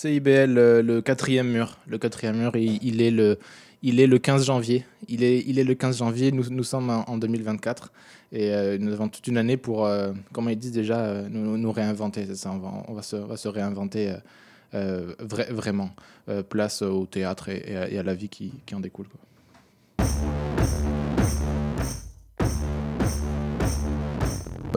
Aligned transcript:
CIBL, 0.00 0.58
euh, 0.58 0.82
le 0.82 1.00
quatrième 1.00 1.50
mur. 1.50 1.78
Le 1.86 1.96
quatrième 1.96 2.36
mur, 2.36 2.54
il, 2.54 2.78
il 2.82 3.00
est 3.00 3.10
le, 3.10 3.38
il 3.82 3.98
est 3.98 4.06
le 4.06 4.18
15 4.18 4.44
janvier. 4.44 4.84
Il 5.08 5.24
est, 5.24 5.42
il 5.46 5.58
est 5.58 5.64
le 5.64 5.74
15 5.74 5.96
janvier. 5.98 6.32
Nous, 6.32 6.50
nous 6.50 6.64
sommes 6.64 6.90
en, 6.90 7.08
en 7.08 7.16
2024 7.16 7.90
et 8.32 8.52
euh, 8.52 8.76
nous 8.78 8.92
avons 8.92 9.08
toute 9.08 9.26
une 9.26 9.38
année 9.38 9.56
pour, 9.56 9.86
euh, 9.86 10.12
comment 10.34 10.50
ils 10.50 10.58
disent 10.58 10.72
déjà, 10.72 11.22
nous, 11.30 11.56
nous 11.56 11.72
réinventer. 11.72 12.26
C'est 12.26 12.36
ça. 12.36 12.52
On 12.88 12.92
va, 12.92 13.00
se, 13.00 13.16
va 13.16 13.38
se 13.38 13.48
réinventer 13.48 14.12
vra- 14.74 15.50
vraiment. 15.50 15.88
Place 16.50 16.82
au 16.82 17.06
théâtre 17.06 17.48
et, 17.48 17.64
et 17.92 17.98
à, 17.98 18.02
la 18.02 18.12
vie 18.14 18.28
qui, 18.28 18.52
en 18.74 18.80
découle. 18.80 19.06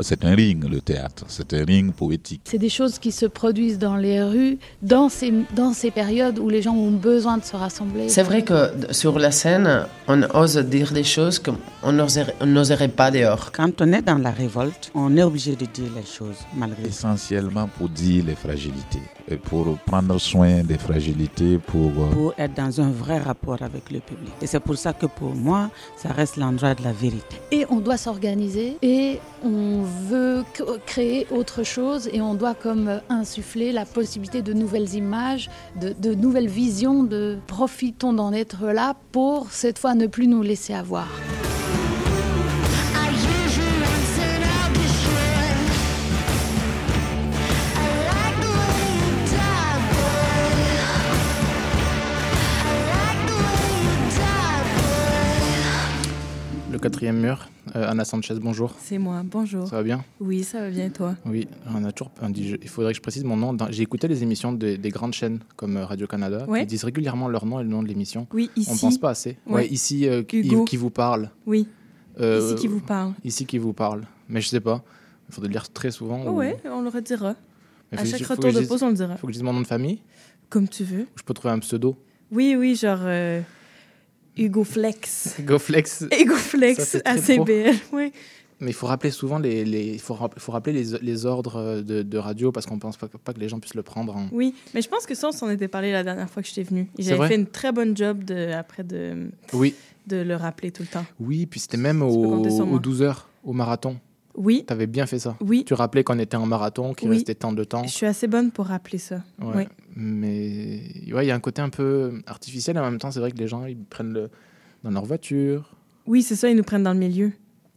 C'est 0.01 0.23
un 0.25 0.35
ring, 0.35 0.63
le 0.69 0.81
théâtre. 0.81 1.25
C'est 1.27 1.53
un 1.53 1.65
ring 1.65 1.93
poétique. 1.93 2.41
C'est 2.45 2.57
des 2.57 2.69
choses 2.69 2.99
qui 2.99 3.11
se 3.11 3.25
produisent 3.25 3.79
dans 3.79 3.95
les 3.95 4.21
rues, 4.21 4.57
dans 4.81 5.09
ces, 5.09 5.33
dans 5.55 5.73
ces 5.73 5.91
périodes 5.91 6.39
où 6.39 6.49
les 6.49 6.61
gens 6.61 6.75
ont 6.75 6.91
besoin 6.91 7.37
de 7.37 7.43
se 7.43 7.55
rassembler. 7.55 8.09
C'est 8.09 8.23
vrai 8.23 8.43
que 8.43 8.71
sur 8.91 9.19
la 9.19 9.31
scène, 9.31 9.85
on 10.07 10.23
ose 10.33 10.57
dire 10.57 10.91
des 10.91 11.03
choses 11.03 11.39
qu'on 11.39 11.91
n'oserait 11.91 12.35
on 12.41 12.45
n'oserait 12.45 12.87
pas 12.87 13.11
dehors. 13.11 13.51
Quand 13.51 13.81
on 13.81 13.91
est 13.93 14.01
dans 14.01 14.17
la 14.17 14.31
révolte, 14.31 14.91
on 14.93 15.15
est 15.17 15.23
obligé 15.23 15.55
de 15.55 15.65
dire 15.65 15.91
les 15.95 16.05
choses 16.05 16.37
malgré. 16.55 16.87
Essentiellement 16.87 17.67
pour 17.67 17.89
dire 17.89 18.23
les 18.25 18.35
fragilités. 18.35 19.01
Et 19.31 19.37
pour 19.37 19.77
prendre 19.85 20.17
soin 20.19 20.63
des 20.63 20.77
fragilités, 20.77 21.59
pour... 21.59 21.91
euh, 21.99 22.09
Pour 22.11 22.33
être 22.37 22.55
dans 22.55 22.81
un 22.81 22.89
vrai 22.89 23.19
rapport 23.19 23.61
avec 23.61 23.91
le 23.91 23.99
public. 23.99 24.31
Et 24.41 24.47
c'est 24.47 24.59
pour 24.59 24.75
ça 24.77 24.91
que 24.93 25.05
pour 25.05 25.35
moi, 25.35 25.69
ça 25.97 26.09
reste 26.09 26.35
l'endroit 26.37 26.73
de 26.73 26.83
la 26.83 26.91
vérité. 26.91 27.35
Et 27.51 27.65
on 27.69 27.79
doit 27.79 27.97
s'organiser 27.97 28.77
et 28.81 29.19
on 29.43 29.83
veut 29.83 30.43
créer 30.85 31.27
autre 31.31 31.63
chose 31.63 32.09
et 32.11 32.21
on 32.21 32.33
doit 32.33 32.55
comme 32.55 32.87
euh, 32.87 32.97
insuffler 33.09 33.71
la 33.71 33.85
possibilité 33.85 34.41
de 34.41 34.53
nouvelles 34.53 34.95
images, 34.95 35.49
de, 35.79 35.93
de 35.93 36.13
nouvelles 36.15 36.47
visions, 36.49 37.03
de 37.03 37.37
profitons 37.47 38.13
d'en 38.13 38.33
être 38.33 38.65
là 38.67 38.95
pour 39.11 39.51
cette 39.51 39.77
fois 39.79 39.93
ne 39.93 40.07
plus 40.07 40.27
nous 40.27 40.41
laisser 40.41 40.73
avoir. 40.73 41.07
Le 56.79 56.83
quatrième 56.83 57.19
mur. 57.19 57.49
Euh, 57.75 57.89
Anna 57.89 58.05
Sanchez, 58.05 58.35
bonjour. 58.41 58.73
C'est 58.79 58.99
moi, 58.99 59.21
bonjour. 59.25 59.67
Ça 59.67 59.75
va 59.75 59.83
bien? 59.83 60.05
Oui, 60.21 60.45
ça 60.45 60.61
va 60.61 60.69
bien 60.69 60.85
et 60.85 60.89
toi? 60.91 61.13
Oui, 61.25 61.45
on 61.75 61.83
a 61.83 61.91
toujours. 61.91 62.13
on 62.21 62.29
dit- 62.29 62.55
il 62.61 62.69
faudrait 62.69 62.93
que 62.93 62.97
je 62.97 63.01
précise 63.01 63.25
mon 63.25 63.35
nom. 63.35 63.57
J'ai 63.69 63.83
écouté 63.83 64.07
les 64.07 64.23
émissions 64.23 64.53
des, 64.53 64.77
des 64.77 64.89
grandes 64.89 65.11
chaînes 65.11 65.39
comme 65.57 65.75
euh, 65.75 65.85
Radio-Canada. 65.85 66.45
Ouais. 66.47 66.61
Ils 66.63 66.67
disent 66.67 66.85
régulièrement 66.85 67.27
leur 67.27 67.45
nom 67.45 67.59
et 67.59 67.63
le 67.63 67.69
nom 67.69 67.83
de 67.83 67.89
l'émission. 67.89 68.27
Oui, 68.33 68.49
ici. 68.55 68.69
On 68.73 68.77
pense 68.77 68.97
pas 68.97 69.09
assez. 69.09 69.37
Ouais, 69.45 69.55
Ouais. 69.55 69.67
ici, 69.67 70.07
euh, 70.07 70.23
qui, 70.23 70.37
Hugo. 70.39 70.63
qui 70.63 70.77
vous 70.77 70.89
parle. 70.89 71.29
Oui, 71.45 71.67
Euh, 72.21 72.39
ici 72.45 72.55
qui 72.55 72.67
vous 72.67 72.79
parle. 72.79 73.11
Ici 73.25 73.45
qui 73.45 73.57
vous 73.57 73.73
parle. 73.73 74.03
Mais 74.29 74.39
je 74.39 74.47
sais 74.47 74.61
pas. 74.61 74.81
Il 75.27 75.33
faudrait 75.35 75.49
le 75.49 75.53
lire 75.55 75.69
très 75.73 75.91
souvent. 75.91 76.23
Oh 76.25 76.29
ou- 76.29 76.35
ouais, 76.37 76.55
on 76.63 76.81
le 76.81 76.87
redira. 76.89 77.35
Mais 77.91 77.99
À 77.99 78.05
chaque 78.05 78.21
je- 78.23 78.25
retour 78.25 78.53
de 78.53 78.61
pause, 78.65 78.83
on 78.83 78.87
le 78.87 78.93
dira. 78.93 79.17
Faut 79.17 79.27
que 79.27 79.33
je 79.33 79.37
dise 79.39 79.43
mon 79.43 79.51
nom 79.51 79.61
de 79.61 79.67
famille. 79.67 79.99
Comme 80.49 80.69
tu 80.69 80.85
veux. 80.85 81.07
Je 81.17 81.23
peux 81.23 81.33
trouver 81.33 81.53
un 81.53 81.59
pseudo. 81.59 81.97
Oui, 82.31 82.55
oui, 82.57 82.75
genre 82.75 82.99
euh, 84.39 84.45
Hugo 84.45 84.63
Flex. 84.63 85.35
GoFlex. 85.41 86.05
Hugo 86.19 86.33
Ça, 86.35 86.39
Flex 86.39 86.83
c'est 86.83 87.07
à 87.07 87.15
très 87.17 87.35
pro. 87.35 87.45
CBL. 87.45 87.75
Oui. 87.93 88.11
Mais 88.61 88.71
il 88.71 88.73
faut 88.73 88.87
rappeler 88.87 89.11
souvent 89.11 89.39
les, 89.39 89.63
les 89.63 89.97
faut, 89.99 90.17
faut 90.37 90.51
rappeler 90.51 90.73
les, 90.83 90.97
les 91.01 91.25
ordres 91.25 91.81
de, 91.81 92.01
de 92.01 92.17
radio 92.17 92.51
parce 92.51 92.65
qu'on 92.65 92.77
pense 92.77 92.97
pas, 92.97 93.07
pas 93.07 93.31
que 93.33 93.39
les 93.39 93.47
gens 93.47 93.57
puissent 93.59 93.73
le 93.75 93.83
prendre. 93.83 94.15
en- 94.17 94.27
oui, 94.33 94.53
mais 94.73 94.81
je 94.81 94.89
pense 94.89 95.05
que 95.05 95.15
ça, 95.15 95.29
on 95.29 95.31
s'en 95.31 95.49
était 95.49 95.69
parlé 95.69 95.93
la 95.93 96.03
dernière 96.03 96.29
fois 96.29 96.43
que 96.43 96.49
j'étais 96.49 96.65
C'est 96.97 97.03
J'avais 97.03 97.27
fait 97.29 97.35
une 97.35 97.47
très 97.47 97.71
bonne 97.71 97.95
job 97.95 98.23
de, 98.25 98.51
après 98.51 98.83
de, 98.83 99.29
Oui, 99.53 99.75
de 100.07 100.17
le 100.17 100.35
rappeler 100.35 100.71
tout 100.71 100.81
le 100.83 100.89
temps. 100.89 101.05
oui. 101.21 101.45
Puis 101.45 101.61
c'était 101.61 101.77
même 101.77 101.99
peux 101.99 102.05
au, 102.05 102.21
compter 102.23 102.49
sur 102.49 102.65
moi. 102.65 102.75
aux 102.75 102.79
12 102.79 103.01
heures 103.01 103.29
au 103.45 103.53
marathon. 103.53 103.97
Oui, 104.39 104.63
T'avais 104.65 104.87
bien 104.87 105.05
fait 105.05 105.19
ça. 105.19 105.35
oui. 105.41 105.63
Tu 105.65 105.73
rappelais 105.73 106.03
qu'on 106.03 106.17
était 106.17 106.37
en 106.37 106.45
marathon, 106.45 106.93
qu'il 106.93 107.09
Oui. 107.09 107.17
restait 107.17 107.35
tant 107.35 107.51
de 107.53 107.63
temps. 107.63 107.83
Je 107.83 107.89
suis 107.91 108.05
assez 108.05 108.25
bonne 108.27 108.49
pour 108.51 108.65
rappeler 108.67 108.97
ça. 108.97 109.21
Ouais. 109.41 109.53
Oui. 109.55 109.63
Mais 109.95 110.81
ouais, 111.13 111.25
il 111.25 111.27
y 111.27 111.31
a 111.31 111.35
un 111.35 111.39
côté 111.39 111.61
un 111.61 111.69
peu 111.69 112.21
artificiel 112.25 112.77
et 112.77 112.79
en 112.79 112.83
même 112.89 112.99
temps, 112.99 113.11
c'est 113.11 113.19
vrai 113.19 113.31
que 113.31 113.37
les 113.37 113.47
gens 113.47 113.65
ils 113.65 113.77
prennent 113.77 114.13
le 114.13 114.29
dans 114.83 114.91
leur 114.91 115.05
voiture. 115.05 115.75
Oui, 116.07 116.23
c'est 116.23 116.35
ça, 116.35 116.49
ils 116.49 116.55
nous 116.55 116.63
prennent 116.63 116.83
dans 116.83 116.93
le 116.93 116.99
milieu. 116.99 117.31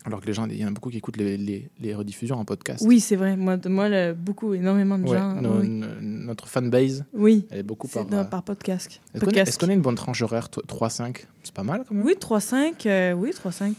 Alors 0.05 0.21
que 0.21 0.27
les 0.27 0.33
gens, 0.33 0.47
il 0.47 0.57
y 0.57 0.65
en 0.65 0.69
a 0.69 0.71
beaucoup 0.73 0.91
qui 0.91 0.97
écoutent 0.99 1.17
les, 1.17 1.37
les, 1.37 1.69
les 1.81 1.95
rediffusions 1.95 2.37
en 2.37 2.45
podcast. 2.45 2.85
Oui, 2.87 2.99
c'est 2.99 3.15
vrai. 3.17 3.37
Moi, 3.37 3.57
de- 3.57 3.69
moi 3.69 3.89
le- 3.89 4.15
beaucoup, 4.15 4.53
énormément 4.55 4.99
de 4.99 5.05
Ouais, 5.09 5.17
gens. 5.19 5.37
oui. 5.61 5.69
notre 6.01 6.49
fanbase, 6.49 7.05
oui. 7.13 7.47
elle 7.51 7.59
est 7.61 7.63
beaucoup 7.63 7.87
par. 7.89 8.07
euh, 8.13 8.25
par 8.25 8.43
podcast. 8.43 9.01
Est-ce 9.15 9.59
qu'on 9.59 9.69
est- 9.69 9.75
une 9.75 9.81
bonne 9.81 9.95
tranche 9.95 10.23
horaire 10.23 10.49
t- 10.49 10.61
3-5 10.67 11.27
C'est 11.45 11.55
pas 11.55 11.63
mal 11.63 11.85
quand 11.89 11.95
même. 11.95 12.05
Oui, 12.05 12.15
3-5. 12.21 12.87
euh, 12.87 13.13
oui, 13.13 13.31
3-5. 13.33 13.75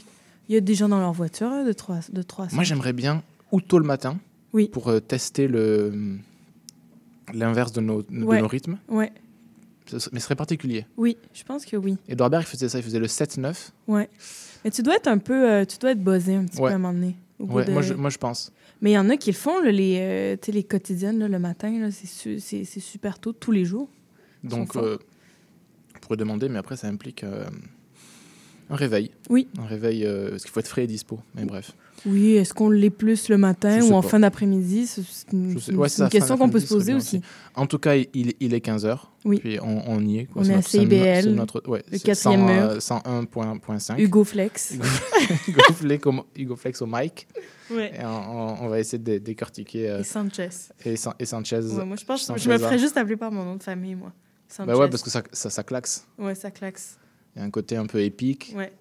Il 0.50 0.54
y 0.56 0.58
a 0.58 0.62
des 0.62 0.76
gens 0.76 0.90
dans 0.90 1.00
leur 1.00 1.14
voiture 1.14 1.48
hein, 1.48 1.64
de 1.66 1.72
3 1.74 2.00
de 2.12 2.22
3 2.22 2.48
Moi, 2.54 2.64
j'aimerais 2.64 2.94
bien, 2.94 3.24
ou 3.52 3.62
tôt 3.62 3.80
le 3.80 3.86
matin, 3.86 4.20
Oui. 4.54 4.68
pour 4.68 4.90
euh, 4.90 5.00
tester 5.00 5.48
le 5.48 6.18
l'inverse 7.34 7.72
de 7.72 7.82
nos, 7.82 8.02
de 8.04 8.24
Ouais. 8.24 8.42
nos 8.42 8.48
rythmes. 8.48 8.78
Ouais, 8.90 9.12
Mais 9.92 10.00
ce 10.00 10.20
serait 10.20 10.36
particulier. 10.36 10.86
oui, 10.98 11.18
je 11.34 11.44
pense 11.44 11.66
que 11.66 11.78
oui. 11.78 11.98
Edouard 12.10 12.30
Baird, 12.30 12.44
il 12.44 12.48
faisait 12.50 12.68
ça, 12.70 12.80
il 12.80 12.84
faisait 12.84 13.00
le 13.00 13.08
7-9. 13.08 13.72
Ouais. 13.88 14.10
Mais 14.66 14.72
tu 14.72 14.84
dois 14.84 14.96
être 14.96 15.08
un 15.08 15.18
peu. 15.18 15.50
euh, 15.50 15.66
tu 15.66 15.78
dois 15.78 15.92
être 15.92 16.04
buzzé 16.04 16.36
un 16.36 16.46
petit 16.46 16.60
Ouais. 16.60 16.70
peu 16.70 16.74
à 16.74 16.76
un 16.76 16.80
moment 16.80 16.94
donné. 16.94 17.16
Ouais, 17.40 17.66
de- 17.66 17.72
moi, 17.72 17.82
je, 17.82 17.94
moi, 17.94 18.10
je 18.10 18.18
pense. 18.18 18.52
Mais 18.82 18.92
il 18.92 18.94
y 18.94 18.98
en 18.98 19.10
a 19.10 19.16
qui 19.18 19.32
le 19.32 19.36
font, 19.38 19.62
là, 19.62 19.72
les, 19.72 19.98
euh, 20.00 20.52
les 20.52 20.64
quotidiennes, 20.64 21.20
là, 21.20 21.28
le 21.30 21.40
matin. 21.40 21.90
C'est 21.92 22.40
su- 22.40 22.66
super 22.82 23.20
tôt, 23.20 23.32
tous 23.34 23.52
les 23.52 23.64
jours. 23.66 23.90
Donc, 24.44 24.76
euh, 24.76 24.98
on 25.96 26.00
pourrait 26.00 26.18
demander, 26.18 26.50
mais 26.50 26.60
après, 26.60 26.76
ça 26.78 26.88
implique 26.88 27.24
euh, 27.24 27.46
un 28.74 28.76
réveil. 28.76 29.12
Oui. 29.30 29.48
Un 29.60 29.66
réveil, 29.66 30.04
euh, 30.06 30.32
parce 30.32 30.44
qu'il 30.44 30.52
faut 30.52 30.60
être 30.60 30.68
frais 30.68 30.84
et 30.84 30.88
dispo. 30.88 31.20
Mais 31.36 31.46
bref. 31.46 31.72
Oui, 32.06 32.34
est-ce 32.36 32.54
qu'on 32.54 32.70
l'est 32.70 32.90
plus 32.90 33.30
le 33.30 33.38
matin 33.38 33.80
ou 33.82 33.94
en 33.94 34.02
pas. 34.02 34.10
fin 34.10 34.20
d'après-midi? 34.20 34.88
C'est 34.88 35.32
une, 35.32 35.56
ouais, 35.78 35.88
question 36.10 36.38
qu'on 36.38 36.50
peut 36.50 36.60
se 36.60 36.68
poser 36.68 36.94
aussi. 36.94 37.22
En 37.56 37.66
tout 37.68 37.78
cas, 37.80 37.96
il, 37.96 38.34
il 38.40 38.54
est 38.54 38.66
15h. 38.66 38.98
Oui. 39.26 39.40
Puis 39.40 39.58
on, 39.62 39.84
on 39.88 40.04
y 40.06 40.20
est. 40.20 40.26
quoi. 40.26 40.42
On 40.42 40.50
est 40.50 40.54
à 40.56 40.62
CIBL, 40.62 41.30
notre, 41.30 41.62
ouais, 41.70 41.84
le 41.90 41.98
c'est 41.98 42.04
quatrième 42.04 42.42
100, 42.42 42.46
mur. 42.48 42.64
euh, 42.64 42.80
101.5. 42.80 43.96
Hugo 44.02 44.24
Flex. 44.26 44.74
Hugo 45.48 45.62
Flex 45.74 46.06
au, 46.08 46.14
Hugo 46.36 46.56
Flex 46.58 46.82
au 46.82 46.88
mic. 46.88 47.28
Ouais. 47.72 47.94
Et 47.98 48.04
on, 48.04 48.68
va 48.68 48.80
essayer 48.80 48.98
de 48.98 49.04
dé- 49.04 49.20
décortiquer. 49.22 49.90
euh, 49.90 50.00
Et 50.02 50.04
Sanchez. 50.04 50.50
et, 50.84 50.96
San- 50.98 51.14
et 51.20 51.26
Sanchez. 51.26 51.60
Ouais, 51.62 51.86
moi, 51.86 51.96
je 51.96 52.04
pense 52.04 52.22
que 52.22 52.26
Sanchez 52.28 52.44
je 52.44 52.50
me 52.50 52.58
ferais 52.58 52.80
juste 52.80 52.98
appeler 52.98 53.16
par 53.18 53.32
mon 53.32 53.46
nom 53.46 53.56
de 53.56 53.64
famille, 53.64 53.96
moi. 53.96 54.12
Sanchez. 54.50 54.68
Bah 54.68 54.78
ouais, 54.78 54.90
parce 54.90 55.04
que 55.04 55.10
ça, 55.10 55.24
ça, 55.32 55.50
ça 55.50 55.64
claxe. 55.64 56.06
Ouais, 56.20 56.36
ça 56.36 56.52
claxe. 56.52 56.98
Il 57.36 57.40
y 57.40 57.42
a 57.42 57.46
un 57.46 57.50
côté 57.50 57.76
un 57.76 57.86
peu 57.86 58.02
épique, 58.02 58.54
Ouais. 58.56 58.72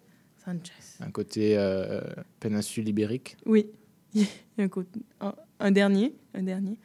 Sanchez. 0.44 0.72
un 1.00 1.10
côté 1.10 1.56
euh, 1.56 2.00
péninsule 2.40 2.88
ibérique, 2.88 3.36
Oui. 3.46 3.66
Il 4.14 4.22
y 4.22 4.60
a 4.60 4.64
un, 4.64 4.68
côté- 4.68 5.00
un, 5.20 5.34
un 5.60 5.70
dernier. 5.70 6.12
Un 6.34 6.42
dernier. 6.42 6.76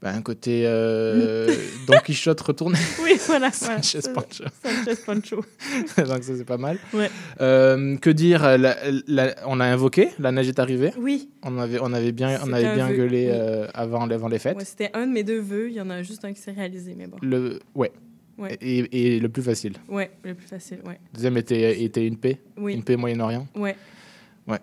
bah, 0.00 0.12
un 0.14 0.22
côté 0.22 0.62
euh, 0.66 1.54
Don 1.86 1.98
Quichotte 2.04 2.40
retourné. 2.40 2.78
Oui, 3.02 3.18
voilà. 3.26 3.50
voilà. 3.50 3.82
Sanchez 3.82 4.00
Pancho. 4.14 4.44
Sanchez 4.62 5.00
Pancho. 5.04 5.36
Donc 5.98 6.22
ça, 6.22 6.36
c'est 6.36 6.44
pas 6.44 6.56
mal. 6.56 6.78
Ouais. 6.94 7.10
Euh, 7.40 7.96
que 7.98 8.08
dire 8.10 8.56
la- 8.58 8.76
la- 9.06 9.34
On 9.46 9.60
a 9.60 9.66
invoqué, 9.66 10.10
la 10.18 10.32
neige 10.32 10.48
est 10.48 10.58
arrivée. 10.58 10.92
Oui. 10.98 11.28
On 11.42 11.58
avait, 11.58 11.78
on 11.82 11.92
avait 11.92 12.12
bien, 12.12 12.40
on 12.46 12.52
avait 12.52 12.74
bien 12.74 12.88
vœu, 12.88 12.96
gueulé 12.96 13.28
euh, 13.30 13.66
avant, 13.74 14.08
avant 14.08 14.28
les 14.28 14.38
fêtes. 14.38 14.56
Ouais, 14.56 14.64
C'était 14.64 14.90
un 14.94 15.06
de 15.06 15.12
mes 15.12 15.24
deux 15.24 15.40
vœux. 15.40 15.68
Il 15.68 15.74
y 15.74 15.80
en 15.82 15.90
a 15.90 16.02
juste 16.02 16.24
un 16.24 16.32
qui 16.32 16.40
s'est 16.40 16.52
réalisé, 16.52 16.94
mais 16.96 17.06
bon. 17.06 17.16
Le, 17.20 17.60
ouais. 17.74 17.92
Ouais. 18.38 18.56
Et, 18.60 19.14
et 19.16 19.20
le 19.20 19.28
plus 19.28 19.42
facile. 19.42 19.74
Ouais, 19.88 20.10
le 20.22 20.34
plus 20.34 20.46
facile, 20.46 20.78
ouais. 20.86 20.98
Deuxième 21.14 21.36
était, 21.38 21.82
était 21.82 22.06
une 22.06 22.16
paix. 22.18 22.38
Oui. 22.58 22.74
Une 22.74 22.82
paix 22.84 22.96
Moyen-Orient. 22.96 23.46
Ouais. 23.54 23.74
Ouais. 24.46 24.58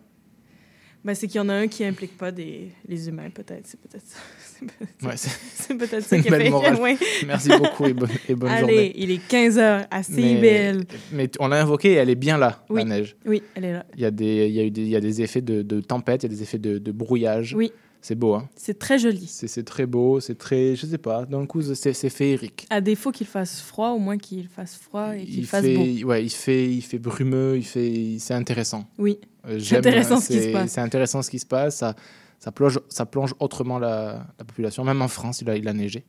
Ben, 1.04 1.14
c'est 1.16 1.28
qu'il 1.28 1.38
y 1.38 1.40
en 1.40 1.50
a 1.50 1.54
un 1.54 1.68
qui 1.68 1.84
implique 1.84 2.18
pas 2.18 2.32
des, 2.32 2.70
les 2.88 3.10
humains, 3.10 3.30
peut-être. 3.30 3.66
C'est 3.66 3.80
peut-être 3.80 4.06
ça. 4.06 4.20
C'est 4.56 5.76
peut-être 5.76 5.94
Ouais, 5.96 6.02
ça 6.02 6.18
qui 6.20 6.30
fait. 6.30 6.80
Ouais. 6.80 6.98
Merci 7.28 7.50
beaucoup 7.50 7.86
et 7.86 7.94
bonne, 7.94 8.10
et 8.30 8.36
bonne 8.36 8.50
Allez, 8.50 8.60
journée. 8.62 8.94
il 8.96 9.12
est 9.12 9.28
15h 9.30 9.88
à 9.92 9.98
Mais, 9.98 10.04
CIBL. 10.04 10.84
mais 11.12 11.30
on 11.40 11.48
l'a 11.50 11.62
invoquée 11.62 11.92
et 11.94 11.96
elle 11.96 12.10
est 12.10 12.16
bien 12.16 12.38
là, 12.38 12.64
Oui. 12.70 12.82
la 12.84 12.86
neige. 12.86 13.18
Oui, 13.26 13.44
elle 13.56 13.66
est 13.66 13.74
là. 13.74 13.86
Il 13.96 14.02
y 14.02 14.06
a 14.06 14.12
des, 14.12 14.48
il 14.48 14.54
y 14.54 14.60
a 14.62 14.64
eu 14.64 14.72
des, 14.72 14.82
il 14.84 14.88
y 14.90 14.96
a 14.96 15.02
des 15.02 15.22
effets 15.22 15.42
de, 15.42 15.62
de 15.64 15.82
tempête, 15.82 16.24
il 16.24 16.28
y 16.32 16.34
a 16.34 16.36
des 16.36 16.44
effets 16.44 16.60
de, 16.60 16.78
de 16.78 16.92
brouillage. 16.94 17.54
Oui. 17.58 17.74
C'est 18.06 18.16
beau, 18.16 18.34
hein 18.34 18.50
C'est 18.58 18.78
très 18.78 19.00
joli. 19.00 19.26
C'est 19.28 19.64
très 19.64 19.86
beau, 19.86 20.20
c'est 20.20 20.36
très, 20.38 20.76
je 20.76 20.86
sais 20.86 20.98
pas, 20.98 21.26
d'un 21.26 21.46
coup, 21.46 21.62
c'est 21.62 21.94
féerique. 22.10 22.68
À 22.70 22.82
défaut 22.82 23.12
qu'il 23.14 23.26
fasse 23.26 23.62
froid, 23.62 23.92
au 23.92 23.98
moins 23.98 24.18
qu'il 24.18 24.48
fasse 24.50 24.76
froid 24.76 25.16
et 25.16 25.24
qu'il 25.24 25.40
Il 25.40 25.48
fasse 25.48 25.64
fait, 25.64 25.76
beau. 25.78 26.08
ouais, 26.10 26.26
il 26.26 26.30
fait, 26.30 26.70
il 26.70 26.82
fait 26.82 27.00
brumeux, 27.00 27.56
il 27.58 27.64
fait, 27.66 28.18
c'est 28.20 28.34
intéressant. 28.34 28.86
Oui, 28.98 29.20
Euh, 29.48 29.58
C'est 29.60 29.78
intéressant 29.78 30.20
ce 30.20 30.28
qui 30.28 30.42
se 30.44 30.52
passe. 30.52 30.72
C'est 30.72 30.82
intéressant 30.82 31.22
ce 31.22 31.30
qui 31.30 31.40
se 31.40 31.46
passe. 31.46 31.78
Ça, 31.78 31.96
ça 32.40 32.52
plonge, 32.52 32.78
ça 32.90 33.06
plonge 33.06 33.34
autrement 33.40 33.80
la, 33.80 34.28
la 34.38 34.44
population. 34.46 34.84
Même 34.84 35.02
en 35.02 35.08
France, 35.08 35.40
il 35.42 35.50
a, 35.50 35.56
il 35.56 35.66
a 35.70 35.74
neigé. 35.74 36.04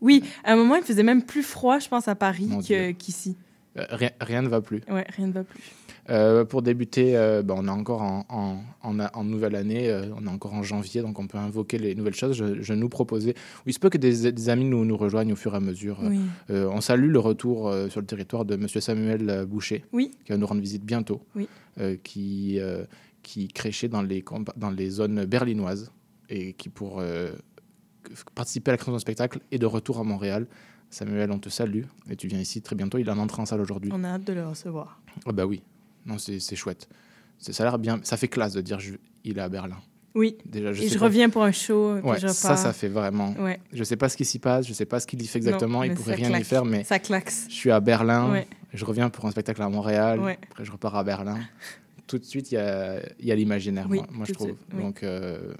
oui. 0.00 0.24
À 0.42 0.54
un 0.54 0.56
moment, 0.56 0.76
il 0.76 0.82
faisait 0.82 1.02
même 1.02 1.22
plus 1.22 1.42
froid, 1.42 1.78
je 1.80 1.88
pense, 1.88 2.08
à 2.08 2.14
Paris 2.14 2.48
qu'ici. 2.98 3.36
Euh, 3.76 3.84
rien, 3.90 4.10
rien 4.22 4.40
ne 4.42 4.48
va 4.48 4.62
plus. 4.62 4.80
Ouais, 4.90 5.04
rien 5.16 5.26
ne 5.26 5.32
va 5.32 5.44
plus. 5.44 5.60
Euh, 6.10 6.44
pour 6.44 6.62
débuter, 6.62 7.16
euh, 7.16 7.42
ben, 7.42 7.54
on 7.56 7.66
est 7.66 7.70
encore 7.70 8.02
en, 8.02 8.26
en, 8.28 8.56
en, 8.82 8.98
en 9.12 9.24
nouvelle 9.24 9.54
année, 9.54 9.88
euh, 9.90 10.06
on 10.16 10.26
est 10.26 10.30
encore 10.30 10.54
en 10.54 10.62
janvier, 10.62 11.02
donc 11.02 11.18
on 11.18 11.26
peut 11.26 11.38
invoquer 11.38 11.78
les 11.78 11.94
nouvelles 11.94 12.14
choses. 12.14 12.36
Je, 12.36 12.60
je 12.60 12.72
nous 12.74 12.88
proposais, 12.88 13.34
ou 13.64 13.68
il 13.68 13.72
se 13.74 13.78
peut 13.78 13.90
que 13.90 13.98
des, 13.98 14.32
des 14.32 14.48
amis 14.48 14.64
nous, 14.64 14.84
nous 14.84 14.96
rejoignent 14.96 15.32
au 15.32 15.36
fur 15.36 15.54
et 15.54 15.56
à 15.56 15.60
mesure. 15.60 15.98
Oui. 16.02 16.18
On 16.48 16.80
salue 16.80 17.10
le 17.10 17.18
retour 17.20 17.72
sur 17.88 18.00
le 18.00 18.06
territoire 18.06 18.44
de 18.44 18.56
Monsieur 18.56 18.80
Samuel 18.80 19.46
Boucher, 19.46 19.84
Oui. 19.92 20.10
qui 20.24 20.32
va 20.32 20.38
nous 20.38 20.46
rendre 20.46 20.60
visite 20.60 20.84
bientôt, 20.84 21.20
Oui. 21.36 21.48
qui, 22.02 22.58
qui 23.22 23.48
crêchait 23.48 23.88
dans 23.88 24.02
les, 24.02 24.22
compa- 24.22 24.56
dans 24.56 24.70
les 24.70 24.90
zones 24.90 25.24
berlinoises 25.26 25.92
et 26.28 26.54
qui, 26.54 26.68
pour 26.70 27.00
participer 28.34 28.70
à 28.70 28.72
la 28.72 28.76
création 28.78 28.92
d'un 28.92 28.98
spectacle, 28.98 29.40
est 29.52 29.58
de 29.58 29.66
retour 29.66 29.98
à 29.98 30.04
Montréal. 30.04 30.46
Samuel, 30.92 31.30
on 31.30 31.38
te 31.38 31.48
salue 31.48 31.84
et 32.10 32.16
tu 32.16 32.26
viens 32.26 32.40
ici 32.40 32.62
très 32.62 32.74
bientôt. 32.74 32.98
Il 32.98 33.06
est 33.06 33.12
en 33.12 33.18
entrée 33.18 33.40
en 33.42 33.46
salle 33.46 33.60
aujourd'hui. 33.60 33.90
On 33.94 34.02
a 34.02 34.08
hâte 34.08 34.24
de 34.24 34.32
le 34.32 34.44
recevoir. 34.44 35.00
Ah 35.24 35.30
bah 35.32 35.46
oui, 35.46 35.62
non, 36.06 36.16
c'est 36.18 36.56
chouette. 36.56 36.88
Ça 37.38 37.62
a 37.62 37.66
l'air 37.66 37.78
bien, 37.78 38.00
ça 38.02 38.16
fait 38.16 38.28
classe 38.28 38.52
de 38.52 38.60
dire 38.60 38.78
je- 38.80 38.94
il 39.24 39.38
est 39.38 39.40
à 39.40 39.48
Berlin. 39.48 39.78
Oui. 40.14 40.36
Déjà, 40.44 40.72
je 40.72 40.82
et 40.82 40.88
je 40.88 40.98
pas- 40.98 41.04
reviens 41.04 41.30
pour 41.30 41.44
un 41.44 41.52
show, 41.52 41.94
Ouais, 42.02 42.18
je 42.20 42.26
ça, 42.28 42.56
ça 42.56 42.72
fait 42.72 42.88
vraiment. 42.88 43.32
Ouais. 43.38 43.60
Je 43.72 43.84
sais 43.84 43.96
pas 43.96 44.08
ce 44.08 44.16
qui 44.16 44.24
s'y 44.24 44.38
passe, 44.40 44.66
je 44.66 44.72
sais 44.72 44.84
pas 44.84 44.98
ce 44.98 45.06
qu'il 45.06 45.22
y 45.22 45.26
fait 45.26 45.38
exactement. 45.38 45.78
Non, 45.78 45.84
il 45.84 45.94
pourrait 45.94 46.16
rien 46.16 46.28
y 46.28 46.32
claque. 46.32 46.44
faire, 46.44 46.64
mais 46.64 46.82
Ça 46.84 46.98
claxe. 46.98 47.46
je 47.48 47.54
suis 47.54 47.70
à 47.70 47.78
Berlin. 47.80 48.30
Ouais. 48.32 48.48
Je 48.74 48.84
reviens 48.84 49.08
pour 49.08 49.24
un 49.26 49.30
spectacle 49.30 49.62
à 49.62 49.68
Montréal. 49.68 50.18
Après, 50.50 50.64
je 50.64 50.72
repars 50.72 50.96
à 50.96 51.04
Berlin. 51.04 51.38
Tout 52.08 52.18
de 52.18 52.24
suite, 52.24 52.50
il 52.50 52.56
y 52.56 52.58
a, 52.58 53.00
il 53.20 53.26
y 53.26 53.30
a 53.32 53.36
l'imaginaire, 53.36 53.86
Oui, 53.88 53.98
moi, 53.98 54.06
moi, 54.10 54.26
je 54.26 54.32
trouve. 54.32 54.56
oui. 54.74 54.82
Donc, 54.82 55.04
euh, 55.04 55.54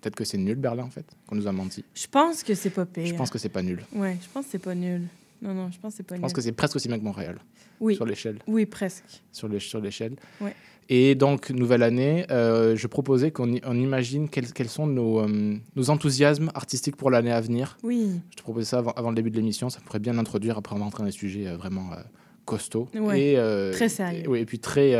peut-être 0.00 0.16
que 0.16 0.24
c'est 0.24 0.36
nul, 0.38 0.56
Berlin, 0.56 0.82
en 0.82 0.90
fait, 0.90 1.06
qu'on 1.28 1.36
nous 1.36 1.46
a 1.46 1.52
menti. 1.52 1.84
Je 1.94 2.08
pense 2.08 2.42
que 2.42 2.54
c'est 2.56 2.70
pas 2.70 2.84
pire. 2.86 3.06
Je 3.06 3.14
pense 3.14 3.30
que 3.30 3.38
c'est 3.38 3.48
pas 3.48 3.62
nul. 3.62 3.84
Ouais, 3.94 4.16
je 4.20 4.28
pense 4.34 4.46
que 4.46 4.50
c'est 4.50 4.58
pas 4.58 4.74
nul. 4.74 5.02
Non, 5.42 5.54
non, 5.54 5.70
je 5.72 5.78
pense 5.80 5.92
que 5.92 5.96
c'est 5.98 6.02
pas 6.04 6.14
Je 6.16 6.20
pense 6.20 6.32
que 6.32 6.40
c'est 6.40 6.52
presque 6.52 6.76
aussi 6.76 6.88
bien 6.88 6.98
que 6.98 7.04
Montréal, 7.04 7.38
Oui, 7.80 7.96
sur 7.96 8.06
l'échelle. 8.06 8.38
oui, 8.46 8.64
presque. 8.64 9.04
sur 9.32 9.48
l'échelle. 9.48 10.14
Ouais. 10.40 10.54
Et 10.88 11.14
donc, 11.14 11.50
nouvelle 11.50 11.82
année, 11.82 12.26
euh, 12.30 12.76
je 12.76 12.86
proposais 12.86 13.30
qu'on 13.30 13.48
imagine 13.54 14.28
quels, 14.28 14.52
quels 14.52 14.68
sont 14.68 14.86
nos, 14.86 15.20
euh, 15.20 15.56
nos 15.76 15.90
enthousiasmes 15.90 16.50
artistiques 16.54 16.96
pour 16.96 17.10
l'année 17.10 17.32
à 17.32 17.40
venir. 17.40 17.76
Oui, 17.82 18.20
Je 18.30 18.36
te 18.36 18.42
proposais 18.42 18.66
ça 18.66 18.78
avant, 18.78 18.90
avant 18.92 19.08
le 19.10 19.14
début 19.16 19.30
de 19.30 19.36
l'émission, 19.36 19.68
ça 19.70 19.80
pourrait 19.84 20.00
bien 20.00 20.18
introduire, 20.18 20.58
après 20.58 20.74
on 20.76 20.78
va 20.78 20.84
entrer 20.84 21.00
dans 21.02 21.06
des 21.06 21.12
sujets 21.12 21.46
euh, 21.48 21.56
vraiment 21.56 21.92
euh, 21.92 21.96
costauds. 22.44 22.88
Ouais, 22.94 23.32
et, 23.34 23.70
très 23.72 23.88
sérieux. 23.88 24.22
Et, 24.24 24.28
oui, 24.28 24.40
et 24.40 24.44
puis 24.44 24.58
très 24.58 24.94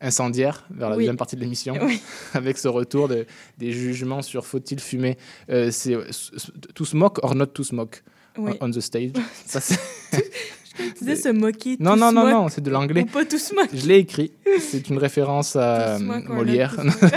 incendiaires 0.00 0.66
vers 0.70 0.90
la 0.90 0.96
Oui. 0.96 1.02
deuxième 1.04 1.16
partie 1.16 1.36
de 1.36 1.40
l'émission, 1.40 1.76
Oui. 1.82 2.00
avec 2.34 2.58
ce 2.58 2.68
retour 2.68 3.08
de, 3.08 3.26
des 3.58 3.72
jugements 3.72 4.22
sur 4.22 4.46
faut-il 4.46 4.80
fumer. 4.80 5.16
Euh, 5.50 5.70
c'est 5.70 5.94
euh, 5.94 6.06
s- 6.08 6.30
s- 6.34 6.50
to 6.74 6.84
smoke 6.84 7.20
or 7.22 7.34
not 7.34 7.46
to 7.46 7.62
smoke 7.64 8.02
oui. 8.38 8.52
on 8.60 8.70
the 8.70 8.80
stage. 8.80 9.12
Ça, 9.46 9.60
Tu 10.78 11.04
disais 11.04 11.16
se 11.16 11.28
moquer. 11.28 11.76
non, 11.80 11.96
non, 11.96 12.12
non, 12.12 12.28
non, 12.30 12.48
c'est 12.48 12.60
de 12.62 12.70
l'anglais. 12.70 13.04
Pas 13.12 13.24
tout 13.24 13.38
smoke. 13.38 13.68
Je 13.74 13.86
l'ai 13.86 13.96
écrit. 13.98 14.32
C'est 14.60 14.88
une 14.88 14.96
référence 14.98 15.56
à 15.56 15.98
Molière. 15.98 16.74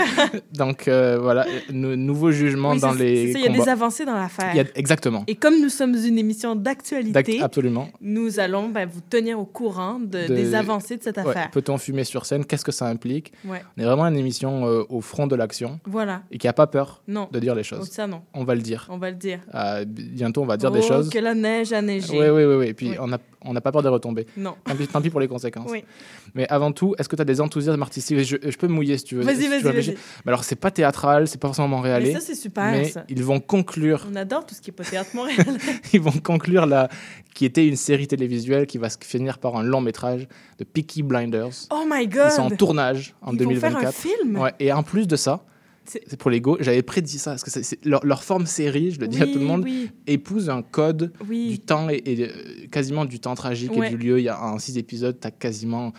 Donc 0.54 0.86
euh, 0.88 1.18
voilà, 1.20 1.46
nou- 1.72 1.96
nouveau 1.96 2.30
jugement 2.30 2.76
dans 2.76 2.92
les 2.92 3.30
Il 3.32 3.40
y 3.40 3.46
a 3.46 3.52
des 3.52 3.68
avancées 3.68 4.04
dans 4.04 4.14
l'affaire. 4.14 4.52
A- 4.54 4.78
Exactement. 4.78 5.24
Et 5.26 5.34
comme 5.34 5.60
nous 5.60 5.68
sommes 5.68 5.94
une 5.94 6.18
émission 6.18 6.54
D'ac- 6.54 6.72
d'actualité, 6.82 7.40
Absolument. 7.42 7.88
nous 8.00 8.38
allons 8.40 8.68
ben, 8.68 8.88
vous 8.90 9.00
tenir 9.08 9.38
au 9.38 9.44
courant 9.44 9.98
de- 10.00 10.28
De- 10.28 10.34
des 10.34 10.54
avancées 10.54 10.96
de 10.96 11.02
cette 11.02 11.18
affaire. 11.18 11.50
Peut-on 11.50 11.78
fumer 11.78 12.04
sur 12.04 12.26
scène? 12.26 12.44
Qu'est-ce 12.44 12.64
que 12.64 12.72
ça 12.72 12.86
implique? 12.86 13.32
On 13.48 13.54
est 13.80 13.84
vraiment 13.84 14.06
une 14.06 14.16
émission 14.16 14.66
euh, 14.66 14.82
au 14.88 15.00
front 15.00 15.26
de 15.26 15.36
l'action 15.36 15.80
Voilà. 15.86 16.22
et 16.30 16.38
qui 16.38 16.46
n'a 16.46 16.52
pas 16.52 16.66
peur 16.66 17.02
Non. 17.08 17.28
de 17.32 17.38
dire 17.38 17.54
les 17.54 17.62
Oh, 17.62 17.76
choses. 17.76 17.88
ça, 17.90 18.06
non. 18.06 18.22
On 18.34 18.44
va 18.44 18.54
le 18.54 18.60
dire. 18.62 18.86
On 18.90 18.98
va 18.98 19.10
le 19.10 19.16
dire. 19.16 19.40
Euh, 19.54 19.84
bientôt, 19.86 20.42
on 20.42 20.46
va 20.46 20.56
dire 20.56 20.70
des 20.70 20.80
Oh, 20.82 20.88
choses. 20.88 21.10
que 21.10 21.18
la 21.18 21.34
neige 21.34 21.72
a 21.72 21.80
neigé. 21.82 22.08
Oui, 22.18 22.28
oui, 22.28 22.44
oui. 22.56 22.66
Et 22.68 22.74
puis, 22.74 22.90
on 23.00 23.06
n'a 23.06 23.18
on 23.44 23.52
n'a 23.52 23.60
pas 23.60 23.72
peur 23.72 23.82
de 23.82 23.88
retomber. 23.88 24.26
Non. 24.36 24.54
Tant 24.64 24.74
pis, 24.76 24.86
tant 24.88 25.00
pis 25.02 25.10
pour 25.10 25.20
les 25.20 25.28
conséquences. 25.28 25.70
Oui. 25.70 25.84
Mais 26.34 26.48
avant 26.48 26.72
tout, 26.72 26.94
est-ce 26.98 27.08
que 27.08 27.16
tu 27.16 27.22
as 27.22 27.24
des 27.26 27.40
enthousiasmes 27.40 27.82
artistiques? 27.82 28.18
Je, 28.20 28.36
je 28.42 28.56
peux 28.56 28.68
me 28.68 28.72
mouiller 28.74 28.98
si 28.98 29.04
tu 29.04 29.16
veux. 29.16 29.22
Vas-y, 29.22 29.46
vas-y. 29.48 29.62
Mais 30.24 30.28
alors, 30.28 30.44
c'est 30.44 30.56
pas 30.56 30.70
théâtral, 30.70 31.28
c'est 31.28 31.40
pas 31.40 31.48
forcément 31.48 31.68
Mais 31.68 31.76
montréalais. 31.76 32.12
ça, 32.12 32.20
c'est 32.20 32.34
super, 32.34 32.70
mais 32.70 32.84
ça. 32.84 33.04
ils 33.08 33.22
vont 33.24 33.40
conclure 33.40 34.06
On 34.10 34.16
adore 34.16 34.46
tout 34.46 34.54
ce 34.54 34.60
qui 34.60 34.70
est 34.70 34.74
pas 34.74 34.84
théâtre 34.84 35.10
Montréal. 35.14 35.44
ils 35.92 36.00
vont 36.00 36.12
conclure 36.12 36.66
la 36.66 36.88
qui 37.34 37.44
était 37.46 37.66
une 37.66 37.76
série 37.76 38.06
télévisuelle 38.06 38.66
qui 38.66 38.76
va 38.78 38.90
se 38.90 38.98
finir 39.00 39.38
par 39.38 39.56
un 39.56 39.62
long 39.62 39.80
métrage 39.80 40.28
de 40.58 40.64
Peaky 40.64 41.02
Blinders. 41.02 41.66
oh 41.70 41.84
my 41.88 42.02
Ils 42.04 42.08
God! 42.10 42.30
sont 42.30 42.42
en 42.42 42.50
tournage 42.50 43.14
en 43.22 43.32
Ils 43.34 43.42
vont 43.44 43.50
faire 43.56 43.70
un 43.76 43.80
2024. 43.80 43.94
film? 43.94 44.36
Ouais, 44.38 44.52
et 44.60 44.72
en 44.72 44.82
plus 44.82 45.06
de 45.08 45.16
ça, 45.16 45.44
C'est- 45.84 46.16
pour 46.16 46.30
les 46.30 46.40
go, 46.40 46.56
j'avais 46.60 46.82
prédit 46.82 47.18
ça 47.18 47.32
parce 47.32 47.42
que 47.44 47.88
leur, 47.88 48.04
leur 48.06 48.22
forme 48.22 48.46
série, 48.46 48.92
je 48.92 49.00
le 49.00 49.08
dis 49.08 49.20
à 49.22 49.26
tout 49.26 49.38
le 49.38 49.44
monde, 49.44 49.64
Oui, 49.64 49.90
épouse 50.06 50.48
un 50.48 50.62
code 50.62 51.12
du 51.28 51.58
temps 51.58 51.88
et, 51.90 52.02
et, 52.06 52.28
euh, 52.30 52.66
quasiment 52.70 53.04
du 53.04 53.18
temps 53.20 53.34
tragique 53.34 53.72
Ouais. 53.76 53.88
et 53.88 53.90
du 53.90 53.96
lieu. 53.96 54.18
Il 54.20 54.24
y 54.24 54.28
a 54.28 54.40
en 54.42 54.58
six 54.58 54.78
épisodes, 54.78 55.18
tu 55.20 55.26
as 55.26 55.30
quasiment 55.32 55.92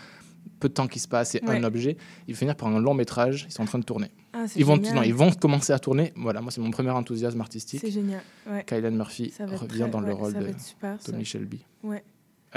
peu 0.60 0.68
de 0.68 0.74
temps 0.74 0.86
qui 0.86 0.98
se 0.98 1.08
passe 1.08 1.34
et 1.34 1.42
Ouais. 1.46 1.56
un 1.58 1.64
objet. 1.64 1.96
Ils 2.26 2.34
vont 2.34 2.38
finir 2.38 2.56
par 2.56 2.68
un 2.68 2.80
long 2.80 2.94
métrage. 2.94 3.44
Ils 3.48 3.52
sont 3.52 3.62
en 3.62 3.66
train 3.66 3.78
de 3.78 3.84
tourner. 3.84 4.10
Ah, 4.32 4.46
Ils 4.56 4.64
vont, 4.64 4.76
non, 4.78 5.02
ils 5.02 5.14
vont 5.14 5.30
commencer 5.32 5.72
à 5.72 5.78
tourner. 5.78 6.12
Voilà, 6.16 6.40
moi 6.40 6.50
c'est 6.50 6.60
mon 6.62 6.70
premier 6.70 6.90
enthousiasme 6.90 7.40
artistique. 7.40 7.80
C'est 7.80 7.90
génial. 7.90 8.22
Ouais. 8.50 8.64
Kylian 8.66 8.90
Murphy 8.92 9.32
revient 9.38 9.68
très- 9.68 9.88
dans 9.90 10.00
le 10.00 10.12
rôle 10.14 10.32
de 10.32 10.46
super, 10.58 10.96
ça. 11.00 11.12
Tommy 11.12 11.24
Shelby. 11.24 11.64
Ouais. 11.82 12.02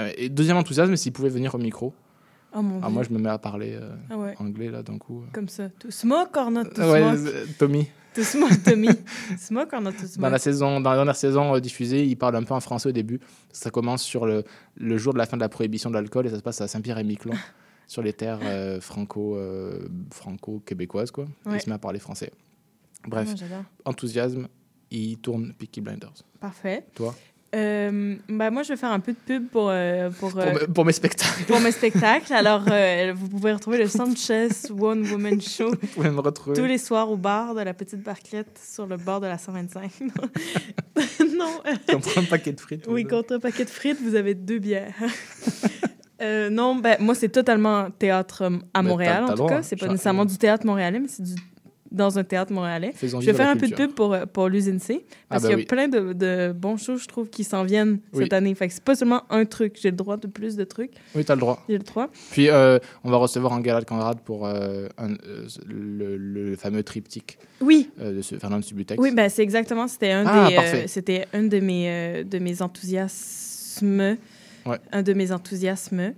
Euh, 0.00 0.10
et 0.16 0.28
deuxième 0.28 0.56
enthousiasme, 0.56 0.96
s'il 0.96 1.12
pouvait 1.12 1.28
venir 1.28 1.54
au 1.54 1.58
micro. 1.58 1.92
Oh 2.54 2.62
mon 2.62 2.78
Ah, 2.82 2.86
Dieu. 2.86 2.94
moi, 2.94 3.02
je 3.02 3.10
me 3.10 3.18
mets 3.18 3.28
à 3.28 3.38
parler 3.38 3.74
euh, 3.80 3.94
Ah 4.10 4.16
ouais. 4.18 4.34
anglais 4.38 4.70
là 4.70 4.82
d'un 4.82 4.98
coup. 4.98 5.24
Comme 5.32 5.48
ça. 5.48 5.68
To 5.80 5.90
smoke 5.90 6.36
or 6.36 6.50
not 6.50 6.64
to 6.64 6.82
Ouais, 6.82 7.00
smoke? 7.16 7.26
euh, 7.34 7.46
Tommy. 7.58 7.88
To 8.14 8.22
smoke, 8.22 8.62
Tommy. 8.64 8.88
smoke 9.38 9.68
or 9.74 9.80
not 9.82 9.92
to 9.92 10.02
Dans 10.02 10.06
smoke? 10.08 10.30
la 10.32 10.38
saison, 10.38 10.80
dans 10.80 10.90
la 10.90 10.96
dernière 10.96 11.14
saison 11.16 11.54
euh, 11.54 11.60
diffusée, 11.60 12.04
il 12.04 12.16
parle 12.16 12.36
un 12.36 12.42
peu 12.42 12.54
en 12.54 12.60
français 12.60 12.88
au 12.88 12.92
début. 12.92 13.20
Ça 13.52 13.70
commence 13.70 14.02
sur 14.02 14.24
le, 14.26 14.44
le 14.76 14.96
jour 14.98 15.12
de 15.12 15.18
la 15.18 15.26
fin 15.26 15.36
de 15.36 15.42
la 15.42 15.48
prohibition 15.50 15.90
de 15.90 15.94
l'alcool 15.94 16.26
et 16.26 16.30
ça 16.30 16.36
se 16.38 16.42
passe 16.42 16.60
à 16.62 16.68
Saint-Pierre-et-Miquelon, 16.68 17.34
sur 17.86 18.02
les 18.02 18.14
terres 18.14 18.40
euh, 18.42 18.80
franco, 18.80 19.36
euh, 19.36 19.86
franco-québécoises 20.10 21.10
quoi. 21.10 21.24
Ouais. 21.46 21.56
Il 21.56 21.60
se 21.60 21.68
met 21.68 21.74
à 21.74 21.78
parler 21.78 21.98
français. 21.98 22.32
Bref, 23.06 23.28
Ah, 23.32 23.36
j'adore. 23.36 23.64
enthousiasme, 23.84 24.48
il 24.90 25.18
tourne 25.18 25.52
Peaky 25.52 25.80
Blinders. 25.82 26.14
Parfait. 26.40 26.86
Toi? 26.94 27.14
Euh, 27.54 28.16
bah, 28.28 28.50
moi, 28.50 28.62
je 28.62 28.68
vais 28.68 28.76
faire 28.76 28.90
un 28.92 29.00
peu 29.00 29.12
de 29.12 29.16
pub 29.26 29.48
pour, 29.48 29.68
euh, 29.70 30.10
pour, 30.10 30.32
pour, 30.32 30.40
euh, 30.40 30.52
me- 30.52 30.66
pour 30.66 30.84
mes 30.84 30.92
spectacles, 30.92 31.44
pour 31.46 31.60
mes 31.60 31.72
spectacles. 31.72 32.32
Alors, 32.34 32.64
euh, 32.70 33.14
vous 33.16 33.28
pouvez 33.28 33.52
retrouver 33.54 33.78
le 33.78 33.86
Sanchez 33.86 34.48
One 34.78 35.10
Woman 35.10 35.40
Show 35.40 35.70
vous 35.70 35.86
pouvez 35.94 36.10
me 36.10 36.20
retrouver. 36.20 36.54
tous 36.56 36.66
les 36.66 36.76
soirs 36.76 37.10
au 37.10 37.16
bar 37.16 37.54
de 37.54 37.62
la 37.62 37.72
Petite 37.72 38.02
Barquette 38.02 38.58
sur 38.62 38.86
le 38.86 38.98
bord 38.98 39.20
de 39.20 39.26
la 39.28 39.38
125. 39.38 39.90
non. 41.36 41.62
Contre 41.90 42.18
un 42.18 42.24
paquet 42.24 42.52
de 42.52 42.60
frites. 42.60 42.84
Oui, 42.88 43.04
contre 43.04 43.36
un 43.36 43.40
paquet 43.40 43.64
de 43.64 43.70
frites, 43.70 43.98
vous 44.02 44.14
avez 44.14 44.34
deux 44.34 44.58
bières. 44.58 44.94
Non, 46.50 46.74
ben, 46.74 46.96
moi, 46.98 47.14
c'est 47.14 47.28
totalement 47.28 47.92
théâtre 47.92 48.42
à 48.74 48.82
Ben, 48.82 48.88
Montréal, 48.88 49.24
en 49.24 49.34
tout 49.36 49.46
cas. 49.46 49.62
C'est 49.62 49.76
pas 49.76 49.86
nécessairement 49.86 50.24
du 50.24 50.36
théâtre 50.36 50.66
montréalais, 50.66 50.98
mais 50.98 51.06
c'est 51.06 51.22
du... 51.22 51.32
dans 51.90 52.18
un 52.18 52.24
théâtre 52.24 52.52
montréalais. 52.52 52.92
Faisons 52.94 53.20
Je 53.20 53.26
vais 53.26 53.34
faire 53.34 53.48
un 53.48 53.56
peu 53.56 53.66
de 53.68 53.74
pub 53.74 53.92
pour, 53.92 54.12
euh, 54.14 54.26
pour 54.26 54.48
l'usine 54.48 54.78
C, 54.78 55.04
parce 55.06 55.14
Ah, 55.30 55.34
bah 55.34 55.40
qu'il 55.40 55.50
y 55.50 55.52
a 55.54 55.56
oui. 55.56 55.64
plein 55.64 55.88
de, 55.88 56.12
de 56.12 56.52
bons 56.52 56.76
shows, 56.76 56.96
je 56.98 57.06
trouve, 57.06 57.28
qui 57.30 57.44
s'en 57.44 57.64
viennent 57.64 58.00
Oui. 58.12 58.24
cette 58.24 58.32
année. 58.34 58.54
Fait 58.54 58.68
que 58.68 58.74
c'est 58.74 58.82
pas 58.84 58.94
seulement 58.94 59.22
un 59.30 59.44
truc. 59.44 59.78
J'ai 59.80 59.90
le 59.90 59.96
droit 59.96 60.16
de 60.16 60.26
plus 60.26 60.56
de 60.56 60.64
trucs. 60.64 60.92
Oui, 61.14 61.24
tu 61.24 61.32
as 61.32 61.34
le 61.34 61.40
droit. 61.40 61.64
J'ai 61.68 61.78
le 61.78 61.84
droit. 61.84 62.08
Puis, 62.30 62.50
euh, 62.50 62.78
on 63.04 63.10
va 63.10 63.16
recevoir 63.16 63.52
un 63.54 63.60
gala 63.60 63.80
de 63.80 63.86
Conrad 63.86 64.20
pour 64.20 64.46
euh, 64.46 64.88
un- 64.98 65.12
euh, 65.26 65.46
le, 65.66 66.16
le 66.16 66.56
fameux 66.56 66.82
triptyque 66.82 67.38
Oui, 67.60 67.90
de 67.98 68.20
ce 68.22 68.34
Fernand 68.36 68.60
Subutex. 68.62 69.00
oui, 69.00 69.12
ben, 69.14 69.28
c'est 69.28 69.42
exactement. 69.42 69.88
C'était 69.88 70.10
un, 70.12 70.24
Ah, 70.26 70.48
des, 70.50 70.86
c'était 70.88 71.26
un 71.32 71.44
de 71.44 71.58
mes, 71.60 72.24
de 72.24 72.38
mes 72.38 72.60
enthousiasmes. 72.62 74.16
Ouais. 74.66 74.78
Un 74.92 75.02
de 75.02 75.12
mes 75.14 75.32
enthousiasmes. 75.32 76.12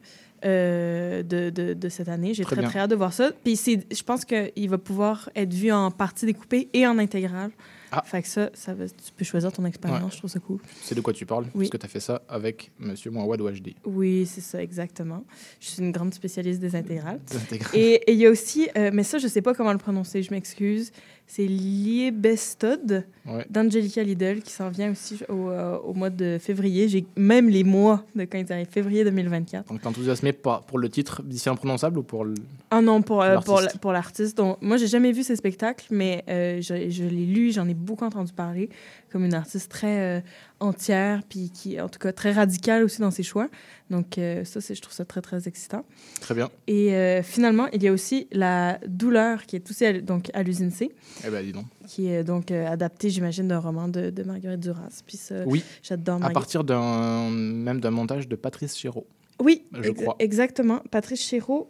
Euh, 0.45 1.23
de, 1.23 1.51
de, 1.51 1.75
de 1.75 1.89
cette 1.89 2.09
année. 2.09 2.35
J'ai 2.35 2.45
Très 2.45 2.57
très, 2.57 2.65
très 2.65 2.79
hâte 2.81 2.91
de 2.91 2.97
voir 2.97 3.13
ça. 3.13 3.31
Puis 3.45 3.57
je 3.57 4.03
pense 4.03 4.25
qu'il 4.25 4.69
va 4.69 4.79
pouvoir 4.79 5.31
être 5.35 5.53
vu 5.53 5.71
en 5.73 5.91
partie 5.91 6.27
découpée 6.27 6.69
et 6.73 6.87
en 6.87 6.99
intégrale. 6.99 7.51
Ah. 7.93 8.05
Fait 8.07 8.23
que 8.23 8.29
ça, 8.29 8.51
ça 8.55 8.73
va, 8.73 8.89
tu 8.89 9.13
peux 9.17 9.25
choisir 9.25 9.51
ton 9.51 9.65
expérience. 9.65 10.03
Ouais. 10.03 10.11
Je 10.13 10.19
trouve 10.19 10.31
ça 10.31 10.39
cool. 10.39 10.61
C'est 10.81 10.95
de 10.95 11.01
quoi 11.01 11.13
tu 11.13 11.27
parles? 11.27 11.47
Oui. 11.55 11.65
Parce 11.65 11.71
que 11.71 11.77
tu 11.77 11.87
as 11.87 11.89
fait 11.89 11.99
ça 11.99 12.23
avec 12.29 12.71
Monsieur 12.79 13.11
Mouawad 13.11 13.41
Ouajdi. 13.41 13.75
Oui, 13.85 14.27
c'est 14.27 14.41
ça, 14.41 14.63
exactement. 14.63 15.25
Je 15.59 15.67
suis 15.71 15.83
une 15.83 15.91
grande 15.91 16.15
spécialiste 16.15 16.61
des 16.61 16.77
intégrales. 16.77 17.21
Des 17.29 17.37
intégrales. 17.37 17.75
Et 17.75 17.95
et 18.09 18.13
il 18.13 18.19
y 18.19 18.27
a 18.27 18.31
aussi, 18.31 18.69
euh, 18.77 18.91
mais 18.95 19.03
ça, 19.03 19.19
je 19.19 19.27
sais 19.27 19.43
pas 19.43 19.55
comment 19.55 19.73
le 19.73 19.79
prononcer, 19.79 20.23
je 20.23 20.31
m'excuse. 20.31 20.93
C'est 21.33 21.47
Liebestod 21.47 23.05
Ouais. 23.27 23.45
d'Angelica 23.51 24.03
Lidl 24.03 24.41
qui 24.41 24.51
s'en 24.51 24.71
vient 24.71 24.91
aussi 24.91 25.21
au, 25.29 25.51
euh, 25.51 25.77
au 25.85 25.93
mois 25.93 26.09
de 26.11 26.39
février. 26.41 26.89
J'ai 26.89 27.05
même 27.17 27.49
les 27.51 27.63
mois 27.63 28.03
de 28.17 28.25
quand 28.25 28.39
ils 28.39 28.51
arrivent, 28.53 28.67
février 28.69 29.05
2024. 29.05 29.69
Donc, 29.69 29.81
t'es 29.83 29.87
enthousiasmé 29.87 30.33
pour 30.33 30.79
le 30.79 30.89
titre 30.89 31.23
d'ici 31.23 31.49
imprononçable 31.51 31.99
ou 31.99 32.03
pour 32.03 32.25
le... 32.25 32.35
Ah 32.71 32.81
non, 32.81 33.03
pour, 33.03 33.23
euh, 33.23 33.39
pour, 33.41 33.55
L'artiste? 33.57 33.75
la- 33.75 33.79
pour 33.81 33.93
l'artiste. 33.93 34.37
Donc, 34.39 34.57
moi, 34.63 34.79
j'ai 34.79 34.87
jamais 34.89 35.13
vu 35.13 35.23
ces 35.23 35.37
spectacles, 35.37 35.87
mais 35.91 36.25
euh, 36.29 36.61
je, 36.63 36.89
je 36.91 37.05
l'ai 37.05 37.27
lu, 37.27 37.53
j'en 37.53 37.69
ai 37.69 37.75
beaucoup 37.75 38.05
entendu 38.07 38.33
parler, 38.33 38.71
comme 39.11 39.25
une 39.25 39.35
artiste 39.35 39.71
très 39.71 40.19
euh, 40.19 40.21
entière, 40.61 41.23
puis 41.29 41.51
qui, 41.51 41.81
en 41.81 41.89
tout 41.89 41.99
cas, 41.99 42.13
très 42.13 42.33
radicale 42.33 42.83
aussi 42.85 43.01
dans 43.01 43.11
ses 43.11 43.23
choix. 43.23 43.49
Donc, 43.91 44.19
euh, 44.19 44.45
ça, 44.45 44.61
je 44.61 44.81
trouve 44.81 44.95
ça 44.95 45.05
très, 45.05 45.21
très 45.21 45.49
excitant. 45.49 45.85
Très 46.21 46.35
bien. 46.35 46.49
Et 46.67 46.95
euh, 46.95 47.23
finalement, 47.23 47.67
il 47.73 47.83
y 47.83 47.89
a 47.89 47.93
aussi 47.93 48.29
La 48.33 48.79
douleur, 48.87 49.47
qui 49.47 49.57
est 49.57 49.71
aussi 49.71 49.85
à, 49.85 50.01
donc, 50.01 50.31
à 50.35 50.43
l'usine 50.43 50.71
C, 50.71 50.91
Eh 51.27 51.31
ben, 51.31 51.45
dis 51.45 51.53
donc. 51.53 51.65
qui 51.87 52.09
est 52.09 52.23
donc 52.25 52.51
euh, 52.51 52.67
adapté, 52.69 53.11
j'imagine, 53.11 53.49
d'un 53.49 53.59
roman 53.59 53.89
de, 53.89 54.11
de 54.11 54.23
Marguerite 54.23 54.61
Duras. 54.61 55.03
Puis 55.07 55.17
ça, 55.17 55.43
Oui, 55.47 55.65
j'adore 55.83 56.17
à 56.17 56.19
Marguerite. 56.21 56.35
partir 56.35 56.65
d'un 56.65 57.31
même 57.31 57.81
d'un 57.81 57.91
montage 57.91 58.29
de 58.29 58.37
Patrice 58.37 58.77
Chéreau. 58.77 59.07
Oui, 59.43 59.65
Je 59.73 59.89
ex- 59.91 60.01
crois. 60.03 60.17
exactement. 60.19 60.83
Patrice 60.91 61.23
Chéreau. 61.23 61.69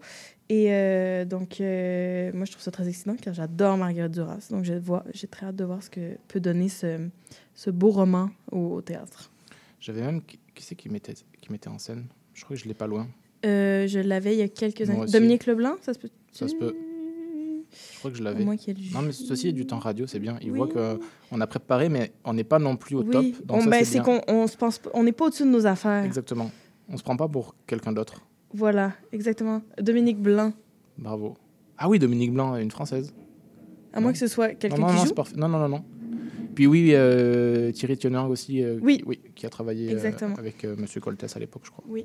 Et 0.53 0.67
euh, 0.73 1.25
donc, 1.25 1.61
euh, 1.61 2.33
moi, 2.35 2.45
je 2.45 2.51
trouve 2.51 2.63
ça 2.63 2.73
très 2.73 2.89
excitant 2.89 3.15
car 3.15 3.33
j'adore 3.33 3.77
Marguerite 3.77 4.11
Duras. 4.13 4.49
Donc, 4.51 4.65
je 4.65 4.75
vois, 4.75 5.05
j'ai 5.15 5.29
très 5.29 5.47
hâte 5.47 5.55
de 5.57 5.65
voir 5.65 5.81
ce 5.81 5.89
que 5.89 6.17
peut 6.27 6.41
donner 6.41 6.69
ce, 6.69 7.09
ce 7.55 7.71
beau 7.71 7.91
roman 7.91 8.31
au, 8.51 8.75
au 8.75 8.81
théâtre. 8.83 9.31
J'avais 9.79 10.03
même... 10.03 10.21
Qui 10.23 10.39
qui 10.53 10.65
c'est 10.65 10.75
qui 10.75 10.89
mettait, 10.91 11.15
qui 11.41 11.53
mettait 11.53 11.69
en 11.69 11.79
scène? 11.79 12.07
Je 12.35 12.45
crois 12.45 12.57
que 12.57 12.63
je 12.63 12.69
l'ai 12.69 12.75
pas 12.75 12.89
loin. 12.89 13.07
Euh, 13.47 13.87
je 13.87 14.01
l'avais 14.01 14.35
il 14.35 14.41
y 14.41 14.43
a 14.43 14.49
quelques 14.49 14.91
années. 14.91 15.07
Dominique 15.07 15.47
Leblanc, 15.47 15.77
ça 15.83 15.95
se 15.95 15.99
peut 16.01 16.11
Ça 16.33 16.49
se 16.49 16.55
peut. 16.57 16.75
Je 17.93 17.99
crois 18.01 18.11
que 18.11 18.17
je 18.17 18.23
l'avais. 18.25 18.45
Non, 18.45 19.03
mais 19.03 19.13
ceci 19.13 19.49
est 19.49 19.53
du 19.53 19.65
temps 19.67 19.79
radio, 19.79 20.07
c'est 20.09 20.19
bien. 20.19 20.37
Il 20.43 20.51
Oui. 20.51 20.59
voit 20.59 20.69
qu'on 20.69 21.41
a 21.41 21.47
préparé, 21.47 21.89
mais 21.89 22.13
on 22.25 22.35
n'est 22.35 22.45
pas 22.45 22.59
non 22.59 22.77
plus 22.77 22.97
au 22.97 23.05
oui, 23.05 23.11
top. 23.11 23.25
Donc 23.47 23.59
on- 23.59 23.61
ça, 23.61 23.71
ben, 23.71 23.85
c'est 23.85 24.01
qu'on 24.03 24.21
on 24.27 24.47
se 24.49 24.57
pense, 24.57 24.79
pas- 24.79 24.91
on 24.93 25.05
n'est 25.05 25.13
pas 25.13 25.27
au-dessus 25.27 25.45
de 25.45 25.49
nos 25.51 25.65
affaires. 25.65 26.03
Exactement. 26.05 26.51
On 26.89 26.97
se 26.97 27.03
prend 27.05 27.17
pas 27.17 27.29
pour 27.29 27.55
quelqu'un 27.67 27.93
d'autre. 27.93 28.21
Voilà, 28.53 28.93
exactement. 29.13 29.63
Dominique 29.81 30.19
Blanc. 30.21 30.53
Bravo. 30.99 31.37
Ah 31.79 31.89
oui, 31.89 31.99
Dominique 31.99 32.33
Blanc, 32.33 32.57
une 32.57 32.71
française. 32.71 33.15
À 33.93 34.01
moins 34.01 34.13
que 34.13 34.19
ce 34.19 34.27
soit 34.27 34.51
quelqu'un 34.55 34.77
qui 34.77 34.83
non, 34.83 35.05
joue. 35.05 35.15
parfait. 35.15 35.37
Non, 35.37 35.49
non, 35.49 35.59
non, 35.59 35.69
non. 35.69 35.85
Puis 36.55 36.67
oui, 36.67 36.91
euh, 36.95 37.71
Thierry 37.73 37.97
Thionang 37.97 38.29
aussi, 38.29 38.63
euh, 38.63 38.79
Oui. 38.83 39.03
qui, 39.09 39.19
qui 39.35 39.47
a 39.47 39.51
travaillé 39.51 39.89
euh, 39.89 39.93
Exactement. 39.93 40.35
avec 40.37 40.65
euh, 40.65 40.77
Monsieur 40.77 41.01
Coltès 41.01 41.35
à 41.35 41.39
l'époque, 41.39 41.63
je 41.65 41.71
crois. 41.71 41.85
Oui. 41.89 42.05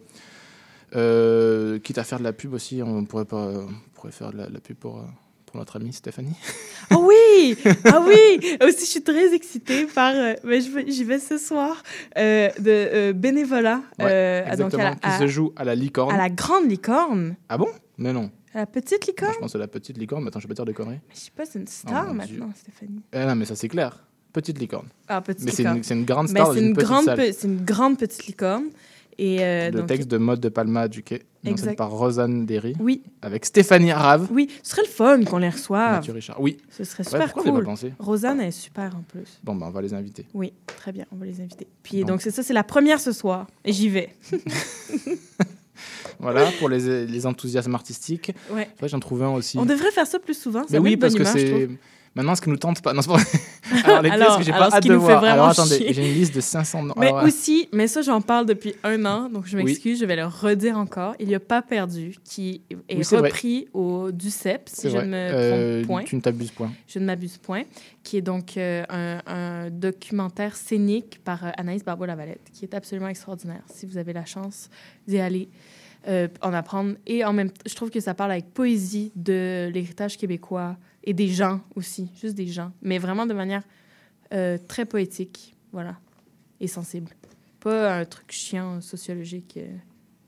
Euh, 0.95 1.79
quitte 1.79 1.97
à 1.97 2.03
faire 2.03 2.19
de 2.19 2.23
la 2.23 2.31
pub 2.33 2.53
aussi, 2.53 2.81
on 2.83 3.05
pourrait, 3.05 3.25
pas, 3.25 3.49
on 3.49 3.67
pourrait 3.93 4.11
faire 4.11 4.31
de 4.31 4.37
la, 4.37 4.59
pub 4.59 4.77
pour, 4.77 4.99
euh, 4.99 5.03
pour 5.55 5.61
notre 5.61 5.77
amie 5.77 5.93
Stéphanie. 5.93 6.35
Oh 6.93 7.07
oui! 7.09 7.57
Ah 7.85 8.03
oui! 8.05 8.57
Aussi, 8.61 8.81
je 8.81 8.89
suis 8.91 9.01
très 9.03 9.33
excitée 9.33 9.85
par. 9.85 10.13
euh, 10.13 10.33
mais 10.43 10.59
j'y 10.59 11.03
vais 11.05 11.17
ce 11.19 11.37
soir. 11.37 11.81
euh, 12.17 12.49
de 12.59 12.63
euh, 12.69 13.13
bénévolat. 13.13 13.81
Ouais, 13.99 14.05
euh, 14.05 14.43
donc 14.43 14.51
Exactement, 14.73 14.83
à 14.83 14.89
la, 14.89 14.95
qui 14.95 15.17
se 15.19 15.27
joue 15.27 15.53
à 15.55 15.63
la 15.63 15.75
licorne. 15.75 16.13
à 16.13 16.17
la 16.17 16.29
grande 16.29 16.69
licorne. 16.69 17.35
Ah 17.47 17.57
bon? 17.57 17.69
Mais 17.97 18.11
non. 18.11 18.29
À 18.53 18.59
la 18.59 18.65
petite 18.65 18.99
Moi, 19.01 19.07
licorne? 19.07 19.33
je 19.35 19.39
pense 19.39 19.55
à 19.55 19.59
la 19.59 19.67
petite 19.69 19.97
licorne, 19.97 20.23
mais 20.23 20.27
attends, 20.27 20.39
je 20.41 20.47
vais 20.47 20.53
pas 20.53 20.55
dire 20.55 20.65
des 20.65 20.73
conneries. 20.73 20.99
Mais 21.07 21.15
je 21.15 21.19
sais 21.21 21.31
pas, 21.33 21.45
c'est 21.45 21.59
une 21.59 21.67
star 21.67 22.05
Oh 22.09 22.11
Dieu. 22.11 22.17
maintenant, 22.39 22.49
Stéphanie. 22.55 23.01
Eh 23.13 23.19
non, 23.19 23.35
mais 23.35 23.45
ça 23.45 23.55
c'est 23.55 23.69
clair. 23.69 24.03
Petite 24.33 24.59
licorne. 24.59 24.87
Ah, 25.07 25.21
petite 25.21 25.45
Mais 25.45 25.51
c'est 25.51 25.59
licorne. 25.63 25.77
une, 25.77 25.83
c'est 25.83 25.93
une 25.93 26.03
grande 26.05 26.29
Mais 26.31 26.41
star 26.41 26.53
c'est 26.53 26.59
une, 26.59 26.73
grande, 26.73 27.05
pe- 27.15 27.31
c'est 27.31 27.47
une 27.47 27.63
grande 27.63 27.97
petite 27.97 28.27
licorne. 28.27 28.65
Et 29.17 29.43
euh, 29.43 29.71
Le 29.71 29.79
donc, 29.79 29.87
texte 29.87 30.09
de 30.09 30.17
Mode 30.17 30.39
de 30.41 30.49
Palma 30.49 30.87
du 30.89 31.01
Quai, 31.03 31.23
Exact. 31.45 31.77
par 31.77 31.89
Rosanne 31.91 32.45
Derry, 32.45 32.73
Oui, 32.79 33.01
avec 33.21 33.45
Stéphanie 33.45 33.91
Arave, 33.91 34.27
oui, 34.31 34.49
ce 34.61 34.71
serait 34.71 34.81
le 34.81 34.87
fun 34.89 35.23
qu'on 35.23 35.37
les 35.37 35.49
reçoive. 35.49 35.93
Mathieu 35.93 36.11
Richard. 36.13 36.41
Oui, 36.41 36.57
Ce 36.69 36.83
serait 36.83 37.03
super 37.05 37.31
cool. 37.33 37.53
pas 37.59 37.61
pensé 37.61 37.93
Rosanne 37.99 38.41
est 38.41 38.51
super 38.51 38.95
en 38.95 39.03
plus. 39.03 39.39
Bon, 39.43 39.55
ben 39.55 39.67
on 39.67 39.71
va 39.71 39.81
les 39.81 39.93
inviter. 39.93 40.25
Oui, 40.33 40.51
très 40.65 40.91
bien, 40.91 41.05
on 41.13 41.15
va 41.15 41.25
les 41.25 41.39
inviter. 41.39 41.65
Puis 41.83 42.03
Donc- 42.03 42.21
c'est 42.21 42.31
ça, 42.31 42.43
c'est 42.43 42.53
la 42.53 42.63
première 42.65 42.99
ce 42.99 43.11
soir. 43.13 43.47
Et 43.63 43.71
j'y 43.71 43.89
vais. 43.89 44.09
Voilà, 46.19 46.49
pour 46.59 46.69
les, 46.69 47.05
les 47.05 47.25
enthousiasmes 47.25 47.75
artistiques. 47.75 48.31
Ouais. 48.51 48.69
J'en 48.83 48.99
trouvais 48.99 49.25
un 49.25 49.31
aussi. 49.33 49.57
On 49.57 49.65
devrait 49.65 49.91
faire 49.91 50.07
ça 50.07 50.17
plus 50.19 50.33
souvent. 50.33 50.61
Ça 50.61 50.67
Mais 50.71 50.79
met 50.79 50.89
oui, 50.91 50.97
parce 50.97 51.13
bonne 51.13 51.23
que 51.23 51.29
c'est. 51.29 51.69
Maintenant, 52.15 52.33
ce 52.35 52.41
qui 52.41 52.49
nous 52.49 52.55
tente 52.57 52.81
pas. 52.81 52.93
Non, 52.93 53.01
c'est 53.01 53.09
pas 53.09 53.17
vrai. 53.17 53.25
Alors, 53.83 54.01
les 54.01 54.09
Alors- 54.09 54.27
pièces 54.27 54.37
que 54.37 54.43
j'ai 54.45 54.51
pas 54.57 54.69
hâte 54.73 54.83
de 54.87 54.93
voir. 54.93 55.19
vraiment 55.19 55.33
Alors, 55.33 55.47
attendez, 55.49 55.91
j'ai 55.93 56.07
une 56.07 56.13
liste 56.13 56.33
de 56.33 56.39
500 56.39 56.83
noms. 56.83 56.93
Mais 56.97 57.07
Alors, 57.07 57.23
aussi, 57.23 57.67
mais 57.73 57.87
ça, 57.87 58.01
j'en 58.03 58.21
parle 58.21 58.45
depuis 58.45 58.73
un 58.83 59.03
an, 59.05 59.27
donc 59.29 59.45
je 59.47 59.57
Oui. 59.57 59.63
m'excuse, 59.65 59.99
je 59.99 60.05
vais 60.05 60.15
le 60.15 60.25
redire 60.25 60.77
encore. 60.77 61.15
Il 61.19 61.27
n'y 61.27 61.35
a 61.35 61.39
pas 61.41 61.61
perdu, 61.61 62.15
qui 62.23 62.61
est 62.69 62.95
Oui, 62.95 63.01
vrai. 63.03 63.17
repris 63.17 63.67
au 63.73 64.11
DUCEP, 64.11 64.69
si 64.71 64.89
je 64.89 64.95
vrai. 64.95 65.05
ne 65.05 65.11
me 65.11 65.15
Euh, 65.17 65.77
trompe 65.81 65.87
point. 65.87 66.03
Tu 66.03 66.15
ne 66.15 66.21
t'abuses 66.21 66.51
point. 66.51 66.71
Je 66.87 66.99
ne 66.99 67.05
m'abuse 67.05 67.37
point, 67.37 67.63
qui 68.03 68.15
est 68.17 68.21
donc 68.21 68.55
euh, 68.55 68.85
un, 68.89 69.19
un 69.27 69.69
documentaire 69.69 70.55
scénique 70.55 71.19
par 71.23 71.43
euh, 71.45 71.49
Anaïs 71.57 71.83
Barbeau-Lavalette, 71.83 72.49
qui 72.53 72.63
est 72.63 72.73
absolument 72.73 73.09
extraordinaire. 73.09 73.61
Si 73.73 73.85
vous 73.85 73.97
avez 73.97 74.13
la 74.13 74.25
chance 74.25 74.69
d'y 75.07 75.19
aller, 75.19 75.49
euh, 76.07 76.27
en 76.41 76.53
apprendre. 76.53 76.93
Et 77.07 77.25
en 77.25 77.33
même 77.33 77.49
temps, 77.49 77.63
je 77.65 77.73
trouve 77.75 77.89
que 77.89 77.99
ça 77.99 78.13
parle 78.13 78.31
avec 78.31 78.53
poésie 78.53 79.11
de 79.15 79.69
l'héritage 79.73 80.17
québécois 80.17 80.77
et 81.05 81.13
des 81.13 81.27
gens 81.27 81.61
aussi, 81.75 82.09
juste 82.21 82.35
des 82.35 82.47
gens, 82.47 82.71
mais 82.81 82.97
vraiment 82.97 83.25
de 83.25 83.33
manière 83.33 83.63
euh, 84.33 84.57
très 84.67 84.85
poétique, 84.85 85.55
voilà, 85.71 85.97
et 86.59 86.67
sensible. 86.67 87.11
Pas 87.59 87.97
un 87.99 88.05
truc 88.05 88.31
chiant 88.31 88.81
sociologique, 88.81 89.55
euh, 89.57 89.75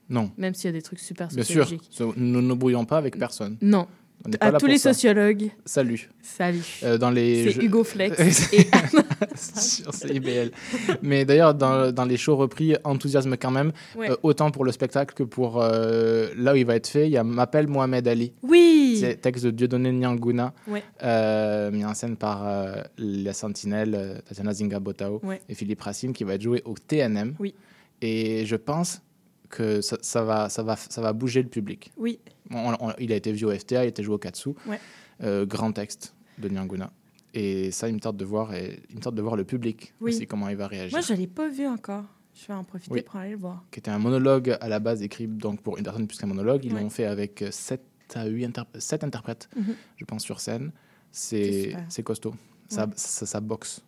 Non, 0.10 0.32
même 0.38 0.54
s'il 0.54 0.66
y 0.66 0.70
a 0.70 0.72
des 0.74 0.82
trucs 0.82 1.00
super 1.00 1.28
bien 1.30 1.44
sûr. 1.44 1.64
sociologiques. 1.64 1.88
So- 1.92 2.14
Nous 2.18 2.42
ne 2.42 2.54
brouillons 2.54 2.86
pas 2.86 2.98
avec 2.98 3.18
personne. 3.18 3.58
Non, 3.62 3.88
On 4.26 4.32
pas 4.32 4.38
à 4.48 4.52
là 4.52 4.58
tous 4.60 4.66
pour 4.66 4.70
les 4.74 4.78
ça. 4.80 4.94
sociologues, 4.94 5.52
Salut. 5.64 6.10
salut. 6.22 6.64
Euh, 6.84 6.98
dans 6.98 7.12
les 7.12 7.44
C'est 7.46 7.52
jeux- 7.52 7.64
Hugo 7.64 7.84
Flex 7.84 8.52
et 8.54 8.68
sur 9.36 9.94
CIBL. 9.94 10.52
Mais 11.02 11.24
d'ailleurs, 11.24 11.54
dans, 11.54 11.92
dans 11.94 12.04
les 12.06 12.18
shows 12.18 12.36
repris, 12.36 12.76
enthousiasme 12.84 13.38
quand 13.38 13.52
même, 13.52 13.72
Ouais. 13.96 14.10
euh, 14.12 14.16
autant 14.24 14.52
pour 14.52 14.66
le 14.66 14.72
spectacle 14.72 15.14
que 15.14 15.24
pour 15.24 15.62
euh, 15.62 16.30
là 16.36 16.54
où 16.54 16.56
il 16.56 16.66
va 16.66 16.76
être 16.76 16.88
fait. 16.88 17.08
Il 17.08 17.12
y 17.12 17.18
a 17.18 17.24
M'appelle 17.24 17.68
Mohamed 17.68 18.08
Ali, 18.08 18.34
Oui, 18.44 18.98
c'est 19.00 19.18
texte 19.22 19.46
de 19.46 19.52
Dieudonné 19.52 19.92
Nyanguna, 19.92 20.54
Ouais. 20.68 20.84
euh, 21.04 21.72
mis 21.72 21.86
en 21.86 21.94
scène 21.94 22.18
par 22.18 22.46
euh, 22.48 22.82
la 22.98 23.34
Sentinelle, 23.34 23.96
euh, 23.96 24.18
Tatiana 24.28 24.54
Zinga 24.54 24.80
Botao 24.80 25.20
Ouais. 25.24 25.42
et 25.48 25.54
Philippe 25.54 25.82
Racine, 25.82 26.12
qui 26.14 26.24
va 26.24 26.34
être 26.36 26.42
joué 26.42 26.62
au 26.66 26.74
TNM. 26.76 27.36
Oui. 27.40 27.54
Et 28.02 28.46
je 28.46 28.56
pense 28.56 29.02
que 29.50 29.80
ça, 29.82 29.98
ça 30.02 30.24
va, 30.24 30.50
ça, 30.50 30.62
va, 30.64 30.76
ça 30.76 31.02
va 31.02 31.14
bouger 31.14 31.42
le 31.42 31.48
public. 31.50 31.92
oui, 31.98 32.20
On- 32.52 32.76
on- 32.80 32.94
il 33.00 33.12
a 33.12 33.16
été 33.16 33.32
vu 33.32 33.46
au 33.46 33.52
FTA, 33.52 33.84
il 33.84 33.86
a 33.88 33.90
été 33.90 34.04
joué 34.04 34.16
au 34.16 34.18
Katsu. 34.20 34.50
Ouais. 34.68 34.80
Euh, 35.24 35.46
grand 35.46 35.72
texte 35.72 36.14
de 36.38 36.50
Nyanguna. 36.50 36.92
Et 37.34 37.72
ça, 37.72 37.88
il 37.90 37.96
me 37.96 38.00
tente 38.00 38.18
de 38.18 38.26
voir, 38.26 38.54
et, 38.54 38.80
il 38.90 38.96
me 38.98 39.02
de 39.12 39.22
voir 39.22 39.36
le 39.36 39.44
public 39.44 39.94
Oui. 40.02 40.12
aussi, 40.14 40.28
comment 40.28 40.48
il 40.50 40.56
va 40.56 40.68
réagir. 40.68 40.92
moi 40.98 41.02
je 41.02 41.14
l'ai 41.14 41.28
pas 41.28 41.50
vu 41.50 41.68
encore. 41.68 42.06
Je 42.40 42.46
vais 42.48 42.54
en 42.54 42.64
profiter 42.64 42.94
Oui. 42.94 43.02
pour 43.02 43.16
aller 43.16 43.32
le 43.32 43.38
voir. 43.38 43.64
Qui 43.72 43.80
était 43.80 43.90
un 43.92 43.98
monologue 44.00 44.56
à 44.62 44.70
la 44.70 44.80
base 44.80 45.02
écrit 45.02 45.28
donc 45.28 45.62
pour 45.62 45.78
une 45.78 45.84
personne 45.84 46.08
plus 46.08 46.18
qu'un 46.20 46.28
monologue. 46.28 46.64
Ils 46.66 46.74
Ouais. 46.74 46.82
l'ont 46.82 46.90
fait 46.92 47.06
avec 47.06 47.44
7 47.52 47.82
à 48.16 48.26
8 48.28 48.60
sept 48.78 49.04
interprètes, 49.04 49.50
Mhm. 49.56 49.76
je 49.98 50.06
pense, 50.06 50.24
sur 50.24 50.40
scène. 50.40 50.72
C'est 51.12 52.04
costaud. 52.04 52.34
Ça, 52.70 52.88
ça, 52.96 53.26
ça 53.26 53.40
boxe. 53.42 53.82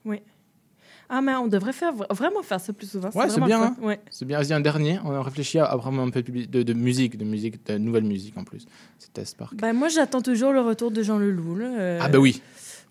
Ah, 1.11 1.21
mais 1.21 1.33
on 1.35 1.47
devrait 1.47 1.73
faire, 1.73 1.91
vraiment 2.11 2.43
faire 2.43 2.59
ça 2.61 2.71
plus 2.71 2.89
souvent. 2.91 3.09
Ouais, 3.15 3.29
c'est 3.29 3.41
bien, 3.41 3.73
fun. 3.73 3.75
Ouais. 3.81 3.99
C'est 4.11 4.25
bien. 4.25 4.37
Vas-y, 4.39 4.53
un 4.53 4.59
dernier. 4.59 4.99
On 5.03 5.11
a 5.11 5.23
réfléchi 5.23 5.57
à, 5.57 5.65
à 5.65 5.75
vraiment 5.75 6.03
un 6.03 6.09
peu 6.11 6.21
de, 6.21 6.73
musique, 6.73 7.17
de 7.17 7.25
musique, 7.25 7.65
de 7.65 7.77
nouvelle 7.79 8.03
musique 8.03 8.37
en 8.37 8.43
plus. 8.43 8.65
C'est 8.99 9.11
Test 9.11 9.35
Park. 9.37 9.55
Ben, 9.55 9.73
moi, 9.73 9.87
j'attends 9.89 10.21
toujours 10.21 10.51
le 10.53 10.61
retour 10.61 10.91
de 10.91 11.01
Jean 11.01 11.17
Leloup. 11.17 11.59
Euh, 11.61 11.97
ah, 11.99 12.09
bah 12.09 12.19
oui. 12.19 12.41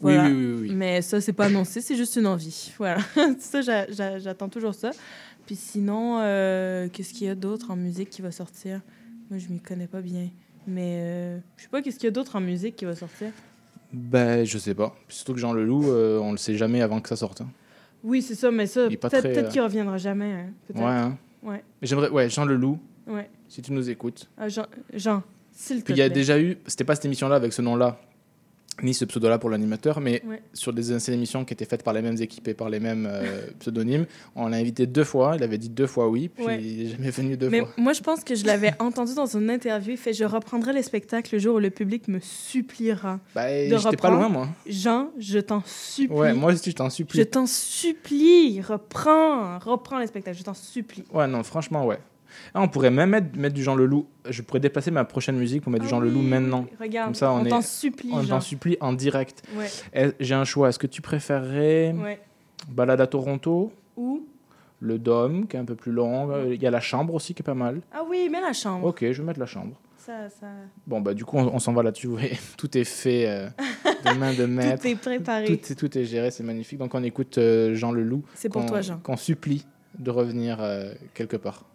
voilà. 0.01 0.25
Oui, 0.25 0.33
oui, 0.33 0.47
oui, 0.47 0.59
oui. 0.63 0.75
Mais 0.75 1.01
ça, 1.01 1.21
c'est 1.21 1.33
pas 1.33 1.47
annoncé, 1.47 1.81
c'est 1.81 1.95
juste 1.97 2.17
une 2.17 2.27
envie. 2.27 2.73
Voilà. 2.79 2.99
ça, 3.39 3.63
j'a- 3.63 3.89
j'a- 3.91 4.19
j'attends 4.19 4.49
toujours 4.49 4.75
ça. 4.75 4.91
Puis 5.47 5.55
sinon, 5.57 6.19
euh, 6.21 6.89
qu'est-ce 6.93 7.15
qu'il 7.15 7.29
y 7.29 7.31
a 7.31 7.35
d'autre 7.37 7.71
en 7.71 7.77
musique 7.77 8.11
qui 8.11 8.21
va 8.21 8.33
sortir? 8.33 8.81
Moi, 9.31 9.39
je 9.39 9.49
m'y 9.49 9.61
connais 9.61 9.87
pas 9.87 10.01
bien. 10.01 10.29
Mais 10.67 10.99
euh, 11.01 11.39
je 11.57 11.63
sais 11.63 11.69
pas, 11.69 11.81
qu'est-ce 11.83 11.97
qu'il 12.01 12.07
y 12.07 12.09
a 12.09 12.13
d'autre 12.13 12.35
en 12.37 12.41
musique 12.41 12.75
qui 12.77 12.85
va 12.85 12.95
sortir? 12.97 13.29
Ben, 13.93 14.45
je 14.45 14.59
sais 14.59 14.75
pas. 14.75 14.95
Surtout 15.09 15.35
que 15.35 15.39
Jean 15.39 15.53
Leloup, 15.53 15.85
euh, 15.89 16.19
on 16.19 16.33
le 16.33 16.37
sait 16.37 16.57
jamais 16.57 16.83
avant 16.83 17.01
que 17.01 17.09
ça 17.09 17.17
sorte. 17.17 17.41
hein. 17.43 17.49
Oui, 18.05 18.23
c'est 18.23 18.35
ça, 18.35 18.51
mais 18.51 18.67
ça, 18.67 18.89
peut-être 18.89 19.09
peut-être 19.11 19.47
euh, 19.49 19.51
qu'il 19.51 19.61
reviendra 19.61 19.97
jamais. 19.99 20.33
hein, 20.33 20.47
peut-être. 20.67 20.81
Ouais. 20.85 20.91
hein. 20.91 21.19
Ouais. 21.43 21.63
J'aimerais, 21.83 22.11
ouais, 22.11 22.29
Jean 22.31 22.45
Leloup, 22.45 22.79
Ouais. 23.07 23.29
si 23.49 23.63
tu 23.63 23.73
nous 23.73 23.89
écoutes. 23.91 24.29
Ah, 24.37 24.49
Jean, 24.49 24.67
Jean 24.93 25.23
s'il 25.53 25.81
te 25.81 25.85
Puis 25.87 25.95
il 25.95 25.99
y 25.99 26.03
a 26.03 26.07
plaît. 26.07 26.15
déjà 26.15 26.39
eu, 26.41 26.59
c'était 26.67 26.85
pas 26.85 26.95
cette 26.95 27.05
émission-là 27.07 27.35
avec 27.37 27.53
ce 27.53 27.63
nom-là, 27.63 27.99
ni 28.83 28.95
ce 28.95 29.05
pseudo-là 29.05 29.39
pour 29.39 29.51
l'animateur, 29.51 30.01
mais 30.01 30.23
Ouais. 30.27 30.43
sur 30.55 30.73
des 30.73 30.95
anciennes 30.95 31.17
émissions 31.17 31.45
qui 31.45 31.53
étaient 31.55 31.65
faites 31.65 31.83
par 31.83 31.95
les 31.95 32.03
mêmes 32.03 32.21
équipes 32.21 32.49
et 32.49 32.55
par 32.55 32.69
les 32.71 32.81
mêmes 32.81 33.09
euh, 33.11 33.47
pseudonymes, 33.59 34.07
on 34.37 34.49
l'a 34.49 34.57
invité 34.59 34.87
deux 34.87 35.05
fois, 35.05 35.35
il 35.37 35.43
avait 35.43 35.59
dit 35.59 35.69
deux 35.69 35.87
fois 35.87 36.09
oui, 36.09 36.29
puis 36.29 36.45
Ouais. 36.45 36.63
il 36.63 36.85
n'est 36.85 36.91
jamais 36.91 37.11
venu 37.11 37.37
deux 37.37 37.51
Mais 37.51 37.61
fois. 37.61 37.69
moi, 37.77 37.93
je 37.93 38.01
pense 38.03 38.23
que 38.25 38.35
je 38.35 38.45
l'avais 38.45 38.73
entendu 38.79 39.15
dans 39.15 39.27
une 39.27 39.51
interview. 39.51 39.93
Il 39.93 39.97
fait 39.99 40.13
Je 40.13 40.25
reprendrai 40.25 40.73
les 40.73 40.83
spectacles 40.83 41.35
le 41.35 41.39
jour 41.41 41.57
où 41.57 41.59
le 41.59 41.71
public 41.71 42.09
me 42.09 42.21
suppliera. 42.21 43.21
Bah, 43.35 43.49
de 43.51 43.65
j'étais 43.69 43.79
pas 43.79 43.89
reprendre. 44.11 44.17
loin, 44.19 44.29
moi. 44.29 44.49
Jean, 44.67 45.11
je 45.19 45.39
t'en 45.39 45.63
supplie. 45.67 46.17
Ouais, 46.17 46.33
moi 46.35 46.53
aussi, 46.53 46.71
je 46.71 46.77
t'en 46.77 46.91
supplie. 46.91 47.19
Je 47.19 47.25
t'en 47.25 47.47
supplie, 47.47 48.61
reprends, 48.61 49.59
reprends 49.59 49.99
les 49.99 50.07
spectacles, 50.07 50.39
je 50.39 50.43
t'en 50.45 50.55
supplie. 50.55 51.05
Ouais, 51.13 51.27
non, 51.27 51.43
franchement, 51.43 51.87
ouais. 51.87 51.99
Ah, 52.55 52.63
on 52.63 52.69
pourrait 52.69 52.91
même 52.91 53.11
mettre, 53.11 53.55
du 53.55 53.63
Jean 53.63 53.75
Leloup. 53.75 54.07
Je 54.29 54.43
pourrais 54.43 54.61
déplacer 54.61 54.91
ma 54.91 55.05
prochaine 55.05 55.37
musique 55.37 55.63
pour 55.63 55.73
mettre 55.73 55.85
du 55.85 55.89
ah 55.89 55.97
Jean 55.97 56.01
Leloup 56.01 56.23
maintenant. 56.23 56.67
Regarde, 56.81 57.09
Comme 57.09 57.15
ça, 57.15 57.33
on, 57.33 57.41
on 57.41 57.45
t'en 57.45 57.63
supplie. 57.63 58.11
On 58.13 58.25
t'en 58.25 58.41
supplie 58.41 58.77
en 58.81 58.93
direct. 58.93 59.43
Ouais. 59.57 59.67
Eh, 59.95 60.11
j'ai 60.21 60.35
un 60.35 60.45
choix. 60.45 60.69
Est-ce 60.69 60.79
que 60.79 60.87
tu 60.87 61.03
préférerais 61.03 61.93
ouais. 61.93 62.21
Balade 62.69 63.01
à 63.01 63.07
Toronto 63.07 63.73
Ou 63.97 64.27
Le 64.81 64.99
Dôme, 64.99 65.47
qui 65.47 65.57
est 65.57 65.61
un 65.61 65.65
peu 65.65 65.75
plus 65.75 65.93
long. 65.93 66.31
Euh, 66.31 66.55
il 66.55 66.63
y 66.63 66.67
a 66.67 66.71
la 66.71 66.81
chambre 66.81 67.15
aussi, 67.15 67.35
qui 67.35 67.43
est 67.43 67.45
pas 67.45 67.55
mal. 67.55 67.81
Ah 67.93 68.03
oui, 68.09 68.29
mets 68.31 68.41
la 68.41 68.53
chambre. 68.53 68.87
Ok, 68.87 69.01
je 69.01 69.21
vais 69.21 69.27
mettre 69.27 69.41
la 69.41 69.47
chambre. 69.47 69.75
Ça, 70.09 70.31
ça... 70.31 70.47
Bon, 70.87 71.03
bah, 71.03 71.13
du 71.13 71.27
coup, 71.27 71.37
on, 71.37 71.59
s'en 71.59 71.75
va 71.75 71.83
là-dessus. 71.83 72.09
tout 72.57 72.79
est 72.79 72.85
fait 72.85 73.29
euh, 73.29 73.49
de 74.07 74.19
main 74.19 74.33
de 74.33 74.47
maître. 74.47 74.81
tout 74.81 74.89
est 74.89 74.95
préparé. 74.95 75.45
Tout 75.45 75.73
est, 75.73 75.75
tout 75.75 75.91
géré, 76.03 76.31
c'est 76.31 76.43
magnifique. 76.43 76.79
Donc, 76.79 76.95
on 76.95 77.03
écoute 77.03 77.37
euh, 77.37 77.75
Jean 77.75 77.93
Leloup. 77.93 78.25
C'est 78.35 78.49
pour 78.49 78.65
toi, 78.65 78.81
Jean. 78.81 79.01
Qu'on 79.01 79.19
supplie 79.19 79.67
de 79.99 80.11
revenir 80.11 80.63
euh, 80.63 80.95
quelque 81.13 81.37
part. 81.37 81.67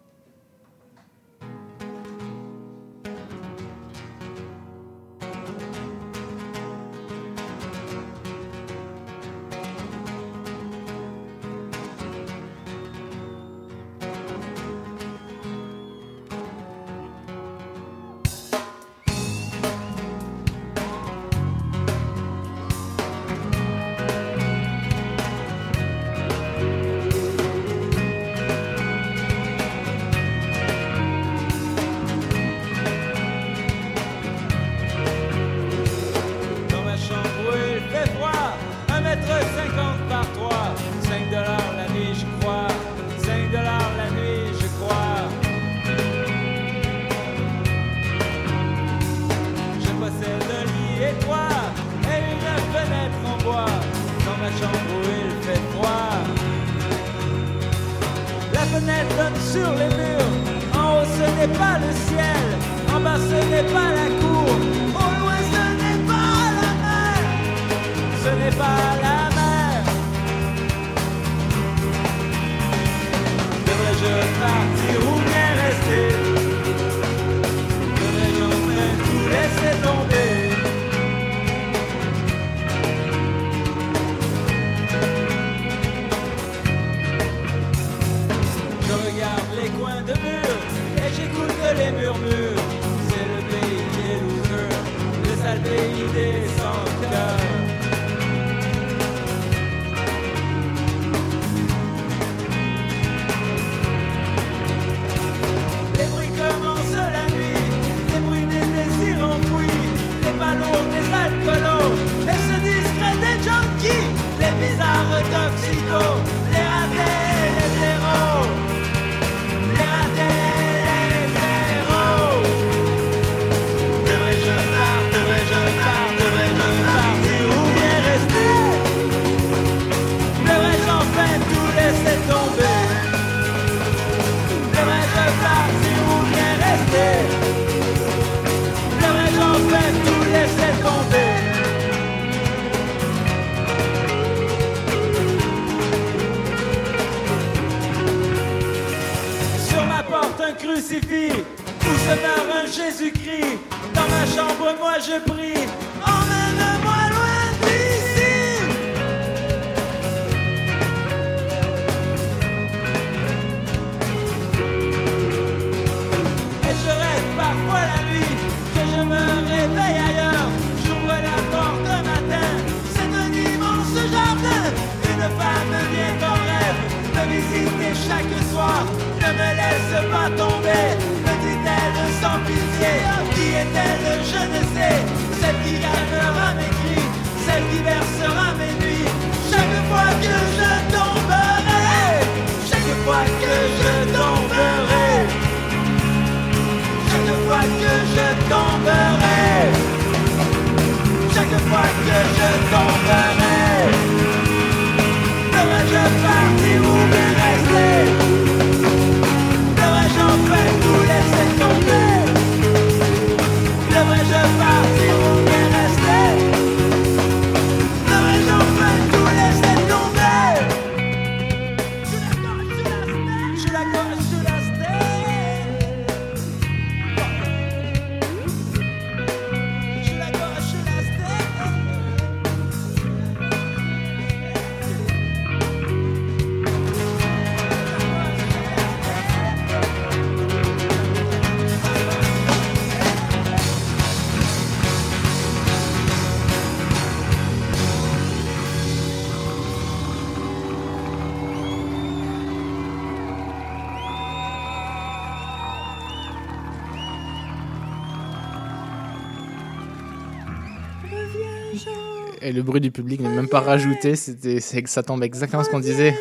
le 262.53 262.61
bruit 262.63 262.81
du 262.81 262.91
public 262.91 263.19
n'est 263.19 263.29
même 263.29 263.47
pas 263.47 263.59
rajouté. 263.59 264.15
C'était, 264.15 264.59
c'est, 264.59 264.87
ça 264.87 265.03
tombe 265.03 265.23
exactement 265.23 265.63
ce 265.63 265.69
qu'on 265.69 265.79
disait. 265.79 266.15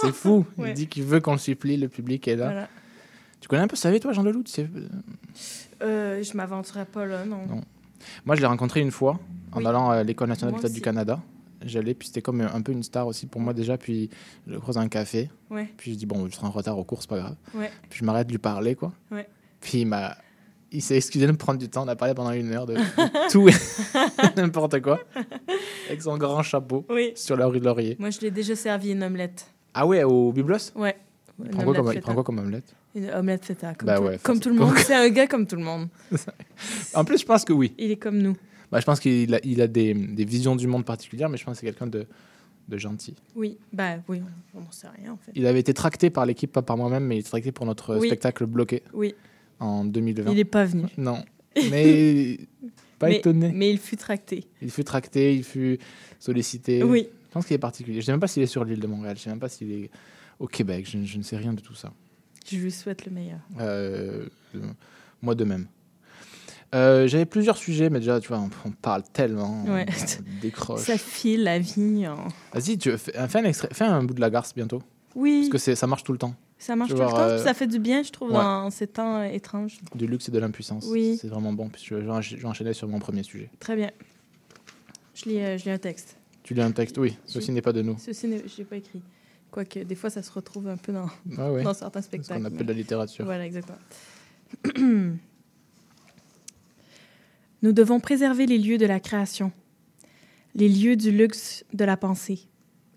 C'est 0.00 0.12
fou. 0.12 0.44
Il 0.58 0.74
dit 0.74 0.86
qu'il 0.86 1.04
veut 1.04 1.20
qu'on 1.20 1.32
le 1.32 1.38
supplie, 1.38 1.76
le 1.76 1.88
public 1.88 2.26
est 2.28 2.36
là. 2.36 2.68
Tu 3.40 3.48
connais 3.48 3.62
un 3.62 3.68
peu 3.68 3.76
sa 3.76 3.90
vie, 3.90 4.00
toi, 4.00 4.12
Jean 4.12 4.22
Leloup 4.22 4.44
euh, 5.82 6.22
Je 6.22 6.36
m'aventurerai 6.36 6.86
pas 6.86 7.06
là, 7.06 7.24
non. 7.24 7.40
Moi, 8.24 8.36
je 8.36 8.40
l'ai 8.40 8.46
rencontré 8.46 8.80
une 8.80 8.90
fois 8.90 9.18
en 9.52 9.64
allant 9.64 9.90
à 9.90 10.02
l'École 10.02 10.28
nationale 10.28 10.54
du 10.72 10.80
Canada. 10.80 11.20
J'allais, 11.64 11.94
puis 11.94 12.08
c'était 12.08 12.22
comme 12.22 12.40
un 12.42 12.60
peu 12.60 12.72
une 12.72 12.82
star 12.82 13.06
aussi 13.06 13.26
pour 13.26 13.40
moi 13.40 13.52
déjà. 13.52 13.78
Puis 13.78 14.10
je 14.46 14.52
le 14.52 14.60
croise 14.60 14.78
un 14.78 14.88
café. 14.88 15.30
Puis 15.76 15.92
je 15.92 15.98
dis, 15.98 16.06
bon, 16.06 16.26
je 16.28 16.34
serai 16.34 16.46
en 16.46 16.50
retard 16.50 16.78
aux 16.78 16.84
courses, 16.84 17.06
pas 17.06 17.18
grave. 17.18 17.36
Puis 17.88 18.00
je 18.00 18.04
m'arrête 18.04 18.26
de 18.26 18.32
lui 18.32 18.38
parler, 18.38 18.74
quoi. 18.74 18.92
Puis 19.60 19.80
il 19.80 19.86
m'a 19.86 20.16
il 20.76 20.82
s'est 20.82 20.96
excusé 20.96 21.26
de 21.26 21.32
me 21.32 21.38
prendre 21.38 21.58
du 21.58 21.70
temps. 21.70 21.84
On 21.84 21.88
a 21.88 21.96
parlé 21.96 22.12
pendant 22.12 22.32
une 22.32 22.52
heure 22.52 22.66
de, 22.66 22.74
de 22.74 23.30
tout 23.32 23.48
et 23.48 23.52
n'importe 24.36 24.80
quoi. 24.82 25.00
Avec 25.88 26.02
son 26.02 26.18
grand 26.18 26.42
chapeau 26.42 26.84
Oui. 26.90 27.12
sur 27.14 27.34
la 27.36 27.46
rue 27.46 27.60
de 27.60 27.64
Laurier. 27.64 27.96
Moi, 27.98 28.10
je 28.10 28.20
l'ai 28.20 28.30
déjà 28.30 28.54
servi 28.54 28.90
une 28.90 29.02
omelette. 29.02 29.46
Ah 29.72 29.86
ouais, 29.86 30.04
au 30.04 30.32
Biblos? 30.32 30.72
Ouais. 30.74 30.94
il 31.42 31.48
prend, 31.50 31.64
quoi 31.64 31.74
comme, 31.74 31.86
il 31.86 31.90
feta. 31.92 32.00
prend 32.02 32.14
quoi 32.14 32.24
comme 32.24 32.38
omelette? 32.40 32.74
Une 32.94 33.10
omelette 33.10 33.44
feta, 33.46 33.74
comme, 33.74 33.86
Bah 33.86 33.96
tout, 33.96 34.02
ouais, 34.04 34.18
comme 34.22 34.36
facile. 34.36 34.52
tout 34.52 34.58
le 34.58 34.64
monde. 34.66 34.76
C'est 34.78 34.94
un 34.94 35.08
gars 35.08 35.26
comme 35.26 35.46
tout 35.46 35.56
le 35.56 35.62
monde. 35.64 35.88
En 36.94 37.04
plus, 37.06 37.18
je 37.20 37.24
pense 37.24 37.44
que 37.46 37.52
oui. 37.54 37.72
Il 37.78 37.90
est 37.90 37.96
comme 37.96 38.18
nous. 38.18 38.36
Bah, 38.70 38.78
je 38.80 38.84
pense 38.84 39.00
qu'il 39.00 39.34
a, 39.34 39.40
il 39.44 39.62
a 39.62 39.66
des, 39.68 39.94
des 39.94 40.24
visions 40.26 40.56
du 40.56 40.66
monde 40.66 40.84
particulières, 40.84 41.28
mais 41.30 41.36
je 41.38 41.44
pense 41.44 41.54
que 41.54 41.60
c'est 41.60 41.66
quelqu'un 41.66 41.86
de, 41.86 42.04
de 42.68 42.76
gentil. 42.78 43.14
Oui, 43.34 43.56
bah 43.72 43.94
oui, 44.08 44.20
on 44.54 44.60
n'en 44.60 44.70
sait 44.72 44.88
rien 45.00 45.12
en 45.12 45.16
fait. 45.16 45.32
Il 45.34 45.46
avait 45.46 45.60
été 45.60 45.72
tracté 45.72 46.10
par 46.10 46.26
l'équipe, 46.26 46.50
pas 46.52 46.62
par 46.62 46.76
moi-même, 46.76 47.04
mais 47.04 47.16
il 47.16 47.20
était 47.20 47.28
tracté 47.30 47.52
pour 47.52 47.64
notre 47.64 47.96
Oui. 47.96 48.08
spectacle 48.08 48.44
bloqué 48.46 48.82
Oui, 48.92 49.14
en 49.60 49.84
2020. 49.84 50.30
il 50.30 50.36
n'est 50.36 50.44
pas 50.44 50.64
venu. 50.64 50.84
Non, 50.96 51.24
mais 51.70 52.38
pas 52.98 53.08
mais, 53.08 53.16
étonné. 53.16 53.52
Mais 53.54 53.70
il 53.70 53.78
fut 53.78 53.96
tracté. 53.96 54.44
Il 54.62 54.70
fut 54.70 54.84
tracté, 54.84 55.34
il 55.34 55.44
fut 55.44 55.78
sollicité. 56.18 56.82
Oui, 56.82 57.08
Je 57.28 57.32
pense 57.32 57.46
qu'il 57.46 57.54
est 57.54 57.58
particulier. 57.58 57.94
Je 57.96 58.00
ne 58.00 58.04
sais 58.06 58.12
même 58.12 58.20
pas 58.20 58.26
s'il 58.28 58.42
est 58.42 58.46
sur 58.46 58.64
l'île 58.64 58.80
de 58.80 58.86
Montréal. 58.86 59.16
Je 59.16 59.20
ne 59.20 59.24
sais 59.24 59.30
même 59.30 59.40
pas 59.40 59.48
s'il 59.48 59.70
est 59.72 59.90
au 60.38 60.46
Québec. 60.46 60.88
Je, 60.90 61.02
je 61.04 61.18
ne 61.18 61.22
sais 61.22 61.36
rien 61.36 61.52
de 61.52 61.60
tout 61.60 61.74
ça. 61.74 61.92
je 62.50 62.56
lui 62.58 62.70
souhaite 62.70 63.04
le 63.06 63.12
meilleur. 63.12 63.40
Euh, 63.60 64.26
moi 65.22 65.34
de 65.34 65.44
même. 65.44 65.66
Euh, 66.74 67.06
J'avais 67.06 67.26
plusieurs 67.26 67.56
sujets, 67.56 67.90
mais 67.90 68.00
déjà, 68.00 68.18
tu 68.20 68.28
vois, 68.28 68.38
on, 68.40 68.50
on 68.64 68.72
parle 68.72 69.02
tellement. 69.12 69.64
Ouais. 69.64 69.86
On 69.88 70.40
décroche. 70.42 70.80
Ça 70.80 70.98
file 70.98 71.44
la 71.44 71.58
vie. 71.58 72.04
Vas-y, 72.52 72.76
tu 72.76 72.96
fais, 72.98 73.12
fais 73.28 73.38
un 73.38 73.44
extrait, 73.44 73.68
fais 73.72 73.84
un 73.84 74.02
bout 74.02 74.14
de 74.14 74.20
la 74.20 74.30
garce 74.30 74.52
bientôt. 74.54 74.82
Oui, 75.14 75.48
Parce 75.50 75.62
que 75.64 75.74
ça 75.74 75.86
marche 75.86 76.02
tout 76.02 76.12
le 76.12 76.18
temps. 76.18 76.34
Ça 76.58 76.74
marche 76.76 76.90
tout 76.90 76.96
le 76.96 77.02
temps. 77.06 77.18
euh, 77.18 77.38
Ça 77.44 77.54
fait 77.54 77.66
du 77.66 77.78
bien, 77.78 78.02
je 78.02 78.10
trouve, 78.10 78.28
ouais. 78.30 78.34
dans 78.34 78.70
ces 78.70 78.86
temps 78.86 79.16
euh, 79.20 79.24
étranges. 79.24 79.78
Du 79.94 80.06
luxe 80.06 80.28
et 80.28 80.32
de 80.32 80.38
l'impuissance. 80.38 80.86
Oui. 80.90 81.18
C'est 81.20 81.28
vraiment 81.28 81.52
bon. 81.52 81.68
Puis 81.68 81.82
je, 81.84 82.00
je 82.20 82.46
enchaîner 82.46 82.72
sur 82.72 82.88
mon 82.88 82.98
premier 82.98 83.22
sujet. 83.22 83.50
Très 83.60 83.76
bien. 83.76 83.90
Je 85.14 85.24
lis, 85.28 85.40
euh, 85.40 85.58
je 85.58 85.64
lis 85.64 85.70
un 85.70 85.78
texte. 85.78 86.16
Tu 86.42 86.54
lis 86.54 86.62
un 86.62 86.72
texte? 86.72 86.96
Oui, 86.98 87.16
ceci 87.26 87.52
n'est 87.52 87.62
pas 87.62 87.72
de 87.72 87.82
nous. 87.82 87.96
Ceci, 87.98 88.26
n'est- 88.28 88.42
je 88.46 88.62
pas 88.62 88.76
écrit. 88.76 89.02
Quoique, 89.50 89.80
des 89.80 89.94
fois, 89.94 90.10
ça 90.10 90.22
se 90.22 90.30
retrouve 90.32 90.68
un 90.68 90.76
peu 90.76 90.92
dans, 90.92 91.08
Ah 91.38 91.50
ouais. 91.52 91.62
dans 91.62 91.74
certains 91.74 92.00
C'est 92.00 92.04
ce 92.16 92.22
spectacles. 92.22 92.40
qu'on 92.42 92.46
appelle 92.54 92.66
la 92.66 92.72
littérature. 92.72 93.24
Voilà, 93.24 93.46
exactement. 93.46 93.78
Nous 97.62 97.72
devons 97.72 98.00
préserver 98.00 98.46
les 98.46 98.58
lieux 98.58 98.78
de 98.78 98.86
la 98.86 99.00
création, 99.00 99.50
les 100.54 100.68
lieux 100.68 100.96
du 100.96 101.10
luxe 101.10 101.64
de 101.72 101.84
la 101.84 101.96
pensée, 101.96 102.48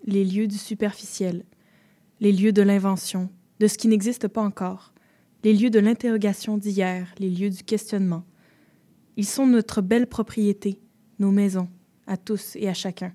les 0.06 0.24
lieux 0.24 0.46
du 0.46 0.58
superficiel, 0.58 1.44
les 2.20 2.32
lieux 2.32 2.52
de 2.52 2.62
l'invention, 2.62 3.30
de 3.60 3.66
ce 3.66 3.76
qui 3.78 3.88
n'existe 3.88 4.26
pas 4.26 4.42
encore, 4.42 4.92
les 5.44 5.52
lieux 5.52 5.70
de 5.70 5.78
l'interrogation 5.78 6.56
d'hier, 6.56 7.14
les 7.18 7.30
lieux 7.30 7.50
du 7.50 7.62
questionnement. 7.62 8.24
Ils 9.16 9.26
sont 9.26 9.46
notre 9.46 9.82
belle 9.82 10.06
propriété, 10.06 10.80
nos 11.18 11.30
maisons, 11.30 11.68
à 12.06 12.16
tous 12.16 12.56
et 12.56 12.68
à 12.68 12.74
chacun. 12.74 13.12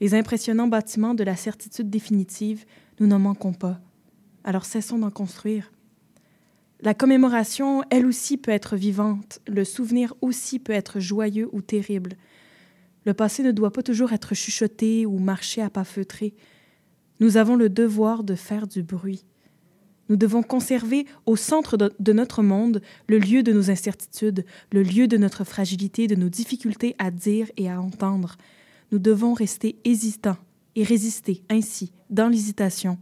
Les 0.00 0.14
impressionnants 0.14 0.68
bâtiments 0.68 1.14
de 1.14 1.22
la 1.22 1.36
certitude 1.36 1.90
définitive, 1.90 2.64
nous 2.98 3.06
n'en 3.06 3.18
manquons 3.18 3.52
pas. 3.52 3.78
Alors 4.42 4.64
cessons 4.64 4.98
d'en 4.98 5.10
construire. 5.10 5.70
La 6.80 6.94
commémoration, 6.94 7.82
elle 7.90 8.06
aussi, 8.06 8.38
peut 8.38 8.50
être 8.50 8.76
vivante. 8.76 9.40
Le 9.46 9.64
souvenir 9.64 10.14
aussi 10.22 10.58
peut 10.58 10.72
être 10.72 10.98
joyeux 10.98 11.48
ou 11.52 11.60
terrible. 11.62 12.16
Le 13.04 13.14
passé 13.14 13.42
ne 13.42 13.52
doit 13.52 13.72
pas 13.72 13.82
toujours 13.82 14.12
être 14.12 14.34
chuchoté 14.34 15.06
ou 15.06 15.18
marcher 15.18 15.62
à 15.62 15.70
pas 15.70 15.84
feutrés. 15.84 16.34
Nous 17.20 17.36
avons 17.36 17.56
le 17.56 17.68
devoir 17.68 18.24
de 18.24 18.34
faire 18.34 18.66
du 18.66 18.82
bruit. 18.82 19.24
Nous 20.08 20.16
devons 20.16 20.42
conserver 20.42 21.06
au 21.24 21.34
centre 21.34 21.76
de, 21.76 22.12
notre 22.12 22.42
monde 22.42 22.80
le 23.08 23.18
lieu 23.18 23.42
de 23.42 23.52
nos 23.52 23.70
incertitudes, 23.70 24.44
le 24.70 24.82
lieu 24.82 25.08
de 25.08 25.16
notre 25.16 25.44
fragilité, 25.44 26.06
de 26.06 26.14
nos 26.14 26.28
difficultés 26.28 26.94
à 26.98 27.10
dire 27.10 27.50
et 27.56 27.68
à 27.68 27.80
entendre. 27.80 28.36
Nous 28.92 28.98
devons 28.98 29.34
rester 29.34 29.76
hésitants 29.84 30.36
et 30.76 30.84
résister 30.84 31.42
ainsi, 31.50 31.92
dans 32.10 32.28
l'hésitation, 32.28 32.98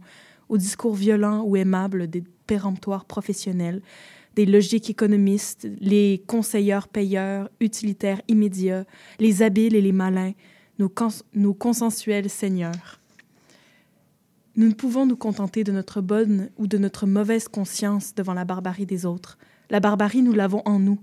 aux 0.49 0.57
discours 0.57 0.95
violents 0.95 1.43
ou 1.43 1.57
aimables 1.57 2.07
des 2.07 2.23
péremptoires 2.47 3.05
professionnels, 3.05 3.81
des 4.35 4.45
logiques 4.45 4.89
économistes, 4.89 5.67
les 5.79 6.23
conseilleurs 6.25 6.87
payeurs, 6.87 7.49
utilitaires 7.59 8.21
immédiats, 8.27 8.85
les 9.19 9.43
habiles 9.43 9.75
et 9.75 9.81
les 9.81 9.91
malins, 9.91 10.33
nos, 10.79 10.91
nos 11.33 11.53
consensuels 11.53 12.29
seigneurs. 12.29 12.99
Nous 14.57 14.69
ne 14.69 14.73
pouvons 14.73 15.05
nous 15.05 15.17
contenter 15.17 15.65
de 15.65 15.73
notre 15.73 15.99
bonne 15.99 16.49
ou 16.57 16.65
de 16.65 16.77
notre 16.77 17.05
mauvaise 17.05 17.49
conscience 17.49 18.15
devant 18.15 18.33
la 18.33 18.45
barbarie 18.45 18.85
des 18.85 19.05
autres. 19.05 19.37
La 19.69 19.81
barbarie, 19.81 20.21
nous 20.21 20.31
l'avons 20.31 20.61
en 20.65 20.79
nous. 20.79 20.99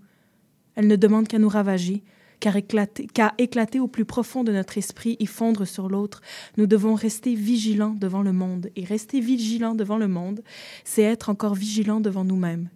Elle 0.74 0.86
ne 0.86 0.96
demande 0.96 1.28
qu'à 1.28 1.38
nous 1.38 1.50
ravager, 1.50 2.02
qu'à 2.40 2.56
éclater, 2.56 3.06
qu'à 3.06 3.34
éclater 3.36 3.78
au 3.78 3.88
plus 3.88 4.06
profond 4.06 4.42
de 4.42 4.52
notre 4.52 4.78
esprit 4.78 5.16
et 5.20 5.26
fondre 5.26 5.66
sur 5.66 5.90
l'autre. 5.90 6.22
Nous 6.56 6.66
devons 6.66 6.94
rester 6.94 7.34
vigilants 7.34 7.94
devant 7.98 8.22
le 8.22 8.32
monde. 8.32 8.70
Et 8.74 8.84
rester 8.84 9.20
vigilants 9.20 9.74
devant 9.74 9.98
le 9.98 10.08
monde, 10.08 10.42
c'est 10.84 11.02
être 11.02 11.28
encore 11.28 11.54
vigilants 11.54 12.00
devant 12.00 12.24
nous-mêmes. 12.24 12.70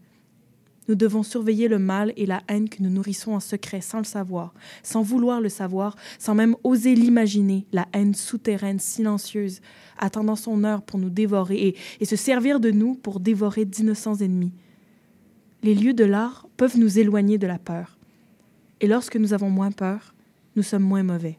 Nous 0.88 0.94
devons 0.94 1.22
surveiller 1.22 1.68
le 1.68 1.79
mal 1.79 2.12
et 2.16 2.27
la 2.27 2.42
haine 2.49 2.68
que 2.68 2.83
nous 2.83 2.90
nourrissons 2.90 3.33
en 3.33 3.40
secret 3.40 3.81
sans 3.81 3.99
le 3.99 4.05
savoir, 4.05 4.55
sans 4.83 5.03
vouloir 5.03 5.40
le 5.40 5.49
savoir, 5.49 5.96
sans 6.18 6.35
même 6.35 6.57
oser 6.64 6.94
l'imaginer, 6.94 7.66
la 7.72 7.87
haine 7.92 8.14
souterraine, 8.14 8.79
silencieuse, 8.79 9.61
attendant 9.99 10.37
son 10.37 10.64
heure 10.64 10.83
pour 10.83 10.99
nous 10.99 11.11
dévorer 11.11 11.68
et, 11.68 11.77
et 12.01 12.05
se 12.05 12.16
servir 12.16 12.61
de 12.61 12.70
nous 12.70 12.94
pour 12.94 13.20
dévorer 13.20 13.64
d'innocents 13.64 14.16
ennemis. 14.16 14.53
Les 15.62 15.75
lieux 15.75 15.94
de 15.94 16.05
l'art 16.05 16.46
peuvent 16.57 16.79
nous 16.79 16.99
éloigner 16.99 17.38
de 17.38 17.46
la 17.46 17.59
peur. 17.59 17.99
Et 18.81 18.87
lorsque 18.87 19.16
nous 19.16 19.33
avons 19.33 19.51
moins 19.51 19.72
peur, 19.72 20.14
nous 20.55 20.62
sommes 20.62 20.83
moins 20.83 21.03
mauvais. 21.03 21.38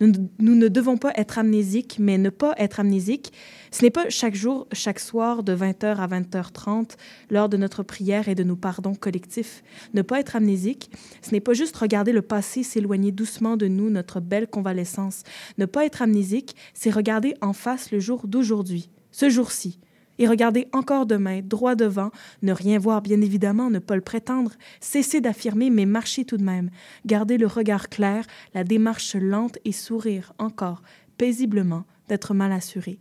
Nous, 0.00 0.12
ne 0.38 0.68
devons 0.68 0.96
pas 0.96 1.12
être 1.16 1.38
amnésiques, 1.38 1.96
mais 1.98 2.18
ne 2.18 2.30
pas 2.30 2.54
être 2.58 2.80
amnésiques, 2.80 3.32
ce 3.70 3.82
n'est 3.82 3.90
pas 3.90 4.08
chaque 4.08 4.34
jour, 4.34 4.68
chaque 4.72 5.00
soir 5.00 5.42
de 5.42 5.54
20h 5.54 5.96
à 5.96 6.06
20h30, 6.06 6.96
lors 7.30 7.48
de 7.48 7.56
notre 7.56 7.82
prière 7.82 8.28
et 8.28 8.34
de 8.34 8.44
nos 8.44 8.56
pardons 8.56 8.94
collectifs. 8.94 9.62
Ne 9.94 10.02
pas 10.02 10.20
être 10.20 10.36
amnésique, 10.36 10.90
ce 11.20 11.32
n'est 11.32 11.40
pas 11.40 11.52
juste 11.52 11.76
regarder 11.76 12.12
le 12.12 12.22
passé 12.22 12.62
s'éloigner 12.62 13.12
doucement 13.12 13.56
de 13.56 13.66
nous, 13.66 13.90
notre 13.90 14.20
belle 14.20 14.46
convalescence. 14.46 15.24
Ne 15.58 15.66
pas 15.66 15.84
être 15.84 16.02
amnésique, 16.02 16.54
c'est 16.74 16.90
regarder 16.90 17.34
en 17.40 17.52
face 17.52 17.90
le 17.90 17.98
jour 17.98 18.26
d'aujourd'hui, 18.28 18.90
ce 19.10 19.28
jour-ci, 19.28 19.80
et 20.18 20.28
regarder 20.28 20.68
encore 20.72 21.06
demain, 21.06 21.40
droit 21.42 21.74
devant, 21.74 22.10
ne 22.42 22.52
rien 22.52 22.78
voir 22.78 23.02
bien 23.02 23.20
évidemment, 23.20 23.70
ne 23.70 23.78
pas 23.78 23.96
le 23.96 24.02
prétendre, 24.02 24.52
cesser 24.80 25.20
d'affirmer, 25.20 25.70
mais 25.70 25.86
marcher 25.86 26.24
tout 26.24 26.36
de 26.36 26.44
même, 26.44 26.70
garder 27.06 27.38
le 27.38 27.46
regard 27.46 27.88
clair, 27.88 28.24
la 28.54 28.64
démarche 28.64 29.14
lente 29.14 29.58
et 29.64 29.72
sourire 29.72 30.32
encore, 30.38 30.82
paisiblement, 31.16 31.84
d'être 32.08 32.34
mal 32.34 32.52
assuré. 32.52 32.98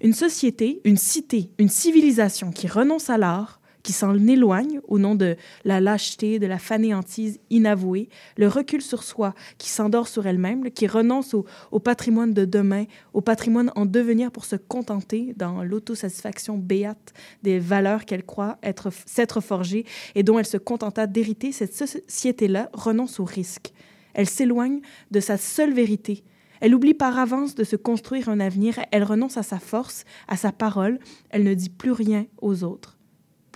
Une 0.00 0.12
société, 0.12 0.80
une 0.84 0.96
cité, 0.96 1.50
une 1.58 1.68
civilisation 1.68 2.50
qui 2.50 2.66
renonce 2.66 3.10
à 3.10 3.18
l'art, 3.18 3.60
qui 3.86 3.92
s'en 3.92 4.18
éloigne 4.26 4.80
au 4.88 4.98
nom 4.98 5.14
de 5.14 5.36
la 5.64 5.80
lâcheté, 5.80 6.40
de 6.40 6.46
la 6.48 6.58
fainéantise 6.58 7.38
inavouée, 7.50 8.08
le 8.36 8.48
recul 8.48 8.82
sur 8.82 9.04
soi, 9.04 9.32
qui 9.58 9.68
s'endort 9.70 10.08
sur 10.08 10.26
elle-même, 10.26 10.72
qui 10.72 10.88
renonce 10.88 11.34
au, 11.34 11.46
au 11.70 11.78
patrimoine 11.78 12.34
de 12.34 12.44
demain, 12.44 12.86
au 13.14 13.20
patrimoine 13.20 13.70
en 13.76 13.86
devenir 13.86 14.32
pour 14.32 14.44
se 14.44 14.56
contenter, 14.56 15.34
dans 15.36 15.62
l'autosatisfaction 15.62 16.58
béate 16.58 17.14
des 17.44 17.60
valeurs 17.60 18.06
qu'elle 18.06 18.26
croit 18.26 18.58
être, 18.64 18.90
s'être 19.06 19.40
forgées 19.40 19.86
et 20.16 20.24
dont 20.24 20.40
elle 20.40 20.46
se 20.46 20.56
contenta 20.56 21.06
d'hériter, 21.06 21.52
cette 21.52 21.76
société-là 21.76 22.70
renonce 22.72 23.20
au 23.20 23.24
risque. 23.24 23.72
Elle 24.14 24.28
s'éloigne 24.28 24.80
de 25.12 25.20
sa 25.20 25.36
seule 25.36 25.72
vérité, 25.72 26.24
elle 26.60 26.74
oublie 26.74 26.94
par 26.94 27.16
avance 27.20 27.54
de 27.54 27.62
se 27.62 27.76
construire 27.76 28.28
un 28.30 28.40
avenir, 28.40 28.80
elle 28.90 29.04
renonce 29.04 29.36
à 29.36 29.44
sa 29.44 29.60
force, 29.60 30.04
à 30.26 30.36
sa 30.36 30.50
parole, 30.50 30.98
elle 31.30 31.44
ne 31.44 31.54
dit 31.54 31.70
plus 31.70 31.92
rien 31.92 32.26
aux 32.42 32.64
autres, 32.64 32.95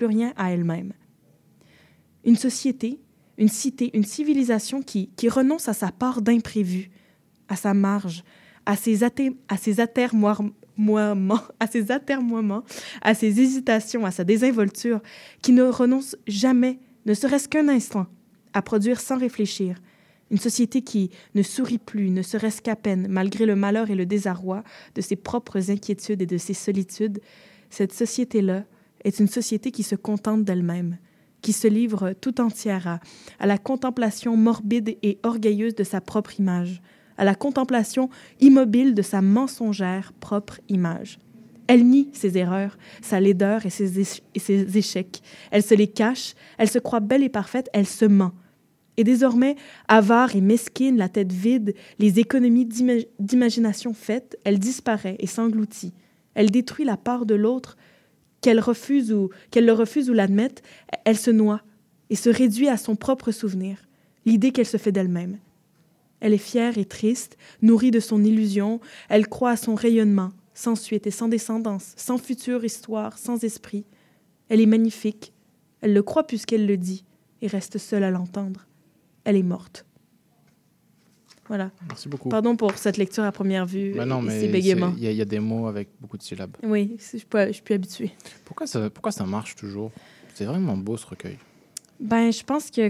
plus 0.00 0.06
rien 0.06 0.32
à 0.38 0.50
elle-même. 0.50 0.94
Une 2.24 2.36
société, 2.36 3.00
une 3.36 3.50
cité, 3.50 3.90
une 3.92 4.04
civilisation 4.04 4.80
qui, 4.80 5.10
qui 5.14 5.28
renonce 5.28 5.68
à 5.68 5.74
sa 5.74 5.92
part 5.92 6.22
d'imprévu, 6.22 6.90
à 7.48 7.56
sa 7.56 7.74
marge, 7.74 8.24
à 8.64 8.76
ses, 8.76 9.04
à 9.50 9.58
ses 9.58 9.80
atermoiements, 9.82 11.44
à 13.02 13.14
ses 13.14 13.40
hésitations, 13.42 14.06
à 14.06 14.10
sa 14.10 14.24
désinvolture, 14.24 15.02
qui 15.42 15.52
ne 15.52 15.64
renonce 15.64 16.16
jamais, 16.26 16.78
ne 17.04 17.12
serait-ce 17.12 17.46
qu'un 17.46 17.68
instant, 17.68 18.06
à 18.54 18.62
produire 18.62 19.02
sans 19.02 19.18
réfléchir, 19.18 19.76
une 20.30 20.38
société 20.38 20.80
qui 20.80 21.10
ne 21.34 21.42
sourit 21.42 21.76
plus, 21.76 22.08
ne 22.08 22.22
serait-ce 22.22 22.62
qu'à 22.62 22.74
peine, 22.74 23.06
malgré 23.06 23.44
le 23.44 23.54
malheur 23.54 23.90
et 23.90 23.94
le 23.94 24.06
désarroi 24.06 24.64
de 24.94 25.02
ses 25.02 25.16
propres 25.16 25.70
inquiétudes 25.70 26.22
et 26.22 26.26
de 26.26 26.38
ses 26.38 26.54
solitudes, 26.54 27.20
cette 27.68 27.92
société-là 27.92 28.64
est 29.04 29.18
une 29.18 29.28
société 29.28 29.70
qui 29.70 29.82
se 29.82 29.94
contente 29.94 30.44
d'elle-même, 30.44 30.98
qui 31.42 31.52
se 31.52 31.68
livre 31.68 32.12
tout 32.20 32.40
entière 32.40 33.00
à, 33.38 33.46
la 33.46 33.58
contemplation 33.58 34.36
morbide 34.36 34.96
et 35.02 35.18
orgueilleuse 35.22 35.74
de 35.74 35.84
sa 35.84 36.00
propre 36.00 36.38
image, 36.38 36.82
à 37.16 37.24
la 37.24 37.34
contemplation 37.34 38.08
immobile 38.40 38.94
de 38.94 39.02
sa 39.02 39.22
mensongère 39.22 40.12
propre 40.12 40.60
image. 40.68 41.18
Elle 41.66 41.86
nie 41.86 42.08
ses 42.12 42.36
erreurs, 42.36 42.76
sa 43.00 43.20
laideur 43.20 43.64
et 43.64 43.70
ses, 43.70 44.00
échecs. 44.76 45.22
Elle 45.52 45.62
se 45.62 45.74
les 45.74 45.86
cache, 45.86 46.34
elle 46.58 46.68
se 46.68 46.80
croit 46.80 47.00
belle 47.00 47.22
et 47.22 47.28
parfaite, 47.28 47.68
elle 47.72 47.86
se 47.86 48.04
ment. 48.04 48.32
Et 48.96 49.04
désormais, 49.04 49.54
avare 49.86 50.34
et 50.34 50.40
mesquine, 50.40 50.96
la 50.96 51.08
tête 51.08 51.32
vide, 51.32 51.74
les 51.98 52.18
économies 52.18 52.66
d'ima- 52.66 53.06
d'imagination 53.20 53.94
faites, 53.94 54.36
elle 54.44 54.58
disparaît 54.58 55.16
et 55.20 55.28
s'engloutit. 55.28 55.94
Elle 56.34 56.50
détruit 56.50 56.84
la 56.84 56.96
part 56.96 57.24
de 57.24 57.34
l'autre, 57.34 57.76
qu'elle 58.40 58.60
refuse 58.60 59.12
ou 59.12 59.30
qu'elle 59.50 59.66
le 59.66 59.72
refuse 59.72 60.10
ou 60.10 60.12
l'admette, 60.12 60.62
elle 61.04 61.18
se 61.18 61.30
noie 61.30 61.62
et 62.08 62.16
se 62.16 62.30
réduit 62.30 62.68
à 62.68 62.76
son 62.76 62.96
propre 62.96 63.32
souvenir, 63.32 63.88
l'idée 64.24 64.50
qu'elle 64.50 64.66
se 64.66 64.76
fait 64.76 64.92
d'elle-même. 64.92 65.38
Elle 66.20 66.34
est 66.34 66.38
fière 66.38 66.76
et 66.76 66.84
triste, 66.84 67.36
nourrie 67.62 67.90
de 67.90 68.00
son 68.00 68.22
illusion, 68.24 68.80
elle 69.08 69.28
croit 69.28 69.52
à 69.52 69.56
son 69.56 69.74
rayonnement, 69.74 70.32
sans 70.54 70.74
suite 70.74 71.06
et 71.06 71.10
sans 71.10 71.28
descendance, 71.28 71.92
sans 71.96 72.18
future 72.18 72.64
histoire, 72.64 73.18
sans 73.18 73.42
esprit. 73.44 73.84
Elle 74.48 74.60
est 74.60 74.66
magnifique, 74.66 75.32
elle 75.80 75.94
le 75.94 76.02
croit 76.02 76.26
puisqu'elle 76.26 76.66
le 76.66 76.76
dit, 76.76 77.04
et 77.42 77.46
reste 77.46 77.78
seule 77.78 78.04
à 78.04 78.10
l'entendre. 78.10 78.66
Elle 79.24 79.36
est 79.36 79.42
morte. 79.42 79.86
Voilà. 81.50 81.72
Merci 81.88 82.08
beaucoup. 82.08 82.28
Pardon 82.28 82.54
pour 82.54 82.78
cette 82.78 82.96
lecture 82.96 83.24
à 83.24 83.32
première 83.32 83.66
vue 83.66 83.92
Bah 83.96 84.06
non, 84.06 84.22
mais 84.22 84.40
il 84.44 84.50
y, 84.64 84.72
a- 84.72 85.10
il 85.10 85.16
y 85.16 85.20
a 85.20 85.24
des 85.24 85.40
mots 85.40 85.66
avec 85.66 85.88
beaucoup 86.00 86.16
de 86.16 86.22
syllabes. 86.22 86.56
Oui, 86.62 86.96
je 86.98 87.18
suis 87.18 87.26
pas- 87.26 87.48
je 87.48 87.52
suis 87.54 87.62
plus 87.62 87.74
habituée. 87.74 88.12
Pourquoi 88.44 88.68
ça, 88.68 88.88
pourquoi 88.88 89.10
ça 89.10 89.26
marche 89.26 89.56
toujours? 89.56 89.90
C'est 90.34 90.44
vraiment 90.44 90.76
beau 90.76 90.96
ce 90.96 91.04
recueil. 91.06 91.38
Ben, 91.98 92.32
je 92.32 92.44
pense 92.44 92.70
que 92.70 92.88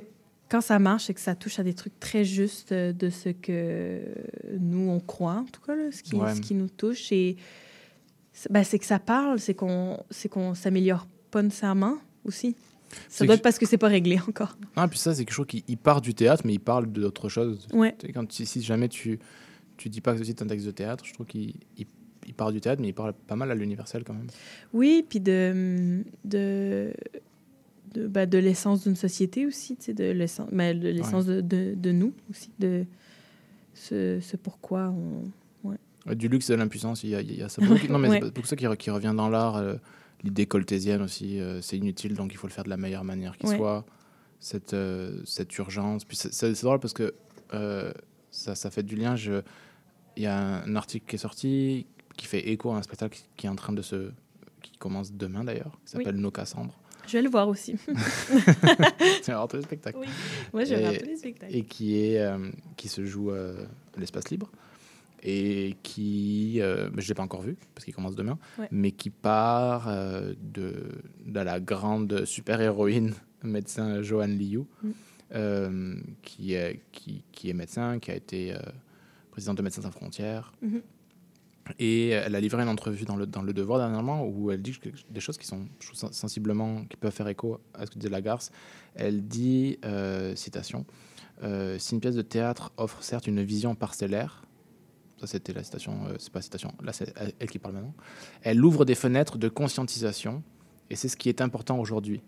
quand 0.51 0.61
ça 0.61 0.79
marche, 0.79 1.05
c'est 1.07 1.15
que 1.15 1.21
ça 1.21 1.35
touche 1.35 1.59
à 1.59 1.63
des 1.63 1.73
trucs 1.73 1.99
très 2.01 2.23
justes 2.23 2.73
euh, 2.73 2.93
de 2.93 3.09
ce 3.09 3.31
que 3.31 4.03
nous, 4.59 4.91
on 4.91 5.01
croit, 5.01 5.37
en 5.37 5.45
tout 5.51 5.63
cas, 5.67 5.75
là, 5.75 5.91
ce, 5.91 6.03
qui, 6.03 6.17
Ouais. 6.17 6.35
ce 6.35 6.43
qui 6.43 6.53
nous 6.55 6.69
touche. 6.69 7.11
Et 7.13 7.37
c'est- 8.35 8.53
ben, 8.53 8.63
c'est 8.63 8.79
que 8.79 8.85
ça 8.85 8.99
parle, 8.99 9.39
c'est 9.41 9.55
qu'on 9.55 9.99
c'est 10.11 10.29
qu'on 10.29 10.55
s'améliore 10.55 11.07
pas 11.31 11.43
nécessairement 11.43 11.97
aussi. 12.27 12.55
Ça 13.09 13.25
doit 13.25 13.35
être 13.37 13.43
parce 13.43 13.59
que 13.59 13.67
c'est 13.67 13.79
pas 13.79 13.89
réglé 13.89 14.19
encore. 14.29 14.57
Ah, 14.77 14.89
puis 14.89 14.99
ça, 14.99 15.15
c'est 15.15 15.25
quelque 15.25 15.35
chose 15.35 15.47
qui 15.47 15.65
il 15.69 15.77
part 15.79 16.01
du 16.01 16.15
théâtre, 16.15 16.43
mais 16.45 16.55
il 16.55 16.59
parle 16.61 16.87
d'autre 16.87 17.29
chose. 17.29 17.67
Ouais. 17.73 17.95
Quand, 18.15 18.31
si, 18.33 18.47
si 18.47 18.63
jamais 18.63 18.89
tu, 18.89 19.19
tu 19.77 19.89
dis 19.89 20.01
pas 20.01 20.15
que 20.15 20.25
c'est 20.25 20.43
un 20.43 20.47
texte 20.47 20.67
de 20.67 20.71
théâtre, 20.73 21.05
je 21.07 21.13
trouve 21.15 21.27
qu'il 21.27 21.55
il, 21.79 21.87
part 22.35 22.53
du 22.53 22.61
théâtre, 22.61 22.81
mais 22.81 22.89
il 22.89 22.93
parle 22.95 23.13
pas 23.13 23.37
mal 23.37 23.51
à 23.51 23.55
l'universel 23.55 24.05
quand 24.05 24.15
même. 24.15 24.29
Oui, 24.73 25.05
puis 25.09 25.21
de, 25.21 26.03
de, 26.25 26.93
de, 27.95 28.07
ben, 28.07 28.29
de 28.29 28.39
l'essence 28.39 28.85
d'une 28.85 28.97
société 28.97 29.47
aussi, 29.47 29.77
de 29.89 30.11
l'essence 30.13 30.49
ben, 30.53 30.79
de, 30.79 30.89
l'essence 30.89 31.27
de, 31.27 31.41
de, 31.41 31.75
de 31.77 31.93
nous 31.93 32.13
aussi, 32.31 32.51
de 32.59 32.85
ce, 33.75 34.19
ce 34.21 34.37
pourquoi 34.37 34.89
on... 34.91 35.25
Du 36.15 36.29
luxe 36.29 36.49
et 36.49 36.55
de 36.55 36.59
l'impuissance, 36.59 37.05
il 37.05 37.11
y 37.11 37.35
y 37.37 37.43
a 37.43 37.49
ça. 37.51 37.61
Beaucoup, 37.65 37.87
non, 37.91 37.99
mais 37.99 38.09
Ouais. 38.09 38.21
c'est 38.23 38.35
beaucoup 38.35 38.47
ça 38.47 38.57
qui 38.57 38.67
revient 38.67 39.13
dans 39.15 39.29
l'art. 39.29 39.57
euh, 39.57 39.75
L'idée 40.23 40.47
coltésienne 40.47 41.03
aussi, 41.03 41.41
euh, 41.41 41.61
c'est 41.63 41.77
inutile, 41.79 42.15
donc 42.15 42.33
il 42.33 42.37
faut 42.37 42.47
le 42.47 42.53
faire 42.53 42.65
de 42.65 42.69
la 42.71 42.77
meilleure 42.77 43.05
manière 43.05 43.37
qui 43.39 43.47
Ouais. 43.47 43.57
soit. 43.57 43.85
Cette, 44.39 44.75
euh, 44.75 45.21
cette 45.25 45.57
urgence. 45.59 46.05
Puis 46.05 46.17
c'est- 46.17 46.33
drôle 46.63 46.81
parce 46.81 46.93
que 46.95 47.15
euh, 47.55 47.93
ça, 48.31 48.55
ça 48.55 48.71
fait 48.71 48.83
du 48.83 48.97
lien. 48.97 49.17
Je- 49.17 49.43
Il 50.17 50.23
y 50.25 50.27
a 50.27 50.37
un 50.65 50.77
article 50.77 51.07
qui 51.07 51.17
est 51.17 51.19
sorti 51.19 51.87
qui 52.17 52.27
fait 52.27 52.49
écho 52.51 52.71
à 52.73 52.77
un 52.77 52.83
spectacle 52.83 53.19
qui 53.37 53.47
est 53.47 53.51
en 53.51 53.57
train 53.57 53.73
de 53.73 53.83
se. 53.83 54.11
qui 54.63 54.73
commence 54.79 55.13
demain 55.13 55.43
d'ailleurs, 55.45 55.79
qui 55.87 55.97
Oui. 55.97 56.05
s'appelle 56.05 56.17
Nos 56.21 56.31
Cassandres. 56.31 56.79
Je 57.07 57.13
vais 57.15 57.23
le 57.23 57.31
voir 57.31 57.49
aussi. 57.49 57.77
c'est 59.23 59.33
un 59.33 59.39
le 59.57 59.63
spectacle. 59.63 59.99
Oui. 60.01 60.07
Moi, 60.53 60.65
je 60.65 60.75
vais 60.75 60.81
voir 60.83 60.93
tous 60.99 61.07
les 61.07 61.17
spectacles. 61.17 61.57
et 61.57 61.63
qui 61.63 61.97
est 61.97 62.19
qui 62.77 62.89
se 62.89 63.05
joue 63.07 63.31
à 63.31 63.53
l'espace 63.99 64.31
libre 64.31 64.51
et 65.23 65.77
qui 65.83 66.61
euh, 66.61 66.91
je 66.97 67.09
l'ai 67.09 67.15
pas 67.15 67.23
encore 67.23 67.43
vu 67.43 67.57
parce 67.75 67.85
qu'il 67.85 67.95
commence 67.95 68.17
demain 68.17 68.39
Ouais. 68.59 68.69
mais 68.71 68.91
qui 68.93 69.11
part 69.11 69.89
euh, 69.89 70.35
de 70.41 70.89
de 71.27 71.41
la 71.41 71.61
grande 71.61 72.25
super 72.25 72.61
héroïne 72.61 73.13
médecin 73.43 74.03
Joanne 74.03 74.39
Liu 74.39 74.65
Mm. 74.83 74.91
euh, 75.35 75.95
qui 76.23 76.55
est 76.55 76.81
qui, 76.93 77.23
qui 77.33 77.51
est 77.51 77.55
médecin 77.55 77.99
qui 77.99 78.11
a 78.11 78.15
été 78.17 78.55
présidente 79.31 79.59
de 79.59 79.63
Médecins 79.63 79.83
sans 79.83 79.91
frontières 79.91 80.53
Mhm. 80.63 80.83
et 81.79 82.09
elle 82.09 82.35
a 82.35 82.41
livré 82.41 82.63
une 82.63 82.69
entrevue 82.69 83.05
dans 83.05 83.15
le, 83.17 83.27
dans 83.27 83.43
le 83.43 83.53
Devoir 83.53 83.79
dernièrement 83.79 84.27
où 84.27 84.51
elle 84.51 84.61
dit 84.63 84.77
des 85.11 85.21
choses 85.21 85.39
qui 85.39 85.47
sont 85.47 85.69
sensiblement, 86.11 86.85
qui 86.87 86.97
peuvent 86.97 87.13
faire 87.13 87.29
écho 87.29 87.61
à 87.75 87.87
ce 87.87 87.91
que 87.93 87.99
disait 87.99 88.11
Lagarce. 88.11 88.51
Elle 88.97 89.23
dit, 89.29 89.79
citation, 90.35 90.85
Si 91.79 91.95
une 91.95 92.01
pièce 92.01 92.17
de 92.17 92.23
théâtre 92.23 92.73
offre 92.77 93.03
certes 93.05 93.29
une 93.29 93.43
vision 93.45 93.77
parcellaire, 93.77 94.43
ça 95.21 95.27
c'était 95.27 95.53
la 95.53 95.63
citation, 95.63 95.93
euh, 96.09 96.15
c'est 96.19 96.33
pas 96.33 96.39
la 96.39 96.43
citation, 96.43 96.73
là 96.83 96.93
c'est 96.93 97.13
elle, 97.17 97.33
elle 97.39 97.51
qui 97.51 97.59
parle 97.59 97.75
maintenant, 97.75 97.95
elle 98.43 98.65
ouvre 98.65 98.85
des 98.85 98.95
fenêtres 98.95 99.39
de 99.39 99.49
conscientisation 99.49 100.43
et 100.89 100.97
c'est 100.97 101.09
ce 101.09 101.17
qui 101.17 101.29
est 101.29 101.41
important 101.41 101.79
aujourd'hui. 101.79 102.23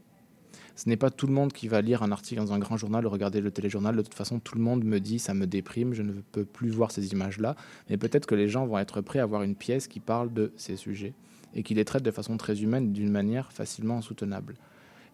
Ce 0.75 0.89
n'est 0.89 0.97
pas 0.97 1.11
tout 1.11 1.27
le 1.27 1.35
monde 1.35 1.53
qui 1.53 1.69
va 1.69 1.83
lire 1.83 2.03
un 2.03 2.13
article 2.13 2.41
dans 2.41 2.53
un 2.55 2.59
grand 2.59 2.79
journal 2.79 3.05
ou 3.07 3.11
regarder 3.11 3.43
le 3.43 3.51
téléjournal. 3.51 3.95
De 3.95 4.01
toute 4.01 4.15
façon, 4.15 4.41
tout 4.41 4.57
le 4.57 4.63
monde 4.63 4.85
me 4.85 5.01
dit 5.01 5.19
ça 5.19 5.35
me 5.35 5.47
déprime, 5.47 5.93
je 5.93 6.03
ne 6.03 6.13
peux 6.13 6.47
plus 6.47 6.71
voir 6.71 6.93
ces 6.93 7.13
images-là. 7.13 7.57
Mais 7.91 7.99
peut-être 7.99 8.25
que 8.25 8.35
les 8.35 8.49
gens 8.49 8.65
vont 8.67 8.79
être 8.79 9.03
prêts 9.03 9.19
à 9.19 9.27
voir 9.27 9.43
une 9.43 9.55
pièce 9.55 9.87
qui 9.87 10.01
parle 10.01 10.33
de 10.33 10.53
ces 10.57 10.77
sujets 10.77 11.13
et 11.55 11.63
qui 11.63 11.75
les 11.75 11.85
traite 11.85 12.03
de 12.03 12.11
façon 12.11 12.39
très 12.39 12.63
humaine, 12.63 12.93
d'une 12.93 13.11
manière 13.11 13.53
facilement 13.53 14.01
soutenable. 14.01 14.55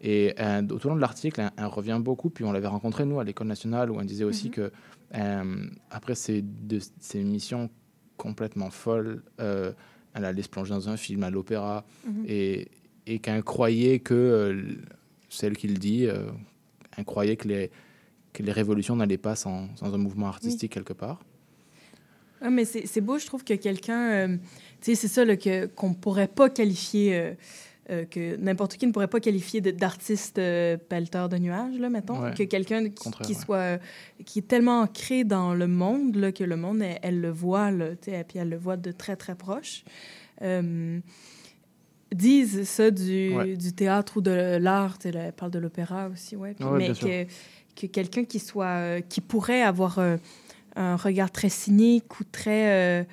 Et 0.00 0.32
euh, 0.38 0.62
tout 0.62 0.86
au 0.86 0.90
long 0.90 0.94
de 0.96 1.00
l'article, 1.00 1.40
elle, 1.40 1.50
elle 1.56 1.64
revient 1.66 1.98
beaucoup. 2.00 2.30
Puis 2.30 2.44
on 2.44 2.52
l'avait 2.52 2.68
rencontré, 2.68 3.04
nous, 3.04 3.18
à 3.18 3.24
l'École 3.24 3.48
nationale, 3.48 3.90
où 3.90 4.00
elle 4.00 4.06
disait 4.06 4.22
aussi 4.22 4.46
Mhm. 4.46 4.52
que, 4.52 4.72
après 5.90 6.14
ces, 6.14 6.42
deux, 6.42 6.80
ces 7.00 7.22
missions 7.24 7.70
complètement 8.16 8.70
folles, 8.70 9.22
euh, 9.40 9.72
elle 10.14 10.24
allait 10.24 10.42
se 10.42 10.48
plonger 10.48 10.70
dans 10.74 10.88
un 10.88 10.96
film, 10.96 11.22
à 11.22 11.30
l'opéra, 11.30 11.84
Mhm. 12.06 12.24
et, 12.26 12.68
et 13.06 13.18
qu'elle 13.20 13.42
croyait 13.42 14.00
que, 14.00 14.14
euh, 14.14 14.62
celle 15.28 15.56
qui 15.56 15.68
le 15.68 15.76
dit, 15.78 16.06
euh, 16.06 16.30
elle 16.96 17.04
croyait 17.04 17.36
que 17.36 17.48
les, 17.48 17.70
que 18.32 18.42
les 18.42 18.52
révolutions 18.52 18.96
n'allaient 18.96 19.16
pas 19.18 19.36
sans, 19.36 19.68
sans 19.76 19.94
un 19.94 19.98
mouvement 19.98 20.26
artistique 20.28 20.72
quelque 20.72 20.92
part. 20.92 21.20
Ah, 22.40 22.50
mais 22.50 22.64
c'est 22.64 22.86
c'est 22.86 23.00
beau, 23.00 23.18
je 23.18 23.26
trouve 23.26 23.42
que 23.44 23.54
quelqu'un. 23.54 24.10
euh, 24.10 24.36
tu 24.80 24.94
sais, 24.94 24.94
c'est 24.94 25.08
ça 25.08 25.24
qu'on 25.74 25.88
ne 25.90 25.94
pourrait 25.94 26.28
pas 26.28 26.48
qualifier. 26.50 27.16
euh, 27.18 27.34
euh, 27.90 28.04
que 28.04 28.36
n'importe 28.36 28.76
qui 28.76 28.86
ne 28.86 28.92
pourrait 28.92 29.08
pas 29.08 29.20
qualifier 29.20 29.60
d'artiste 29.60 30.38
euh, 30.38 30.76
pelleteur 30.76 31.28
de 31.28 31.38
nuages, 31.38 31.78
là, 31.78 31.88
mettons. 31.88 32.20
Ouais. 32.22 32.34
Que 32.34 32.42
quelqu'un 32.42 32.88
qui, 33.24 33.34
soit. 33.34 33.56
euh, 33.56 33.78
qui 34.26 34.40
est 34.40 34.48
tellement 34.48 34.82
ancré 34.82 35.24
dans 35.24 35.54
le 35.54 35.66
monde, 35.66 36.16
là, 36.16 36.30
que 36.32 36.44
le 36.44 36.56
monde, 36.56 36.82
elle, 36.82 36.98
elle 37.02 37.20
le 37.20 37.30
voit, 37.30 37.70
là, 37.70 37.90
sais, 38.02 38.24
puis 38.28 38.38
elle 38.38 38.50
le 38.50 38.56
voit 38.58 38.76
de 38.76 38.92
très, 38.92 39.16
très 39.16 39.34
proche. 39.34 39.84
Euh, 40.42 41.00
disent 42.14 42.64
ça 42.64 42.90
du, 42.90 43.34
Ouais. 43.34 43.56
du 43.56 43.72
théâtre 43.72 44.16
ou 44.16 44.20
de 44.20 44.56
l'art. 44.58 44.98
Elle 45.04 45.32
parle 45.36 45.50
de 45.50 45.58
l'opéra 45.58 46.08
aussi, 46.08 46.36
ouais. 46.36 46.54
Puis- 46.54 46.64
mais 46.76 46.90
que, 46.92 47.24
que 47.80 47.86
quelqu'un 47.86 48.24
qui 48.24 48.38
soit. 48.38 48.66
euh, 48.66 49.00
qui 49.00 49.20
pourrait 49.20 49.62
avoir 49.62 49.98
un 50.76 50.96
regard 50.96 51.30
très 51.30 51.48
cynique 51.48 52.20
ou 52.20 52.24
très. 52.24 53.06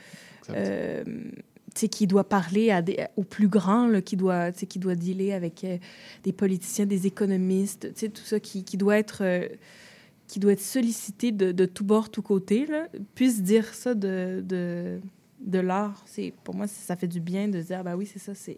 Qui 1.76 2.08
doit 2.08 2.24
parler 2.24 2.72
à 2.72 2.82
des, 2.82 3.06
aux 3.18 3.24
plus 3.24 3.48
grands, 3.48 3.88
là, 3.88 4.02
qui, 4.02 4.16
doit, 4.16 4.52
qui 4.52 4.80
doit 4.80 4.96
dealer 4.96 5.34
avec 5.34 5.64
euh, 5.64 5.78
des 6.24 6.32
politiciens, 6.32 6.86
des 6.86 7.06
économistes, 7.06 7.94
tout 7.94 8.24
ça, 8.24 8.40
qui, 8.40 8.64
qui 8.64 8.78
doit 8.78 8.98
être, 8.98 9.24
euh, 9.24 9.48
qui 10.28 10.40
doit 10.40 10.54
être 10.54 10.62
sollicité 10.62 11.32
de, 11.32 11.52
de 11.52 11.66
tout 11.66 11.84
bord, 11.84 12.10
tout 12.10 12.22
côté, 12.22 12.66
là, 12.66 12.88
puisse 13.14 13.44
dire 13.44 13.74
ça 13.74 13.94
de, 13.94 14.42
de, 14.44 15.00
de 15.42 15.60
l'art. 15.60 16.02
C'est, 16.06 16.34
pour 16.44 16.56
moi, 16.56 16.68
ça 16.68 16.96
fait 16.96 17.08
du 17.08 17.20
bien 17.20 17.48
de 17.50 17.62
dire, 17.62 17.80
ah, 17.80 17.84
bah 17.84 17.96
oui, 17.96 18.06
c'est 18.12 18.20
ça, 18.20 18.34
c'est... 18.34 18.58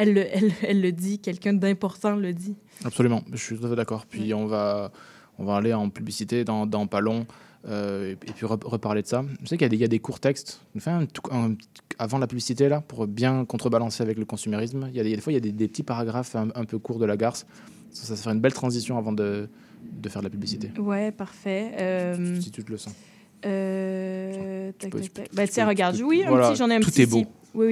Elle 0.00 0.14
le, 0.14 0.26
elle, 0.32 0.52
elle 0.62 0.80
le 0.80 0.92
dit, 0.92 1.18
quelqu'un 1.18 1.52
d'important 1.52 2.14
le 2.14 2.32
dit. 2.32 2.54
Absolument, 2.84 3.24
je 3.32 3.36
suis 3.36 3.58
tout 3.58 3.66
à 3.66 3.68
fait 3.68 3.74
d'accord. 3.74 4.06
Puis 4.06 4.32
on, 4.32 4.46
va, 4.46 4.92
on 5.38 5.44
va 5.44 5.56
aller 5.56 5.74
en 5.74 5.90
publicité 5.90 6.44
dans, 6.44 6.66
dans 6.66 6.86
pas 6.86 7.00
long 7.00 7.20
euh, 7.20 7.24
et, 7.66 8.12
et 8.12 8.16
puis 8.16 8.46
re- 8.46 8.64
reparler 8.66 9.02
de 9.02 9.06
ça. 9.06 9.24
Je 9.42 9.48
sais 9.48 9.56
qu'il 9.56 9.64
y, 9.64 9.66
a 9.66 9.68
des- 9.68 9.76
il 9.76 9.80
y 9.80 9.84
a 9.84 9.88
des 9.88 9.98
courts 9.98 10.20
textes. 10.20 10.60
On 10.76 10.80
fait 10.80 10.90
un 10.90 11.06
tout- 11.06 11.22
un- 11.32 11.54
avant 11.98 12.18
la 12.18 12.26
publicité, 12.26 12.68
là, 12.68 12.80
pour 12.80 13.06
bien 13.06 13.44
contrebalancer 13.44 14.02
avec 14.02 14.18
le 14.18 14.24
consumérisme. 14.24 14.88
Il 14.90 14.96
y 14.96 15.00
a 15.00 15.02
des, 15.02 15.14
des 15.16 15.20
fois, 15.20 15.32
il 15.32 15.36
y 15.36 15.38
a 15.38 15.40
des, 15.40 15.52
des 15.52 15.68
petits 15.68 15.82
paragraphes 15.82 16.36
un, 16.36 16.48
un 16.54 16.64
peu 16.64 16.78
courts 16.78 16.98
de 16.98 17.06
la 17.06 17.16
garce. 17.16 17.46
Ça, 17.90 18.14
ça 18.14 18.22
ferait 18.22 18.34
une 18.34 18.40
belle 18.40 18.52
transition 18.52 18.98
avant 18.98 19.12
de, 19.12 19.48
de 19.90 20.08
faire 20.08 20.20
de 20.22 20.26
la 20.26 20.30
publicité. 20.30 20.70
Ouais, 20.78 21.10
parfait. 21.10 21.72
Euh, 21.80 22.36
Si, 22.36 22.42
si 22.44 22.50
tu 22.50 22.62
te 22.62 22.70
le 22.70 22.76
sens. 22.78 22.94
Euh, 23.46 24.72
tac, 24.78 24.90
tac, 24.90 25.12
tac. 25.12 25.30
tu 25.46 25.48
tiens, 25.52 25.66
regarde. 25.66 25.96
Oui, 26.02 26.22
un 26.24 26.28
voilà, 26.30 26.50
petit, 26.50 26.58
j'en 26.58 26.70
ai 26.70 26.74
un 26.76 26.80
tout 26.80 26.90
petit 26.90 27.02
est 27.02 27.06
beau. 27.06 27.24
Oui, 27.54 27.66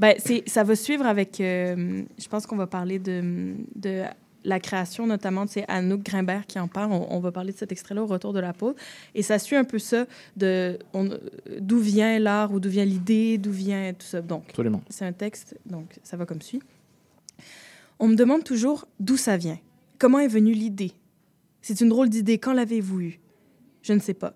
oui. 0.00 0.06
C'est, 0.18 0.42
ça 0.48 0.64
va 0.64 0.74
suivre 0.76 1.06
avec. 1.06 1.40
euh, 1.40 2.02
je 2.18 2.28
pense 2.28 2.46
qu'on 2.46 2.56
va 2.56 2.66
parler 2.66 2.98
de, 2.98 3.54
de 3.76 4.02
la 4.44 4.60
création, 4.60 5.06
notamment, 5.06 5.46
c'est 5.46 5.64
Anouk 5.68 6.02
Grimbert 6.02 6.46
qui 6.46 6.58
en 6.58 6.68
parle. 6.68 6.92
On, 6.92 7.06
on 7.10 7.20
va 7.20 7.32
parler 7.32 7.52
de 7.52 7.58
cet 7.58 7.72
extrait-là 7.72 8.02
au 8.02 8.06
retour 8.06 8.32
de 8.32 8.40
la 8.40 8.52
pause. 8.52 8.74
Et 9.14 9.22
ça 9.22 9.38
suit 9.38 9.56
un 9.56 9.64
peu 9.64 9.78
ça, 9.78 10.06
de 10.36 10.78
d'où 11.58 11.78
vient 11.78 12.18
l'art 12.18 12.52
ou 12.52 12.60
d'où 12.60 12.68
vient 12.70 12.84
l'idée, 12.84 13.38
d'où 13.38 13.52
vient 13.52 13.92
tout 13.92 14.06
ça. 14.06 14.20
Donc, 14.20 14.44
c'est 14.88 15.04
un 15.04 15.12
texte, 15.12 15.56
donc 15.66 15.98
ça 16.02 16.16
va 16.16 16.26
comme 16.26 16.42
suit. 16.42 16.62
On 17.98 18.08
me 18.08 18.16
demande 18.16 18.44
toujours 18.44 18.86
d'où 18.98 19.16
ça 19.16 19.36
vient. 19.36 19.58
Comment 19.98 20.20
est 20.20 20.28
venue 20.28 20.52
l'idée? 20.52 20.92
C'est 21.60 21.82
une 21.82 21.90
drôle 21.90 22.08
d'idée. 22.08 22.38
Quand 22.38 22.54
l'avez-vous 22.54 23.00
eue? 23.00 23.20
Je 23.82 23.92
ne 23.92 23.98
sais 23.98 24.14
pas. 24.14 24.34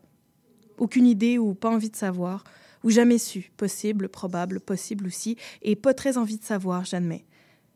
Aucune 0.77 1.07
idée 1.07 1.39
ou 1.39 1.55
pas 1.55 1.71
envie 1.71 1.89
de 1.89 1.97
savoir, 1.97 2.45
ou 2.83 2.91
jamais 2.91 3.17
su. 3.17 3.51
Possible, 3.57 4.09
probable, 4.09 4.61
possible 4.61 5.07
aussi, 5.07 5.37
et 5.63 5.77
pas 5.77 5.95
très 5.95 6.19
envie 6.19 6.37
de 6.37 6.45
savoir, 6.45 6.85
j'admets. 6.85 7.25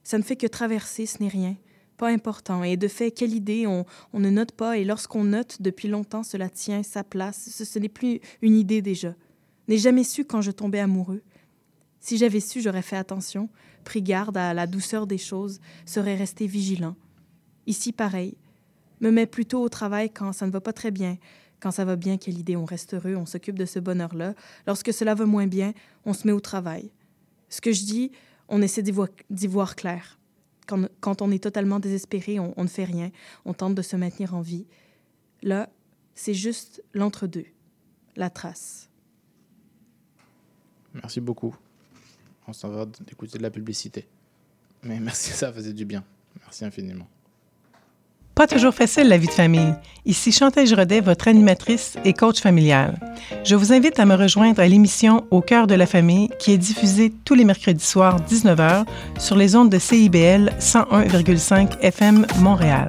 Ça 0.03 0.19
ne 0.19 0.23
fait 0.23 0.37
que 0.37 0.47
traverser, 0.47 1.07
ce 1.07 1.23
n'est 1.23 1.29
rien. 1.29 1.57
Pas 1.99 2.09
important. 2.11 2.63
Et 2.63 2.77
de 2.77 2.87
fait, 2.87 3.11
quelle 3.11 3.35
idée, 3.35 3.67
on, 3.67 3.85
ne 4.15 4.31
note 4.31 4.53
pas, 4.53 4.79
et 4.79 4.85
lorsqu'on 4.85 5.25
note, 5.25 5.61
depuis 5.61 5.89
longtemps, 5.89 6.23
cela 6.23 6.49
tient 6.49 6.85
sa 6.85 7.03
place. 7.03 7.51
Ce, 7.51 7.79
n'est 7.79 7.89
plus 7.89 8.21
une 8.41 8.55
idée 8.55 8.81
déjà. 8.81 9.15
N'ai 9.67 9.79
jamais 9.79 10.05
su 10.05 10.25
quand 10.25 10.41
je 10.41 10.53
tombais 10.53 10.79
amoureux. 10.79 11.23
Si 11.99 12.17
j'avais 12.17 12.41
su, 12.41 12.61
j'aurais 12.61 12.83
fait 12.83 12.97
attention, 12.97 13.49
pris 13.85 14.01
garde 14.01 14.37
à 14.37 14.55
la 14.55 14.69
douceur 14.69 15.09
des 15.09 15.19
choses, 15.19 15.61
serais 15.87 16.15
resté 16.15 16.47
vigilant. 16.47 16.95
Ici, 17.67 17.93
pareil. 17.93 18.37
Me 19.01 19.11
mets 19.11 19.27
plutôt 19.27 19.61
au 19.61 19.69
travail 19.69 20.09
quand 20.11 20.33
ça 20.33 20.47
ne 20.47 20.53
va 20.53 20.61
pas 20.61 20.73
très 20.73 20.93
bien. 20.93 21.19
Quand 21.59 21.73
ça 21.73 21.85
va 21.85 21.97
bien, 21.97 22.17
quelle 22.17 22.39
idée, 22.39 22.55
on 22.55 22.65
reste 22.65 22.95
heureux, 22.95 23.17
on 23.17 23.27
s'occupe 23.27 23.59
de 23.59 23.65
ce 23.65 23.81
bonheur-là. 23.81 24.35
Lorsque 24.69 24.93
cela 24.93 25.17
va 25.17 25.27
moins 25.27 25.49
bien, 25.49 25.73
on 26.05 26.13
se 26.13 26.29
met 26.29 26.33
au 26.33 26.41
travail. 26.41 26.93
Ce 27.49 27.61
que 27.61 27.73
je 27.73 27.83
dis, 27.83 28.13
on 28.49 28.63
essaie 28.63 28.83
d'y 28.83 29.47
voir 29.49 29.75
clair. 29.75 30.18
Quand, 31.01 31.23
on 31.23 31.31
est 31.31 31.43
totalement 31.43 31.81
désespéré, 31.81 32.39
on, 32.39 32.53
on 32.57 32.65
ne 32.65 32.69
fait 32.69 32.85
rien, 32.85 33.11
on 33.45 33.55
tente 33.55 33.75
de 33.75 33.83
se 33.83 33.97
maintenir 33.97 34.35
en 34.35 34.41
vie. 34.41 34.67
Là, 35.43 35.71
c'est 36.15 36.35
juste 36.35 36.83
l'entre-deux, 36.95 37.47
la 38.17 38.29
trace. 38.29 38.91
Merci 40.95 41.21
beaucoup. 41.21 41.57
On 42.47 42.53
s'en 42.53 42.71
va 42.71 42.87
d'écouter 42.87 43.39
de 43.39 43.43
la 43.43 43.51
publicité. 43.51 44.07
Mais 44.83 45.01
merci, 45.01 45.31
ça 45.33 45.53
faisait 45.53 45.73
du 45.73 45.85
bien. 45.85 46.05
Merci 46.41 46.65
infiniment. 46.65 47.09
Pas 48.39 48.47
toujours 48.47 48.73
facile 48.73 49.09
la 49.09 49.19
vie 49.19 49.27
de 49.27 49.33
famille. 49.33 49.75
Ici 50.07 50.31
Chantal 50.31 50.65
Giraudet, 50.65 51.01
votre 51.01 51.27
animatrice 51.27 51.97
et 52.05 52.13
coach 52.13 52.41
familial. 52.41 52.95
Je 53.43 53.57
vous 53.57 53.73
invite 53.73 53.99
à 53.99 54.07
me 54.07 54.15
rejoindre 54.15 54.61
à 54.61 54.69
l'émission 54.69 55.25
Au 55.33 55.41
cœur 55.41 55.67
de 55.67 55.75
la 55.75 55.87
famille 55.87 56.29
qui 56.39 56.53
est 56.53 56.57
diffusée 56.57 57.13
tous 57.25 57.35
les 57.35 57.43
mercredis 57.43 57.85
soirs 57.85 58.21
19h 58.31 58.85
sur 59.19 59.35
les 59.35 59.57
ondes 59.57 59.71
de 59.71 59.79
CIBL 59.81 60.53
101,5 60.61 61.81
FM 61.81 62.27
Montréal. 62.39 62.89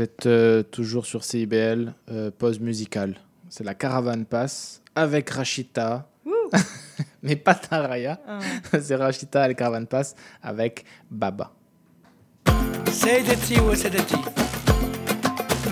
êtes 0.00 0.26
euh, 0.26 0.62
toujours 0.62 1.06
sur 1.06 1.24
CIBL, 1.24 1.92
euh, 2.10 2.30
pause 2.36 2.60
musicale. 2.60 3.16
C'est 3.48 3.64
la 3.64 3.74
caravane 3.74 4.24
passe 4.24 4.82
avec 4.94 5.30
Rachita. 5.30 6.08
Mais 7.22 7.36
pas 7.36 7.54
Taraya. 7.54 8.20
C'est 8.80 8.96
Rachita 8.96 9.44
et 9.44 9.48
la 9.48 9.54
caravane 9.54 9.86
passe 9.86 10.14
avec 10.42 10.84
Baba. 11.10 11.52
سيدتي 12.90 13.60
وسادتي 13.60 14.16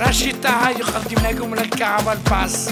رشيدة 0.01 0.51
هاي 0.51 0.75
يقدم 0.75 1.27
لكم 1.27 1.55
الكعبة 1.55 2.13
الباس 2.13 2.71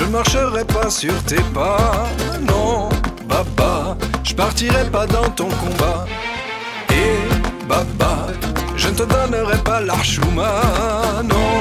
je 0.00 0.04
marcherai 0.06 0.64
pas 0.64 0.88
sur 0.88 1.14
tes 1.24 1.44
pas. 1.54 2.08
Non, 2.40 2.88
Baba, 3.28 3.96
je 4.24 4.34
partirai 4.34 4.84
pas 4.90 5.06
dans 5.06 5.28
ton 5.30 5.48
combat. 5.62 6.06
Et 6.90 7.18
Baba, 7.68 8.28
je 8.76 8.88
ne 8.88 8.94
te 8.94 9.02
donnerai 9.02 9.58
pas 9.58 9.80
l'archouma. 9.80 10.52
Non, 11.24 11.52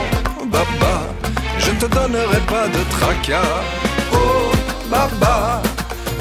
Baba, 0.54 0.96
je 1.58 1.72
ne 1.72 1.80
te 1.80 1.86
donnerai 1.88 2.42
pas 2.54 2.68
de 2.68 2.82
tracas. 2.96 3.60
Oh, 4.14 4.52
Baba, 4.90 5.62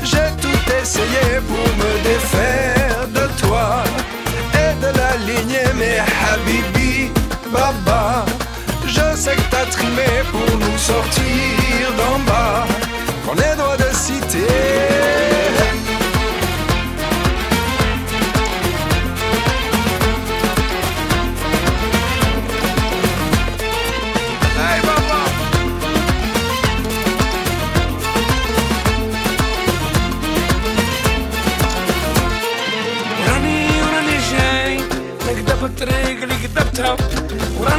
j'ai 0.02 0.28
tout 0.42 0.64
essayé 0.80 1.26
pour 1.48 1.68
me 1.80 1.90
défaire 2.10 3.06
de 3.18 3.24
toi 3.42 3.84
et 4.54 4.72
de 4.84 4.90
la 5.00 5.12
lignée, 5.28 5.70
mais 5.78 5.98
Habibi, 6.00 7.10
Baba. 7.52 8.24
Que 9.24 9.50
t'as 9.50 9.66
trimé 9.66 10.06
pour 10.30 10.58
nous 10.58 10.78
sortir 10.78 11.92
d'en 11.98 12.18
bas. 12.20 12.66
Qu'on 13.26 13.34
est 13.34 13.56
droit 13.56 13.76
de. 13.76 13.88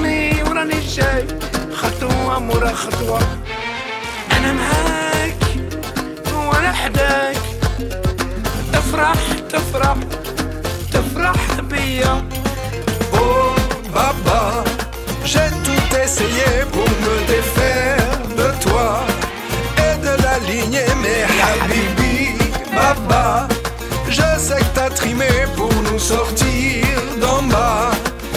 Hey, 0.02 0.29
Baba. 0.69 0.69
وراني 0.69 0.75
وراني 0.75 0.81
جاي 0.81 1.23
نكدب 1.25 1.65
الطريق 1.65 2.05
اللي 2.05 2.05
كدبتها 2.05 2.05
وراني 2.05 2.15
وراني 2.15 2.15
جاي 2.15 2.35
خطوة 2.35 2.39
مورا 2.39 2.73
خطوة 2.73 3.21
أنا 4.33 4.53
معاك 4.53 5.43
وأنا 6.35 6.73
حداك 6.73 7.37
تفرح 8.73 9.19
تفرح 9.51 9.97
تفرح 10.93 11.61
بيا 11.61 12.25
Oh, 13.17 13.55
Baba, 13.95 14.65
j'ai 15.25 15.49
tout 15.67 15.97
essayé 16.05 16.51
pour 16.73 16.89
me 17.05 17.15
défaire 17.35 18.19
de 18.41 18.49
toi 18.65 18.91
et 19.87 19.95
de 20.07 20.13
la 20.25 20.39
lignée, 20.51 20.93
mais 21.03 21.21
Habibi, 21.47 22.37
Baba, 22.75 23.49
je 24.09 24.29
sais 24.39 24.59
que 24.59 24.73
t'as 24.75 24.91
trimé 24.91 25.29
pour 25.57 25.73
nous 25.89 25.99
sortir 25.99 26.87
d'en 27.21 27.43
bas. 27.43 27.91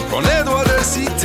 Qu'on 0.10 0.23
est 0.36 0.43
droit 0.43 0.63
de 0.63 0.80
citer. 0.84 1.20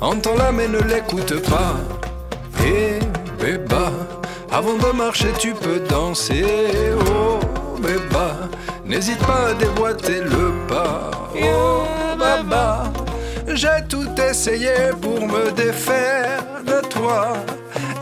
Entends-la 0.00 0.52
mais 0.52 0.68
ne 0.68 0.78
l'écoute 0.80 1.40
pas. 1.48 1.76
Et 2.64 2.98
béba, 3.40 3.92
avant 4.50 4.74
de 4.74 4.96
marcher 4.96 5.32
tu 5.38 5.52
peux 5.52 5.80
danser, 5.80 6.44
oh 7.08 7.38
béba, 7.80 8.32
n'hésite 8.84 9.18
pas 9.18 9.50
à 9.50 9.54
déboîter 9.54 10.20
le 10.20 10.52
pas. 10.68 11.10
Oh 11.42 11.84
baba, 12.18 12.84
j'ai 13.48 13.84
tout 13.88 14.08
essayé 14.30 14.74
pour 15.00 15.20
me 15.26 15.50
défaire 15.52 16.42
de 16.64 16.86
toi 16.88 17.34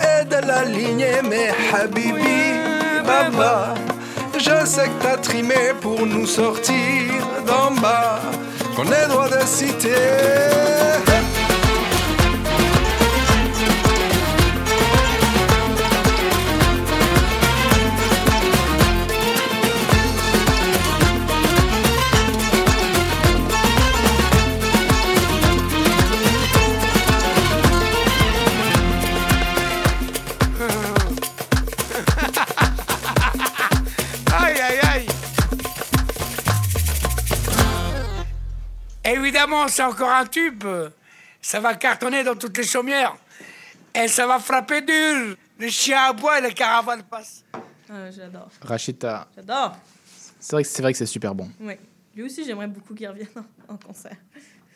et 0.00 0.24
de 0.24 0.46
la 0.46 0.64
lignée, 0.64 1.20
mais 1.28 1.50
habibi, 1.72 2.60
baba. 3.04 3.74
Je 4.36 4.66
sais 4.66 4.86
que 4.86 5.02
t'as 5.02 5.16
trimé 5.16 5.72
pour 5.80 6.04
nous 6.06 6.26
sortir 6.26 6.74
d'en 7.46 7.70
bas, 7.80 8.20
qu'on 8.76 8.84
ait 8.84 9.08
droit 9.08 9.28
de 9.28 9.44
citer. 9.46 11.13
Évidemment, 39.44 39.68
c'est 39.68 39.82
encore 39.82 40.10
un 40.10 40.24
tube. 40.24 40.64
Ça 41.42 41.60
va 41.60 41.74
cartonner 41.74 42.24
dans 42.24 42.34
toutes 42.34 42.56
les 42.56 42.64
chaumières. 42.64 43.14
Et 43.94 44.08
ça 44.08 44.26
va 44.26 44.38
frapper 44.38 44.80
dur. 44.80 45.36
Le 45.58 45.68
chien 45.68 45.98
à 46.08 46.12
bois 46.14 46.38
et 46.38 46.42
la 46.42 46.50
caravane 46.50 47.02
passe. 47.02 47.44
Ah, 47.90 48.10
J'adore. 48.10 48.48
Rachid, 48.62 48.98
t'as- 48.98 49.28
J'adore. 49.36 49.76
c'est 50.40 50.52
vrai 50.56 50.62
que 50.62 50.68
c'est 50.68 50.80
vrai 50.82 50.92
que 50.92 50.98
c'est 50.98 51.04
super 51.06 51.34
bon. 51.34 51.50
Oui. 51.60 51.74
Lui 52.16 52.22
aussi, 52.22 52.42
j'aimerais 52.44 52.68
beaucoup 52.68 52.94
qu'il 52.94 53.06
revienne 53.06 53.28
en, 53.68 53.74
en 53.74 53.76
concert. 53.76 54.16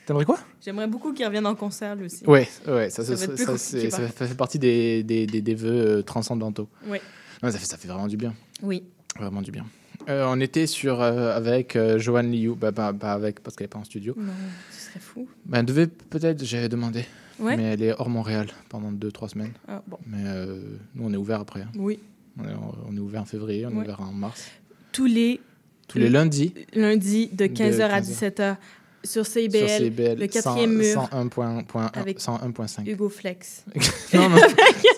T'aimerais 0.04 0.26
quoi? 0.26 0.38
J'aimerais 0.60 0.86
beaucoup 0.86 1.14
qu'il 1.14 1.24
revienne 1.24 1.46
en 1.46 1.54
concert, 1.54 1.94
lui 1.96 2.04
aussi. 2.04 2.24
Ouais, 2.26 2.46
ouais, 2.66 2.90
ça, 2.90 3.02
fait 3.04 4.34
partie 4.36 4.58
des, 4.58 5.02
des, 5.02 5.26
des, 5.26 5.40
des 5.40 5.54
vœux 5.54 5.98
euh, 5.98 6.02
transcendantaux. 6.02 6.68
Oui. 6.86 6.98
Ça 7.40 7.52
fait, 7.52 7.64
ça 7.64 7.76
fait 7.78 7.88
vraiment 7.88 8.06
du 8.06 8.18
bien. 8.18 8.34
Oui. 8.62 8.84
Vraiment 9.18 9.40
du 9.40 9.50
bien. 9.50 9.64
Euh, 10.09 10.24
on 10.28 10.40
était 10.40 10.66
sur, 10.66 11.01
euh, 11.03 11.36
avec 11.36 11.76
euh, 11.76 11.99
Joanne 11.99 12.32
Liu, 12.32 12.55
bah, 12.55 12.72
pas, 12.72 12.92
pas 12.92 13.12
avec 13.12 13.40
parce 13.40 13.57
qu'elle 13.57 13.64
n'est 13.66 13.68
pas 13.68 13.78
en 13.78 13.84
studio. 13.84 14.14
Non, 14.16 14.32
ce 14.70 14.86
serait 14.90 15.01
fou. 15.01 15.28
Bah, 15.44 15.59
elle 15.61 15.66
devait 15.66 15.86
peut-être, 15.86 16.44
j'avais 16.44 16.68
demandé. 16.68 17.05
Ouais. 17.38 17.57
Mais 17.57 17.64
elle 17.64 17.82
est 17.82 17.92
hors 17.92 18.09
Montréal 18.09 18.49
pendant 18.68 18.90
2-3 18.92 19.28
semaines. 19.28 19.53
Ah, 19.68 19.82
bon. 19.86 19.99
Mais 20.07 20.22
euh, 20.26 20.61
nous, 20.94 21.05
on 21.05 21.12
est 21.12 21.16
ouvert 21.16 21.40
après. 21.40 21.61
hein. 21.62 21.70
Oui. 21.76 21.99
On 22.40 22.44
est, 22.44 22.53
on 22.88 22.96
est 22.96 23.01
ouvert 23.01 23.22
en 23.22 23.26
février, 23.26 23.66
on 23.66 23.70
est 23.70 23.74
ouvert 23.74 24.01
en 24.01 24.12
mars. 24.12 24.49
Tous 24.92 25.07
les 25.07 25.40
Tous 25.88 25.99
les 25.99 26.09
lundis. 26.09 26.55
lundis 26.74 27.28
de 27.32 27.44
15h 27.46 27.80
à 27.82 28.01
15h. 28.01 28.30
17h 28.30 28.57
sur 29.05 29.24
CIBL, 29.26 29.59
sur 29.68 29.68
CBL, 29.68 30.18
le 30.18 30.26
quatrième 30.26 30.74
mur 30.74 31.09
101.5. 31.12 31.90
avec 31.94 32.18
101.5. 32.20 32.88
Hugo 32.88 33.09
Flex. 33.09 33.64
non, 34.14 34.28
non, 34.28 34.36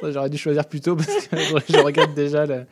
j'aurais 0.10 0.30
dû 0.30 0.38
choisir 0.38 0.64
plus 0.66 0.80
tôt 0.80 0.96
parce 0.96 1.26
que 1.26 1.36
je, 1.68 1.78
regarde 1.78 2.14
déjà. 2.14 2.46
le- 2.46 2.64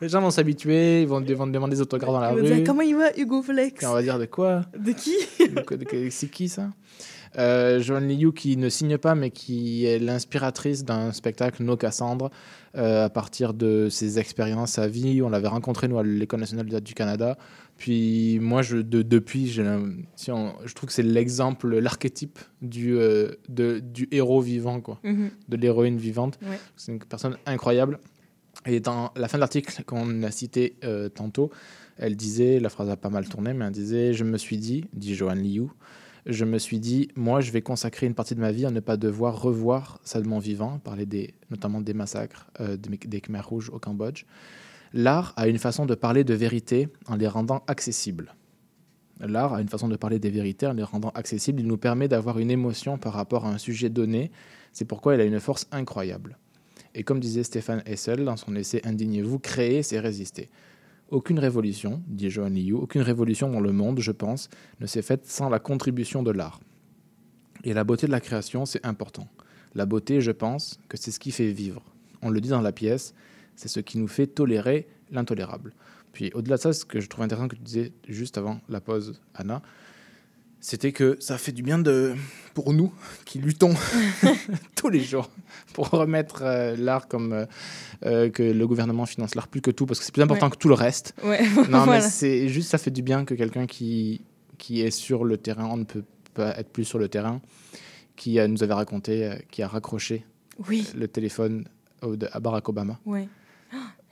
Les 0.00 0.08
gens 0.08 0.20
vont 0.20 0.30
s'habituer, 0.30 1.02
ils 1.02 1.08
vont, 1.08 1.20
vont 1.20 1.46
demander 1.46 1.76
des 1.76 1.80
autographes 1.82 2.12
dans 2.12 2.20
la 2.20 2.30
rue. 2.30 2.42
dire, 2.42 2.62
comment 2.64 2.82
il 2.82 2.96
va, 2.96 3.16
Hugo 3.18 3.42
Flex? 3.42 3.82
Et 3.82 3.86
on 3.86 3.92
va 3.92 4.02
dire 4.02 4.18
de 4.18 4.26
quoi? 4.26 4.62
De 4.78 4.92
qui? 4.92 5.14
C'est 6.10 6.30
qui 6.30 6.48
ça? 6.48 6.70
Euh, 7.38 7.80
Joanne 7.82 8.08
Liu 8.08 8.32
qui 8.32 8.56
ne 8.56 8.70
signe 8.70 8.96
pas 8.96 9.14
mais 9.14 9.30
qui 9.30 9.84
est 9.84 9.98
l'inspiratrice 9.98 10.84
d'un 10.84 11.12
spectacle 11.12 11.62
No 11.62 11.76
Cassandre 11.76 12.30
euh, 12.76 13.04
à 13.04 13.10
partir 13.10 13.52
de 13.52 13.88
ses 13.90 14.18
expériences 14.18 14.78
à 14.78 14.88
vie. 14.88 15.20
On 15.20 15.28
l'avait 15.28 15.48
rencontré 15.48 15.86
nous 15.88 15.98
à 15.98 16.02
l'École 16.02 16.40
nationale 16.40 16.66
du 16.80 16.94
Canada. 16.94 17.36
Puis 17.78 18.38
moi, 18.40 18.62
je, 18.62 18.78
de- 18.78 19.02
depuis, 19.02 19.46
j'ai 19.48 19.62
je 19.62 20.74
trouve 20.74 20.86
que 20.88 20.92
c'est 20.92 21.02
l'exemple, 21.02 21.78
l'archétype 21.78 22.38
du, 22.62 22.96
euh, 22.96 23.32
de- 23.48 23.80
du 23.80 24.08
héros 24.12 24.40
vivant, 24.40 24.80
quoi, 24.80 24.98
Mhm. 25.04 25.30
de 25.48 25.56
l'héroïne 25.56 25.98
vivante. 25.98 26.38
Ouais. 26.42 26.58
C'est 26.76 26.92
une 26.92 26.98
personne 27.00 27.36
incroyable. 27.44 27.98
Et 28.64 28.80
dans 28.80 29.12
la 29.14 29.28
fin 29.28 29.36
de 29.36 29.40
l'article 29.40 29.84
qu'on 29.84 30.22
a 30.22 30.30
cité 30.30 30.76
euh, 30.84 31.08
tantôt, 31.10 31.50
elle 31.98 32.16
disait, 32.16 32.58
la 32.60 32.68
phrase 32.70 32.88
a 32.88 32.96
pas 32.96 33.10
mal 33.10 33.28
tourné, 33.28 33.52
mais 33.52 33.64
elle 33.66 33.72
disait 33.72 34.12
Je 34.14 34.24
me 34.24 34.38
suis 34.38 34.56
dit, 34.56 34.86
dit 34.94 35.14
Joanne 35.14 35.42
Liu, 35.42 35.68
je 36.24 36.44
me 36.44 36.58
suis 36.58 36.80
dit, 36.80 37.08
moi, 37.14 37.40
je 37.40 37.52
vais 37.52 37.62
consacrer 37.62 38.06
une 38.06 38.14
partie 38.14 38.34
de 38.34 38.40
ma 38.40 38.50
vie 38.52 38.64
à 38.66 38.70
ne 38.70 38.80
pas 38.80 38.96
devoir 38.96 39.40
revoir 39.40 40.00
ça 40.02 40.20
de 40.20 40.26
mon 40.26 40.38
vivant, 40.40 40.78
parler 40.78 41.06
des, 41.06 41.34
notamment 41.50 41.80
des 41.80 41.94
massacres 41.94 42.50
euh, 42.60 42.76
des, 42.76 42.96
des 42.96 43.20
Khmers 43.20 43.46
rouges 43.48 43.70
au 43.70 43.78
Cambodge. 43.78 44.24
L'art 44.92 45.34
a 45.36 45.48
une 45.48 45.58
façon 45.58 45.86
de 45.86 45.94
parler 45.94 46.24
de 46.24 46.34
vérité 46.34 46.88
en 47.06 47.16
les 47.16 47.28
rendant 47.28 47.62
accessibles. 47.66 48.34
L'art 49.20 49.54
a 49.54 49.60
une 49.60 49.68
façon 49.68 49.88
de 49.88 49.96
parler 49.96 50.18
des 50.18 50.30
vérités 50.30 50.66
en 50.66 50.74
les 50.74 50.82
rendant 50.82 51.10
accessibles. 51.10 51.60
Il 51.60 51.66
nous 51.66 51.78
permet 51.78 52.08
d'avoir 52.08 52.38
une 52.38 52.50
émotion 52.50 52.98
par 52.98 53.14
rapport 53.14 53.46
à 53.46 53.50
un 53.50 53.58
sujet 53.58 53.88
donné. 53.88 54.30
C'est 54.72 54.84
pourquoi 54.84 55.14
il 55.14 55.20
a 55.20 55.24
une 55.24 55.40
force 55.40 55.66
incroyable. 55.72 56.38
Et 56.94 57.02
comme 57.02 57.20
disait 57.20 57.42
Stéphane 57.42 57.82
Hessel 57.86 58.24
dans 58.24 58.36
son 58.36 58.54
essai 58.56 58.82
Indignez-vous, 58.84 59.38
créer, 59.38 59.82
c'est 59.82 60.00
résister. 60.00 60.50
Aucune 61.10 61.38
révolution, 61.38 62.02
dit 62.08 62.30
Johan 62.30 62.48
Liu, 62.48 62.74
aucune 62.74 63.02
révolution 63.02 63.48
dans 63.50 63.60
le 63.60 63.72
monde, 63.72 64.00
je 64.00 64.12
pense, 64.12 64.50
ne 64.80 64.86
s'est 64.86 65.02
faite 65.02 65.26
sans 65.26 65.48
la 65.48 65.60
contribution 65.60 66.22
de 66.22 66.32
l'art. 66.32 66.60
Et 67.64 67.74
la 67.74 67.84
beauté 67.84 68.06
de 68.06 68.12
la 68.12 68.20
création, 68.20 68.66
c'est 68.66 68.84
important. 68.84 69.28
La 69.74 69.86
beauté, 69.86 70.20
je 70.20 70.32
pense, 70.32 70.80
que 70.88 70.96
c'est 70.96 71.10
ce 71.10 71.20
qui 71.20 71.30
fait 71.30 71.52
vivre. 71.52 71.82
On 72.22 72.30
le 72.30 72.40
dit 72.40 72.48
dans 72.48 72.60
la 72.60 72.72
pièce, 72.72 73.14
c'est 73.56 73.68
ce 73.68 73.80
qui 73.80 73.98
nous 73.98 74.08
fait 74.08 74.26
tolérer 74.28 74.86
l'intolérable. 75.10 75.72
Puis 76.12 76.30
au-delà 76.34 76.56
de 76.56 76.60
ça, 76.62 76.72
ce 76.72 76.84
que 76.84 77.00
je 77.00 77.08
trouve 77.08 77.24
intéressant 77.24 77.48
que 77.48 77.56
tu 77.56 77.62
disais 77.62 77.92
juste 78.08 78.38
avant 78.38 78.60
la 78.68 78.80
pause, 78.80 79.20
Anna, 79.34 79.60
c'était 80.60 80.90
que 80.92 81.16
ça 81.20 81.36
fait 81.38 81.52
du 81.52 81.62
bien 81.62 81.78
de, 81.78 82.14
pour 82.54 82.72
nous 82.72 82.92
qui 83.24 83.38
luttons 83.38 83.74
tous 84.74 84.88
les 84.88 85.00
jours 85.00 85.30
pour 85.74 85.90
remettre 85.90 86.42
euh, 86.42 86.76
l'art 86.76 87.08
comme 87.08 87.32
euh, 87.32 87.46
euh, 88.04 88.30
que 88.30 88.42
le 88.42 88.66
gouvernement 88.66 89.06
finance 89.06 89.34
l'art 89.34 89.48
plus 89.48 89.60
que 89.60 89.70
tout 89.70 89.86
parce 89.86 89.98
que 90.00 90.04
c'est 90.06 90.12
plus 90.14 90.22
important 90.22 90.46
Ouais. 90.46 90.52
que 90.52 90.56
tout 90.58 90.68
le 90.68 90.74
reste. 90.74 91.14
Ouais, 91.22 91.42
non, 91.70 91.84
voilà. 91.84 91.86
mais 91.92 92.00
c'est 92.00 92.48
juste 92.48 92.70
ça 92.70 92.78
fait 92.78 92.90
du 92.90 93.02
bien 93.02 93.24
que 93.24 93.34
quelqu'un 93.34 93.66
qui, 93.66 94.22
qui 94.58 94.80
est 94.80 94.90
sur 94.90 95.24
le 95.24 95.36
terrain, 95.36 95.66
on 95.66 95.76
ne 95.76 95.84
peut 95.84 96.04
pas 96.34 96.56
être 96.58 96.70
plus 96.70 96.84
sur 96.84 96.98
le 96.98 97.08
terrain, 97.08 97.40
qui 98.16 98.38
euh, 98.40 98.48
nous 98.48 98.62
avait 98.62 98.74
raconté, 98.74 99.30
qui 99.50 99.62
a 99.62 99.68
raccroché 99.68 100.24
Oui. 100.68 100.88
le 100.96 101.06
téléphone 101.08 101.66
au- 102.02 102.16
de- 102.16 102.28
à 102.32 102.40
Barack 102.40 102.68
Obama. 102.68 102.98
Ouais. 103.06 103.28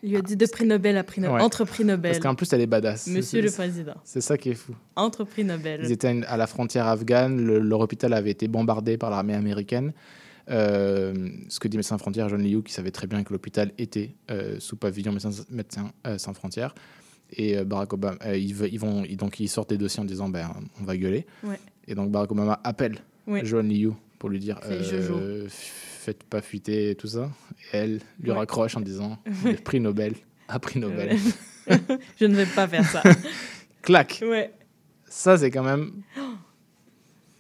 Il 0.05 0.11
lui 0.11 0.17
a 0.19 0.23
dit 0.23 0.37
de 0.37 0.45
prix 0.47 0.67
Nobel 0.67 0.97
à 0.99 1.03
prix 1.03 1.21
Nobel. 1.23 1.37
Ouais. 1.37 1.43
Entre 1.43 1.65
prix 1.65 1.83
Nobel. 1.85 2.13
Parce 2.13 2.23
qu'en 2.23 2.35
plus, 2.35 2.53
elle 2.53 2.61
est 2.61 2.67
badass. 2.67 3.07
Monsieur 3.07 3.41
le 3.41 3.51
Président. 3.51 3.95
C'est 4.05 4.21
ça 4.21 4.37
qui 4.37 4.51
est 4.51 4.55
fou. 4.55 4.75
Entre 4.97 5.25
prix 5.25 5.45
Nobel. 5.45 5.81
Ils 5.83 5.93
étaient 5.93 6.21
à 6.27 6.37
la 6.37 6.47
frontière 6.47 6.87
afghane, 6.87 7.41
le- 7.45 7.59
leur 7.59 7.81
hôpital 7.81 8.13
avait 8.13 8.31
été 8.31 8.47
bombardé 8.47 8.99
par 8.99 9.09
l'armée 9.11 9.33
américaine. 9.35 9.95
Euh, 10.51 11.29
ce 11.49 11.59
que 11.59 11.69
dit 11.69 11.79
Médecins 11.79 11.95
sans 11.95 11.99
frontières, 11.99 12.29
John 12.29 12.43
Liu, 12.43 12.63
qui 12.63 12.73
savait 12.75 12.91
très 12.91 13.07
bien 13.07 13.25
que 13.25 13.33
l'hôpital 13.33 13.73
était 13.79 14.15
euh, 14.31 14.57
sous 14.61 14.77
pavillon 14.77 15.13
Médecins, 15.13 15.31
Médecins, 15.51 15.91
euh, 16.07 16.19
sans 16.19 16.35
frontières. 16.35 16.75
Et 17.33 17.57
euh, 17.57 17.65
Barack 17.65 17.95
Obama, 17.95 18.19
ils, 18.37 18.53
vont, 18.55 19.05
ils- 19.09 19.17
donc 19.17 19.41
ils 19.41 19.49
sortent 19.49 19.71
des 19.71 19.79
dossiers 19.79 20.03
en 20.03 20.05
disant 20.05 20.29
ben, 20.29 20.51
on 20.81 20.85
va 20.85 20.97
gueuler. 20.99 21.27
Ouais. 21.45 21.59
Et 21.89 21.95
donc 21.95 22.11
Barack 22.11 22.31
Obama 22.33 22.61
appelle 22.63 22.99
Ouais. 23.27 23.41
John 23.45 23.67
Liu 23.71 23.93
pour 24.19 24.29
lui 24.29 24.39
dire 24.39 24.61
Jojo. 24.83 25.19
Faites 26.05 26.23
pas 26.25 26.41
fuiter 26.41 26.91
et 26.91 26.95
tout 26.95 27.07
ça. 27.09 27.31
Et 27.73 27.77
elle 27.77 28.01
lui 28.21 28.31
Ouais. 28.31 28.37
raccroche 28.39 28.77
en 28.77 28.81
disant 28.81 29.19
le 29.45 29.55
prix 29.57 29.81
Nobel, 29.81 30.15
à 30.49 30.59
prix 30.59 30.79
Nobel. 30.81 31.17
Je 32.21 32.27
ne 32.27 32.35
vais 32.37 32.47
pas 32.47 32.69
faire 32.69 32.85
ça. 32.85 33.03
Clac. 33.83 34.21
Ouais. 34.23 34.53
Ça 35.07 35.37
c'est 35.39 35.51
quand 35.51 35.65
même. 35.65 35.93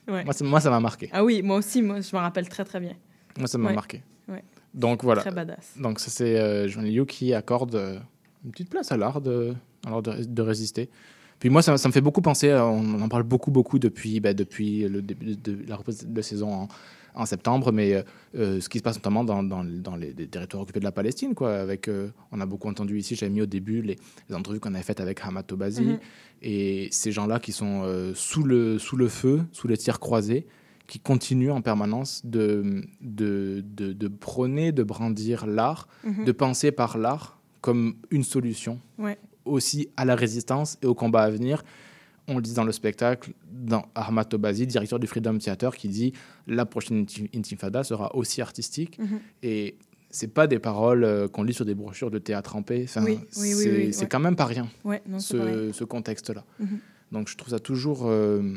Ouais. 0.06 0.22
Moi, 0.44 0.60
ça 0.60 0.68
m'a 0.68 0.80
marqué. 0.80 1.08
Ah 1.14 1.24
oui, 1.24 1.40
moi 1.40 1.56
aussi, 1.56 1.80
moi, 1.80 1.98
je 2.02 2.14
me 2.14 2.20
rappelle 2.20 2.46
très 2.46 2.62
très 2.64 2.78
bien. 2.78 2.92
Moi, 3.38 3.46
ça 3.48 3.56
m'a 3.56 3.70
Ouais. 3.70 3.74
marqué. 3.74 4.02
Ouais. 4.28 4.44
Donc 4.74 5.02
voilà. 5.02 5.22
Très 5.22 5.30
badass. 5.30 5.78
Donc 5.80 5.98
ça, 5.98 6.10
c'est 6.10 6.38
euh, 6.38 6.66
Liu 6.66 7.06
qui 7.06 7.32
accorde 7.32 7.74
euh, 7.74 7.98
une 8.44 8.50
petite 8.50 8.68
place 8.68 8.92
à 8.92 8.98
l'art 8.98 9.22
de, 9.22 9.54
à 9.86 9.88
l'art 9.90 10.02
de, 10.02 10.22
de 10.24 10.42
résister. 10.42 10.90
Puis 11.38 11.48
moi, 11.48 11.62
ça, 11.62 11.78
ça 11.78 11.88
me 11.88 11.92
fait 11.94 12.02
beaucoup 12.02 12.20
penser, 12.20 12.50
euh, 12.50 12.62
on 12.62 13.00
en 13.00 13.08
parle 13.08 13.22
beaucoup, 13.22 13.50
beaucoup 13.50 13.78
depuis, 13.78 14.20
bah, 14.20 14.34
depuis 14.34 14.86
le 14.86 15.00
début 15.00 15.36
de 15.36 15.58
la 15.66 15.76
reprise 15.76 16.06
de 16.06 16.20
saison 16.20 16.52
en, 16.52 16.68
en 17.14 17.26
septembre, 17.26 17.70
mais 17.72 17.94
euh, 17.94 18.02
euh, 18.36 18.60
ce 18.60 18.68
qui 18.68 18.78
se 18.78 18.82
passe 18.82 18.96
notamment 18.96 19.24
dans, 19.24 19.42
dans, 19.42 19.62
dans 19.64 19.96
les, 19.96 20.12
les 20.12 20.26
territoires 20.26 20.62
occupés 20.62 20.80
de 20.80 20.84
la 20.84 20.92
Palestine. 20.92 21.34
Quoi, 21.34 21.54
avec, 21.56 21.88
euh, 21.88 22.08
on 22.32 22.40
a 22.40 22.46
beaucoup 22.46 22.68
entendu 22.68 22.98
ici, 22.98 23.14
j'avais 23.14 23.30
mis 23.32 23.42
au 23.42 23.46
début 23.46 23.82
les, 23.82 23.96
les 24.28 24.34
entrevues 24.34 24.60
qu'on 24.60 24.74
avait 24.74 24.82
faites 24.82 25.00
avec 25.00 25.20
Hamad 25.24 25.46
Tobazi, 25.46 25.82
Mhm. 25.84 25.98
et 26.42 26.88
ces 26.90 27.12
gens-là 27.12 27.38
qui 27.40 27.52
sont 27.52 27.82
euh, 27.84 28.12
sous, 28.14 28.42
le, 28.42 28.78
sous 28.78 28.96
le 28.96 29.08
feu, 29.08 29.42
sous 29.52 29.68
les 29.68 29.76
tirs 29.76 30.00
croisés, 30.00 30.46
qui 30.86 30.98
continuent 30.98 31.50
en 31.52 31.62
permanence 31.62 32.20
de, 32.26 32.82
de, 33.00 33.64
de, 33.64 33.92
de 33.92 34.08
prôner, 34.08 34.72
de 34.72 34.82
brandir 34.82 35.46
l'art, 35.46 35.88
Mhm. 36.04 36.24
de 36.24 36.32
penser 36.32 36.72
par 36.72 36.98
l'art 36.98 37.38
comme 37.60 37.94
une 38.10 38.24
solution 38.24 38.78
Ouais. 38.98 39.16
aussi 39.46 39.88
à 39.96 40.04
la 40.04 40.14
résistance 40.16 40.76
et 40.82 40.86
au 40.86 40.94
combat 40.94 41.22
à 41.22 41.30
venir, 41.30 41.64
on 42.28 42.36
le 42.36 42.42
dit 42.42 42.54
dans 42.54 42.64
le 42.64 42.72
spectacle, 42.72 43.32
dans 43.52 43.86
Ahmad 43.94 44.28
Tobazi, 44.28 44.66
directeur 44.66 44.98
du 44.98 45.06
Freedom 45.06 45.36
Theater, 45.38 45.76
qui 45.76 45.88
dit 45.88 46.12
la 46.46 46.64
prochaine 46.66 47.04
inti- 47.04 47.28
intifada 47.36 47.84
sera 47.84 48.14
aussi 48.16 48.40
artistique. 48.40 48.98
Mhm. 48.98 49.20
Et 49.42 49.76
c'est 50.10 50.28
pas 50.32 50.46
des 50.46 50.58
paroles 50.58 51.04
euh, 51.04 51.28
qu'on 51.28 51.42
lit 51.42 51.52
sur 51.54 51.64
des 51.64 51.74
brochures 51.74 52.10
de 52.10 52.18
théâtre 52.18 52.56
en 52.56 52.62
paix. 52.62 52.82
Enfin, 52.84 53.04
Oui, 53.04 53.18
oui, 53.18 53.26
oui, 53.36 53.52
c'est 53.54 53.70
oui, 53.76 53.92
c'est 53.92 54.00
ouais. 54.02 54.08
quand 54.08 54.20
même 54.20 54.36
pas 54.36 54.46
rien, 54.46 54.68
Ouais, 54.84 55.02
non, 55.08 55.18
ce, 55.18 55.70
ce 55.72 55.84
contexte-là. 55.84 56.44
Mhm. 56.60 56.78
Donc 57.12 57.28
je 57.28 57.36
trouve 57.36 57.50
ça 57.50 57.58
toujours 57.58 58.06
euh, 58.06 58.54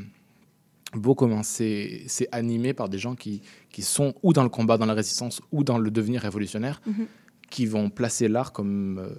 beau 0.93 1.15
comment 1.15 1.43
c'est 1.43 2.05
animé 2.32 2.74
par 2.74 2.89
des 2.89 2.97
gens 2.99 3.15
qui, 3.15 3.41
qui 3.72 3.82
sont 3.82 4.13
ou 4.24 4.34
dans 4.34 4.43
le 4.43 4.49
combat, 4.49 4.78
dans 4.78 4.86
la 4.86 4.93
résistance, 4.93 5.41
ou 5.51 5.63
dans 5.63 5.78
le 5.78 5.91
devenir 5.91 6.22
révolutionnaire, 6.22 6.82
Mhm. 6.86 7.05
qui 7.49 7.65
vont 7.65 7.89
placer 7.89 8.28
l'art 8.30 8.53
comme 8.53 8.99
euh, 8.99 9.09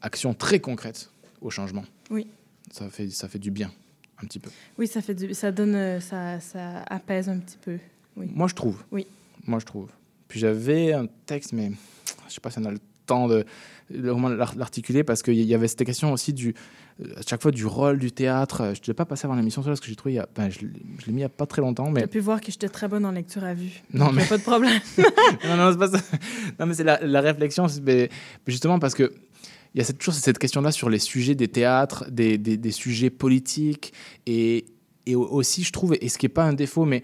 action 0.00 0.34
très 0.34 0.60
concrète 0.60 1.10
au 1.40 1.50
changement. 1.50 1.84
Oui. 2.10 2.26
Ça 2.70 2.88
fait, 2.90 3.08
ça 3.10 3.28
fait 3.28 3.38
du 3.38 3.50
bien, 3.50 3.70
un 4.22 4.26
petit 4.26 4.38
peu. 4.38 4.50
Oui, 4.78 4.86
ça 4.86 5.00
fait 5.02 5.14
du, 5.14 5.34
ça 5.34 5.52
donne, 5.52 5.74
euh, 5.74 6.00
ça, 6.00 6.40
ça 6.40 6.82
apaise 6.88 7.28
un 7.28 7.38
petit 7.38 7.58
peu. 7.62 7.78
Oui. 8.16 8.30
Moi, 8.34 8.48
je 8.48 8.54
trouve. 8.54 8.82
Oui. 8.90 9.06
Moi, 9.46 9.58
je 9.58 9.66
trouve. 9.66 9.88
Puis 10.28 10.40
j'avais 10.40 10.92
un 10.92 11.06
texte, 11.26 11.52
mais 11.52 11.70
je 12.28 12.34
sais 12.34 12.40
pas 12.40 12.50
si 12.50 12.58
on 12.58 12.64
a 12.64 12.70
le 12.70 12.78
temps 13.06 13.28
de, 13.28 13.44
de 13.90 14.56
l'articuler, 14.58 15.04
parce 15.04 15.22
qu'il 15.22 15.34
y 15.40 15.54
avait 15.54 15.68
cette 15.68 15.84
question 15.84 16.12
aussi 16.12 16.32
du, 16.32 16.54
euh, 17.00 17.12
à 17.18 17.22
chaque 17.24 17.40
fois 17.40 17.52
du 17.52 17.64
rôle 17.66 17.98
du 18.00 18.10
théâtre. 18.10 18.72
Je 18.74 18.80
ne 18.80 18.86
l'ai 18.88 18.94
pas 18.94 19.04
passé 19.04 19.26
avant 19.26 19.36
l'émission, 19.36 19.62
parce 19.62 19.78
que 19.78 19.86
j'ai 19.86 19.94
trouvé, 19.94 20.14
il 20.14 20.16
y 20.16 20.18
a- 20.18 20.28
ben, 20.34 20.48
je 20.50 20.60
l'ai 20.60 20.68
je 20.98 21.06
l'ai 21.06 21.12
mis 21.12 21.18
il 21.18 21.22
n'y 21.22 21.24
a 21.24 21.28
pas 21.28 21.46
très 21.46 21.62
longtemps, 21.62 21.88
mais 21.90 22.00
Tu 22.00 22.04
as 22.04 22.08
pu 22.08 22.18
voir 22.18 22.40
que 22.40 22.50
j'étais 22.50 22.68
très 22.68 22.88
bonne 22.88 23.04
en 23.04 23.12
lecture 23.12 23.44
à 23.44 23.54
vue. 23.54 23.82
Non, 23.92 24.10
mais- 24.12 24.24
pas 24.26 24.38
de 24.38 24.42
problème. 24.42 24.80
non, 25.44 25.56
non, 25.56 25.70
c'est 25.70 25.78
pas 25.78 25.88
ça. 25.88 25.98
Non, 26.58 26.66
mais 26.66 26.74
c'est 26.74 26.82
la, 26.84 26.98
la 27.06 27.20
réflexion, 27.20 27.66
mais 27.84 28.08
justement 28.46 28.78
parce 28.80 28.94
que 28.94 29.12
il 29.76 29.78
y 29.78 29.82
a 29.82 29.84
cette, 29.84 29.98
toujours 29.98 30.14
cette 30.14 30.38
question-là 30.38 30.72
sur 30.72 30.88
les 30.90 30.98
sujets 30.98 31.34
des 31.34 31.48
théâtres, 31.48 32.10
des, 32.10 32.38
des, 32.38 32.56
des 32.56 32.70
sujets 32.72 33.10
politiques, 33.10 33.92
et, 34.26 34.64
et 35.04 35.14
au- 35.14 35.28
aussi, 35.28 35.62
je 35.64 35.70
trouve, 35.70 35.94
et 36.00 36.08
ce 36.08 36.16
qui 36.18 36.24
n'est 36.24 36.30
pas 36.32 36.44
un 36.44 36.54
défaut, 36.54 36.86
mais 36.86 37.02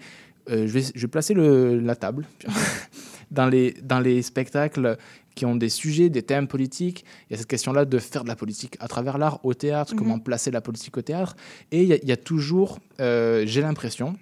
euh, 0.49 0.67
je, 0.67 0.73
vais, 0.73 0.81
je 0.95 0.99
vais 1.01 1.07
placer 1.07 1.33
le, 1.35 1.79
la 1.79 1.95
table 1.95 2.25
dans 3.31 3.47
les, 3.47 3.73
dans 3.83 3.99
les 3.99 4.21
spectacles 4.23 4.97
qui 5.35 5.45
ont 5.45 5.55
des 5.55 5.69
sujets, 5.69 6.09
des 6.09 6.23
thèmes 6.23 6.47
politiques. 6.47 7.05
Il 7.29 7.33
y 7.33 7.35
a 7.35 7.37
cette 7.37 7.47
question-là 7.47 7.85
de 7.85 7.97
faire 7.99 8.23
de 8.23 8.27
la 8.27 8.35
politique 8.35 8.75
à 8.79 8.87
travers 8.87 9.17
l'art 9.17 9.39
au 9.45 9.53
théâtre, 9.53 9.93
Mhm. 9.93 9.99
comment 9.99 10.19
placer 10.19 10.51
la 10.51 10.61
politique 10.61 10.97
au 10.97 11.01
théâtre. 11.01 11.35
Et 11.71 11.81
il 11.83 11.87
y 11.87 11.93
a, 11.93 11.97
il 12.01 12.07
y 12.09 12.11
a 12.11 12.17
toujours, 12.17 12.79
euh, 12.99 13.43
j'ai 13.45 13.61
l'impression, 13.61 14.15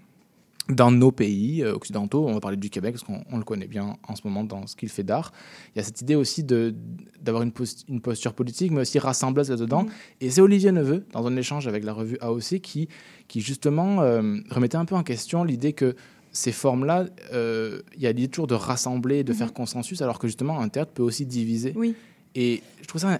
dans 0.76 0.92
nos 0.92 1.12
pays 1.12 1.64
euh, 1.64 1.74
occidentaux, 1.74 2.28
on 2.28 2.34
va 2.34 2.40
parler 2.40 2.58
du 2.58 2.70
Québec 2.70 2.94
parce 2.96 3.04
qu'on 3.04 3.24
on 3.32 3.38
le 3.38 3.44
connaît 3.44 3.68
bien 3.68 3.98
en 4.08 4.16
ce 4.16 4.22
moment 4.26 4.44
dans 4.44 4.68
ce 4.68 4.76
qu'il 4.76 4.90
fait 4.90 5.04
d'art, 5.04 5.32
il 5.76 5.80
y 5.80 5.82
a 5.82 5.84
cette 5.84 6.02
idée 6.02 6.16
aussi 6.16 6.44
d'avoir 6.44 7.44
une, 7.44 7.52
pos- 7.52 7.86
une 7.88 8.02
posture 8.02 8.34
politique, 8.34 8.72
mais 8.72 8.82
aussi 8.82 9.00
rassembleuse 9.00 9.50
là-dedans. 9.50 9.84
Mhm. 9.84 9.90
Et 10.22 10.30
c'est 10.30 10.42
Olivier 10.42 10.72
Neveu, 10.72 11.06
dans 11.14 11.26
un 11.28 11.36
échange 11.36 11.68
avec 11.68 11.84
la 11.84 11.94
revue 11.94 12.18
AOC, 12.22 12.60
qui, 12.62 12.88
qui 13.28 13.42
justement 13.42 14.02
euh, 14.02 14.38
remettait 14.50 14.78
un 14.78 14.86
peu 14.86 14.96
en 14.96 15.04
question 15.04 15.44
l'idée 15.44 15.74
que 15.74 15.96
ces 16.34 16.52
formes-là, 16.54 17.08
euh, 17.34 17.82
il 17.96 18.02
y 18.02 18.08
a 18.08 18.12
l'idée 18.14 18.30
toujours 18.30 18.48
de 18.48 18.54
rassembler, 18.56 19.24
de 19.24 19.32
Mhm. 19.34 19.38
faire 19.38 19.54
consensus, 19.54 20.02
alors 20.02 20.18
que 20.20 20.28
justement 20.28 20.60
un 20.60 20.70
théâtre 20.70 20.92
peut 20.94 21.04
aussi 21.04 21.26
diviser. 21.26 21.74
Oui. 21.76 21.94
Et 22.36 22.64
je 22.82 22.88
trouve 22.88 23.02
ça 23.02 23.20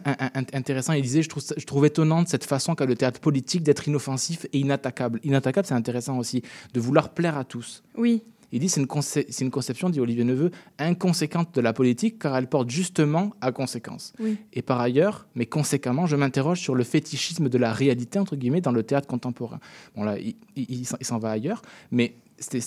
intéressant. 0.54 0.94
Il 0.94 1.02
disait, 1.02 1.22
je 1.22 1.66
trouve 1.66 1.86
étonnante 1.86 2.30
cette 2.30 2.46
façon 2.46 2.76
qu'a 2.76 2.86
le 2.86 2.96
théâtre 2.96 3.20
politique 3.20 3.64
d'être 3.64 3.88
inoffensif 3.88 4.46
et 4.54 4.60
inattaquable. 4.60 5.20
Inattaquable, 5.24 5.68
c'est 5.68 5.74
intéressant 5.74 6.18
aussi, 6.18 6.44
de 6.74 6.80
vouloir 6.80 7.10
plaire 7.10 7.38
à 7.38 7.44
tous. 7.44 7.84
Oui. 7.96 8.24
Il 8.52 8.60
dit 8.60 8.70
c'est 8.70 8.82
une, 8.82 8.88
c'est 9.02 9.42
une 9.42 9.50
conception, 9.52 9.90
dit 9.90 10.00
Olivier 10.00 10.24
Neveu, 10.24 10.52
inconséquente 10.80 11.56
de 11.56 11.62
la 11.62 11.74
politique 11.74 12.20
car 12.20 12.36
elle 12.36 12.48
porte 12.48 12.70
justement 12.70 13.32
à 13.42 13.52
conséquence. 13.52 14.14
Oui. 14.20 14.38
Et 14.54 14.62
par 14.62 14.80
ailleurs, 14.80 15.28
mais 15.36 15.46
conséquemment, 15.46 16.06
je 16.06 16.16
m'interroge 16.16 16.60
sur 16.60 16.76
le 16.76 16.84
fétichisme 16.84 17.50
de 17.50 17.58
la 17.58 17.72
réalité, 17.74 18.20
entre 18.20 18.36
guillemets, 18.36 18.62
dans 18.62 18.72
le 18.72 18.84
théâtre 18.84 19.08
contemporain. 19.08 19.60
Bon 19.96 20.04
là, 20.04 20.18
il, 20.20 20.36
il- 20.56 20.82
il 20.82 20.86
s'en- 21.06 21.20
va 21.20 21.30
ailleurs, 21.32 21.62
mais 21.92 22.16
c'est 22.40 22.60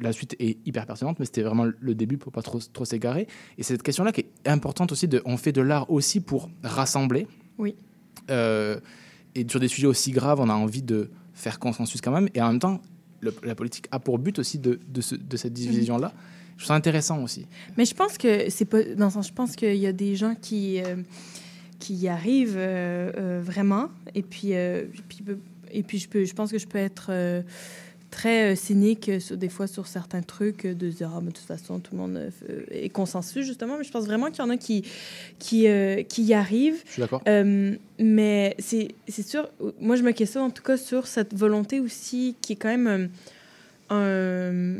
la 0.00 0.12
suite 0.12 0.34
est 0.40 0.58
hyper 0.66 0.86
pertinente, 0.86 1.18
mais 1.20 1.24
c'était 1.24 1.42
vraiment 1.42 1.66
le 1.78 1.94
début 1.94 2.18
pour 2.18 2.32
pas 2.32 2.42
trop, 2.42 2.58
trop 2.72 2.84
s'égarer. 2.84 3.28
Et 3.56 3.62
c'est 3.62 3.74
cette 3.74 3.82
question-là 3.84 4.10
qui 4.12 4.22
est 4.22 4.48
importante 4.48 4.90
aussi, 4.90 5.06
de, 5.06 5.22
on 5.24 5.36
fait 5.36 5.52
de 5.52 5.60
l'art 5.62 5.88
aussi 5.90 6.20
pour 6.20 6.50
rassembler. 6.64 7.28
Oui. 7.58 7.76
Euh, 8.30 8.80
et 9.34 9.46
sur 9.48 9.60
des 9.60 9.68
sujets 9.68 9.86
aussi 9.86 10.10
graves, 10.10 10.40
on 10.40 10.48
a 10.48 10.54
envie 10.54 10.82
de 10.82 11.10
faire 11.32 11.58
consensus 11.60 12.00
quand 12.00 12.10
même. 12.10 12.28
Et 12.34 12.42
en 12.42 12.48
même 12.48 12.58
temps, 12.58 12.80
le- 13.22 13.34
la 13.44 13.54
politique 13.54 13.86
a 13.90 13.98
pour 13.98 14.18
but 14.18 14.38
aussi 14.38 14.58
de, 14.58 14.78
de, 14.88 15.00
ce- 15.00 15.14
de 15.14 15.36
cette 15.36 15.52
division-là. 15.54 16.12
Je 16.56 16.64
trouve 16.64 16.68
ça 16.68 16.74
intéressant 16.74 17.22
aussi. 17.22 17.46
Mais 17.78 17.84
je 17.86 17.94
pense 17.94 18.18
que 18.18 18.50
c'est 18.50 18.66
pas 18.66 18.82
dans 18.82 19.06
le 19.06 19.10
sens, 19.10 19.28
je 19.28 19.32
pense 19.32 19.56
qu'il 19.56 19.76
y 19.76 19.86
a 19.86 19.92
des 19.92 20.14
gens 20.16 20.34
qui 20.34 20.80
euh, 20.82 20.96
qui 21.78 21.94
y 21.94 22.08
arrivent 22.08 22.56
euh, 22.58 23.10
euh, 23.16 23.40
vraiment 23.42 23.88
et 24.14 24.22
puis 24.22 24.52
puis 25.08 25.24
et 25.72 25.82
puis 25.82 25.98
je 25.98 26.08
peux 26.08 26.24
je 26.24 26.34
pense 26.34 26.52
que 26.52 26.58
je 26.58 26.66
peux 26.66 26.78
être 26.78 27.10
très 28.12 28.52
euh, 28.52 28.54
cynique 28.54 29.08
euh, 29.08 29.18
sur, 29.18 29.36
des 29.36 29.48
fois 29.48 29.66
sur 29.66 29.86
certains 29.88 30.22
trucs 30.22 30.64
euh, 30.66 30.74
de 30.74 30.90
se 30.90 30.96
dire 30.98 31.10
ah 31.16 31.20
mais 31.20 31.30
de 31.32 31.36
toute 31.36 31.46
façon 31.46 31.80
tout 31.80 31.92
le 31.94 31.98
monde 31.98 32.30
est 32.70 32.88
consensus 32.90 33.44
justement. 33.44 33.76
Mais 33.78 33.84
je 33.84 33.90
pense 33.90 34.04
vraiment 34.04 34.30
qu'il 34.30 34.38
y 34.44 34.46
en 34.46 34.50
a 34.50 34.56
qui 34.56 34.84
qui 35.40 35.66
euh, 35.66 36.02
qui 36.04 36.22
y 36.22 36.34
arrivent. 36.34 36.80
Je 36.86 36.92
suis 36.92 37.00
d'accord. 37.02 37.22
Euh, 37.26 37.74
mais 37.98 38.54
c'est 38.58 38.88
c'est 39.08 39.26
sûr, 39.26 39.50
moi 39.80 39.96
je 39.96 40.02
me 40.04 40.12
questionne 40.12 40.44
en 40.44 40.50
tout 40.50 40.62
cas 40.62 40.76
sur 40.76 41.06
cette 41.08 41.34
volonté 41.34 41.80
aussi 41.80 42.36
qui 42.42 42.52
est 42.52 42.56
quand 42.56 42.68
même 42.76 43.08
un- 43.90 44.76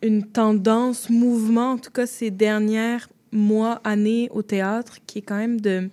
une 0.00 0.22
tendance, 0.24 1.10
mouvement, 1.10 1.72
en 1.72 1.78
tout 1.78 1.90
cas 1.90 2.06
ces 2.06 2.30
dernières 2.30 3.08
mois, 3.32 3.80
années 3.84 4.28
au 4.32 4.42
théâtre, 4.42 4.98
qui 5.06 5.18
est 5.18 5.22
quand 5.22 5.36
même 5.36 5.60
de, 5.60 5.90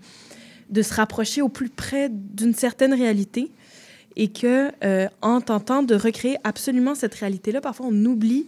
de 0.70 0.82
se 0.82 0.94
rapprocher 0.94 1.42
au 1.42 1.50
plus 1.50 1.70
près 1.70 2.10
d'une 2.12 2.54
certaine 2.54 2.94
réalité 2.94 3.50
et 4.18 4.30
que 4.30 4.72
euh, 4.84 5.08
en 5.22 5.42
tentant 5.42 5.84
de 5.84 5.96
recréer 5.96 6.38
absolument 6.44 6.96
cette 6.96 7.14
réalité-là, 7.16 7.62
parfois 7.62 7.88
on 7.90 8.06
oublie 8.06 8.48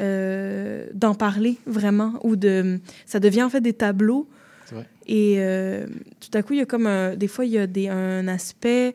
euh, 0.00 0.86
d'en 0.94 1.14
parler 1.14 1.58
vraiment 1.66 2.14
ou 2.22 2.34
de 2.36 2.80
ça 3.06 3.20
devient 3.20 3.42
en 3.42 3.50
fait 3.50 3.60
des 3.60 3.74
tableaux 3.74 4.26
vrai. 4.70 4.86
et 5.06 5.34
euh, 5.38 5.86
tout 6.20 6.36
à 6.36 6.42
coup, 6.42 6.54
il 6.54 6.60
y 6.60 6.62
a 6.62 6.66
comme 6.66 6.86
un- 6.86 7.14
des 7.14 7.28
fois, 7.28 7.44
il 7.44 7.52
y 7.52 7.58
a 7.58 7.66
des, 7.66 7.88
un 7.88 8.26
aspect 8.26 8.94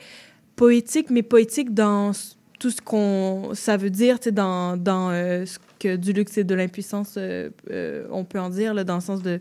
poétique, 0.55 1.09
mais 1.11 1.22
poétique 1.22 1.74
dans 1.74 2.11
tout 2.59 2.72
ce 2.72 2.82
qu'on 2.82 3.51
ça 3.53 3.78
veut 3.78 3.91
dire, 3.91 4.18
dans, 4.32 4.76
dans 4.76 5.11
ce 5.11 5.59
que 5.80 5.95
du 5.95 6.13
luxe 6.13 6.36
et 6.39 6.43
de 6.43 6.55
l'impuissance, 6.55 7.20
on 7.20 8.24
peut 8.24 8.39
en 8.39 8.49
dire, 8.49 8.74
là, 8.74 8.84
dans 8.84 8.95
le 8.95 9.01
sens 9.01 9.22
de 9.22 9.39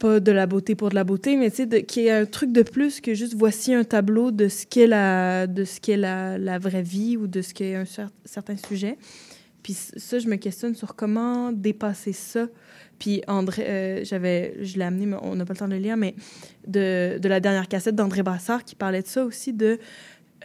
pas 0.00 0.18
de 0.18 0.32
la 0.32 0.46
beauté 0.46 0.74
pour 0.74 0.88
de 0.88 0.94
la 0.96 1.04
beauté, 1.04 1.36
mais 1.36 1.50
tu 1.50 1.58
sais, 1.58 1.66
de- 1.66 1.78
qui 1.78 2.06
est 2.06 2.10
un 2.10 2.24
truc 2.26 2.50
de 2.52 2.62
plus 2.62 3.00
que 3.00 3.14
juste 3.14 3.34
voici 3.34 3.74
un 3.74 3.84
tableau 3.84 4.30
de 4.32 4.48
ce 4.48 4.66
qu'est 4.66 4.86
la, 4.88 5.46
de 5.46 5.64
ce 5.64 5.78
qu'est 5.80 5.96
la, 5.98 6.38
la 6.38 6.58
vraie 6.58 6.82
vie 6.82 7.16
ou 7.16 7.26
de 7.28 7.42
ce 7.42 7.52
qu'est 7.54 7.74
un 7.76 7.84
cer- 7.84 8.08
certain 8.24 8.56
sujet. 8.56 8.96
Puis 9.62 9.74
ça, 9.74 10.18
je 10.18 10.26
me 10.26 10.36
questionne 10.36 10.74
sur 10.74 10.96
comment 10.96 11.52
dépasser 11.52 12.14
ça. 12.14 12.48
Puis 12.98 13.22
André, 13.28 13.64
euh, 13.68 14.00
j'avais, 14.04 14.54
je 14.62 14.78
l'ai 14.78 14.84
amené, 14.84 15.04
mais 15.06 15.16
on 15.22 15.34
n'a 15.36 15.44
pas 15.44 15.52
le 15.52 15.58
temps 15.58 15.68
de 15.68 15.74
le 15.74 15.80
lire, 15.80 15.98
mais 15.98 16.14
de, 16.66 17.18
de 17.18 17.28
la 17.28 17.40
dernière 17.40 17.68
cassette 17.68 17.94
d'André 17.94 18.22
Brassard 18.22 18.64
qui 18.64 18.74
parlait 18.74 19.02
de 19.02 19.06
ça 19.06 19.22
aussi, 19.24 19.52
de, 19.52 19.78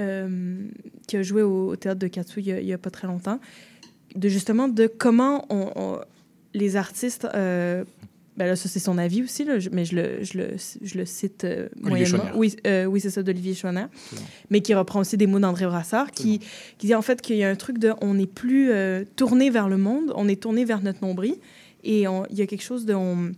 euh, 0.01 0.67
qui 1.07 1.15
a 1.15 1.23
joué 1.23 1.43
au, 1.43 1.77
théâtre 1.77 1.99
de 1.99 2.07
Katsu 2.07 2.41
il 2.41 2.47
y 2.47 2.51
a, 2.51 2.59
y 2.59 2.75
pas 2.77 2.89
très 2.89 3.07
longtemps, 3.07 3.39
de 4.15 4.27
justement 4.27 4.67
de 4.67 4.87
comment 4.87 5.45
on, 5.49 5.71
on- 5.77 5.99
les 6.53 6.75
artistes, 6.75 7.25
euh, 7.35 7.83
ben 8.37 8.47
là 8.47 8.55
ça 8.55 8.67
c'est 8.67 8.79
son 8.79 8.97
avis 8.97 9.23
aussi, 9.23 9.45
là, 9.45 9.53
mais 9.71 9.85
je 9.85 9.95
le, 9.95 10.23
je 10.23 10.37
le, 10.37 10.47
je 10.81 10.97
le 10.97 11.05
cite 11.05 11.43
euh, 11.45 11.67
Olivier 11.83 11.89
moyennement. 11.89 12.17
Chouinard. 12.17 12.37
Oui, 12.37 12.55
euh, 12.67 12.85
oui 12.85 12.99
c'est 12.99 13.09
ça 13.09 13.23
d'Olivier 13.23 13.53
Chouinard, 13.53 13.89
mais 14.49 14.61
qui 14.61 14.73
reprend 14.73 14.99
aussi 14.99 15.15
des 15.17 15.27
mots 15.27 15.39
d'André 15.39 15.65
Brassard, 15.65 16.11
qui, 16.11 16.39
qui 16.77 16.87
dit 16.87 16.95
en 16.95 17.01
fait 17.01 17.21
qu'il 17.21 17.37
y 17.37 17.43
a 17.43 17.49
un 17.49 17.55
truc 17.55 17.77
de, 17.77 17.93
on 18.01 18.15
n'est 18.15 18.27
plus 18.27 18.71
euh, 18.71 19.05
tourné 19.15 19.49
vers 19.49 19.69
le 19.69 19.77
monde, 19.77 20.11
on 20.15 20.27
est 20.27 20.41
tourné 20.41 20.65
vers 20.65 20.81
notre 20.81 21.01
nombril, 21.01 21.35
et 21.83 22.07
on- 22.07 22.25
il 22.29 22.37
y 22.37 22.41
a 22.41 22.45
quelque 22.47 22.63
chose 22.63 22.85
de, 22.85 22.93
on, 22.93 23.31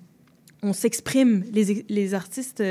on 0.64 0.74
s'exprime, 0.74 1.43
les, 1.54 1.86
les 1.89 2.14
artistes 2.14 2.64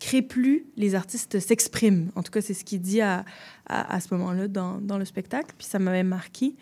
créent 0.00 0.22
plus, 0.22 0.66
les 0.76 0.94
artistes 0.94 1.40
s'expriment. 1.40 2.10
En 2.14 2.22
tout 2.22 2.30
cas, 2.30 2.42
c'est 2.42 2.52
ce 2.52 2.64
qu'il 2.64 2.80
dit 2.80 3.00
à, 3.00 3.24
à, 3.66 3.94
à 3.94 4.00
ce 4.00 4.12
moment-là 4.12 4.48
dans, 4.48 4.78
dans 4.80 4.98
le 4.98 5.06
spectacle. 5.06 5.54
Puis 5.56 5.66
ça 5.66 5.78
m'avait 5.78 6.02
marqué 6.02 6.54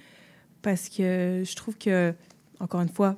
parce 0.60 0.88
que 0.88 1.42
je 1.44 1.56
trouve 1.56 1.76
que, 1.76 2.12
encore 2.60 2.82
une 2.82 2.88
fois, 2.90 3.16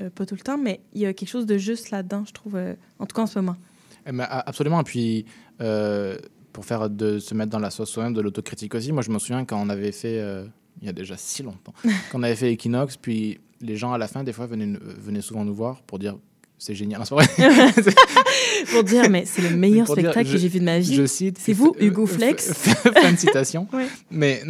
euh, 0.00 0.10
pas 0.10 0.26
tout 0.26 0.34
le 0.34 0.40
temps, 0.40 0.58
mais 0.58 0.80
il 0.94 1.00
y 1.02 1.06
a 1.06 1.12
quelque 1.12 1.28
chose 1.28 1.46
de 1.46 1.58
juste 1.58 1.90
là-dedans, 1.90 2.24
je 2.26 2.32
trouve, 2.32 2.56
euh, 2.56 2.74
en 2.98 3.06
tout 3.06 3.14
cas 3.16 3.22
en 3.22 3.26
ce 3.26 3.38
moment. 3.38 3.56
Eh 4.06 4.12
ben, 4.12 4.26
absolument. 4.30 4.80
Et 4.80 4.84
puis, 4.84 5.24
euh, 5.60 6.16
pour 6.52 6.64
faire 6.64 6.88
de 6.90 7.18
se 7.18 7.34
mettre 7.34 7.50
dans 7.50 7.58
la 7.58 7.70
sauce 7.70 7.90
soi-même, 7.90 8.14
de 8.14 8.20
l'autocritique 8.20 8.74
aussi, 8.74 8.92
moi 8.92 9.02
je 9.02 9.10
me 9.10 9.18
souviens 9.18 9.44
quand 9.44 9.60
on 9.60 9.68
avait 9.68 9.92
fait, 9.92 10.16
il 10.80 10.86
y 10.86 10.88
a 10.88 10.92
déjà 10.92 11.16
si 11.16 11.42
longtemps, 11.42 11.74
quand 12.10 12.18
on 12.18 12.22
avait 12.22 12.36
fait 12.36 12.52
Equinox, 12.52 12.96
puis 12.96 13.38
les 13.60 13.76
gens 13.76 13.92
à 13.92 13.98
la 13.98 14.08
fin, 14.08 14.22
des 14.24 14.32
fois, 14.32 14.46
venaient, 14.46 15.20
souvent 15.20 15.44
nous 15.44 15.54
voir 15.54 15.82
pour 15.82 15.98
dire 15.98 16.16
c'est 16.60 16.74
génial. 16.74 17.00
Non, 17.00 17.04
vrai. 17.16 17.26
Pour 18.72 18.82
dire, 18.82 19.08
mais 19.08 19.24
c'est 19.24 19.42
le 19.42 19.56
meilleur 19.56 19.86
dire, 19.86 19.92
spectacle 19.94 20.26
je- 20.26 20.32
que 20.32 20.38
j'ai 20.38 20.48
vu 20.48 20.58
de 20.58 20.64
ma 20.64 20.80
vie. 20.80 20.94
Je 20.96 21.06
cite. 21.06 21.38
C'est 21.38 21.52
vous, 21.52 21.72
Hugo 21.78 22.04
Flex. 22.06 22.52
Fin 22.52 23.12
de 23.12 23.16
citation. 23.16 23.68
Ouais. 23.72 23.86
Mais. 24.10 24.42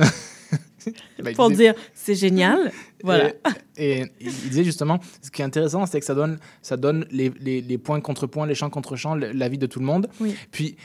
Bah, 1.23 1.31
Pour 1.37 1.49
disait- 1.51 1.73
dire, 1.73 1.75
c'est 1.95 2.15
génial. 2.15 2.71
Voilà. 3.05 3.31
Et, 3.77 4.01
et 4.01 4.07
il 4.21 4.33
disait 4.51 4.65
justement, 4.65 4.99
ce 5.23 5.31
qui 5.31 5.41
est 5.41 5.45
intéressant, 5.45 5.87
c'est 5.87 6.01
que 6.01 6.05
ça 6.07 6.17
donne, 6.17 6.39
ça 6.63 6.77
donne 6.77 7.07
les, 7.13 7.31
les, 7.41 7.61
les 7.61 7.79
points 7.79 8.01
contre 8.01 8.27
points, 8.27 8.45
les 8.47 8.57
champs 8.57 8.71
contre 8.71 8.97
champs, 8.97 9.15
l'avis 9.15 9.57
de 9.59 9.67
tout 9.67 9.79
le 9.79 9.87
monde. 9.87 10.09
Oui. 10.21 10.35
Puis, 10.51 10.77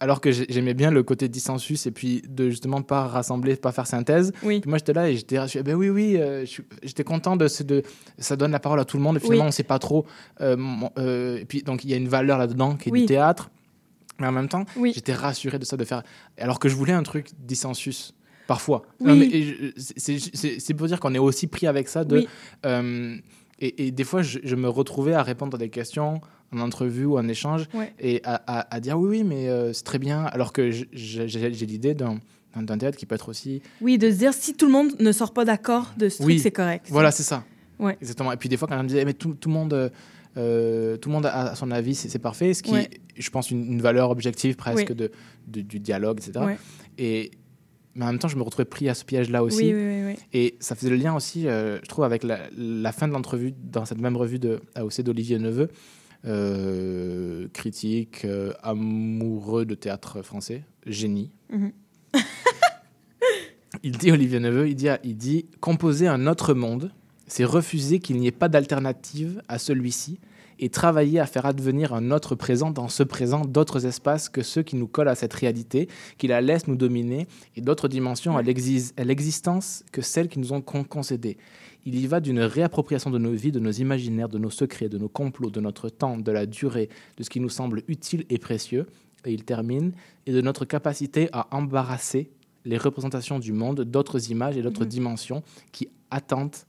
alors 0.00 0.20
que 0.20 0.30
j'ai- 0.30 0.44
j'aimais 0.50 0.74
bien 0.74 0.90
le 0.90 1.02
côté 1.02 1.28
dissensus 1.30 1.86
et 1.86 1.90
puis 1.90 2.22
de 2.28 2.50
justement 2.50 2.82
pas 2.82 3.06
rassembler, 3.06 3.56
pas 3.56 3.72
faire 3.72 3.86
synthèse. 3.86 4.32
Oui. 4.42 4.60
Puis 4.60 4.68
moi 4.68 4.76
j'étais 4.76 4.92
là 4.92 5.08
et 5.08 5.16
j'étais, 5.16 5.46
suis, 5.48 5.62
ben 5.62 5.74
oui, 5.74 5.88
oui, 5.88 6.16
euh, 6.18 6.44
j'étais 6.82 7.04
content 7.04 7.36
de, 7.36 7.48
de, 7.64 7.82
ça 8.18 8.36
donne 8.36 8.50
la 8.50 8.60
parole 8.60 8.78
à 8.80 8.84
tout 8.84 8.98
le 8.98 9.02
monde 9.02 9.16
et 9.16 9.20
finalement 9.20 9.44
Oui. 9.44 9.48
on 9.48 9.52
sait 9.52 9.62
pas 9.62 9.78
trop. 9.78 10.04
euh, 10.42 10.56
euh, 10.98 11.38
et 11.38 11.44
puis 11.46 11.62
donc 11.62 11.84
il 11.84 11.90
y 11.90 11.94
a 11.94 11.96
une 11.96 12.08
valeur 12.08 12.36
là-dedans 12.36 12.76
qui 12.76 12.90
est 12.90 12.92
Oui. 12.92 13.00
du 13.02 13.06
théâtre, 13.06 13.50
mais 14.18 14.26
en 14.26 14.32
même 14.32 14.48
temps 14.50 14.64
j'étais 14.92 15.14
rassuré 15.14 15.58
de 15.58 15.64
ça, 15.64 15.78
de 15.78 15.84
faire, 15.84 16.02
alors 16.36 16.58
que 16.58 16.68
je 16.68 16.74
voulais 16.76 16.92
un 16.92 17.02
truc 17.04 17.28
dissensus. 17.38 18.12
Parfois. 18.46 18.82
Oui. 19.00 19.74
C'est- 19.76 20.74
pour 20.74 20.86
dire 20.86 21.00
qu'on 21.00 21.14
est 21.14 21.18
aussi 21.18 21.46
pris 21.46 21.66
avec 21.66 21.88
ça 21.88 22.04
de. 22.04 22.18
Oui. 22.18 22.28
euh, 22.66 23.16
et, 23.60 23.86
et 23.86 23.90
des 23.92 24.04
fois, 24.04 24.22
je, 24.22 24.38
je 24.42 24.56
me 24.56 24.68
retrouvais 24.68 25.14
à 25.14 25.22
répondre 25.22 25.54
à 25.54 25.58
des 25.58 25.68
questions 25.70 26.20
en 26.52 26.60
entrevue 26.60 27.04
ou 27.06 27.16
en 27.18 27.26
échange 27.28 27.64
Ouais. 27.72 27.92
et 28.00 28.20
à, 28.24 28.34
à- 28.46 28.74
à 28.74 28.80
dire 28.80 28.98
oui, 28.98 29.08
oui, 29.18 29.24
mais 29.24 29.48
euh, 29.48 29.72
c'est 29.72 29.84
très 29.84 29.98
bien. 29.98 30.24
Alors 30.24 30.52
que 30.52 30.70
j'ai 30.70 30.86
l'idée 31.66 31.94
d'un 31.94 32.18
d'un- 32.56 32.78
théâtre 32.78 32.96
qui 32.98 33.06
peut 33.06 33.14
être 33.16 33.28
aussi. 33.28 33.62
Oui, 33.80 33.98
de 33.98 34.10
se 34.10 34.16
dire 34.16 34.32
si 34.34 34.54
tout 34.54 34.66
le 34.66 34.72
monde 34.72 34.92
ne 35.00 35.10
sort 35.12 35.32
pas 35.32 35.44
d'accord 35.44 35.92
de 35.96 36.08
ce 36.08 36.22
Oui. 36.22 36.34
truc, 36.34 36.42
c'est 36.42 36.50
correct. 36.52 36.86
Voilà, 36.90 37.10
c'est 37.10 37.22
ça. 37.24 37.44
Ouais. 37.78 37.96
Exactement. 38.00 38.30
Et 38.32 38.36
puis 38.36 38.48
des 38.48 38.56
fois, 38.56 38.68
quand 38.68 38.78
on 38.78 38.82
me 38.84 38.88
disait, 38.88 39.04
mais 39.04 39.14
tout, 39.14 39.34
tout 39.34 39.48
le 39.48 39.54
monde. 39.54 39.90
euh, 40.36 40.96
tout 40.96 41.08
le 41.08 41.12
monde 41.14 41.26
a 41.26 41.54
son 41.54 41.70
avis, 41.70 41.94
c'est 41.94 42.08
c'est 42.08 42.18
parfait. 42.18 42.54
Ce 42.54 42.62
qui, 42.62 42.72
Ouais. 42.72 42.90
je 43.16 43.30
pense, 43.30 43.50
une, 43.50 43.64
une 43.72 43.80
valeur 43.82 44.10
objective 44.10 44.56
presque 44.56 44.88
Oui. 44.90 44.94
de, 44.96 45.10
de- 45.48 45.60
du 45.62 45.78
dialogue, 45.80 46.18
etc. 46.20 46.44
Ouais. 46.44 46.58
Et, 46.98 47.30
mais 47.94 48.04
en 48.04 48.08
même 48.08 48.18
temps, 48.18 48.28
je 48.28 48.36
me 48.36 48.42
retrouvais 48.42 48.64
pris 48.64 48.88
à 48.88 48.94
ce 48.94 49.04
piège-là 49.04 49.44
aussi. 49.44 49.72
Oui, 49.72 49.74
oui, 49.74 49.86
oui, 49.86 50.06
oui. 50.06 50.14
Et 50.32 50.56
ça 50.60 50.74
faisait 50.74 50.90
le 50.90 50.96
lien 50.96 51.14
aussi, 51.14 51.46
euh, 51.46 51.78
je 51.82 51.88
trouve, 51.88 52.04
avec 52.04 52.24
la, 52.24 52.40
la 52.56 52.92
fin 52.92 53.06
de 53.06 53.12
l'entrevue 53.12 53.54
dans 53.56 53.84
cette 53.84 54.00
même 54.00 54.16
revue 54.16 54.38
de 54.38 54.60
AOC 54.74 55.02
d'Olivier 55.02 55.38
Neveu, 55.38 55.68
euh, 56.26 57.48
critique, 57.52 58.24
euh, 58.24 58.52
amoureux 58.62 59.64
de 59.64 59.74
théâtre 59.74 60.22
français, 60.22 60.64
génie. 60.86 61.30
Mhm. 61.50 61.72
Il 63.82 63.98
dit, 63.98 64.10
Olivier 64.12 64.40
Neveu, 64.40 64.68
il 64.68 64.76
dit, 64.76 64.86
il 65.02 65.16
dit 65.16 65.46
Composer 65.60 66.06
un 66.06 66.28
autre 66.28 66.54
monde, 66.54 66.92
c'est 67.26 67.44
refuser 67.44 67.98
qu'il 67.98 68.16
n'y 68.16 68.28
ait 68.28 68.32
pas 68.32 68.48
d'alternative 68.48 69.42
à 69.48 69.58
celui-ci 69.58 70.20
et 70.58 70.68
travailler 70.68 71.20
à 71.20 71.26
faire 71.26 71.46
advenir 71.46 71.92
un 71.94 72.10
autre 72.10 72.34
présent 72.34 72.70
dans 72.70 72.88
ce 72.88 73.02
présent 73.02 73.42
d'autres 73.44 73.86
espaces 73.86 74.28
que 74.28 74.42
ceux 74.42 74.62
qui 74.62 74.76
nous 74.76 74.86
collent 74.86 75.08
à 75.08 75.14
cette 75.14 75.34
réalité, 75.34 75.88
qui 76.18 76.26
la 76.28 76.40
laissent 76.40 76.66
nous 76.68 76.76
dominer, 76.76 77.26
et 77.56 77.60
d'autres 77.60 77.88
dimensions 77.88 78.36
à 78.36 78.42
l'exis- 78.42 78.92
à 78.96 79.04
l'existence 79.04 79.84
que 79.92 80.02
celles 80.02 80.28
qui 80.28 80.38
nous 80.38 80.52
ont 80.52 80.60
con- 80.60 80.84
concédées. 80.84 81.36
Il 81.86 81.98
y 81.98 82.06
va 82.06 82.20
d'une 82.20 82.40
réappropriation 82.40 83.10
de 83.10 83.18
nos 83.18 83.32
vies, 83.32 83.52
de 83.52 83.60
nos 83.60 83.72
imaginaires, 83.72 84.28
de 84.28 84.38
nos 84.38 84.50
secrets, 84.50 84.88
de 84.88 84.96
nos 84.98 85.08
complots, 85.08 85.50
de 85.50 85.60
notre 85.60 85.88
temps, 85.90 86.16
de 86.16 86.32
la 86.32 86.46
durée, 86.46 86.88
de 87.18 87.22
ce 87.22 87.30
qui 87.30 87.40
nous 87.40 87.50
semble 87.50 87.82
utile 87.88 88.24
et 88.30 88.38
précieux. 88.38 88.86
Et 89.26 89.32
il 89.32 89.44
termine, 89.44 89.92
et 90.26 90.32
de 90.32 90.40
notre 90.40 90.64
capacité 90.64 91.28
à 91.32 91.46
embarrasser 91.54 92.30
les 92.66 92.78
représentations 92.78 93.38
du 93.38 93.52
monde, 93.52 93.82
d'autres 93.82 94.30
images 94.30 94.56
et 94.56 94.62
d'autres 94.62 94.84
Mhm. 94.84 94.88
dimensions 94.88 95.42
qui 95.72 95.88
attentent 96.10 96.66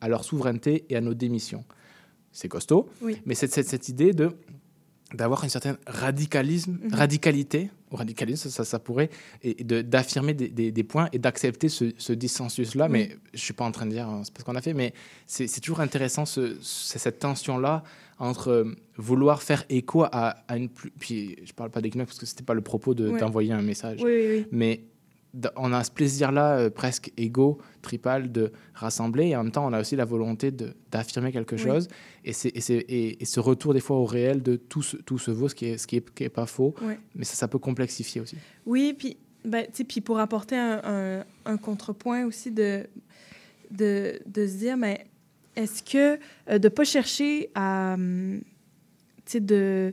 à 0.00 0.08
leur 0.08 0.24
souveraineté 0.24 0.84
et 0.90 0.96
à 0.96 1.00
nos 1.00 1.14
démissions. 1.14 1.64
C'est 2.36 2.48
costaud, 2.48 2.88
Oui. 3.00 3.16
mais 3.24 3.34
c'est 3.34 3.50
cette, 3.50 3.88
idée 3.88 4.12
de 4.12 4.30
d'avoir 5.14 5.42
une 5.44 5.50
certaine 5.50 5.76
radicalisme, 5.86 6.78
Mhm. 6.82 6.92
radicalité, 6.94 7.70
ou 7.92 7.96
radicalisme, 7.96 8.50
ça, 8.50 8.64
ça 8.64 8.78
pourrait, 8.80 9.08
et 9.42 9.60
et 9.60 9.64
de- 9.64 9.80
d'affirmer 9.80 10.34
des, 10.34 10.48
des- 10.48 10.72
des 10.72 10.82
points 10.84 11.08
et 11.12 11.18
d'accepter 11.18 11.68
ce, 11.68 11.92
ce 11.96 12.12
dissensus-là. 12.12 12.88
Mais 12.88 13.16
je 13.32 13.38
suis 13.38 13.54
pas 13.54 13.64
en 13.64 13.70
train 13.72 13.86
de 13.86 13.92
dire, 13.92 14.06
hein, 14.08 14.22
c'est 14.24 14.34
pas 14.34 14.40
ce 14.40 14.44
qu'on 14.44 14.56
a 14.56 14.60
fait, 14.60 14.74
mais 14.74 14.92
c'est 15.26 15.60
toujours 15.60 15.80
intéressant 15.80 16.26
ce, 16.26 16.56
ce- 16.60 16.98
cette 16.98 17.20
tension-là 17.20 17.84
entre 18.18 18.48
euh, 18.50 18.74
vouloir 18.96 19.42
faire 19.42 19.64
écho 19.70 20.02
à, 20.04 20.36
à 20.48 20.56
une 20.56 20.68
plus... 20.68 20.90
Puis 20.98 21.36
je 21.44 21.52
parle 21.52 21.70
pas 21.70 21.80
d'équinoxe 21.80 22.10
parce 22.10 22.18
que 22.18 22.26
c'était 22.26 22.42
pas 22.44 22.54
le 22.54 22.60
propos 22.62 22.92
de- 22.94 23.08
Ouais. 23.08 23.20
d'envoyer 23.20 23.52
un 23.52 23.62
message. 23.62 24.00
Oui, 24.02 24.10
oui, 24.12 24.26
oui. 24.38 24.46
Mais 24.50 24.80
on 25.56 25.72
a 25.72 25.84
ce 25.84 25.90
plaisir-là 25.90 26.58
euh, 26.58 26.70
presque 26.70 27.12
égo, 27.16 27.58
tripal, 27.82 28.32
de 28.32 28.52
rassembler, 28.74 29.26
et 29.28 29.36
en 29.36 29.42
même 29.44 29.52
temps, 29.52 29.66
on 29.66 29.72
a 29.72 29.80
aussi 29.80 29.96
la 29.96 30.04
volonté 30.04 30.50
d'affirmer 30.90 31.32
quelque 31.32 31.56
Oui. 31.56 31.62
chose, 31.62 31.88
et, 32.24 32.32
et, 32.44 32.72
et- 32.72 33.22
et 33.22 33.24
ce 33.24 33.40
retour 33.40 33.74
des 33.74 33.80
fois 33.80 33.96
au 33.96 34.04
réel 34.06 34.42
de 34.42 34.56
tout 34.56 34.82
se, 34.82 34.96
tout 34.96 35.18
se 35.18 35.30
vaut, 35.30 35.48
ce 35.48 35.54
qui 35.54 35.66
est, 35.66 35.78
ce 35.78 35.86
qui 35.86 35.96
est, 35.96 36.14
qui 36.14 36.24
est 36.24 36.28
pas 36.28 36.46
faux, 36.46 36.74
mais 37.14 37.24
ça, 37.24 37.34
ça 37.34 37.48
peut 37.48 37.58
complexifier 37.58 38.20
aussi. 38.20 38.36
Oui, 38.64 38.94
puis 38.98 39.16
ben, 39.44 39.64
puis 39.88 40.00
pour 40.00 40.18
apporter 40.18 40.56
un, 40.56 40.80
un- 40.84 41.24
un 41.44 41.56
contrepoint 41.56 42.24
aussi 42.26 42.50
de, 42.50 42.84
de, 43.70 44.20
de 44.26 44.46
se 44.46 44.54
dire, 44.54 44.76
mais 44.76 45.06
est-ce 45.54 45.82
que 45.82 46.18
euh, 46.50 46.58
de 46.58 46.64
ne 46.64 46.68
pas 46.68 46.84
chercher 46.84 47.50
à, 47.54 47.94
hum, 47.94 48.40
de, 49.34 49.92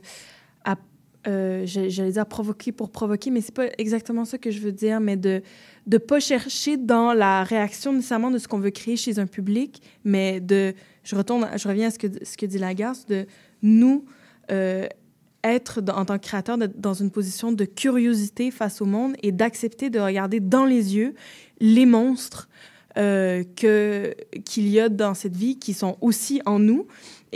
euh, 1.26 1.62
j'allais 1.64 2.12
dire 2.12 2.26
provoquer 2.26 2.72
pour 2.72 2.90
provoquer, 2.90 3.30
mais 3.30 3.40
c'est 3.40 3.54
pas 3.54 3.66
exactement 3.78 4.24
ça 4.24 4.38
que 4.38 4.50
je 4.50 4.60
veux 4.60 4.72
dire, 4.72 5.00
mais 5.00 5.16
de 5.16 5.42
ne 5.86 5.98
pas 5.98 6.20
chercher 6.20 6.76
dans 6.76 7.12
la 7.14 7.44
réaction 7.44 7.92
nécessairement 7.92 8.30
de 8.30 8.38
ce 8.38 8.48
qu'on 8.48 8.58
veut 8.58 8.70
créer 8.70 8.96
chez 8.96 9.18
un 9.18 9.26
public, 9.26 9.82
mais 10.04 10.40
de, 10.40 10.74
je 11.02 11.16
retourne, 11.16 11.48
je 11.56 11.68
reviens 11.68 11.88
à 11.88 11.90
ce 11.90 11.98
que, 11.98 12.08
ce 12.24 12.36
que 12.36 12.46
dit 12.46 12.58
Lagarce, 12.58 13.06
de 13.06 13.26
nous, 13.62 14.04
euh, 14.50 14.86
être 15.42 15.82
en 15.94 16.04
tant 16.04 16.18
que 16.18 16.24
créateur 16.24 16.58
d'être 16.58 16.80
dans 16.80 16.94
une 16.94 17.10
position 17.10 17.52
de 17.52 17.64
curiosité 17.64 18.50
face 18.50 18.80
au 18.80 18.86
monde 18.86 19.14
et 19.22 19.30
d'accepter 19.30 19.90
de 19.90 20.00
regarder 20.00 20.40
dans 20.40 20.64
les 20.64 20.96
yeux 20.96 21.14
les 21.60 21.86
monstres 21.86 22.48
euh, 22.96 23.42
qu'il 23.54 24.68
y 24.68 24.78
a 24.78 24.88
dans 24.88 25.14
cette 25.14 25.36
vie 25.36 25.58
qui 25.58 25.74
sont 25.74 25.98
aussi 26.00 26.40
en 26.46 26.58
nous 26.58 26.86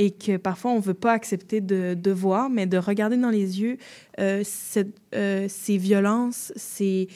et 0.00 0.12
que 0.12 0.36
parfois 0.38 0.70
on 0.70 0.78
veut 0.80 0.94
pas 0.94 1.12
accepter 1.12 1.60
de, 1.60 1.94
de 1.94 2.10
voir, 2.12 2.48
mais 2.48 2.66
de 2.66 2.78
regarder 2.78 3.16
dans 3.16 3.30
les 3.30 3.60
yeux 3.60 3.76
euh, 4.20 4.42
cette- 4.44 4.96
euh, 5.14 5.46
ces 5.48 5.76
violences, 5.76 6.52
ces 6.56 7.08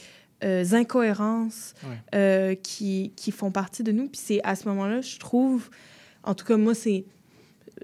euh, 0.44 0.64
incohérences 0.72 1.74
Ouais. 2.12 2.58
qui, 2.62 3.12
qui 3.14 3.30
font 3.30 3.52
partie 3.52 3.84
de 3.84 3.92
nous. 3.92 4.08
Puis 4.08 4.20
c'est 4.24 4.40
à 4.42 4.56
ce 4.56 4.66
moment-là, 4.68 5.00
je 5.00 5.16
trouve, 5.18 5.70
en 6.24 6.34
tout 6.34 6.44
cas 6.44 6.56
moi, 6.56 6.74
c'est 6.74 7.04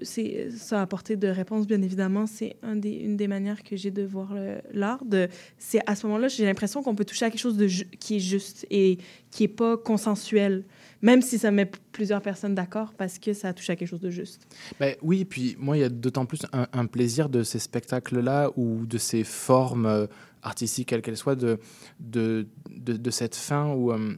c'est 0.01 0.49
ça 0.55 0.81
apporter 0.81 1.17
de 1.17 1.27
réponse 1.27 1.67
bien 1.67 1.81
évidemment 1.81 2.25
c'est 2.25 2.55
un 2.63 2.77
des, 2.77 2.91
une 2.91 3.17
des 3.17 3.27
manières 3.27 3.63
que 3.63 3.75
j'ai 3.75 3.91
de 3.91 4.03
voir 4.03 4.33
l'art 4.71 5.03
de 5.03 5.27
c'est 5.57 5.81
à 5.87 5.95
ce 5.95 6.05
moment-là 6.07 6.29
j'ai 6.29 6.45
l'impression 6.45 6.81
qu'on 6.83 6.95
peut 6.95 7.03
toucher 7.03 7.25
à 7.25 7.29
quelque 7.29 7.41
chose 7.41 7.57
de 7.57 7.67
ju- 7.67 7.89
qui 7.99 8.15
est 8.17 8.19
juste 8.19 8.65
et 8.69 8.97
qui 9.31 9.43
est 9.45 9.47
pas 9.49 9.75
consensuel 9.75 10.63
même 11.01 11.21
si 11.21 11.37
ça 11.37 11.51
met 11.51 11.69
plusieurs 11.91 12.21
personnes 12.21 12.55
d'accord 12.55 12.93
parce 12.93 13.19
que 13.19 13.33
ça 13.33 13.53
touche 13.53 13.69
à 13.69 13.75
quelque 13.75 13.87
chose 13.87 14.01
de 14.01 14.09
juste 14.09 14.47
Ben, 14.79 14.95
oui, 15.01 15.25
puis 15.25 15.55
moi, 15.59 15.77
il 15.77 15.81
y 15.81 15.83
a 15.83 15.89
d'autant 15.89 16.25
plus 16.25 16.41
un, 16.53 16.67
un 16.73 16.85
plaisir 16.85 17.29
de 17.29 17.43
ces 17.43 17.59
spectacles-là 17.59 18.51
ou 18.57 18.85
de 18.85 18.97
ces 18.97 19.23
formes 19.23 19.85
euh, 19.85 20.07
artistiques, 20.43 20.89
quelles 20.89 21.01
qu'elles 21.01 21.17
soient, 21.17 21.35
de, 21.35 21.59
de, 21.99 22.47
de, 22.75 22.93
de 22.97 23.09
cette 23.11 23.35
fin 23.35 23.73
où. 23.73 23.91
Euh, 23.91 24.15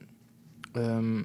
euh, 0.78 1.22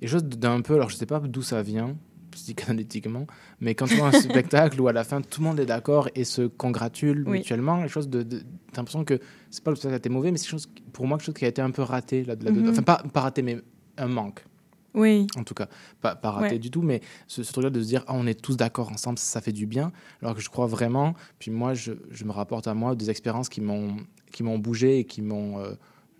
quelque 0.00 0.10
chose 0.10 0.24
d'un 0.24 0.60
peu. 0.60 0.74
Alors, 0.74 0.90
je 0.90 0.96
sais 0.96 1.06
pas 1.06 1.18
d'où 1.20 1.42
ça 1.42 1.62
vient, 1.62 1.96
psychanalytiquement, 2.30 3.26
mais 3.60 3.74
quand 3.74 3.86
tu 3.86 3.96
vois 3.96 4.08
un 4.08 4.12
spectacle 4.20 4.80
où 4.80 4.88
à 4.88 4.92
la 4.92 5.04
fin 5.04 5.20
tout 5.20 5.40
le 5.40 5.46
monde 5.46 5.58
est 5.60 5.66
d'accord 5.66 6.08
et 6.14 6.24
se 6.24 6.42
congratule 6.42 7.24
Oui. 7.26 7.38
mutuellement, 7.38 7.80
quelque 7.80 7.90
chose 7.90 8.08
de. 8.08 8.22
de 8.22 8.38
T'as 8.72 8.82
l'impression 8.82 9.04
que 9.04 9.18
c'est 9.50 9.64
pas 9.64 9.70
le 9.70 9.76
spectacle 9.76 9.92
qui 9.92 9.94
a 9.94 9.98
été 9.98 10.08
mauvais, 10.10 10.30
mais 10.30 10.38
c'est 10.38 10.46
chose, 10.48 10.68
pour 10.92 11.06
moi 11.06 11.16
quelque 11.18 11.26
chose 11.26 11.34
qui 11.34 11.44
a 11.44 11.48
été 11.48 11.62
un 11.62 11.70
peu 11.70 11.82
raté 11.82 12.24
là, 12.24 12.36
de 12.36 12.44
là-dedans. 12.44 12.62
Mhm. 12.66 12.70
Enfin, 12.70 12.82
pas, 12.82 13.02
pas 13.12 13.20
raté, 13.22 13.42
mais 13.42 13.58
un 13.96 14.08
manque. 14.08 14.44
Oui 14.96 15.26
En 15.36 15.44
tout 15.44 15.54
cas, 15.54 15.68
pas, 16.00 16.16
pas 16.16 16.30
raté 16.32 16.54
Ouais. 16.54 16.58
du 16.58 16.70
tout, 16.70 16.82
mais 16.82 17.00
ce, 17.28 17.42
ce 17.44 17.52
truc-là 17.52 17.70
de 17.70 17.80
se 17.80 17.86
dire, 17.86 18.02
ah, 18.08 18.14
on 18.14 18.26
est 18.26 18.40
tous 18.40 18.56
d'accord 18.56 18.90
ensemble, 18.90 19.18
ça, 19.18 19.40
fait 19.40 19.52
du 19.52 19.66
bien. 19.66 19.92
Alors 20.22 20.34
que 20.34 20.40
je 20.40 20.48
crois 20.48 20.66
vraiment, 20.66 21.14
puis 21.38 21.50
moi, 21.52 21.74
je, 21.74 21.92
je 22.10 22.24
me 22.24 22.32
rapporte 22.32 22.66
à 22.66 22.74
moi 22.74 22.94
des 22.96 23.10
expériences 23.10 23.48
qui 23.48 23.60
m'ont 23.60 24.58
bougé 24.58 24.98
et 25.00 25.04
qui 25.04 25.22
m'ont, 25.22 25.58
euh, 25.60 25.72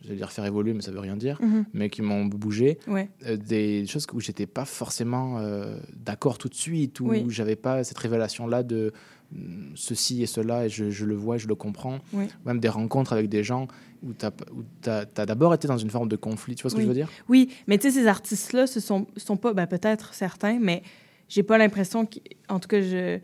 j'allais 0.02 0.16
dire 0.16 0.30
faire 0.30 0.44
évoluer, 0.44 0.72
mais 0.74 0.82
ça 0.82 0.90
veut 0.92 1.00
rien 1.00 1.16
dire, 1.16 1.38
Mhm. 1.42 1.64
mais 1.72 1.88
qui 1.90 2.02
m'ont 2.02 2.24
bougé. 2.26 2.78
ouais 2.86 3.08
Euh, 3.26 3.36
des 3.36 3.86
choses 3.86 4.06
où 4.12 4.20
j'étais 4.20 4.46
pas 4.46 4.64
forcément 4.64 5.38
euh, 5.38 5.78
d'accord 5.94 6.38
tout 6.38 6.48
de 6.48 6.54
suite, 6.54 7.00
où 7.00 7.08
Oui. 7.08 7.24
j'avais 7.28 7.56
pas 7.56 7.82
cette 7.84 7.98
révélation-là 7.98 8.62
de 8.62 8.92
ceci 9.74 10.22
et 10.22 10.26
cela, 10.26 10.66
et 10.66 10.68
je, 10.68 10.90
je 10.90 11.04
le 11.04 11.14
vois, 11.14 11.36
je 11.38 11.48
le 11.48 11.54
comprends. 11.54 11.98
Oui. 12.12 12.26
Même 12.44 12.60
des 12.60 12.68
rencontres 12.68 13.12
avec 13.12 13.28
des 13.28 13.42
gens 13.44 13.66
où 14.02 14.12
tu 14.14 14.24
as, 14.90 15.26
d'abord 15.26 15.52
été 15.54 15.66
dans 15.68 15.78
une 15.78 15.90
forme 15.90 16.08
de 16.08 16.16
conflit, 16.16 16.54
tu 16.54 16.62
vois 16.62 16.70
ce 16.70 16.76
que 16.76 16.82
je 16.82 16.86
veux 16.86 16.94
dire? 16.94 17.08
Oui, 17.28 17.50
mais 17.66 17.78
tu 17.78 17.90
sais, 17.90 18.00
ces 18.00 18.06
artistes-là, 18.06 18.66
ce 18.66 18.80
sont, 18.80 19.06
sont 19.16 19.36
pas, 19.36 19.52
ben, 19.52 19.66
peut-être 19.66 20.14
certains, 20.14 20.58
mais 20.60 20.82
j'ai 21.28 21.42
pas 21.42 21.58
l'impression, 21.58 22.08
en 22.48 22.60
tout 22.60 22.68
cas, 22.68 22.80
je, 22.80 23.18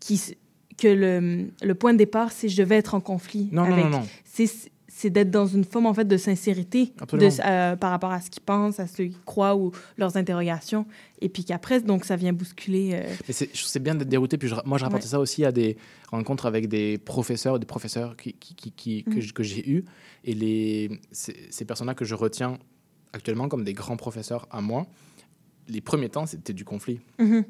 qu'ils- 0.00 0.36
que 0.76 0.88
le, 0.88 1.50
le 1.62 1.74
point 1.76 1.92
de 1.92 1.98
départ, 1.98 2.32
c'est 2.32 2.48
je 2.48 2.62
vais 2.64 2.74
être 2.76 2.94
en 2.94 3.00
conflit. 3.00 3.48
Non, 3.52 3.64
non, 3.64 3.72
avec. 3.72 3.84
non, 3.84 3.90
non. 4.00 4.06
C'est, 4.24 4.50
c'est 4.96 5.10
d'être 5.10 5.30
dans 5.32 5.46
une 5.46 5.64
forme, 5.64 5.86
en 5.86 5.92
fait, 5.94 6.04
de 6.04 6.16
sincérité 6.16 6.92
de, 7.12 7.28
euh, 7.44 7.74
par 7.74 7.90
rapport 7.90 8.12
à 8.12 8.20
ce 8.20 8.30
qu'ils 8.30 8.42
pensent, 8.44 8.78
à 8.78 8.86
ce 8.86 8.98
qu'ils 9.02 9.18
croient 9.24 9.56
ou 9.56 9.72
leurs 9.98 10.16
interrogations. 10.16 10.86
Et 11.20 11.28
puis 11.28 11.44
qu'après, 11.44 11.80
donc, 11.80 12.04
ça 12.04 12.14
vient 12.14 12.32
bousculer. 12.32 12.90
euh, 12.94 13.12
Mais 13.26 13.34
c'est 13.34 13.50
je 13.52 13.78
bien 13.80 13.96
d'être 13.96 14.08
dérouté. 14.08 14.38
Puis 14.38 14.46
je- 14.48 14.54
moi, 14.64 14.78
je 14.78 14.84
rapportais 14.84 15.06
Ouais. 15.06 15.10
ça 15.10 15.18
aussi 15.18 15.44
à 15.44 15.50
des 15.50 15.76
rencontres 16.12 16.46
avec 16.46 16.68
des 16.68 16.96
professeurs, 16.98 17.58
des 17.58 17.66
professeurs 17.66 18.16
qui, 18.16 18.34
qui, 18.34 18.54
qui- 18.54 18.70
qui- 18.70 19.02
que, 19.04 19.42
j'ai 19.42 19.68
eus. 19.68 19.84
Et 20.22 20.32
les, 20.32 21.00
ces, 21.10 21.34
ces 21.50 21.64
personnes-là 21.64 21.94
que 21.94 22.04
je 22.04 22.14
retiens 22.14 22.58
actuellement 23.12 23.48
comme 23.48 23.64
des 23.64 23.72
grands 23.74 23.96
professeurs 23.96 24.46
à 24.52 24.60
moi, 24.60 24.86
les 25.68 25.80
premiers 25.80 26.08
temps, 26.08 26.26
c'était 26.26 26.52
du 26.52 26.64
conflit. 26.64 27.00
mhm. 27.18 27.44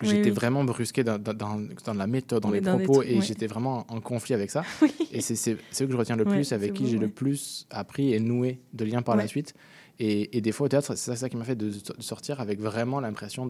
Oui, 0.00 0.08
J'étais 0.08 0.30
oui. 0.30 0.34
vraiment 0.34 0.64
brusqué 0.64 1.04
dans, 1.04 1.18
dans, 1.18 1.32
dans- 1.34 1.94
la 1.94 2.06
méthode, 2.06 2.42
dans 2.42 2.48
Oui, 2.50 2.56
les 2.56 2.60
dans 2.60 2.76
propos, 2.78 3.02
et 3.02 3.16
ouais. 3.16 3.20
j'étais 3.22 3.46
vraiment 3.46 3.84
en 3.88 4.00
conflit 4.00 4.34
avec 4.34 4.50
ça. 4.50 4.64
Et 5.12 5.20
c'est 5.20 5.36
c'est- 5.36 5.58
c'est 5.70 5.84
eux 5.84 5.86
que 5.86 5.92
je 5.92 5.96
retiens 5.98 6.16
le 6.16 6.24
Ouais, 6.26 6.32
plus, 6.32 6.52
avec 6.52 6.72
qui 6.72 6.88
j'ai 6.88 6.98
le 6.98 7.08
plus 7.08 7.66
appris 7.70 8.12
et 8.14 8.18
noué 8.18 8.58
de 8.72 8.84
liens 8.84 9.02
par 9.02 9.14
la 9.16 9.28
suite. 9.28 9.54
Et, 10.00 10.36
et 10.36 10.40
des 10.40 10.50
fois, 10.50 10.64
au 10.64 10.68
théâtre, 10.68 10.96
c'est 10.96 11.10
ça, 11.10 11.14
ça 11.16 11.28
qui 11.28 11.36
m'a 11.36 11.44
fait 11.44 11.54
de, 11.54 11.68
de 11.68 12.02
sortir 12.02 12.40
avec 12.40 12.58
vraiment 12.60 12.98
l'impression 12.98 13.46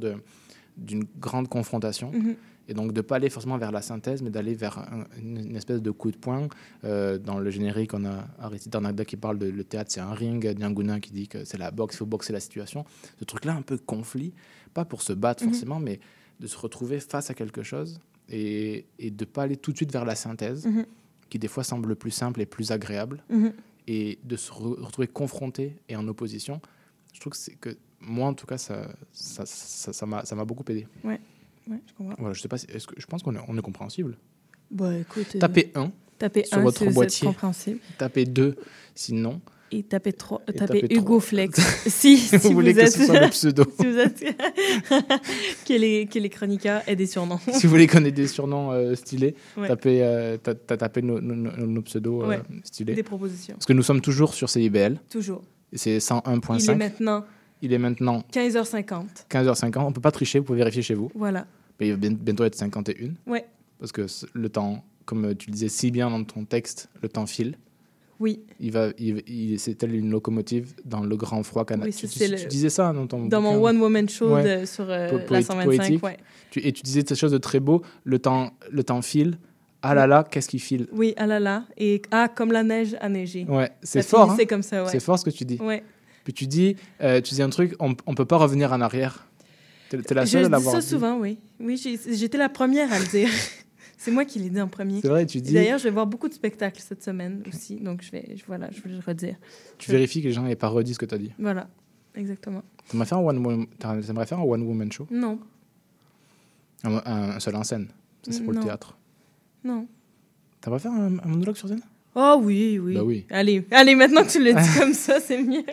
d'une 0.77 1.05
grande 1.19 1.49
confrontation. 1.49 2.11
Mhm. 2.13 2.35
Et 2.69 2.75
donc 2.75 2.93
de 2.93 3.01
pas 3.01 3.17
aller 3.17 3.29
forcément 3.31 3.59
vers 3.59 3.73
la 3.73 3.83
synthèse, 3.83 4.23
mais 4.23 4.31
d'aller 4.31 4.55
vers 4.55 4.79
un- 4.79 5.05
une, 5.19 5.57
espèce 5.57 5.81
de 5.83 5.91
coup 5.91 6.11
de 6.11 6.17
poing. 6.17 6.49
Euh, 6.85 7.19
dans 7.19 7.39
le 7.39 7.51
générique, 7.51 7.93
on 7.95 8.05
a 8.05 8.25
Aristide 8.41 8.75
Arnagda 8.77 9.05
qui 9.05 9.17
parle 9.17 9.39
de 9.39 9.47
le 9.49 9.65
théâtre, 9.65 9.91
c'est 9.93 10.01
un 10.01 10.13
ring, 10.15 10.47
Dianguna 10.55 11.01
qui 11.01 11.11
dit 11.13 11.27
que 11.29 11.45
c'est 11.45 11.59
la 11.59 11.71
boxe, 11.73 11.97
il 11.97 11.99
faut 11.99 12.07
boxer 12.07 12.33
la 12.33 12.41
situation. 12.41 12.85
Ce 13.19 13.25
truc-là, 13.25 13.55
un 13.55 13.63
peu 13.63 13.79
conflit, 13.79 14.33
pas 14.75 14.85
pour 14.85 15.03
se 15.03 15.13
battre 15.13 15.43
Mhm. 15.45 15.51
forcément, 15.51 15.81
mais 15.81 15.99
de 16.43 16.47
se 16.49 16.59
retrouver 16.59 16.99
face 17.01 17.31
à 17.31 17.35
quelque 17.35 17.63
chose 17.63 18.01
et, 18.29 18.85
et 18.99 19.11
de 19.11 19.25
pas 19.25 19.45
aller 19.45 19.57
tout 19.57 19.71
de 19.73 19.77
suite 19.77 19.93
vers 19.93 20.05
la 20.05 20.17
synthèse, 20.17 20.67
Mhm. 20.67 20.85
qui 21.31 21.39
des 21.39 21.49
fois 21.49 21.63
semble 21.65 21.95
plus 21.97 22.11
simple 22.11 22.41
et 22.41 22.47
plus 22.47 22.73
agréable, 22.73 23.23
Mhm. 23.31 23.53
et 23.87 24.19
de 24.25 24.37
se 24.37 24.51
re- 24.53 24.81
retrouver 24.81 25.07
confronté 25.09 25.77
et 25.89 25.95
en 25.97 26.07
opposition. 26.09 26.61
Je 27.15 27.21
trouve 27.21 27.33
que 27.61 27.77
moi, 28.01 28.27
en 28.29 28.35
tout 28.35 28.47
cas, 28.47 28.59
ça, 28.59 28.93
ça, 29.13 29.47
ça, 29.47 29.93
ça 29.93 30.07
m'a 30.07 30.25
ça 30.25 30.35
m'a 30.35 30.45
beaucoup 30.45 30.65
aidé. 30.69 30.89
Ouais, 31.05 31.21
ouais, 31.69 31.81
je 31.87 31.93
comprends. 31.95 32.17
Voilà, 32.19 32.33
je 32.35 32.41
sais 32.41 32.49
pas, 32.49 32.59
si- 32.59 32.67
que 32.67 32.75
je 32.97 33.07
pense 33.07 33.23
qu'on 33.23 33.35
est, 33.37 33.41
on 33.47 33.57
est 33.57 33.63
compréhensible. 33.63 34.17
Bah, 34.71 34.97
écoute, 34.99 35.37
euh, 35.37 35.39
Tapez 35.39 35.71
1 35.77 35.93
tapez 36.19 36.45
sur 36.45 36.59
un 36.59 36.63
votre 36.63 36.85
boîtier. 36.91 37.27
compréhensible. 37.29 37.79
Tapez 37.99 38.25
2 38.25 38.57
sinon. 38.97 39.41
Et 39.75 39.83
tapez 39.85 40.13
3, 40.13 40.43
Et 40.49 40.53
tapez 40.53 40.81
tapez 40.83 40.95
Hugo 40.95 41.05
trois. 41.05 41.21
Flex. 41.21 41.59
si, 41.87 42.17
si 42.19 42.37
Vous 42.37 42.49
vous, 42.49 42.55
voulez 42.55 42.75
que 42.75 42.89
ce 42.91 43.05
soit 43.07 43.21
le 43.21 43.29
pseudo. 43.31 43.65
si 43.81 43.87
vous 43.87 43.99
êtes 43.99 44.23
que 45.67 45.73
les 45.73 46.07
que 46.07 46.19
les 46.19 46.29
chroniqueurs 46.29 46.83
aient 46.87 46.97
des 46.97 47.07
surnoms. 47.07 47.39
si 47.53 47.67
vous 47.67 47.71
voulez 47.71 47.87
qu'on 47.87 48.05
ait 48.05 48.11
des 48.13 48.27
surnoms 48.27 48.71
euh, 48.73 48.95
stylés, 48.95 49.35
Ouais. 49.57 49.69
tapez, 49.69 50.03
euh, 50.03 50.37
ta- 50.37 50.55
ta- 50.55 50.77
tapez 50.77 51.03
nos, 51.03 51.21
nos- 51.21 51.35
nos- 51.35 51.67
nos 51.67 51.83
pseudos 51.83 52.25
euh, 52.31 52.39
stylés. 52.65 52.95
Des 52.95 53.03
propositions. 53.03 53.55
Parce 53.55 53.67
que 53.67 53.73
nous 53.73 53.83
sommes 53.83 54.01
toujours 54.01 54.35
sur 54.35 54.49
CIBL. 54.51 54.99
Toujours. 55.11 55.43
C'est 55.73 55.91
Il 55.91 55.97
est 55.97 55.99
101.5. 56.11 56.77
maintenant 56.77 57.25
Il 57.63 57.73
est 57.73 57.79
maintenant 57.79 58.23
15h50. 58.33 59.05
15h50. 59.31 59.79
On 59.87 59.93
peut 59.93 60.01
pas 60.03 60.11
tricher, 60.11 60.39
vous 60.39 60.45
pouvez 60.45 60.59
vérifier 60.59 60.83
chez 60.83 60.95
vous. 60.95 61.11
Voilà. 61.15 61.47
Mais 61.81 61.89
il 61.89 61.91
va 61.93 61.97
bien- 61.97 62.11
bientôt 62.13 62.45
être 62.45 62.55
51. 62.57 63.15
Ouais. 63.27 63.47
Parce 63.79 63.91
que 63.93 64.07
le 64.35 64.49
temps, 64.49 64.85
comme 65.07 65.35
tu 65.35 65.49
le 65.49 65.55
disais 65.55 65.69
si 65.69 65.91
bien 65.91 66.11
dans 66.11 66.23
ton 66.25 66.45
texte, 66.45 66.89
le 67.03 67.09
temps 67.09 67.27
file. 67.27 67.57
Oui. 68.23 68.41
Il 68.61 68.71
va, 68.71 68.89
il, 68.99 69.23
il- 69.27 69.59
c'est 69.59 69.75
tel 69.75 69.95
une 69.95 70.11
locomotive 70.11 70.75
dans 70.85 71.01
le 71.03 71.17
grand 71.17 71.43
froid 71.43 71.65
canadien. 71.65 71.91
Oui, 71.93 71.95
tu, 71.95 72.07
ça, 72.07 72.37
tu- 72.37 72.47
disais 72.47 72.71
ça 72.71 72.93
dans 72.93 73.07
ton 73.09 73.27
Dans 73.27 73.41
mon. 73.43 73.61
One 73.63 73.79
Woman 73.81 74.09
Show 74.09 74.35
Ouais. 74.37 74.61
de- 74.61 74.65
sur 74.65 74.85
euh, 74.89 75.11
la 75.11 75.19
poéti- 75.25 75.43
125, 75.47 75.65
poétique. 75.65 76.05
ouais. 76.05 76.17
Tu- 76.51 76.61
et 76.67 76.73
tu 76.73 76.83
disais 76.83 77.03
quelque 77.03 77.19
chose 77.19 77.33
de 77.33 77.39
très 77.39 77.59
beau. 77.61 77.83
Le 78.05 78.19
temps, 78.21 78.53
le 78.71 78.85
temps 78.85 79.03
file. 79.03 79.39
Ah 79.83 79.95
là 79.95 80.07
là, 80.07 80.25
qu'est-ce 80.31 80.49
qui 80.49 80.61
file? 80.61 80.87
Oui, 80.93 81.13
ah 81.17 81.27
là 81.27 81.41
là. 81.41 81.65
Et 81.77 82.01
ah, 82.13 82.29
comme 82.29 82.53
la 82.53 82.63
neige 82.63 82.97
a 83.01 83.09
neigé. 83.09 83.45
Ouais, 83.49 83.71
c'est 83.83 84.03
Ça 84.03 84.09
fort. 84.17 84.31
hein. 84.31 84.37
comme 84.49 84.63
ça, 84.63 84.85
ouais. 84.85 84.89
C'est 84.93 85.01
fort 85.01 85.19
ce 85.19 85.25
que 85.25 85.31
tu 85.31 85.45
dis. 85.45 85.59
Ouais. 85.61 85.83
Puis 86.23 86.33
tu 86.33 86.47
dis, 86.47 86.77
euh, 87.03 87.21
tu 87.21 87.35
dis 87.35 87.43
un 87.43 87.51
truc, 87.51 87.75
on, 87.81 87.97
on 88.07 88.15
peut 88.15 88.25
pas 88.25 88.37
revenir 88.37 88.73
en 88.73 88.81
arrière. 88.81 89.27
T'es 89.91 90.15
la 90.15 90.25
Je 90.25 90.31
seule 90.31 90.43
à 90.43 90.47
dis 90.47 90.53
l'avoir 90.53 90.75
ça 90.77 90.81
dit. 90.81 90.87
souvent, 90.87 91.19
oui. 91.19 91.37
Oui, 91.59 91.77
j'étais 92.13 92.39
la 92.39 92.49
première 92.49 92.93
à 92.93 92.99
le 93.01 93.07
dire. 93.07 93.29
c'est 94.03 94.11
moi 94.11 94.25
qui 94.25 94.39
l'ai 94.41 94.51
dit 94.51 94.61
en 94.61 94.69
premier. 94.69 95.01
C'est 95.01 95.09
vrai, 95.09 95.25
tu 95.27 95.41
dis- 95.41 95.53
D'ailleurs, 95.55 95.79
je 95.79 95.85
vais 95.85 95.91
voir 95.91 96.07
beaucoup 96.07 96.29
de 96.29 96.35
spectacles 96.35 96.81
cette 96.81 97.03
semaine 97.05 97.43
aussi, 97.47 97.77
donc 97.77 98.03
je 98.03 98.11
vais, 98.11 98.35
je- 98.37 98.45
voilà, 98.47 98.69
je 98.73 98.81
vais 98.83 98.91
le 98.91 98.99
redire. 98.99 99.37
Tu 99.79 99.91
vérifies 99.91 100.21
que 100.23 100.27
les 100.29 100.33
gens 100.33 100.43
n'aient 100.43 100.57
pas 100.57 100.69
redit 100.69 100.95
ce 100.95 100.99
que 100.99 101.07
tu 101.07 101.15
as 101.15 101.19
dit. 101.19 101.31
Voilà, 101.39 101.69
exactement. 102.17 102.63
T'aimerais 102.89 103.07
faire 103.07 103.19
un 103.19 103.23
one 103.23 103.39
woman, 103.39 103.67
t'aimerais 103.79 104.27
faire 104.27 104.41
un 104.41 104.43
one 104.45 104.63
woman 104.63 104.91
show? 104.91 105.07
Non, 105.11 105.39
un, 106.85 106.97
un- 106.97 107.31
un 107.37 107.41
seul 107.41 107.55
en 107.57 107.63
scène. 107.65 107.89
Ça, 108.25 108.33
c'est 108.33 108.43
pour 108.43 108.53
le 108.53 108.59
théâtre. 108.61 108.97
non. 109.65 109.87
T'aimerais 110.61 110.79
faire 110.81 110.93
un, 110.93 111.19
un 111.19 111.27
monologue 111.29 111.57
sur 111.57 111.69
scène? 111.69 111.83
Oh 112.15 112.39
oui, 112.43 112.79
oui. 112.79 112.95
Bah 112.95 113.03
oui. 113.03 113.27
Allez, 113.31 113.67
allez, 113.73 113.95
maintenant 113.95 114.23
que 114.23 114.31
tu 114.31 114.43
le 114.43 114.53
dis 114.53 114.69
comme 114.79 114.93
ça, 114.95 115.19
c'est 115.21 115.43
mieux. 115.43 115.65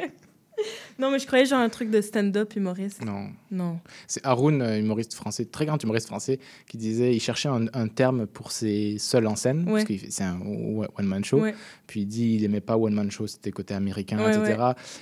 Non, 1.00 1.12
mais 1.12 1.20
je 1.20 1.26
croyais 1.26 1.45
genre 1.45 1.60
un 1.60 1.70
truc 1.70 1.89
de 1.89 2.02
stand-up 2.02 2.56
humoriste. 2.56 3.04
Non. 3.04 3.30
Non. 3.52 3.80
C'est 4.08 4.24
Haroun, 4.26 4.62
euh, 4.62 4.78
humoriste 4.80 5.14
français, 5.14 5.45
très 5.45 5.66
grand 5.66 5.82
humoriste 5.82 6.08
français, 6.08 6.39
qui 6.68 6.78
disait, 6.78 7.16
il 7.16 7.20
cherchait 7.20 7.50
un, 7.50 7.66
un 7.74 7.88
terme 7.88 8.28
pour 8.28 8.52
ses 8.52 8.97
seuls 9.00 9.26
en 9.28 9.36
scène, 9.36 9.64
Ouais. 9.70 9.84
parce 9.86 10.02
que 10.02 10.12
c'est 10.12 10.24
un 10.24 10.39
one 10.41 11.06
man 11.06 11.24
show. 11.24 11.39
Ouais. 11.41 11.56
Puis 11.88 12.02
il 12.02 12.06
dit, 12.06 12.36
il 12.36 12.43
aimait 12.43 12.62
pas 12.62 12.78
one 12.78 12.93
man 12.93 13.10
show, 13.10 13.26
c'était 13.28 13.52
côté 13.52 13.74
américain, 13.74 14.18
Ouais, 14.24 14.36
etc. 14.38 14.62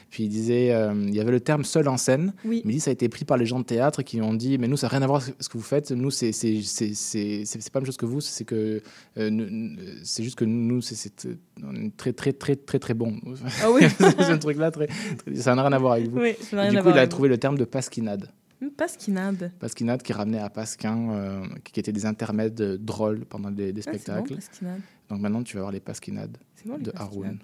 Puis 0.09 0.23
il 0.23 0.29
disait, 0.29 0.71
euh, 0.73 0.93
il 1.07 1.13
y 1.15 1.19
avait 1.19 1.31
le 1.31 1.39
terme 1.41 1.63
seul 1.65 1.87
en 1.89 1.97
scène, 1.97 2.33
Oui. 2.45 2.61
mais 2.63 2.73
il 2.73 2.75
dit, 2.75 2.81
ça 2.81 2.91
a 2.91 2.93
été 2.93 3.09
pris 3.09 3.25
par 3.25 3.37
les 3.37 3.45
gens 3.45 3.59
de 3.59 3.65
théâtre 3.65 4.01
qui 4.03 4.21
ont 4.21 4.33
dit, 4.33 4.57
mais 4.57 4.67
nous, 4.67 4.77
ça 4.77 4.87
n'a 4.87 4.91
rien 4.91 5.01
à 5.01 5.07
voir 5.07 5.21
avec 5.23 5.35
ce 5.39 5.49
que 5.49 5.57
vous 5.57 5.63
faites. 5.63 5.91
Nous, 5.91 6.11
c'est 6.11 6.31
pas 6.31 7.79
la 7.79 7.79
même 7.81 7.85
chose 7.85 7.97
que 7.97 8.05
vous, 8.05 8.21
c'est 8.21 8.45
que 8.45 8.81
euh, 9.17 9.69
c'est 10.03 10.23
juste 10.23 10.37
que 10.37 10.45
nous, 10.45 10.81
c'est 10.81 11.25
euh, 11.25 11.35
on 11.63 11.75
est 11.75 11.95
très 11.97 12.13
très 12.13 12.33
très 12.33 12.55
très 12.55 12.79
très 12.79 12.93
bon. 12.93 13.15
Ah 13.61 13.71
oui. 13.71 13.81
c'est 13.97 14.21
un 14.21 14.37
truc 14.37 14.57
là, 14.57 14.71
très, 14.71 14.87
très- 14.87 15.35
ça 15.35 15.55
n'a 15.55 15.63
rien 15.63 15.73
à 15.73 15.77
voir 15.79 15.86
avec 15.93 16.07
vous. 16.09 16.19
Oui, 16.19 16.35
ça 16.41 16.55
n'a 16.55 16.61
rien 16.63 16.71
du 16.71 16.77
à 16.77 16.79
coup, 16.81 16.83
voir 16.85 16.95
il 16.95 16.99
a 16.99 17.01
avec 17.01 17.11
trouvé 17.11 17.29
le 17.29 17.37
terme 17.37 17.57
de 17.57 17.65
pasquinade. 17.65 18.29
Pasquinade. 18.75 19.51
Pasquinade 19.59 20.01
qui 20.01 20.13
ramenait 20.13 20.39
à 20.39 20.49
Pasquin, 20.49 21.09
euh, 21.11 21.45
qui 21.63 21.79
étaient 21.79 21.91
des 21.91 22.05
intermèdes 22.05 22.59
euh, 22.61 22.77
drôles 22.79 23.23
pendant 23.25 23.51
des, 23.51 23.71
des 23.71 23.81
Ah, 23.81 23.83
c'est 23.85 23.91
bon, 23.91 23.97
spectacles. 23.99 24.35
pasquinade. 24.35 24.81
Donc 25.09 25.19
maintenant, 25.21 25.43
tu 25.43 25.55
vas 25.55 25.61
voir 25.61 25.71
les 25.71 25.79
pasquinades 25.79 26.37
C'est 26.55 26.67
bon, 26.67 26.77
les 26.77 26.83
de 26.83 26.91
pasquinades. 26.91 27.13
Haroun. 27.13 27.39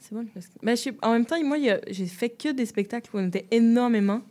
C'est 0.00 0.14
bon, 0.14 0.20
le 0.22 0.26
pasquinade. 0.28 0.58
Ben, 0.64 0.76
je 0.76 0.82
sais- 0.82 0.94
en 1.02 1.12
même 1.12 1.26
temps, 1.26 1.36
moi, 1.44 1.58
il 1.58 1.64
y 1.64 1.70
a- 1.70 1.80
j'ai 1.90 2.06
fait 2.06 2.30
que 2.30 2.52
des 2.52 2.64
spectacles 2.66 3.10
où 3.14 3.18
on 3.18 3.26
était 3.28 3.46
énormément. 3.50 4.22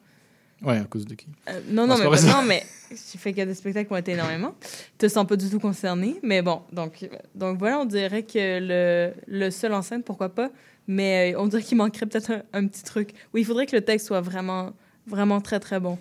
Ouais, 0.63 0.77
à 0.79 0.83
cause 0.85 1.05
de 1.05 1.13
qui? 1.15 1.27
Euh, 1.47 1.61
non, 1.69 1.85
Non, 1.87 1.93
c'est 1.95 1.99
mais, 1.99 2.09
pas 2.09 2.15
vrai, 2.15 2.17
ça. 2.17 2.41
non, 2.41 2.47
mais 2.47 2.63
j'ai 2.89 3.17
fait 3.17 3.31
que 3.31 3.45
des 3.45 3.53
spectacles 3.53 3.93
où 3.93 3.95
on 3.95 3.99
était 3.99 4.11
énormément. 4.13 4.55
te 4.97 5.07
sens 5.07 5.25
pas 5.27 5.35
du 5.37 5.49
tout 5.49 5.59
concerné, 5.59 6.19
mais 6.23 6.41
bon. 6.41 6.63
Donc, 6.73 7.07
donc 7.35 7.59
voilà, 7.59 7.79
on 7.79 7.85
dirait 7.85 8.23
que 8.23 8.59
le, 8.59 9.13
le 9.27 9.51
seul 9.51 9.73
en 9.73 9.81
scène, 9.83 10.03
pourquoi 10.03 10.29
pas, 10.29 10.49
mais 10.89 11.33
euh, 11.35 11.39
on 11.39 11.45
dirait 11.47 11.61
qu'il 11.61 11.77
manquerait 11.77 12.07
peut-être 12.07 12.31
un, 12.31 12.41
un 12.51 12.67
petit 12.67 12.83
truc. 12.83 13.11
Oui, 13.33 13.41
il 13.41 13.45
faudrait 13.45 13.67
que 13.67 13.75
le 13.75 13.81
texte 13.83 14.07
soit 14.07 14.21
vraiment, 14.21 14.71
vraiment 15.07 15.39
très, 15.39 15.59
très 15.59 15.79
bon. 15.79 15.97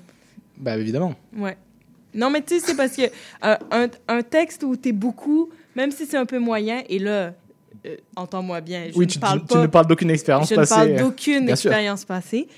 Bah 0.57 0.77
évidemment. 0.79 1.15
Ouais. 1.37 1.57
Non, 2.15 2.31
mais 2.31 2.41
tu 2.43 2.59
sais, 2.59 2.67
c'est 2.67 2.75
parce 2.77 2.97
que 2.97 3.03
euh, 3.03 3.57
un, 3.71 3.87
un 4.09 4.23
texte 4.23 4.63
où 4.65 4.75
t'es 4.77 4.93
beaucoup, 4.93 5.51
même 5.77 5.91
si 5.91 6.07
c'est 6.07 6.17
un 6.17 6.25
peu 6.25 6.39
moyen, 6.39 6.83
et 6.89 6.99
là, 6.99 7.35
euh, 7.87 7.97
entends-moi 8.17 8.63
bien, 8.63 8.87
je 8.91 8.97
oui, 8.97 9.05
ne 9.05 9.11
tu, 9.11 9.19
parle 9.19 9.41
tu- 9.43 9.47
pas... 9.47 9.55
tu 9.57 9.61
ne 9.61 9.67
parles 9.67 9.87
d'aucune 9.87 10.11
expérience 10.11 10.49
Je 10.49 10.55
passée. 10.55 10.75
ne 10.75 10.79
parle 10.79 10.97
d'aucune 10.97 11.43
sûr. 11.45 11.71
expérience 11.71 12.05
passée. 12.07 12.49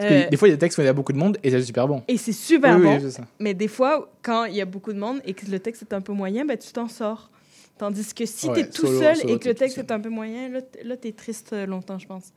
Euh, 0.00 0.26
des 0.28 0.36
fois, 0.38 0.48
il 0.48 0.50
y 0.50 0.54
a 0.54 0.56
des 0.56 0.60
textes 0.60 0.78
où 0.78 0.80
il 0.80 0.86
y 0.86 0.88
a 0.88 0.92
beaucoup 0.92 1.12
de 1.12 1.18
monde 1.18 1.38
et 1.44 1.50
c'est 1.50 1.62
super 1.62 1.86
bon. 1.86 2.02
et 2.08 2.16
c'est 2.16 2.32
super 2.32 2.76
Oui, 2.78 2.82
oui, 2.86 2.94
bon. 2.96 3.00
c'est 3.00 3.10
ça. 3.12 3.24
mais 3.38 3.54
des 3.54 3.68
fois, 3.68 4.10
quand 4.22 4.46
il 4.46 4.56
y 4.56 4.60
a 4.60 4.64
beaucoup 4.64 4.92
de 4.92 4.98
monde 4.98 5.20
et 5.24 5.34
que 5.34 5.46
le 5.48 5.60
texte 5.60 5.82
est 5.82 5.94
un 5.94 6.00
peu 6.00 6.12
moyen, 6.12 6.44
ben, 6.44 6.56
tu 6.58 6.72
t'en 6.72 6.88
sors. 6.88 7.30
Tandis 7.78 8.14
que 8.14 8.24
si 8.26 8.46
Ouais, 8.48 8.54
tu 8.54 8.60
es 8.60 8.68
tout 8.70 8.86
solo- 8.86 8.98
seul 9.00 9.16
solo, 9.16 9.34
et 9.34 9.38
que 9.38 9.48
le 9.48 9.54
texte 9.54 9.78
est 9.78 9.90
un 9.90 9.98
peu 10.00 10.08
moyen, 10.08 10.48
là, 10.48 10.96
tu 10.96 11.08
es 11.08 11.12
triste 11.12 11.52
euh, 11.52 11.66
longtemps, 11.66 11.98
je 11.98 12.06
pense. 12.06 12.32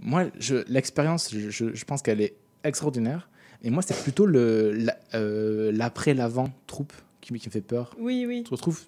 Moi, 0.00 0.26
je- 0.38 0.64
l'expérience, 0.68 1.30
je, 1.32 1.48
je- 1.50 1.74
je 1.74 1.84
pense 1.84 2.02
qu'elle 2.02 2.20
est 2.20 2.34
extraordinaire. 2.62 3.28
Et 3.62 3.70
moi, 3.70 3.82
c'est 3.82 3.96
plutôt 4.02 4.26
la- 4.26 4.98
euh, 5.14 5.72
l'après, 5.72 6.12
l'avant 6.12 6.50
troupe 6.66 6.92
qui, 7.22 7.32
me- 7.32 7.38
qui 7.38 7.48
me 7.48 7.52
fait 7.52 7.62
peur. 7.62 7.96
Oui, 7.98 8.26
oui. 8.28 8.38
Tu 8.42 8.50
te 8.50 8.54
retrouves 8.54 8.82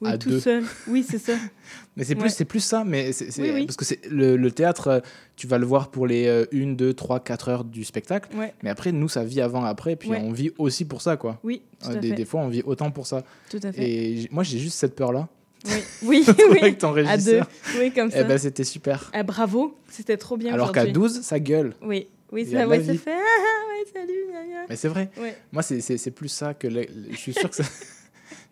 Oui, 0.00 0.10
à 0.10 0.16
tout 0.18 0.30
deux. 0.30 0.40
seul. 0.40 0.64
Oui, 0.88 1.04
c'est 1.08 1.18
ça. 1.18 1.34
Mais 1.96 2.04
c'est 2.04 2.14
plus, 2.14 2.24
Ouais. 2.24 2.28
c'est 2.30 2.44
plus 2.46 2.60
ça. 2.60 2.84
Mais 2.84 3.10
Oui, 3.38 3.50
oui. 3.54 3.66
Parce 3.66 3.76
que 3.76 3.84
c'est 3.84 4.00
le, 4.10 4.36
le 4.36 4.50
théâtre, 4.50 4.88
euh, 4.88 5.00
tu 5.36 5.46
vas 5.46 5.58
le 5.58 5.66
voir 5.66 5.90
pour 5.90 6.06
les 6.06 6.46
1, 6.52 6.72
2, 6.72 6.94
3, 6.94 7.20
4 7.20 7.48
heures 7.48 7.64
du 7.64 7.84
spectacle. 7.84 8.34
Ouais. 8.36 8.54
Mais 8.62 8.70
après, 8.70 8.92
nous, 8.92 9.08
ça 9.08 9.24
vit 9.24 9.40
avant, 9.42 9.64
après. 9.64 9.96
Puis 9.96 10.08
Ouais. 10.10 10.20
on 10.22 10.32
vit 10.32 10.52
aussi 10.58 10.84
pour 10.86 11.02
ça, 11.02 11.16
quoi. 11.16 11.38
Oui, 11.44 11.62
tout 11.82 11.90
à 11.90 11.94
des, 11.96 12.08
fait. 12.10 12.14
des 12.14 12.24
fois, 12.24 12.40
on 12.40 12.48
vit 12.48 12.62
autant 12.64 12.90
pour 12.90 13.06
ça. 13.06 13.22
Tout 13.50 13.60
à 13.62 13.72
fait. 13.72 13.82
Et 13.90 14.28
moi, 14.30 14.42
j'ai 14.42 14.58
juste 14.58 14.78
cette 14.78 14.94
peur-là. 14.96 15.28
Oui, 15.66 15.72
oui, 16.02 16.24
oui. 16.50 16.58
Avec 16.62 16.78
ton 16.78 16.94
À 16.96 17.18
deux. 17.18 17.40
Oui, 17.78 17.92
comme 17.92 18.08
Eh 18.10 18.16
ça. 18.18 18.24
ben, 18.24 18.38
c'était 18.38 18.64
super. 18.64 19.10
Ah, 19.12 19.22
bravo, 19.22 19.76
c'était 19.90 20.16
trop 20.16 20.38
bien 20.38 20.54
Alors 20.54 20.72
qu'à 20.72 20.80
aujourd'hui. 20.84 20.92
12, 20.94 21.20
ça 21.20 21.38
gueule. 21.38 21.74
Oui, 21.82 22.06
oui, 22.32 22.46
ça, 22.50 22.66
ouais, 22.66 22.82
ça 22.82 22.94
fait. 22.94 23.10
Ah, 23.14 23.18
ah, 23.18 23.68
ouais, 23.68 23.86
salut, 23.92 24.24
gna, 24.32 24.46
gna. 24.46 24.66
Mais 24.70 24.76
c'est 24.76 24.88
vrai. 24.88 25.10
Ouais. 25.20 25.36
Moi, 25.52 25.62
c'est, 25.62 26.10
plus 26.12 26.28
ça 26.28 26.54
que. 26.54 26.68
je 26.70 27.16
suis 27.16 27.34
sûr 27.34 27.50
que 27.50 27.56
ça. 27.56 27.64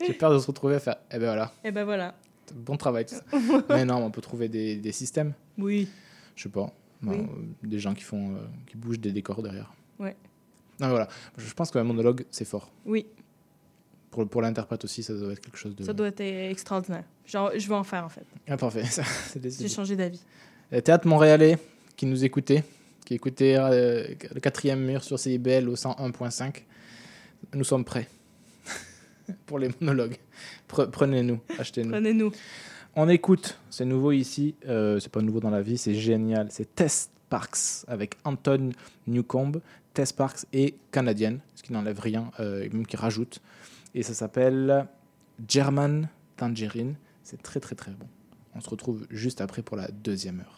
J'ai 0.07 0.13
peur 0.13 0.33
de 0.33 0.39
se 0.39 0.47
retrouver 0.47 0.77
à 0.77 0.81
faire. 0.81 0.97
Eh 1.11 1.19
ben 1.19 1.27
voilà. 1.27 1.53
Et 1.65 1.71
ben 1.73 1.85
voilà. 1.85 2.15
Bon 2.55 2.77
travail. 2.77 3.05
tout 3.07 3.15
ça. 3.17 3.23
Mais 3.71 3.85
non, 3.85 3.97
on 3.97 4.11
peut 4.11 4.21
trouver 4.21 4.49
des, 4.49 4.77
des 4.77 4.93
systèmes. 4.93 5.35
Oui. 5.59 5.89
Je 6.37 6.45
sais 6.45 6.49
pas. 6.49 6.73
Oui. 7.03 7.17
euh, 7.19 7.27
Des 7.67 7.79
gens 7.79 7.95
qui 7.95 8.03
font, 8.05 8.35
euh, 8.35 8.39
qui 8.67 8.77
bougent 8.77 9.01
des 9.01 9.13
décors 9.13 9.43
derrière. 9.43 9.73
Ouais. 9.99 10.17
Non, 10.81 10.87
mais 10.87 10.91
voilà. 10.93 11.09
Je 11.37 11.53
pense 11.55 11.71
qu'un 11.73 11.83
monologue, 11.85 12.25
c'est 12.31 12.45
fort. 12.45 12.71
Oui, 12.87 13.07
Pour, 14.13 14.29
pour 14.29 14.41
l'interprète 14.43 14.85
aussi, 14.85 15.03
ça 15.03 15.13
doit 15.15 15.33
être 15.33 15.41
quelque 15.41 15.59
chose 15.59 15.75
de. 15.75 15.83
ça 15.85 15.93
doit 15.93 16.07
être 16.07 16.21
extraordinaire. 16.21 17.05
Genre, 17.27 17.51
je 17.57 17.69
vais 17.69 17.75
en 17.75 17.83
faire 17.85 18.05
en 18.05 18.09
fait. 18.09 18.25
Ah, 18.49 18.57
parfait. 18.57 18.85
J'ai 19.43 19.69
changé 19.69 19.97
d'avis. 19.97 20.23
Le 20.71 20.81
théâtre 20.81 21.07
montréalais 21.09 21.59
qui 21.97 22.07
nous 22.07 22.25
écoutait, 22.25 22.63
qui 23.05 23.15
écoutait 23.15 23.57
euh, 23.59 24.07
le 24.33 24.41
quatrième 24.41 24.81
mur 24.85 25.03
sur 25.03 25.19
CIBL 25.19 25.69
au 25.69 25.75
101.5. 25.75 26.63
Nous 27.55 27.65
sommes 27.65 27.85
prêts 27.85 28.09
pour 29.47 29.59
les 29.59 29.71
monologues. 29.81 30.17
Pre- 30.69 30.91
Prenez-nous, 30.91 31.41
achetez-nous. 31.59 31.91
Prenez-nous. 31.91 32.33
On 32.97 33.09
écoute, 33.09 33.59
c'est 33.71 33.85
nouveau 33.85 34.13
ici, 34.13 34.55
euh, 34.67 34.99
c'est 34.99 35.13
pas 35.13 35.21
nouveau 35.21 35.41
dans 35.41 35.51
la 35.51 35.63
vie, 35.63 35.79
c'est 35.79 35.95
génial. 35.95 36.49
C'est 36.51 36.75
Test 36.75 37.11
Parks 37.29 37.85
avec 37.87 38.17
Anton 38.25 38.71
Newcomb. 39.07 39.61
Tess 39.95 40.13
Parks 40.13 40.47
est 40.53 40.75
canadienne, 40.91 41.41
ce 41.55 41.63
qui 41.63 41.73
n'enlève 41.73 42.01
rien, 42.01 42.31
euh, 42.41 42.69
même 42.73 42.87
qui 42.87 42.97
rajoute. 42.97 43.41
Et 43.95 44.03
ça 44.03 44.15
s'appelle 44.15 44.87
German 45.47 46.09
Tangerine. 46.37 46.95
C'est 47.23 47.43
très 47.43 47.61
très 47.61 47.75
très 47.75 47.93
bon. 47.93 48.07
On 48.55 48.61
se 48.61 48.71
retrouve 48.71 49.07
juste 49.11 49.41
après 49.41 49.63
pour 49.63 49.77
la 49.77 49.89
deuxième 49.89 50.41
heure. 50.41 50.58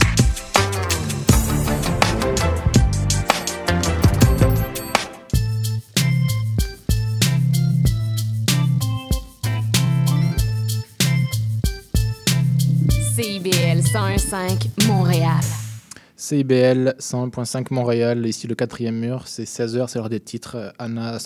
CIBL 14.31 14.47
101.5 14.79 14.87
Montréal. 14.87 15.39
CIBL 16.15 16.95
101.5 16.99 17.65
Montréal, 17.71 18.25
ici 18.25 18.47
le 18.47 18.55
quatrième 18.55 18.95
mur, 18.97 19.23
c'est 19.25 19.43
16h, 19.43 19.89
c'est 19.89 19.99
l'heure 19.99 20.07
des 20.07 20.21
titres. 20.21 20.55
euh, 20.55 20.69
Anna, 20.79 21.17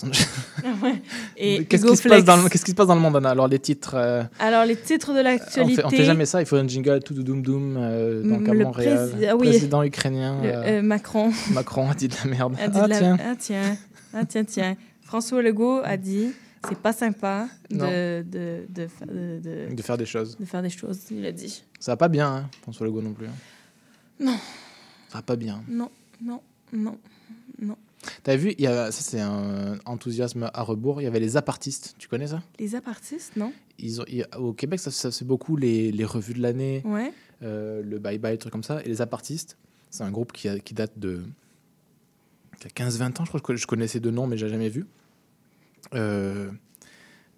Ouais. 0.82 1.64
Qu'est-ce 1.68 1.86
qui, 1.86 1.96
se 1.96 2.08
passe 2.08 2.24
dans 2.24 2.34
le- 2.34 2.40
Flex. 2.40 2.52
qu'est-ce 2.52 2.64
qui 2.64 2.70
se 2.72 2.76
passe 2.76 2.88
dans 2.88 2.96
le 2.96 3.00
monde, 3.00 3.14
Anna? 3.16 3.30
Alors, 3.30 3.46
les 3.46 3.60
titres. 3.60 3.92
euh, 3.94 4.24
Alors, 4.40 4.64
les 4.64 4.74
titres 4.74 5.12
de 5.14 5.20
on, 5.20 5.22
l'actualité. 5.22 5.76
fait, 5.76 5.84
on 5.84 5.90
fait 5.90 6.04
jamais 6.04 6.26
ça, 6.26 6.40
il 6.40 6.46
faut 6.46 6.56
un 6.56 6.66
jingle 6.66 6.98
tout 7.00 7.14
doum 7.14 7.42
doum 7.42 7.76
euh, 7.78 8.22
donc 8.28 8.48
à 8.48 8.52
Le 8.54 8.64
Montréal. 8.64 9.10
prési- 9.12 9.26
ah 9.28 9.36
oui. 9.36 9.48
Président 9.50 9.82
ukrainien. 9.84 10.42
Le- 10.42 10.48
euh, 10.48 10.62
euh, 10.78 10.82
Macron. 10.82 11.30
Macron 11.52 11.88
a 11.88 11.94
dit 11.94 12.08
de 12.08 12.14
la 12.24 12.28
merde. 12.30 12.56
A 12.60 12.66
dit 12.66 12.78
ah, 12.80 12.84
de 12.86 12.90
la- 12.90 12.98
tiens. 12.98 13.16
ah, 13.20 13.34
tiens. 13.38 13.76
Ah, 14.14 14.24
tiens, 14.24 14.44
tiens. 14.44 14.76
François 15.02 15.42
Legault 15.42 15.80
a 15.84 15.96
dit 15.96 16.32
c'est 16.68 16.78
pas 16.78 16.92
sympa 16.92 17.48
de, 17.70 18.22
de, 18.22 18.66
de, 18.68 18.88
de, 19.06 19.74
de- 19.74 19.82
faire 19.82 19.96
des 19.98 20.06
choses. 20.06 20.36
de 20.36 20.44
faire 20.44 20.62
des 20.62 20.70
choses. 20.70 21.00
Il 21.10 21.24
a 21.26 21.32
dit. 21.32 21.62
Ça 21.78 21.92
va 21.92 21.96
pas 21.96 22.08
bien, 22.08 22.28
hein, 22.36 22.50
François 22.62 22.86
Legault 22.86 23.02
non 23.02 23.12
plus. 23.12 23.26
hein. 23.26 23.34
Non, 24.18 24.36
Ça 25.08 25.18
va 25.18 25.22
pas 25.22 25.36
bien. 25.36 25.62
non, 25.68 25.90
non, 26.22 26.40
non, 26.72 26.98
non. 27.60 27.76
T'as 28.22 28.36
vu, 28.36 28.54
il 28.56 28.64
y 28.64 28.66
a, 28.66 28.90
ça 28.92 29.02
c'est 29.02 29.20
un 29.20 29.78
enthousiasme 29.84 30.48
à 30.54 30.62
rebours. 30.62 31.00
Il 31.00 31.04
y 31.04 31.06
avait 31.08 31.18
les 31.20 31.36
apartistes, 31.36 31.94
tu 31.98 32.08
connais 32.08 32.28
ça? 32.28 32.42
Les 32.58 32.74
apartistes, 32.74 33.36
non 33.36 33.52
Ils 33.78 34.00
ont, 34.00 34.04
Au 34.38 34.52
Québec, 34.52 34.78
ça, 34.80 34.90
ça 34.90 35.10
c'est 35.10 35.24
beaucoup 35.24 35.56
les, 35.56 35.90
les 35.92 36.04
revues 36.04 36.34
de 36.34 36.40
l'année, 36.40 36.82
Ouais. 36.84 37.12
euh, 37.42 37.82
le 37.82 37.98
bye-bye, 37.98 38.38
trucs 38.38 38.52
comme 38.52 38.62
ça. 38.62 38.80
Et 38.84 38.88
les 38.88 39.00
apartistes, 39.02 39.56
c'est 39.90 40.04
un 40.04 40.10
groupe 40.10 40.32
qui, 40.32 40.48
a- 40.48 40.58
qui 40.58 40.72
date 40.74 40.92
de 40.98 41.22
qui 42.60 42.66
a 42.68 42.70
15-20 42.70 43.20
ans, 43.20 43.24
je 43.24 43.28
crois 43.30 43.40
que 43.40 43.56
je 43.56 43.66
connaissais 43.66 44.00
deux 44.00 44.10
noms, 44.12 44.26
mais 44.26 44.36
j'ai 44.38 44.48
jamais 44.48 44.68
vu. 44.70 44.86
Euh, 45.94 46.50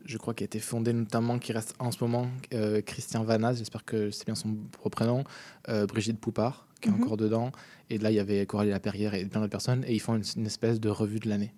je 0.05 0.17
crois 0.17 0.33
qu'il 0.35 0.45
a 0.45 0.47
été 0.47 0.59
fondé 0.61 0.93
notamment, 0.93 1.39
qui 1.39 1.53
reste 1.53 1.75
en 1.79 1.91
ce 1.91 2.03
moment, 2.03 2.29
euh, 2.55 2.81
Christian 2.81 3.25
Vanaz, 3.25 3.59
j'espère 3.59 3.85
que 3.85 4.11
c'est 4.11 4.25
bien 4.25 4.35
son 4.35 4.55
propre 4.73 4.97
prénom, 4.97 5.25
euh, 5.69 5.87
Brigitte 5.87 6.19
Poupard, 6.19 6.67
qui 6.81 6.89
est 6.89 6.93
Mhm. 6.93 7.03
encore 7.03 7.17
dedans. 7.17 7.53
Et 7.91 7.99
là, 7.99 8.11
il 8.11 8.15
y 8.15 8.21
avait 8.21 8.45
Coralie 8.47 8.71
Laperrière 8.71 9.15
et 9.15 9.25
plein 9.27 9.41
d'autres 9.41 9.51
personnes, 9.51 9.85
et 9.87 9.95
ils 9.95 9.99
font 10.01 10.15
une, 10.17 10.25
une 10.37 10.47
espèce 10.47 10.81
de 10.81 10.89
revue 10.89 11.19
de 11.21 11.29
l'année. 11.29 11.53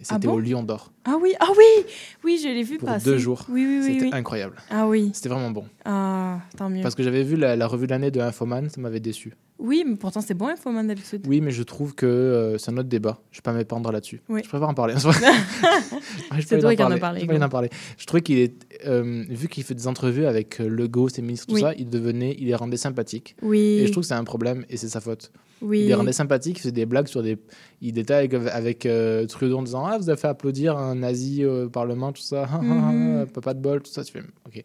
Et 0.00 0.02
Ah 0.08 0.14
c'était 0.14 0.28
bon 0.28 0.34
au 0.34 0.40
Lion 0.40 0.62
d'Or. 0.62 0.90
Ah 1.04 1.16
oui, 1.20 1.34
ah 1.40 1.48
oui 1.50 1.84
Oui, 2.24 2.40
je 2.42 2.48
l'ai 2.48 2.62
vu 2.62 2.78
Pour 2.78 2.88
passer. 2.88 3.04
deux 3.04 3.18
jours. 3.18 3.44
Oui, 3.50 3.66
oui, 3.66 3.80
oui. 3.84 3.92
C'était 3.92 4.06
oui. 4.06 4.10
incroyable. 4.14 4.56
Ah 4.70 4.88
oui. 4.88 5.10
C'était 5.12 5.28
vraiment 5.28 5.50
bon. 5.50 5.66
Ah, 5.84 6.38
tant 6.56 6.70
mieux. 6.70 6.80
Parce 6.82 6.94
que 6.94 7.02
j'avais 7.02 7.22
vu 7.22 7.36
la, 7.36 7.54
la 7.54 7.66
revue 7.66 7.86
de 7.86 7.90
l'année 7.92 8.10
de 8.10 8.18
Infoman, 8.18 8.70
ça 8.70 8.80
m'avait 8.80 9.00
déçu. 9.00 9.34
Oui, 9.58 9.84
mais 9.86 9.96
pourtant, 9.96 10.22
c'est 10.22 10.32
bon, 10.32 10.46
Infoman 10.48 10.86
d'habitude. 10.86 11.26
Oui, 11.28 11.42
mais 11.42 11.50
je 11.50 11.62
trouve 11.62 11.94
que 11.94 12.06
euh, 12.06 12.56
c'est 12.56 12.70
un 12.70 12.78
autre 12.78 12.88
débat. 12.88 13.18
Je 13.30 13.38
vais 13.38 13.42
pas 13.42 13.52
m'épandre 13.52 13.92
là-dessus. 13.92 14.22
Oui. 14.30 14.40
Je 14.42 14.48
préfère 14.48 14.68
en 14.70 14.72
parler. 14.72 14.94
Je 14.98 15.02
préfère 16.30 16.48
C'est 16.48 16.58
toi 16.60 16.74
qui 16.74 16.82
en 16.82 16.90
as 16.90 16.96
parler. 16.98 17.20
parlé, 17.26 17.38
Je 17.38 17.44
en 17.44 17.48
parler. 17.50 17.68
Je 17.98 18.06
trouvais 18.06 18.22
qu'il 18.22 18.38
est, 18.38 18.54
euh, 18.86 19.24
vu 19.28 19.48
qu'il 19.48 19.64
fait 19.64 19.74
des 19.74 19.86
entrevues 19.86 20.24
avec 20.24 20.60
euh, 20.60 20.66
Legault, 20.68 21.10
ses 21.10 21.20
ministres, 21.20 21.46
tout 21.48 21.54
Oui. 21.56 21.60
ça, 21.60 21.74
il 21.76 21.90
devenait, 21.90 22.34
il 22.38 22.46
les 22.46 22.54
rendait 22.54 22.78
sympathiques. 22.78 23.36
Oui. 23.42 23.58
Et 23.80 23.86
je 23.86 23.92
trouve 23.92 24.02
que 24.04 24.08
c'est 24.08 24.14
un 24.14 24.24
problème 24.24 24.64
et 24.70 24.78
c'est 24.78 24.88
sa 24.88 25.00
faute. 25.00 25.30
Oui. 25.62 25.80
Il 25.80 25.86
les 25.88 25.94
rendait 25.94 26.12
sympathiques, 26.12 26.58
il 26.58 26.60
faisait 26.60 26.72
des 26.72 26.86
blagues 26.86 27.08
sur 27.08 27.22
des. 27.22 27.38
Il 27.80 27.98
était 27.98 28.14
avec, 28.14 28.34
avec 28.34 28.86
euh, 28.86 29.26
Trudeau 29.26 29.58
en 29.58 29.62
disant 29.62 29.84
Ah, 29.84 29.98
vous 29.98 30.08
avez 30.08 30.18
fait 30.20 30.28
applaudir 30.28 30.76
un 30.76 30.94
nazi 30.94 31.44
au 31.44 31.68
Parlement, 31.68 32.12
tout 32.12 32.22
ça. 32.22 32.46
Mhm. 32.62 33.26
Pas 33.42 33.54
de 33.54 33.60
bol, 33.60 33.82
tout 33.82 33.90
ça. 33.90 34.04
Tu 34.04 34.12
fais 34.12 34.22
Ok. 34.46 34.62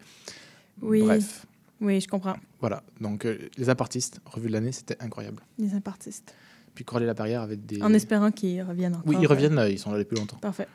Oui. 0.82 1.02
Bref. 1.02 1.46
Oui, 1.80 2.00
je 2.00 2.08
comprends. 2.08 2.36
Voilà. 2.60 2.82
Donc, 3.00 3.26
euh, 3.26 3.38
les 3.58 3.68
apartistes, 3.68 4.20
revue 4.24 4.48
de 4.48 4.52
l'année, 4.52 4.72
c'était 4.72 4.96
incroyable. 5.00 5.42
Les 5.58 5.74
apartistes. 5.74 6.34
Puis 6.74 6.84
Coralie 6.84 7.06
Laperrière 7.06 7.42
avait 7.42 7.56
des. 7.56 7.82
En 7.82 7.92
espérant 7.92 8.30
qu'ils 8.30 8.62
reviennent 8.62 8.94
encore. 8.94 9.06
Oui, 9.06 9.16
ils 9.20 9.26
reviennent, 9.26 9.58
euh, 9.58 9.68
ils 9.68 9.78
sont 9.78 9.92
là 9.92 9.98
depuis 9.98 10.16
longtemps. 10.16 10.36
Parfait. 10.38 10.68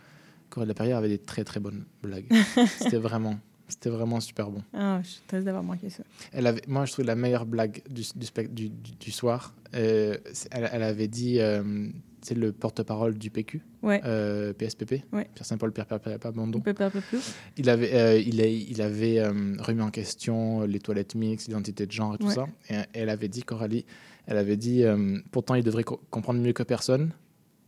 Coralie 0.49 0.67
Laperrière 0.69 0.97
avait 0.97 1.09
des 1.09 1.17
très 1.19 1.43
très 1.43 1.59
bonnes 1.59 1.85
blagues. 2.03 2.25
c'était 2.79 2.97
vraiment, 2.97 3.39
c'était 3.71 3.89
vraiment 3.89 4.19
super 4.19 4.49
bon. 4.51 4.61
Ah, 4.73 4.99
je 5.03 5.07
suis 5.09 5.21
triste 5.27 5.45
d'avoir 5.45 5.63
manqué 5.63 5.89
ça. 5.89 6.03
Elle 6.31 6.47
avait, 6.47 6.61
moi, 6.67 6.85
je 6.85 6.91
trouve 6.93 7.05
la 7.05 7.15
meilleure 7.15 7.45
blague 7.45 7.81
du, 7.89 8.03
du, 8.15 8.69
du, 8.69 8.91
du- 8.99 9.11
soir. 9.11 9.53
euh, 9.73 10.17
elle, 10.51 10.69
elle 10.71 10.83
avait 10.83 11.07
dit, 11.07 11.39
euh, 11.39 11.87
c'est 12.21 12.35
le 12.35 12.51
porte-parole 12.51 13.17
du 13.17 13.31
PQ, 13.31 13.61
Ouais. 13.81 13.99
euh, 14.05 14.53
PSPP, 14.53 15.03
Ouais. 15.11 15.27
Pierre 15.33 15.45
Saint-Paul, 15.45 15.71
Pierre 15.71 15.87
Pierre 15.87 15.99
Pierre 16.01 16.19
peu, 16.19 16.73
peu, 16.73 16.89
peu. 16.91 17.17
Il 17.57 17.69
avait, 17.69 17.93
euh, 17.95 18.17
il, 18.19 18.39
a- 18.41 18.45
il 18.47 18.81
avait 18.81 19.17
euh, 19.19 19.55
remis 19.59 19.81
en 19.81 19.89
question 19.89 20.61
les 20.61 20.79
toilettes 20.79 21.15
mixtes, 21.15 21.47
l'identité 21.47 21.85
de 21.87 21.91
genre 21.91 22.15
et 22.15 22.17
tout 22.19 22.27
Ouais. 22.27 22.35
ça. 22.35 22.45
Et 22.69 22.75
elle 22.93 23.09
avait 23.09 23.27
dit, 23.27 23.41
Coralie, 23.43 23.85
elle 24.27 24.37
avait 24.37 24.57
dit, 24.57 24.83
euh, 24.83 25.17
pourtant 25.31 25.55
il 25.55 25.63
devrait 25.63 25.83
co- 25.83 25.99
comprendre 26.11 26.39
mieux 26.41 26.53
que 26.53 26.63
personne, 26.63 27.11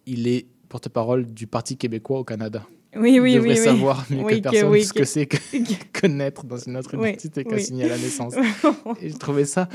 il 0.06 0.28
est 0.28 0.46
porte-parole 0.70 1.26
du 1.34 1.48
Parti 1.48 1.78
québécois 1.78 2.20
au 2.20 2.24
Canada. 2.24 2.66
Oui, 2.96 3.20
oui, 3.20 3.34
il 3.34 3.36
devrait 3.36 3.50
oui, 3.52 3.58
savoir 3.58 4.06
Oui, 4.12 4.42
que 4.42 4.50
personne 4.50 4.82
ce 4.84 4.94
que- 4.94 5.04
c'est 5.06 5.26
que, 5.26 5.38
que 5.94 6.08
naître 6.08 6.46
dans 6.46 6.58
une 6.58 6.78
autre 6.78 6.94
identité 6.94 7.44
qu'à 7.44 7.56
oui. 7.56 7.64
signer 7.64 7.86
à 7.86 7.90
la 7.90 7.98
naissance. 7.98 8.36
Et 9.02 9.10
je 9.10 9.18
trouvais 9.18 9.46
ça 9.46 9.68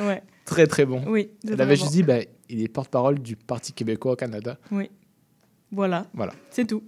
très 0.44 0.66
très 0.66 0.86
bon. 0.86 1.02
Oui, 1.06 1.30
Elle 1.46 1.60
avait 1.60 1.76
juste 1.76 1.92
dit, 1.92 2.02
ben, 2.02 2.24
il 2.48 2.62
est 2.62 2.68
porte-parole 2.68 3.18
du 3.18 3.36
Parti 3.36 3.72
québécois 3.72 4.12
au 4.12 4.16
Canada. 4.16 4.58
Oui. 4.70 4.90
Voilà. 5.70 6.06
Voilà. 6.14 6.32
C'est 6.50 6.66
tout. 6.66 6.82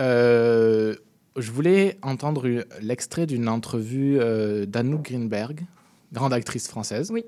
Euh, 0.00 0.94
je 1.36 1.50
voulais 1.52 1.96
entendre 2.02 2.64
l'extrait 2.80 3.26
d'une 3.26 3.48
entrevue 3.48 4.18
euh, 4.18 4.66
d'Anouk 4.66 5.02
Greenberg, 5.02 5.60
grande 6.12 6.32
actrice 6.32 6.66
française. 6.68 7.10
Oui. 7.12 7.24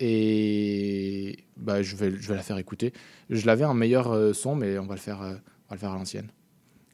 Et 0.00 1.38
bah, 1.56 1.82
je, 1.82 1.96
vais, 1.96 2.10
je 2.10 2.28
vais 2.28 2.34
la 2.34 2.42
faire 2.42 2.58
écouter. 2.58 2.92
Je 3.30 3.46
l'avais 3.46 3.64
en 3.64 3.74
meilleur 3.74 4.12
euh, 4.12 4.32
son, 4.32 4.54
mais 4.56 4.78
on 4.78 4.86
va 4.86 4.94
le 4.94 5.00
faire, 5.00 5.22
euh, 5.22 5.34
on 5.68 5.70
va 5.70 5.74
le 5.74 5.78
faire 5.78 5.90
à 5.90 5.94
l'ancienne. 5.94 6.28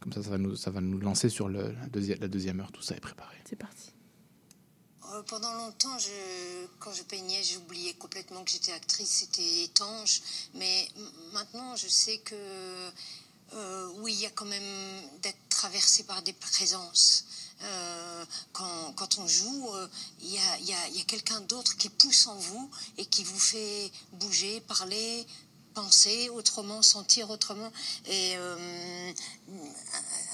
Comme 0.00 0.12
ça, 0.12 0.22
ça 0.22 0.30
va 0.30 0.38
nous, 0.38 0.56
ça 0.56 0.70
va 0.70 0.80
nous 0.80 0.98
lancer 0.98 1.28
sur 1.28 1.48
le, 1.48 1.72
la, 1.72 1.86
deuxi- 1.88 2.18
la 2.20 2.28
deuxième 2.28 2.60
heure. 2.60 2.72
Tout 2.72 2.82
ça 2.82 2.96
est 2.96 3.00
préparé. 3.00 3.36
C'est 3.48 3.56
parti. 3.56 3.92
Euh, 5.12 5.22
pendant 5.24 5.52
longtemps, 5.54 5.98
je, 5.98 6.66
quand 6.78 6.92
je 6.92 7.02
peignais, 7.02 7.42
j'oubliais 7.42 7.94
complètement 7.94 8.42
que 8.44 8.50
j'étais 8.50 8.72
actrice, 8.72 9.10
c'était 9.10 9.64
étanche. 9.64 10.22
Mais 10.54 10.88
maintenant, 11.32 11.76
je 11.76 11.88
sais 11.88 12.18
que 12.18 12.34
euh, 13.52 13.88
oui, 13.98 14.14
il 14.14 14.20
y 14.20 14.26
a 14.26 14.30
quand 14.30 14.46
même 14.46 15.02
d'être 15.22 15.38
traversé 15.48 16.04
par 16.04 16.22
des 16.22 16.32
présences. 16.32 17.26
Euh, 17.62 18.24
quand, 18.52 18.94
quand 18.96 19.18
on 19.18 19.26
joue, 19.26 19.68
euh, 19.74 19.86
il 20.22 20.32
y 20.32 20.38
a, 20.38 20.58
il 20.60 20.66
y 20.66 20.72
a- 20.72 20.88
il 20.88 20.96
y 20.96 21.00
a 21.00 21.04
quelqu'un 21.04 21.40
d'autre 21.42 21.76
qui 21.76 21.90
pousse 21.90 22.26
en 22.26 22.36
vous 22.36 22.70
et 22.96 23.04
qui 23.04 23.22
vous 23.24 23.38
fait 23.38 23.90
bouger, 24.14 24.60
parler, 24.62 25.26
penser 25.74 26.28
autrement, 26.30 26.82
sentir 26.82 27.30
autrement. 27.30 27.70
Et 28.06 28.36
euh, 28.36 29.12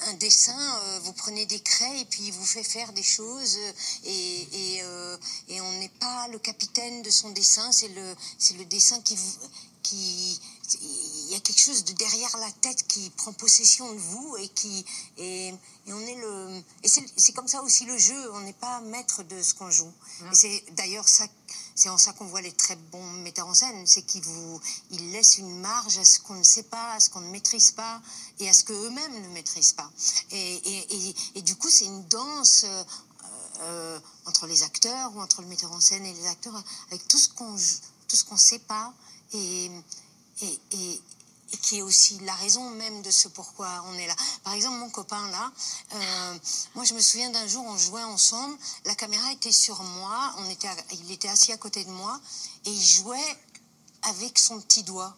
un 0.07 0.15
dessin, 0.15 0.59
euh, 0.59 1.01
vous 1.01 1.13
prenez 1.13 1.47
des 1.47 1.61
craies 1.61 2.01
et 2.01 2.05
puis 2.05 2.25
il 2.25 2.33
vous 2.33 2.45
fait 2.45 2.65
faire 2.65 2.93
des 2.93 3.03
choses 3.03 3.59
et, 4.05 4.49
et, 4.53 4.83
euh, 4.83 5.17
et 5.49 5.61
on 5.61 5.73
n'est 5.79 5.93
pas 6.01 6.29
le 6.29 6.39
capitaine 6.39 7.03
de 7.03 7.11
son 7.11 7.31
dessin, 7.31 7.71
c'est 7.73 7.89
le, 7.89 8.17
c'est 8.39 8.57
le 8.57 8.65
dessin 8.65 9.01
qui 9.01 9.17
vous... 9.17 9.33
Qui, 9.83 10.41
il 10.83 11.31
y 11.31 11.35
a 11.37 11.41
quelque 11.41 11.61
chose 11.61 11.85
de 11.85 11.93
derrière 11.93 12.37
la 12.39 12.51
tête 12.61 12.87
qui 12.89 13.09
prend 13.11 13.33
possession 13.33 13.93
de 13.93 13.99
vous 13.99 14.37
et 14.39 14.49
qui 14.49 14.85
et, 15.17 15.49
et 15.87 15.93
on 15.93 16.01
est 16.01 16.17
le 16.17 16.63
et 16.83 16.89
c'est 16.89 17.05
c'est 17.17 17.33
comme 17.33 17.47
ça 17.47 17.63
aussi 17.63 17.85
le 17.85 17.97
jeu 17.97 18.33
on 18.33 18.41
n'est 18.41 18.53
pas 18.53 18.81
maître 18.81 19.23
de 19.23 19.41
ce 19.41 19.55
qu'on 19.55 19.71
joue 19.71 19.93
et 20.33 20.35
c'est 20.35 20.65
d'ailleurs 20.73 21.07
ça 21.07 21.29
c'est 21.77 21.89
en 21.91 21.99
ça 21.99 22.13
qu'on 22.15 22.25
voit 22.25 22.41
les 22.41 22.53
très 22.53 22.75
bons 22.75 23.11
metteurs 23.23 23.47
en 23.47 23.55
scène 23.55 23.87
c'est 23.87 24.03
qu'ils 24.03 24.23
vous 24.23 24.61
ils 24.91 25.13
laissent 25.13 25.39
une 25.39 25.61
marge 25.61 25.99
à 25.99 26.05
ce 26.05 26.19
qu'on 26.21 26.35
ne 26.35 26.43
sait 26.43 26.65
pas 26.65 26.95
à 26.95 27.01
ce 27.01 27.11
qu'on 27.11 27.21
ne 27.21 27.31
maîtrise 27.31 27.71
pas 27.73 28.01
et 28.41 28.49
à 28.49 28.53
ce 28.53 28.65
que 28.65 28.73
eux-mêmes 28.73 29.23
ne 29.23 29.29
maîtrisent 29.29 29.73
pas. 29.73 29.91
Et, 30.31 30.55
et, 30.57 31.15
et, 31.37 31.43
du 31.43 31.55
coup 31.55 31.71
c'est 31.71 31.85
une 31.85 32.05
danse 32.09 32.65
euh, 32.65 32.85
euh, 33.61 34.01
entre 34.25 34.47
les 34.47 34.63
acteurs 34.63 35.15
ou 35.15 35.21
entre 35.21 35.43
le 35.43 35.49
metteur 35.49 35.71
en 35.73 35.81
scène 35.81 36.05
et 36.05 36.13
les 36.13 36.27
acteurs 36.27 36.61
avec 36.89 37.07
tout 37.07 37.19
ce 37.19 37.29
qu'on 37.29 37.57
tout 38.09 38.17
ce 38.17 38.25
qu'on 38.25 38.37
sait 38.37 38.59
pas 38.59 38.93
et, 39.33 39.71
et 40.43 41.01
qui 41.63 41.79
est 41.79 41.83
aussi 41.83 42.19
la 42.21 42.35
raison 42.35 42.71
même 42.71 43.03
de 43.03 43.11
ce 43.11 43.29
pourquoi 43.29 43.85
on 43.87 43.95
est 43.95 44.07
là. 44.07 44.17
Par 44.43 44.53
exemple, 44.53 44.79
mon 44.79 44.91
copain 44.91 45.31
là, 45.31 45.53
euh, 45.95 46.39
moi 46.75 46.85
je 46.85 46.95
me 46.95 47.01
souviens 47.01 47.31
d'un 47.31 47.47
jour 47.47 47.65
on 47.65 47.77
jouait 47.79 48.03
ensemble, 48.05 48.57
la 48.85 48.95
caméra 48.95 49.31
était 49.33 49.53
sur 49.53 49.83
moi, 49.83 50.35
on 50.39 50.51
était, 50.51 50.69
à- 50.69 50.77
il 50.93 51.11
était 51.13 51.29
assis 51.29 51.53
à 51.53 51.57
côté 51.57 51.85
de 51.85 51.91
moi 51.91 52.21
et 52.65 52.71
il 52.71 52.83
jouait 52.85 53.39
avec 54.03 54.39
son 54.39 54.61
petit 54.61 54.83
doigt. 54.83 55.17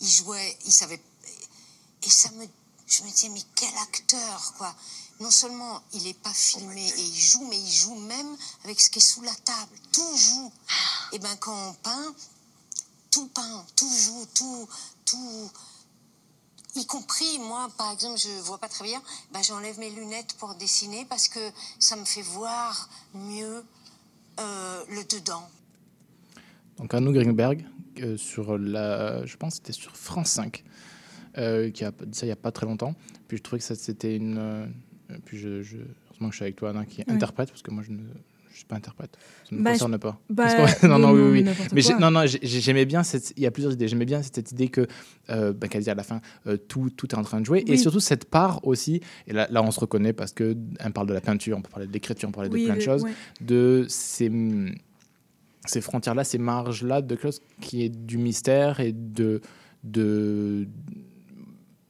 Il 0.00 0.08
jouait, 0.08 0.58
il 0.66 0.72
savait 0.72 1.00
et 2.02 2.10
ça 2.10 2.30
me 2.32 2.46
je 2.88 3.02
me 3.04 3.10
disais, 3.10 3.30
mais 3.30 3.40
quel 3.54 3.74
acteur, 3.78 4.52
quoi. 4.58 4.74
Non 5.20 5.30
seulement 5.30 5.80
il 5.94 6.02
n'est 6.02 6.12
pas 6.14 6.32
filmé 6.34 6.86
et 6.86 7.00
il 7.00 7.18
joue, 7.18 7.46
mais 7.48 7.58
il 7.58 7.72
joue 7.72 7.94
même 7.94 8.36
avec 8.64 8.78
ce 8.80 8.90
qui 8.90 8.98
est 8.98 9.02
sous 9.02 9.22
la 9.22 9.34
table. 9.34 9.78
Tout 9.92 10.16
joue. 10.16 10.52
Et 11.12 11.18
ben 11.18 11.34
quand 11.36 11.54
on 11.54 11.72
peint, 11.74 12.14
tout 13.22 13.28
peint, 13.28 13.64
tout 13.76 13.88
joue, 13.88 14.26
tout, 14.34 14.68
tout, 15.04 15.50
y 16.74 16.84
compris 16.86 17.38
moi, 17.38 17.68
par 17.78 17.92
exemple, 17.92 18.18
je 18.18 18.28
vois 18.42 18.58
pas 18.58 18.68
très 18.68 18.84
bien, 18.84 19.00
ben 19.32 19.40
j'enlève 19.42 19.78
mes 19.78 19.90
lunettes 19.90 20.34
pour 20.38 20.54
dessiner 20.56 21.04
parce 21.08 21.28
que 21.28 21.38
ça 21.78 21.94
me 21.96 22.04
fait 22.04 22.22
voir 22.22 22.88
mieux 23.14 23.64
euh, 24.40 24.84
le 24.90 25.04
dedans. 25.04 25.48
Donc 26.78 26.92
Arnaud 26.94 27.12
Greenberg, 27.12 27.64
euh, 28.00 28.16
sur 28.16 28.58
la, 28.58 29.24
je 29.24 29.36
pense 29.36 29.54
que 29.54 29.56
c'était 29.68 29.72
sur 29.72 29.96
France 29.96 30.30
5, 30.30 30.64
euh, 31.38 31.70
qui 31.70 31.84
a 31.84 31.92
dit 31.92 32.18
ça 32.18 32.26
il 32.26 32.30
n'y 32.30 32.32
a 32.32 32.36
pas 32.36 32.50
très 32.50 32.66
longtemps. 32.66 32.94
Puis 33.28 33.36
je 33.36 33.42
trouvais 33.42 33.60
que 33.60 33.64
ça 33.64 33.76
c'était 33.76 34.16
une... 34.16 34.38
euh, 34.38 34.66
puis 35.26 35.38
je, 35.38 35.62
je, 35.62 35.76
heureusement 36.06 36.28
que 36.28 36.32
je 36.32 36.36
suis 36.38 36.44
avec 36.44 36.56
toi, 36.56 36.70
Anna, 36.70 36.86
qui 36.86 37.04
Oui. 37.06 37.14
interprète, 37.14 37.50
parce 37.50 37.62
que 37.62 37.70
moi 37.70 37.84
je 37.86 37.92
ne 37.92 38.02
je 38.52 38.56
suis 38.58 38.64
pas 38.66 38.76
interprète. 38.76 39.16
Ça 39.48 39.54
ne 39.54 39.60
me 39.60 39.64
Bah, 39.64 39.72
concerne 39.72 39.98
pas. 39.98 40.20
bah, 40.30 40.46
que- 40.66 40.86
non, 40.86 40.98
non, 40.98 41.12
non, 41.12 41.30
oui, 41.30 41.42
oui. 41.42 41.50
Mais 41.72 41.82
non, 41.98 42.10
non, 42.10 42.26
j'ai- 42.26 42.38
j'aimais 42.42 42.84
bien 42.84 43.02
cette... 43.02 43.32
Il 43.36 43.42
y 43.42 43.46
a 43.46 43.50
plusieurs 43.50 43.72
idées. 43.72 43.88
J'aimais 43.88 44.04
bien 44.04 44.22
cette 44.22 44.52
idée 44.52 44.68
que, 44.68 44.86
euh, 45.30 45.52
qu'elle 45.54 45.82
dit 45.82 45.90
à 45.90 45.94
la 45.94 46.02
fin, 46.02 46.20
euh, 46.46 46.56
tout, 46.56 46.90
tout 46.90 47.08
est 47.08 47.18
en 47.18 47.22
train 47.22 47.40
de 47.40 47.46
jouer. 47.46 47.64
Et 47.66 47.76
surtout 47.76 48.00
cette 48.00 48.26
part 48.26 48.64
aussi, 48.66 49.00
et 49.26 49.32
là, 49.32 49.48
là 49.50 49.62
on 49.62 49.70
se 49.70 49.80
reconnaît 49.80 50.12
parce 50.12 50.32
que 50.32 50.56
elle 50.78 50.92
parle 50.92 51.06
de 51.08 51.14
la 51.14 51.20
peinture, 51.20 51.56
on 51.56 51.62
peut 51.62 51.70
parler 51.70 51.86
de 51.86 51.92
l'écriture, 51.92 52.28
on 52.28 52.32
peut 52.32 52.36
parler 52.36 52.50
Oui, 52.52 52.60
de 52.62 52.66
plein 52.66 52.76
de 52.76 52.80
choses, 52.80 53.02
ouais. 53.02 53.12
de 53.40 53.86
ces 53.88 54.30
ces 55.66 55.80
frontières-là, 55.80 56.24
ces 56.24 56.38
marges-là, 56.38 57.02
de 57.02 57.16
chose 57.16 57.40
qui 57.60 57.82
est 57.84 57.88
du 57.88 58.18
mystère 58.18 58.80
et 58.80 58.90
de, 58.92 59.40
de, 59.84 60.66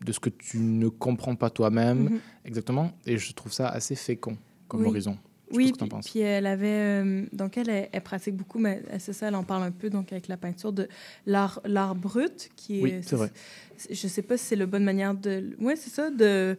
de 0.05 0.13
ce 0.13 0.21
que 0.21 0.29
tu 0.29 0.59
ne 0.59 0.89
comprends 0.89 1.37
pas 1.37 1.49
toi-même. 1.51 2.05
Mhm. 2.05 2.21
Exactement. 2.45 2.93
Et 3.07 3.17
je 3.19 3.33
trouve 3.33 3.51
ça 3.53 3.69
assez 3.69 3.95
fécond 3.95 4.37
comme 4.69 4.83
Oui. 4.83 4.89
horizon. 4.89 5.17
Je 5.53 5.57
Oui, 5.57 5.73
puis, 6.05 6.21
elle 6.21 6.47
avait. 6.47 6.67
euh, 6.67 7.27
donc, 7.33 7.59
elle, 7.59 7.69
elle, 7.69 7.89
elle 7.93 8.01
pratique 8.03 8.35
beaucoup, 8.37 8.59
mais 8.59 8.83
c'est 8.99 9.13
ça, 9.13 9.29
elle 9.29 9.35
en 9.35 9.45
parle 9.45 9.65
un 9.65 9.71
peu 9.71 9.91
donc 9.91 10.11
avec 10.13 10.27
la 10.29 10.37
peinture 10.39 10.73
de 10.73 10.89
l'art 11.27 11.61
l'art 11.65 11.95
brut, 11.95 12.51
qui 12.57 12.79
est. 12.79 12.83
Oui, 12.83 12.95
c'est 13.03 13.17
vrai. 13.17 13.31
c'est- 13.77 13.95
Je 13.95 14.09
sais 14.09 14.23
pas 14.23 14.37
si 14.37 14.47
c'est 14.47 14.57
la 14.57 14.67
bonne 14.67 14.85
manière 14.85 15.15
de. 15.15 15.55
Oui, 15.61 15.75
c'est 15.77 15.91
ça, 15.91 16.11
de. 16.11 16.57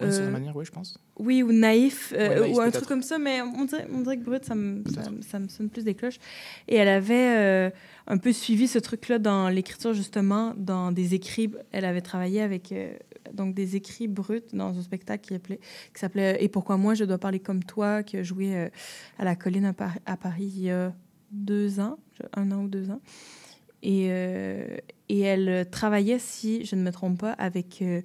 Oui, 0.00 0.08
c'est 0.10 0.20
la 0.20 0.26
euh, 0.26 0.30
manière, 0.30 0.56
oui, 0.56 0.64
je 0.64 0.72
pense. 0.72 0.98
Oui, 1.16 1.42
ou 1.44 1.52
naïf, 1.52 2.12
euh, 2.16 2.28
Ouais, 2.28 2.40
naïf, 2.40 2.56
ou 2.56 2.60
un 2.60 2.70
truc 2.70 2.86
comme 2.88 3.02
ça, 3.02 3.18
mais 3.18 3.40
on 3.40 3.64
dirait, 3.66 3.86
on 3.92 4.00
dirait 4.00 4.16
que 4.18 4.24
brut, 4.24 4.44
ça 4.44 4.56
me, 4.56 4.82
ça, 4.92 5.02
ça 5.28 5.38
me 5.38 5.46
sonne 5.48 5.68
plus 5.70 5.84
des 5.84 5.94
cloches. 5.94 6.18
Et 6.66 6.74
elle 6.74 6.88
avait 6.88 7.72
un 8.06 8.18
peu 8.18 8.32
suivi 8.32 8.68
ce 8.68 8.78
truc-là 8.78 9.18
dans 9.18 9.48
l'écriture, 9.48 9.94
justement, 9.94 10.54
dans 10.56 10.92
des 10.92 11.14
écrits. 11.14 11.50
Elle 11.72 11.84
avait 11.84 12.02
travaillé 12.02 12.42
avec 12.42 12.72
euh, 12.72 12.92
donc 13.32 13.54
des 13.54 13.76
écrits 13.76 14.08
bruts 14.08 14.42
dans 14.52 14.78
un 14.78 14.82
spectacle 14.82 15.26
qui, 15.26 15.34
appelait- 15.34 15.60
qui 15.94 16.00
s'appelait 16.00 16.42
Et 16.42 16.48
pourquoi 16.48 16.76
moi 16.76 16.94
je 16.94 17.04
dois 17.04 17.18
parler 17.18 17.40
comme 17.40 17.64
toi, 17.64 18.02
qui 18.02 18.16
a 18.16 18.22
joué 18.22 18.56
euh, 18.56 18.68
à 19.18 19.24
la 19.24 19.36
colline 19.36 19.74
à 20.06 20.16
Paris 20.16 20.52
il 20.56 20.62
y 20.62 20.70
a 20.70 20.92
deux 21.30 21.80
ans, 21.80 21.98
un 22.34 22.52
an 22.52 22.64
ou 22.64 22.68
deux 22.68 22.90
ans. 22.90 23.00
Et, 23.82 24.06
euh, 24.10 24.76
et 25.08 25.20
elle 25.20 25.48
euh, 25.48 25.64
travaillait, 25.64 26.18
si 26.18 26.64
je 26.64 26.76
ne 26.76 26.82
me 26.82 26.90
trompe 26.90 27.20
pas, 27.20 27.32
avec 27.32 27.82
euh, 27.82 28.00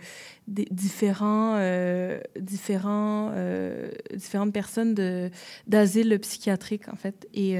des, 0.47 0.67
différents, 0.69 1.55
euh, 1.57 2.19
différents, 2.39 3.31
différentes 4.13 4.53
personnes 4.53 4.95
d'asile 5.67 6.19
psychiatrique, 6.19 6.89
en 6.89 6.95
fait. 6.95 7.27
Et 7.33 7.55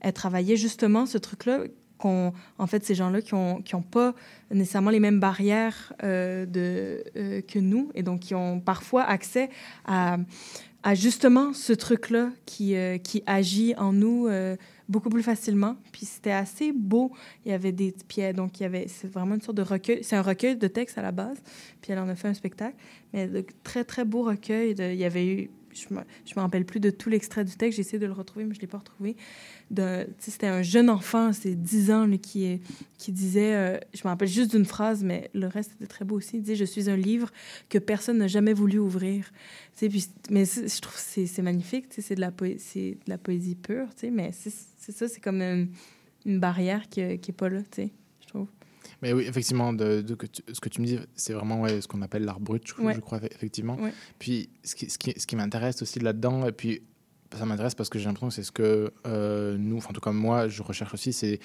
elle 0.00 0.12
travaillait 0.12 0.56
justement 0.56 1.06
ce 1.06 1.18
truc-là, 1.18 1.60
en 2.04 2.66
fait, 2.66 2.84
ces 2.84 2.94
gens-là 2.94 3.20
qui 3.20 3.34
n'ont 3.34 3.62
qui 3.62 3.74
ont 3.74 3.82
pas 3.82 4.14
nécessairement 4.52 4.90
les 4.90 5.00
mêmes 5.00 5.18
barrières 5.18 5.92
que 6.00 7.58
nous, 7.58 7.90
et 7.94 8.02
donc 8.02 8.20
qui 8.20 8.34
ont 8.34 8.60
parfois 8.60 9.02
accès 9.04 9.50
à, 9.86 10.18
à 10.82 10.94
justement 10.94 11.52
ce 11.52 11.72
truc-là 11.72 12.30
qui, 12.44 12.76
qui 13.02 13.22
agit 13.26 13.74
en 13.76 13.92
nous 13.92 14.28
beaucoup 14.88 15.08
plus 15.10 15.22
facilement. 15.22 15.76
Puis 15.92 16.06
c'était 16.06 16.30
assez 16.32 16.72
beau. 16.72 17.12
Il 17.44 17.50
y 17.50 17.54
avait 17.54 17.72
des 17.72 17.94
elle- 18.18 18.36
donc 18.36 18.60
il 18.60 18.62
y 18.64 18.66
avait 18.66 18.86
c'est 18.88 19.08
vraiment 19.10 19.34
une 19.34 19.40
sorte 19.40 19.56
de 19.56 19.62
recueil. 19.62 20.02
C'est 20.02 20.16
un 20.16 20.22
recueil 20.22 20.56
de 20.56 20.66
textes 20.68 20.98
à 20.98 21.02
la 21.02 21.12
base. 21.12 21.38
Puis 21.80 21.92
elle 21.92 21.98
en 21.98 22.08
a 22.08 22.14
fait 22.14 22.28
un 22.28 22.34
spectacle, 22.34 22.76
mais 23.12 23.26
de 23.26 23.44
très 23.62 23.84
très 23.84 24.04
beau 24.04 24.22
recueil. 24.22 24.74
Il 24.78 24.94
y 24.94 25.04
avait 25.04 25.26
eu 25.26 25.50
je 25.76 25.86
je 26.24 26.34
me 26.34 26.40
rappelle 26.40 26.64
plus 26.64 26.80
de 26.80 26.90
tout 26.90 27.08
l'extrait 27.10 27.44
du 27.44 27.54
texte. 27.56 27.76
J'ai 27.76 27.80
essayé 27.80 27.98
de 27.98 28.06
le 28.06 28.12
retrouver, 28.12 28.44
mais 28.44 28.54
je 28.54 28.60
l'ai 28.60 28.66
pas 28.66 28.78
retrouvé. 28.78 29.16
C'était 30.18 30.46
un 30.46 30.62
jeune 30.62 30.90
enfant, 30.90 31.32
c'est 31.32 31.54
10 31.54 31.90
ans, 31.90 32.06
lui, 32.06 32.18
qui, 32.18 32.60
disait, 33.08 33.54
euh, 33.54 33.78
je 33.94 34.00
me 34.04 34.08
rappelle 34.08 34.28
juste 34.28 34.52
d'une 34.52 34.64
phrase, 34.64 35.04
mais 35.04 35.30
le 35.34 35.46
reste 35.46 35.72
était 35.72 35.86
très 35.86 36.04
beau 36.04 36.16
aussi. 36.16 36.36
Il 36.36 36.42
disait, 36.42 36.56
je 36.56 36.64
suis 36.64 36.88
un 36.88 36.96
livre 36.96 37.30
que 37.68 37.78
personne 37.78 38.18
n'a 38.18 38.28
jamais 38.28 38.52
voulu 38.52 38.78
ouvrir. 38.78 39.30
Mais 40.30 40.44
je 40.44 40.80
trouve 40.80 40.94
que 40.94 41.26
c'est 41.26 41.42
magnifique, 41.42 41.86
c'est 41.90 42.14
de, 42.14 42.20
la 42.20 42.30
poésie 43.18 43.54
pure, 43.54 43.88
mais 44.10 44.30
c'est 44.32 44.92
ça, 44.92 45.08
c'est 45.08 45.20
comme 45.20 45.42
une, 45.42 46.40
barrière 46.40 46.88
qui 46.88 47.00
n'est 47.00 47.18
pas 47.36 47.48
là. 47.48 47.60
Mais 49.02 49.12
oui, 49.12 49.24
effectivement, 49.26 49.72
de, 49.72 50.00
de 50.00 50.14
que 50.14 50.26
tu- 50.26 50.42
ce 50.52 50.58
que 50.60 50.68
tu 50.68 50.80
me 50.80 50.86
dis, 50.86 50.98
c'est 51.14 51.32
vraiment 51.34 51.60
ouais, 51.60 51.80
ce 51.80 51.88
qu'on 51.88 52.00
appelle 52.02 52.24
l'art 52.24 52.40
brut, 52.40 52.62
je, 52.66 52.80
Ouais. 52.82 52.94
je 52.94 53.00
crois, 53.00 53.20
effectivement. 53.24 53.76
Ouais. 53.76 53.92
Puis, 54.18 54.48
ce 54.64 54.74
qui, 54.74 54.88
ce 54.88 54.96
qui, 54.98 55.12
ce 55.18 55.26
qui 55.26 55.36
m'intéresse 55.36 55.82
aussi 55.82 55.98
là-dedans, 55.98 56.46
et 56.46 56.52
puis 56.52 56.82
ça 57.36 57.44
m'intéresse 57.44 57.74
parce 57.74 57.88
que 57.90 57.98
j'ai 57.98 58.06
l'impression 58.06 58.28
que 58.28 58.34
c'est 58.34 58.42
ce 58.42 58.52
que 58.52 58.92
euh, 59.06 59.56
nous, 59.58 59.76
enfin, 59.76 59.90
en 59.90 59.92
tout 59.92 60.00
cas 60.00 60.12
moi, 60.12 60.48
je 60.48 60.62
recherche 60.62 60.94
aussi, 60.94 61.12
c'est 61.12 61.40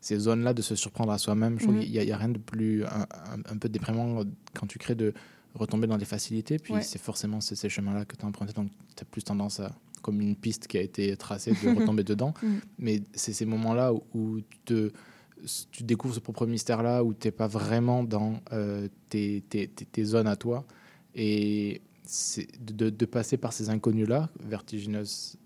ces 0.00 0.18
zones-là 0.18 0.54
de 0.54 0.62
se 0.62 0.74
surprendre 0.76 1.12
à 1.12 1.18
soi-même. 1.18 1.58
Je 1.58 1.64
trouve 1.64 1.76
Mhm. 1.76 1.82
qu'il 1.82 1.90
n'y 2.00 2.10
a, 2.12 2.16
rien 2.16 2.28
de 2.30 2.38
plus 2.38 2.84
un, 2.84 3.06
un- 3.50 3.56
peu 3.58 3.68
déprimant 3.68 4.22
quand 4.54 4.66
tu 4.66 4.78
crées 4.78 4.94
de 4.94 5.12
retomber 5.54 5.86
dans 5.86 5.98
des 5.98 6.04
facilités. 6.06 6.58
Puis 6.58 6.72
Ouais. 6.74 6.82
c'est 6.82 7.00
forcément 7.00 7.40
ces, 7.40 7.54
ces 7.56 7.68
chemins-là 7.68 8.04
que 8.06 8.16
tu 8.16 8.24
as 8.24 8.28
empruntés, 8.28 8.52
donc 8.54 8.70
tu 8.96 9.02
as 9.02 9.04
plus 9.04 9.22
tendance 9.22 9.60
à, 9.60 9.72
comme 10.00 10.20
une 10.22 10.36
piste 10.36 10.68
qui 10.68 10.78
a 10.78 10.80
été 10.80 11.14
tracée, 11.16 11.52
de 11.52 11.78
retomber 11.78 12.04
dedans. 12.04 12.32
Mhm. 12.42 12.60
Mais 12.78 13.02
c'est 13.12 13.32
ces 13.34 13.44
moments-là 13.44 13.92
où, 13.92 14.02
où 14.14 14.40
tu, 14.40 14.58
te, 14.64 14.92
tu 15.70 15.82
découvres 15.82 16.14
ce 16.14 16.20
propre 16.20 16.46
mystère-là, 16.46 17.02
où 17.04 17.14
tu 17.14 17.26
n'es 17.28 17.32
pas 17.32 17.46
vraiment 17.46 18.02
dans 18.04 18.40
euh, 18.52 18.88
tes, 19.08 19.42
tes- 19.48 19.68
tes- 19.68 19.84
tes 19.84 20.04
zones 20.04 20.26
à 20.26 20.36
toi. 20.36 20.64
Et 21.14 21.80
de, 22.60 22.90
de 22.90 23.04
passer 23.06 23.36
par 23.36 23.52
ces 23.52 23.68
inconnus-là, 23.70 24.30
vertigineuses, 24.40 25.36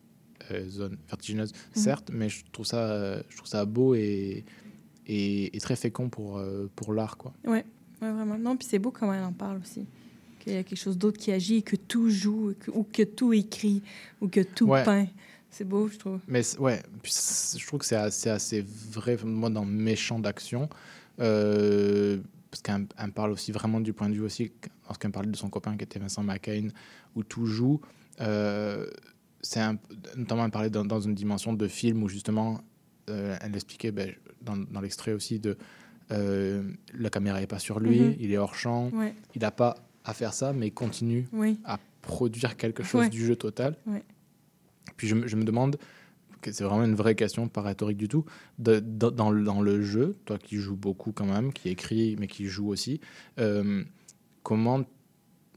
euh, 0.51 0.69
zones 0.69 0.97
vertigineuses, 1.09 1.53
Mhm. 1.53 1.83
certes, 1.83 2.11
mais 2.13 2.29
je 2.29 2.45
trouve 2.53 2.67
ça, 2.67 3.19
je 3.29 3.37
trouve 3.37 3.49
ça 3.49 3.65
beau 3.65 3.95
et, 3.95 4.45
et, 5.07 5.57
et 5.57 5.61
très 5.61 5.77
fécond 5.77 6.09
pour, 6.09 6.39
euh, 6.39 6.69
pour 6.75 6.93
l'art. 6.93 7.17
quoi. 7.17 7.33
Ouais, 7.45 7.65
ouais, 8.03 8.13
vraiment. 8.13 8.39
Non, 8.39 8.57
puis 8.57 8.67
c'est 8.71 8.79
beau 8.79 8.91
comment 8.91 9.15
elle 9.15 9.25
en 9.25 9.33
parle 9.33 9.59
aussi. 9.59 9.87
Qu'il 10.41 10.53
y 10.53 10.57
a 10.57 10.63
quelque 10.63 10.79
chose 10.79 10.99
d'autre 10.99 11.19
qui 11.19 11.33
agit 11.33 11.57
et 11.57 11.63
que 11.63 11.77
tout 11.77 12.11
joue, 12.11 12.53
ou 12.73 12.83
que 12.85 13.03
tout 13.03 13.33
écrit, 13.33 13.83
ou 14.21 14.29
que 14.29 14.41
tout 14.41 14.67
Ouais. 14.67 14.85
peint. 14.85 15.07
C'est 15.57 15.65
beau, 15.65 15.87
je 15.89 15.97
trouve. 15.99 16.19
Mais 16.27 16.43
ouais, 16.59 16.83
puis 17.03 17.13
je 17.57 17.65
trouve 17.67 17.79
que 17.81 17.87
c'est 17.87 17.95
assez, 17.97 18.29
assez 18.29 18.65
vrai, 18.91 19.17
moi, 19.25 19.51
dans 19.51 19.65
mes 19.65 19.97
champs 19.97 20.19
d'action. 20.19 20.69
euh, 21.21 22.19
parce 22.51 22.63
qu'elle 22.63 22.87
elle 22.99 23.07
me 23.07 23.13
parle 23.13 23.31
aussi 23.33 23.51
vraiment 23.53 23.81
du 23.81 23.93
point 23.93 24.09
de 24.09 24.15
vue 24.15 24.21
aussi, 24.23 24.53
lorsqu'elle 24.87 25.09
me 25.09 25.13
parlait 25.13 25.31
de 25.31 25.37
son 25.37 25.49
copain 25.49 25.77
qui 25.77 25.83
était 25.85 25.99
Vincent 25.99 26.23
McCain, 26.23 26.69
où 27.17 27.23
tout 27.25 27.47
joue. 27.47 27.81
euh, 28.21 28.87
c'est 29.43 29.61
notamment, 30.17 30.45
elle 30.45 30.51
parlait 30.51 30.71
dans, 30.71 30.85
dans 30.85 31.01
une 31.01 31.15
dimension 31.15 31.53
de 31.53 31.67
film 31.69 32.03
où 32.03 32.09
justement, 32.09 32.61
euh, 33.11 33.37
elle 33.43 33.55
expliquait 33.55 33.91
ben, 33.93 34.13
dans, 34.41 34.57
dans 34.57 34.81
l'extrait 34.81 35.13
aussi 35.13 35.39
de 35.41 35.57
euh, 36.13 36.63
la 36.95 37.11
caméra 37.11 37.41
n'est 37.41 37.47
pas 37.47 37.59
sur 37.59 37.79
lui, 37.81 38.01
Mhm. 38.01 38.17
il 38.21 38.33
est 38.33 38.39
hors 38.39 38.55
champ, 38.55 38.89
Ouais. 38.91 39.15
il 39.35 39.41
n'a 39.43 39.51
pas 39.51 39.75
à 40.05 40.15
faire 40.15 40.33
ça, 40.33 40.53
mais 40.53 40.69
il 40.69 40.73
continue 40.75 41.27
Oui. 41.33 41.59
à 41.65 41.79
produire 42.03 42.57
quelque 42.57 42.83
chose 42.85 43.03
Ouais. 43.03 43.09
du 43.11 43.25
jeu 43.27 43.37
total. 43.37 43.77
Ouais. 43.87 44.03
Puis 44.97 45.09
je, 45.09 45.15
me- 45.15 45.27
demande, 45.45 45.77
c'est 46.45 46.65
vraiment 46.65 46.85
une 46.85 46.95
vraie 46.95 47.15
question, 47.15 47.49
pas 47.49 47.63
rhétorique 47.63 47.97
du 47.99 48.09
tout, 48.09 48.25
dans, 48.59 49.31
le- 49.31 49.43
jeu, 49.83 50.17
toi 50.25 50.39
qui 50.39 50.57
joues 50.57 50.77
beaucoup 50.77 51.13
quand 51.13 51.27
même, 51.27 51.53
qui 51.53 51.69
écrit 51.69 52.17
mais 52.19 52.27
qui 52.27 52.47
joue 52.47 52.69
aussi, 52.69 53.01
euh, 53.39 53.83
comment 54.43 54.85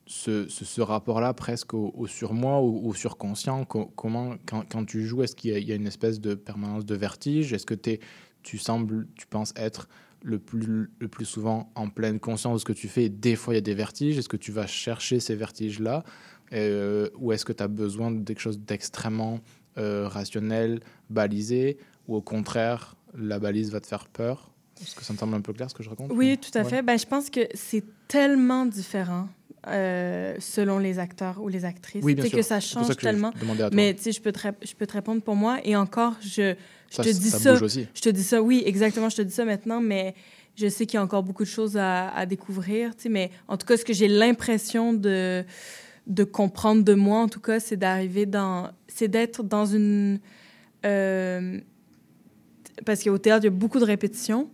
ce, 0.06 0.48
rapport-là 0.82 1.34
presque 1.34 1.74
au, 1.74 1.94
au 1.96 2.08
surmoi, 2.08 2.60
au, 2.60 2.88
au 2.88 2.94
surconscient, 2.94 3.66
co- 3.66 3.92
comment 3.96 4.36
quand, 4.46 4.64
tu 4.86 5.06
joues, 5.06 5.24
est-ce 5.24 5.36
qu'il 5.36 5.52
y, 5.52 5.72
a- 5.72 5.76
une 5.76 5.88
espèce 5.88 6.20
de 6.22 6.34
permanence 6.36 6.86
de 6.86 6.96
vertige? 6.96 7.54
Est-ce 7.54 7.66
que 7.66 7.76
tu 8.44 8.58
sembles, 8.58 9.08
tu 9.16 9.28
penses 9.28 9.54
être 9.58 9.90
le 10.24 10.40
plus, 10.40 10.90
le 11.00 11.08
plus 11.08 11.26
souvent 11.26 11.72
en 11.76 11.90
pleine 11.90 12.20
conscience 12.20 12.56
de 12.56 12.60
ce 12.60 12.66
que 12.66 12.74
tu 12.74 12.88
fais 12.88 13.06
et 13.06 13.10
des 13.10 13.36
fois 13.36 13.54
il 13.54 13.58
y 13.58 13.60
a 13.60 13.62
des 13.62 13.76
vertiges. 13.76 14.18
Est-ce 14.18 14.30
que 14.30 14.38
tu 14.38 14.52
vas 14.52 14.68
chercher 14.68 15.20
ces 15.20 15.36
vertiges-là? 15.36 16.04
Euh, 16.54 17.10
Ou 17.20 17.32
est-ce 17.34 17.46
que 17.46 17.54
tu 17.54 17.64
as 17.64 17.68
besoin 17.68 18.12
de 18.12 18.24
quelque 18.24 18.40
chose 18.40 18.60
d'extrêmement 18.60 19.40
euh, 19.78 20.08
rationnel, 20.08 20.80
balisé 21.10 21.78
Ou 22.08 22.16
au 22.16 22.22
contraire, 22.22 22.96
la 23.18 23.40
balise 23.40 23.72
va 23.72 23.80
te 23.80 23.88
faire 23.88 24.08
peur? 24.08 24.52
Est-ce 24.82 24.96
que 24.96 25.04
ça 25.04 25.14
me 25.14 25.18
semble 25.18 25.36
un 25.36 25.42
peu 25.42 25.54
clair 25.54 25.70
ce 25.70 25.76
que 25.76 25.84
je 25.84 25.90
raconte? 25.90 26.12
Oui, 26.14 26.34
ou- 26.40 26.46
tout 26.46 26.58
à 26.58 26.64
Ouais. 26.64 26.70
fait. 26.70 26.82
Ben, 26.84 26.98
je 26.98 27.06
pense 27.06 27.30
que 27.30 27.42
c'est 27.54 27.84
tellement 28.08 28.66
différent 28.66 29.28
euh, 29.68 30.36
selon 30.40 30.78
les 30.78 31.00
acteurs 31.00 31.42
ou 31.42 31.48
les 31.50 31.66
actrices. 31.66 32.04
Oui, 32.04 32.16
sûr. 32.22 32.32
que 32.32 32.42
ça 32.42 32.60
C'est 32.62 32.74
change 32.74 32.88
ça 32.88 32.96
que 32.96 33.02
tellement. 33.02 33.34
demandais 33.40 33.64
à 33.64 33.70
toi. 33.70 33.76
Mais 33.76 33.94
tu 33.96 34.04
sais, 34.04 34.12
je 34.14 34.22
peux, 34.22 34.32
te 34.32 34.40
je 34.64 34.74
peux 34.76 34.86
te 34.88 34.94
répondre 34.94 35.22
pour 35.22 35.36
moi. 35.36 35.60
Et 35.66 35.76
encore, 35.76 36.14
je, 36.22 36.54
je 36.90 36.96
Ça, 36.96 37.04
te 37.04 37.10
dis 37.10 37.30
ça 37.30 37.40
ça. 37.40 37.52
bouge 37.54 37.64
aussi. 37.64 37.88
Je 37.94 38.02
te 38.02 38.10
dis 38.10 38.24
ça, 38.24 38.42
oui, 38.42 38.64
exactement, 38.66 39.10
je 39.10 39.18
te 39.18 39.22
dis 39.24 39.34
ça 39.34 39.44
maintenant, 39.46 39.82
mais 39.82 40.14
je 40.56 40.68
sais 40.70 40.86
qu'il 40.86 40.98
y 40.98 41.00
a 41.00 41.04
encore 41.04 41.24
beaucoup 41.24 41.44
de 41.44 41.50
choses 41.50 41.76
à, 41.76 42.10
à 42.10 42.26
découvrir, 42.26 42.96
tu 42.96 43.04
sais, 43.04 43.10
mais 43.10 43.30
en 43.48 43.58
tout 43.58 43.66
cas, 43.66 43.76
ce 43.78 43.84
que 43.84 43.94
j'ai 43.94 44.08
l'impression 44.08 44.94
de, 44.94 45.44
de 46.08 46.24
comprendre 46.24 46.84
de 46.84 46.94
moi, 46.94 47.20
en 47.20 47.28
tout 47.28 47.40
cas, 47.42 47.60
c'est 47.60 47.78
d'arriver 47.78 48.26
dans... 48.26 48.72
C'est 48.88 49.08
d'être 49.08 49.44
dans 49.44 49.66
une... 49.66 50.20
euh, 50.86 51.60
parce 52.86 53.04
qu'au 53.04 53.18
théâtre, 53.18 53.44
il 53.44 53.48
y 53.48 53.48
a 53.48 53.52
beaucoup 53.52 53.80
de 53.80 53.86
répétitions, 53.86 54.50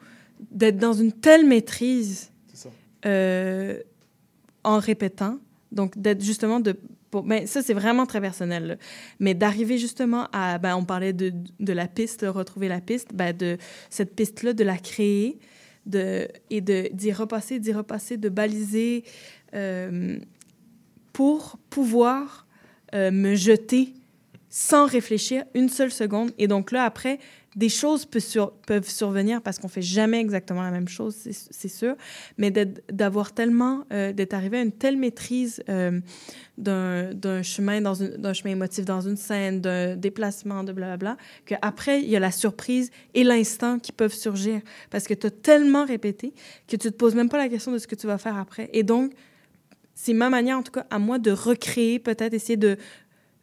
d'être 0.51 0.77
dans 0.77 0.93
une 0.93 1.11
telle 1.11 1.45
maîtrise 1.45 2.31
euh, 3.05 3.79
en 4.63 4.79
répétant. 4.79 5.39
Donc, 5.71 5.97
d'être 5.97 6.23
justement 6.23 6.59
de. 6.59 6.75
Pour, 7.11 7.23
ben, 7.23 7.45
ça, 7.45 7.61
c'est 7.61 7.73
vraiment 7.73 8.05
très 8.05 8.21
personnel. 8.21 8.65
là. 8.65 8.75
Mais 9.19 9.33
d'arriver 9.33 9.77
justement 9.77 10.27
à. 10.31 10.57
Ben, 10.57 10.75
on 10.75 10.85
parlait 10.85 11.13
de, 11.13 11.33
de 11.59 11.73
la 11.73 11.87
piste, 11.87 12.23
de 12.23 12.29
retrouver 12.29 12.67
la 12.67 12.81
piste, 12.81 13.09
ben, 13.13 13.35
de 13.35 13.57
cette 13.89 14.15
piste-là, 14.15 14.53
de 14.53 14.63
la 14.63 14.77
créer 14.77 15.37
de, 15.85 16.27
et 16.49 16.61
de- 16.61 16.89
d'y 16.93 17.11
repasser, 17.11 17.59
d'y 17.59 17.73
repasser, 17.73 18.17
de 18.17 18.29
baliser 18.29 19.03
euh, 19.53 20.17
pour 21.13 21.57
pouvoir 21.69 22.45
euh, 22.93 23.11
me 23.11 23.35
jeter 23.35 23.93
sans 24.49 24.85
réfléchir 24.85 25.45
une 25.55 25.69
seule 25.69 25.91
seconde. 25.91 26.31
Et 26.37 26.47
donc 26.47 26.71
là, 26.71 26.83
après, 26.83 27.17
des 27.55 27.69
choses 27.69 28.07
sur- 28.19 28.51
peuvent 28.51 28.89
survenir 28.89 29.41
parce 29.41 29.57
qu'on 29.57 29.67
fait 29.67 29.81
jamais 29.81 30.19
exactement 30.19 30.61
la 30.61 30.71
même 30.71 30.87
chose, 30.87 31.15
c'est 31.31 31.67
sûr, 31.67 31.95
mais 32.37 32.51
d'avoir 32.91 33.33
tellement, 33.33 33.85
euh, 33.91 34.13
d'être 34.13 34.33
arrivé 34.33 34.57
à 34.57 34.61
une 34.61 34.71
telle 34.71 34.97
maîtrise 34.97 35.63
euh, 35.69 35.99
d'un 36.57 37.41
chemin, 37.41 37.81
chemin 38.33 38.51
émotif 38.51 38.85
dans 38.85 39.01
une 39.01 39.17
scène, 39.17 39.61
d'un 39.61 39.95
déplacement, 39.95 40.63
de 40.63 40.71
blablabla, 40.71 41.17
qu'après, 41.45 42.01
il 42.01 42.09
y 42.09 42.15
a 42.15 42.19
la 42.19 42.31
surprise 42.31 42.91
et 43.13 43.23
l'instant 43.23 43.79
qui 43.79 43.91
peuvent 43.91 44.13
surgir 44.13 44.61
parce 44.89 45.07
que 45.07 45.13
tu 45.13 45.27
as 45.27 45.31
tellement 45.31 45.85
répété 45.85 46.33
que 46.67 46.75
tu 46.75 46.89
te 46.91 46.95
poses 46.95 47.15
même 47.15 47.29
pas 47.29 47.37
la 47.37 47.49
question 47.49 47.71
de 47.71 47.77
ce 47.79 47.87
que 47.87 47.95
tu 47.95 48.07
vas 48.07 48.17
faire 48.17 48.37
après. 48.37 48.69
Et 48.73 48.83
donc, 48.83 49.13
c'est 49.95 50.13
ma 50.13 50.29
manière, 50.29 50.57
en 50.57 50.63
tout 50.63 50.71
cas, 50.71 50.85
à 50.89 50.99
moi, 50.99 51.19
de 51.19 51.31
recréer, 51.31 51.99
peut-être 51.99 52.33
essayer 52.33 52.57
de 52.57 52.77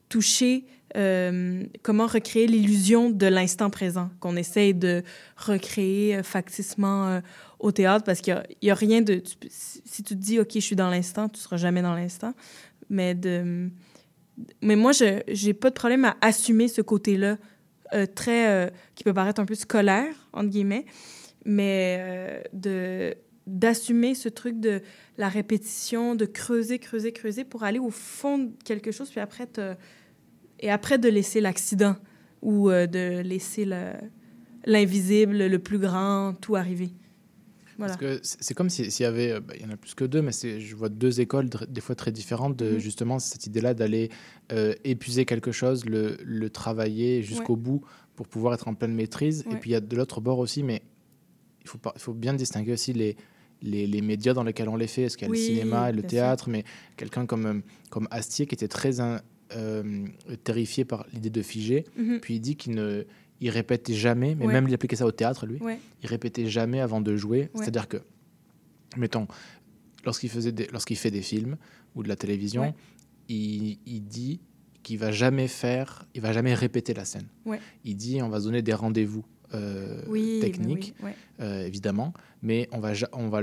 toucher 0.08 0.64
euh, 0.96 1.62
comment 1.82 2.08
recréer 2.08 2.48
l'illusion 2.48 3.10
de 3.10 3.26
l'instant 3.26 3.70
présent 3.70 4.10
qu'on 4.18 4.34
essaye 4.34 4.74
de 4.74 5.04
recréer 5.36 6.16
euh, 6.16 6.22
facticement 6.24 7.06
euh, 7.06 7.20
au 7.60 7.70
théâtre 7.70 8.04
parce 8.04 8.20
qu'il 8.20 8.42
n'y 8.60 8.70
a, 8.70 8.74
rien 8.74 9.00
de... 9.00 9.22
si 9.48 10.02
tu 10.02 10.14
te 10.14 10.14
dis, 10.14 10.40
OK, 10.40 10.50
je 10.54 10.58
suis 10.58 10.74
dans 10.74 10.90
l'instant, 10.90 11.28
tu 11.28 11.38
seras 11.38 11.58
jamais 11.58 11.80
dans 11.80 11.94
l'instant. 11.94 12.34
Mais, 12.88 13.14
de, 13.14 13.70
mais 14.62 14.74
moi, 14.74 14.90
je 14.90 15.46
n'ai 15.46 15.54
pas 15.54 15.70
de 15.70 15.74
problème 15.74 16.04
à 16.04 16.16
assumer 16.20 16.66
ce 16.66 16.82
côté-là 16.82 17.38
très... 18.16 18.72
qui 18.96 19.04
peut 19.04 19.14
paraître 19.14 19.40
un 19.40 19.46
peu 19.46 19.54
scolaire, 19.54 20.12
entre 20.32 20.48
guillemets, 20.48 20.86
mais 21.44 22.42
de 22.52 23.14
d'assumer 23.58 24.14
ce 24.14 24.28
truc 24.28 24.60
de 24.60 24.80
la 25.18 25.28
répétition, 25.28 26.14
de 26.14 26.24
creuser, 26.26 26.78
creuser, 26.78 27.12
creuser 27.12 27.44
pour 27.44 27.62
aller 27.64 27.78
au 27.78 27.90
fond 27.90 28.38
de 28.38 28.50
quelque 28.64 28.90
chose, 28.92 29.10
puis 29.10 29.20
après, 29.20 29.46
te- 29.46 29.74
et 30.60 30.70
après 30.70 30.98
de 30.98 31.08
laisser 31.08 31.40
l'accident 31.40 31.96
ou 32.42 32.70
euh, 32.70 32.86
de 32.86 33.20
laisser 33.20 33.64
le- 33.64 33.92
l'invisible, 34.66 35.36
le 35.46 35.58
plus 35.58 35.78
grand, 35.78 36.34
tout 36.40 36.56
arriver. 36.56 36.90
Voilà. 37.78 37.96
Parce 37.96 38.18
que 38.18 38.20
c'est 38.22 38.52
comme 38.54 38.68
si- 38.68 38.90
s'il 38.90 39.04
y 39.04 39.06
avait, 39.06 39.32
euh, 39.32 39.40
bah, 39.40 39.54
il 39.56 39.62
y 39.62 39.64
en 39.64 39.70
a 39.70 39.76
plus 39.76 39.94
que 39.94 40.04
deux, 40.04 40.20
mais 40.20 40.32
je 40.32 40.76
vois 40.76 40.90
deux 40.90 41.20
écoles 41.22 41.48
des 41.68 41.80
fois 41.80 41.94
très 41.94 42.12
différentes 42.12 42.56
de 42.56 42.72
Mhm. 42.72 42.78
justement 42.78 43.18
cette 43.18 43.46
idée-là 43.46 43.72
d'aller 43.74 44.10
euh, 44.52 44.74
épuiser 44.84 45.24
quelque 45.24 45.50
chose, 45.52 45.86
le, 45.86 46.18
le 46.24 46.50
travailler 46.50 47.22
jusqu'au 47.22 47.54
Ouais. 47.54 47.60
bout 47.60 47.80
pour 48.16 48.28
pouvoir 48.28 48.52
être 48.52 48.68
en 48.68 48.74
pleine 48.74 48.92
maîtrise. 48.94 49.44
Et 49.50 49.56
puis 49.56 49.70
il 49.70 49.72
y 49.72 49.76
a 49.76 49.80
de 49.80 49.96
l'autre 49.96 50.20
bord 50.20 50.38
aussi, 50.40 50.62
mais 50.62 50.82
il 51.62 51.68
faut, 51.68 51.78
pas- 51.78 51.92
il 51.96 52.00
faut 52.02 52.12
bien 52.12 52.34
distinguer 52.34 52.72
aussi 52.72 52.92
les, 52.92 53.16
les, 53.62 53.86
les 53.86 54.00
médias 54.02 54.32
dans 54.34 54.44
lesquels 54.44 54.68
on 54.68 54.76
les 54.76 54.86
fait. 54.86 55.02
Est-ce 55.02 55.16
qu'il 55.16 55.26
y 55.26 55.30
a 55.30 55.32
Oui, 55.32 55.38
le 55.38 55.44
cinéma 55.44 55.90
et 55.90 55.92
le 55.92 56.00
sûr. 56.00 56.08
théâtre, 56.08 56.48
mais 56.48 56.64
quelqu'un 56.96 57.26
comme, 57.26 57.46
euh, 57.46 57.60
comme 57.90 58.08
Astier 58.10 58.46
qui 58.46 58.54
était 58.54 58.68
très 58.68 59.00
in- 59.00 59.20
euh, 59.56 60.06
terrifié 60.44 60.84
par 60.84 61.06
l'idée 61.12 61.30
de 61.30 61.42
figer, 61.42 61.84
Mhm. 61.96 62.20
puis 62.20 62.34
il 62.36 62.40
dit 62.40 62.56
qu'il 62.56 62.74
ne 62.74 63.04
il 63.42 63.48
répétait 63.48 63.94
jamais, 63.94 64.34
mais 64.34 64.46
Ouais. 64.46 64.52
même 64.52 64.68
il 64.68 64.74
appliquait 64.74 64.96
ça 64.96 65.06
au 65.06 65.12
théâtre, 65.12 65.46
lui. 65.46 65.56
Ouais. 65.60 65.78
Il 66.02 66.08
répétait 66.08 66.46
jamais 66.46 66.78
avant 66.80 67.00
de 67.00 67.16
jouer. 67.16 67.48
Ouais. 67.54 67.62
C'est-à-dire 67.62 67.88
que, 67.88 67.96
mettons, 68.98 69.26
lorsqu'il 70.04 70.30
lorsqu'il 70.72 70.96
fait 70.98 71.10
des 71.10 71.22
films 71.22 71.56
ou 71.94 72.02
de 72.02 72.08
la 72.08 72.16
télévision, 72.16 72.74
il, 73.30 73.78
il 73.86 74.02
dit 74.04 74.40
qu'il 74.82 74.98
va 74.98 75.10
jamais 75.10 75.48
faire, 75.48 76.04
il 76.14 76.20
va 76.20 76.32
jamais 76.32 76.52
répéter 76.54 76.92
la 76.94 77.04
scène. 77.04 77.26
Il 77.84 77.96
dit 77.96 78.20
on 78.22 78.28
va 78.28 78.40
se 78.40 78.44
donner 78.44 78.62
des 78.62 78.74
rendez-vous 78.74 79.24
euh, 79.54 80.02
Oui, 80.08 80.38
mais 80.42 80.50
techniques, 80.50 80.94
oui, 81.00 81.06
ouais. 81.10 81.16
euh, 81.40 81.66
évidemment, 81.66 82.12
mais 82.42 82.68
on 82.72 82.80
va, 82.80 82.92
on 83.12 83.28
va 83.28 83.40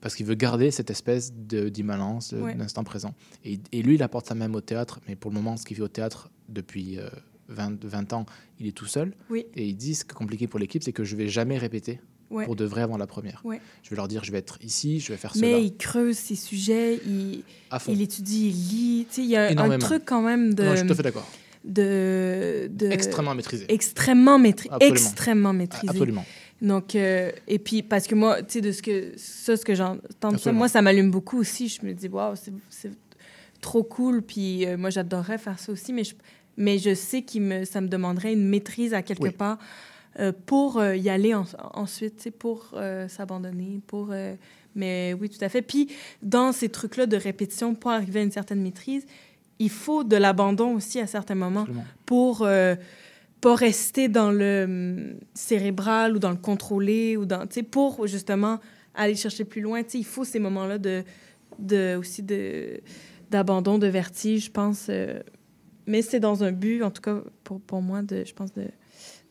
parce 0.00 0.14
qu'il 0.14 0.26
veut 0.26 0.34
garder 0.34 0.70
cette 0.70 0.90
espèce 0.90 1.32
de- 1.34 1.68
d'immanence, 1.68 2.34
de- 2.34 2.40
Ouais. 2.40 2.54
d'instant 2.54 2.84
présent. 2.84 3.14
Et, 3.44 3.58
et 3.72 3.82
lui, 3.82 3.94
il 3.96 4.02
apporte 4.02 4.26
ça 4.26 4.34
même 4.34 4.54
au 4.54 4.60
théâtre, 4.60 5.00
mais 5.08 5.16
pour 5.16 5.30
le 5.30 5.36
moment, 5.36 5.56
ce 5.56 5.64
qu'il 5.64 5.76
fait 5.76 5.82
au 5.82 5.88
théâtre 5.88 6.30
depuis 6.48 6.98
euh, 6.98 7.08
20, 7.48 7.84
20 7.84 8.12
ans, 8.12 8.26
il 8.60 8.66
est 8.66 8.72
tout 8.72 8.86
seul. 8.86 9.14
Oui. 9.30 9.46
Et 9.54 9.66
il 9.66 9.76
dit 9.76 9.94
ce 9.94 10.04
qui 10.04 10.10
est 10.10 10.14
compliqué 10.14 10.46
pour 10.46 10.58
l'équipe, 10.60 10.82
c'est 10.82 10.92
que 10.92 11.04
je 11.04 11.16
vais 11.16 11.28
jamais 11.28 11.58
répéter 11.58 12.00
Ouais. 12.28 12.44
pour 12.44 12.56
de 12.56 12.64
vrai 12.64 12.82
avant 12.82 12.96
la 12.96 13.06
première. 13.06 13.40
Ouais. 13.44 13.60
Je 13.84 13.90
vais 13.90 13.94
leur 13.96 14.08
dire, 14.08 14.24
je 14.24 14.32
vais 14.32 14.38
être 14.38 14.58
ici, 14.60 14.98
je 14.98 15.12
vais 15.12 15.16
faire 15.16 15.30
Mais 15.36 15.52
cela. 15.52 15.58
il 15.60 15.76
creuse 15.76 16.16
ses 16.16 16.34
sujets, 16.34 17.00
il, 17.06 17.44
il 17.86 18.02
étudie, 18.02 18.48
il 18.48 18.76
lit. 18.76 19.06
Il 19.18 19.26
y 19.26 19.36
a 19.36 19.46
un 19.62 19.78
truc 19.78 20.02
quand 20.04 20.22
même 20.22 20.52
de. 20.54 20.64
Non, 20.64 20.70
je 20.72 20.78
suis 20.78 20.86
tout 20.88 20.92
à 20.92 20.96
fait 20.96 21.02
d'accord. 21.04 21.28
De, 21.66 22.68
de- 22.70 22.86
Extrêmement 22.90 23.34
maîtrisé. 23.34 23.66
Extrêmement 23.68 24.38
maîtrisé. 24.38 24.74
Extrêmement 24.80 25.52
maîtrisé. 25.52 25.90
Absolument. 25.90 26.24
Donc, 26.62 26.94
euh, 26.94 27.32
et 27.48 27.58
puis, 27.58 27.82
parce 27.82 28.06
que 28.06 28.14
moi, 28.14 28.42
tu 28.42 28.54
sais, 28.54 28.60
de 28.60 28.72
ce 28.72 28.80
que, 28.82 29.12
ça, 29.16 29.56
ce 29.56 29.64
que 29.64 29.74
j'entends, 29.74 30.38
ça, 30.38 30.52
moi, 30.52 30.68
ça 30.68 30.80
m'allume 30.80 31.10
beaucoup 31.10 31.38
aussi. 31.38 31.68
Je 31.68 31.84
me 31.84 31.92
dis, 31.92 32.08
waouh, 32.08 32.34
c'est- 32.36 32.90
trop 33.60 33.82
cool. 33.82 34.22
Puis, 34.22 34.64
euh, 34.64 34.76
moi, 34.76 34.90
j'adorerais 34.90 35.38
faire 35.38 35.58
ça 35.58 35.72
aussi, 35.72 35.92
mais 35.92 36.04
je, 36.04 36.14
mais 36.56 36.78
je 36.78 36.94
sais 36.94 37.22
que 37.22 37.38
me, 37.38 37.64
ça 37.64 37.80
me 37.80 37.88
demanderait 37.88 38.32
une 38.32 38.48
maîtrise 38.48 38.94
à 38.94 39.02
quelque 39.02 39.24
Oui. 39.24 39.30
part 39.30 39.58
euh, 40.20 40.32
pour 40.46 40.82
y 40.82 41.10
aller 41.10 41.34
en- 41.34 41.44
ensuite, 41.74 42.16
tu 42.18 42.22
sais, 42.24 42.30
pour 42.30 42.72
s'abandonner, 43.08 43.80
pour... 43.86 44.14
mais 44.74 45.14
oui, 45.20 45.28
tout 45.28 45.42
à 45.44 45.48
fait. 45.50 45.62
Puis, 45.62 45.88
dans 46.22 46.52
ces 46.52 46.68
trucs-là 46.70 47.06
de 47.06 47.16
répétition, 47.16 47.74
pour 47.74 47.90
arriver 47.90 48.20
à 48.20 48.22
une 48.22 48.30
certaine 48.30 48.62
maîtrise, 48.62 49.04
il 49.58 49.70
faut 49.70 50.04
de 50.04 50.16
l'abandon 50.16 50.74
aussi 50.74 51.00
à 51.00 51.06
certains 51.06 51.34
moments 51.34 51.60
Absolument. 51.60 51.84
pour 52.04 52.42
euh, 52.42 52.74
pas 53.40 53.54
rester 53.54 54.08
dans 54.08 54.30
le 54.30 54.64
hum, 54.64 55.20
cérébral 55.34 56.16
ou 56.16 56.18
dans 56.18 56.30
le 56.30 56.36
contrôlé 56.36 57.16
ou 57.16 57.24
dans, 57.26 57.46
pour 57.70 58.06
justement 58.06 58.60
aller 58.94 59.14
chercher 59.14 59.44
plus 59.44 59.60
loin. 59.60 59.82
Il 59.94 60.04
faut 60.04 60.24
ces 60.24 60.38
moments-là 60.38 60.78
de, 60.78 61.02
de 61.58 61.96
aussi 61.96 62.22
de 62.22 62.80
d'abandon, 63.30 63.78
de 63.78 63.88
vertige, 63.88 64.46
je 64.46 64.50
pense. 64.52 64.86
euh, 64.88 65.20
mais 65.86 66.02
c'est 66.02 66.20
dans 66.20 66.44
un 66.44 66.52
but, 66.52 66.82
en 66.82 66.90
tout 66.90 67.02
cas 67.02 67.20
pour, 67.44 67.60
pour 67.60 67.82
moi, 67.82 68.02
de, 68.02 68.24
je 68.24 68.32
pense 68.32 68.52
de, 68.52 68.66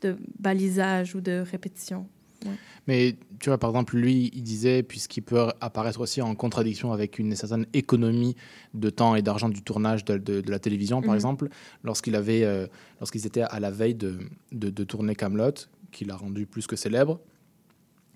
de 0.01 0.17
balisage 0.39 1.15
ou 1.15 1.21
de 1.21 1.43
répétition. 1.49 2.07
Ouais. 2.45 2.51
Mais 2.87 3.15
tu 3.39 3.49
vois, 3.49 3.57
par 3.57 3.69
exemple, 3.71 3.97
lui, 3.97 4.29
il 4.33 4.43
disait, 4.43 4.83
puisqu'il 4.83 5.21
peut 5.21 5.47
apparaître 5.61 5.99
aussi 5.99 6.21
en 6.21 6.33
contradiction 6.35 6.91
avec 6.91 7.17
une 7.19 7.35
certaine 7.35 7.65
économie 7.73 8.35
de 8.73 8.89
temps 8.89 9.15
et 9.15 9.21
d'argent 9.21 9.49
du 9.49 9.61
tournage 9.63 10.05
de, 10.05 10.17
de- 10.17 10.41
de 10.41 10.51
la 10.51 10.59
télévision, 10.59 11.01
par 11.01 11.11
Mhm. 11.11 11.15
exemple, 11.15 11.49
lorsqu'il 11.83 12.15
avait, 12.15 12.43
euh, 12.43 12.67
lorsqu'ils 12.99 13.25
étaient 13.25 13.41
à 13.41 13.59
la 13.59 13.71
veille 13.71 13.95
de, 13.95 14.19
de, 14.51 14.83
tourner 14.83 15.15
Camelot, 15.15 15.51
qu'il 15.91 16.11
a 16.11 16.15
rendu 16.15 16.45
plus 16.45 16.67
que 16.67 16.75
célèbre. 16.75 17.19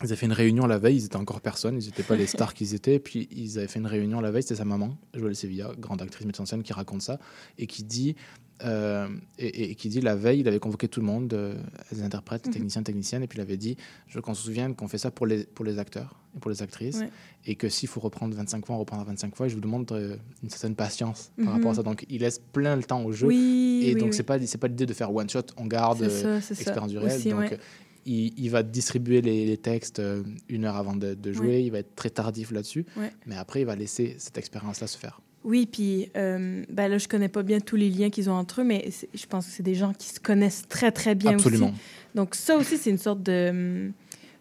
Ils 0.01 0.05
avaient 0.05 0.15
fait 0.15 0.25
une 0.27 0.31
réunion 0.33 0.65
la 0.65 0.77
veille, 0.77 0.95
ils 0.97 1.05
étaient 1.05 1.17
encore 1.17 1.41
personne, 1.41 1.77
ils 1.81 1.85
n'étaient 1.85 2.03
pas 2.03 2.15
les 2.15 2.25
stars 2.27 2.53
qu'ils 2.53 2.73
étaient. 2.73 2.99
Puis 2.99 3.27
ils 3.31 3.57
avaient 3.57 3.67
fait 3.67 3.79
une 3.79 3.87
réunion 3.87 4.21
la 4.21 4.31
veille, 4.31 4.43
c'était 4.43 4.55
sa 4.55 4.65
maman, 4.65 4.97
Joëlle 5.13 5.35
Sevilla, 5.35 5.71
grande 5.77 6.01
actrice 6.01 6.25
metteuse 6.25 6.41
en 6.41 6.45
scène, 6.45 6.63
qui 6.63 6.71
raconte 6.73 7.01
ça 7.01 7.19
et 7.57 7.67
qui 7.67 7.83
dit, 7.83 8.15
euh, 8.63 9.07
et, 9.37 9.71
et 9.71 9.75
qui 9.75 9.89
dit 9.89 10.01
la 10.01 10.15
veille, 10.15 10.39
il 10.41 10.47
avait 10.47 10.59
convoqué 10.59 10.87
tout 10.87 10.99
le 10.99 11.05
monde, 11.05 11.33
euh, 11.33 11.55
les 11.91 12.01
interprètes, 12.03 12.45
Mhm. 12.47 12.53
techniciens, 12.53 12.83
techniciennes, 12.83 13.23
et 13.23 13.27
puis 13.27 13.37
il 13.39 13.41
avait 13.41 13.57
dit, 13.57 13.77
je 14.07 14.15
veux 14.15 14.21
qu'on 14.21 14.33
se 14.33 14.43
souvienne 14.43 14.75
qu'on 14.75 14.87
fait 14.87 14.97
ça 14.97 15.11
pour 15.11 15.25
les, 15.27 15.45
pour 15.45 15.63
les 15.65 15.79
acteurs 15.79 16.19
et 16.35 16.39
pour 16.39 16.51
les 16.51 16.61
actrices, 16.61 16.99
Ouais. 16.99 17.09
et 17.45 17.55
que 17.55 17.69
s'il 17.69 17.87
faut 17.89 17.99
reprendre 18.01 18.35
25 18.35 18.65
fois, 18.65 18.75
on 18.75 18.79
reprendra 18.79 19.05
25 19.05 19.35
fois. 19.35 19.45
Et 19.45 19.49
je 19.49 19.55
vous 19.55 19.61
demande 19.61 19.89
euh, 19.91 20.17
une 20.43 20.49
certaine 20.49 20.75
patience 20.75 21.31
Mhm. 21.37 21.45
par 21.45 21.53
rapport 21.53 21.71
à 21.71 21.75
ça. 21.75 21.83
Donc 21.83 22.05
il 22.09 22.21
laisse 22.21 22.39
plein 22.39 22.75
le 22.75 22.83
temps 22.83 23.03
au 23.03 23.11
jeu. 23.11 23.27
Oui, 23.27 23.81
et 23.85 23.93
oui, 23.93 23.99
donc 23.99 24.09
oui. 24.09 24.13
c'est 24.15 24.23
pas 24.23 24.39
c'est 24.45 24.57
pas 24.57 24.67
l'idée 24.67 24.85
de 24.85 24.93
faire 24.93 25.13
one 25.13 25.29
shot, 25.29 25.41
on 25.57 25.65
garde 25.65 25.99
C'est 25.99 26.09
ça, 26.21 26.27
euh, 26.27 26.39
c'est 26.41 26.55
ça. 26.55 26.61
expérience 26.61 26.91
du 26.91 26.97
réel. 26.97 27.15
Aussi, 27.17 27.29
donc 27.29 27.39
ouais. 27.39 27.59
il, 28.05 28.33
il 28.37 28.49
va 28.49 28.61
distribuer 28.63 29.21
les, 29.21 29.45
les 29.45 29.57
textes 29.57 29.99
euh, 29.99 30.23
une 30.49 30.65
heure 30.65 30.75
avant 30.75 30.95
de, 30.95 31.13
de 31.13 31.31
jouer. 31.33 31.47
Ouais. 31.47 31.63
Il 31.63 31.71
va 31.71 31.79
être 31.79 31.95
très 31.95 32.09
tardif 32.09 32.51
là-dessus. 32.51 32.85
Ouais. 32.97 33.11
Mais 33.25 33.35
après, 33.37 33.61
il 33.61 33.65
va 33.65 33.75
laisser 33.75 34.15
cette 34.19 34.37
expérience-là 34.37 34.87
se 34.87 34.97
faire. 34.97 35.21
Oui, 35.45 35.65
puis 35.65 36.09
euh, 36.17 36.63
ben 36.69 36.87
là, 36.89 36.97
je 36.97 37.07
connais 37.07 37.29
pas 37.29 37.43
bien 37.43 37.59
tous 37.59 37.77
les 37.77 37.89
liens 37.89 38.09
qu'ils 38.09 38.29
ont 38.29 38.33
entre 38.33 38.61
eux, 38.61 38.63
mais 38.65 38.89
je 39.13 39.25
pense 39.25 39.45
que 39.45 39.51
c'est 39.53 39.63
des 39.63 39.75
gens 39.75 39.93
qui 39.93 40.09
se 40.09 40.19
connaissent 40.19 40.67
très, 40.67 40.91
très 40.91 41.15
bien 41.15 41.33
Absolument. 41.35 41.67
aussi. 41.67 41.75
Donc 42.13 42.35
ça 42.35 42.57
aussi, 42.57 42.77
c'est 42.77 42.89
une 42.89 42.97
sorte 42.97 43.23
de, 43.23 43.91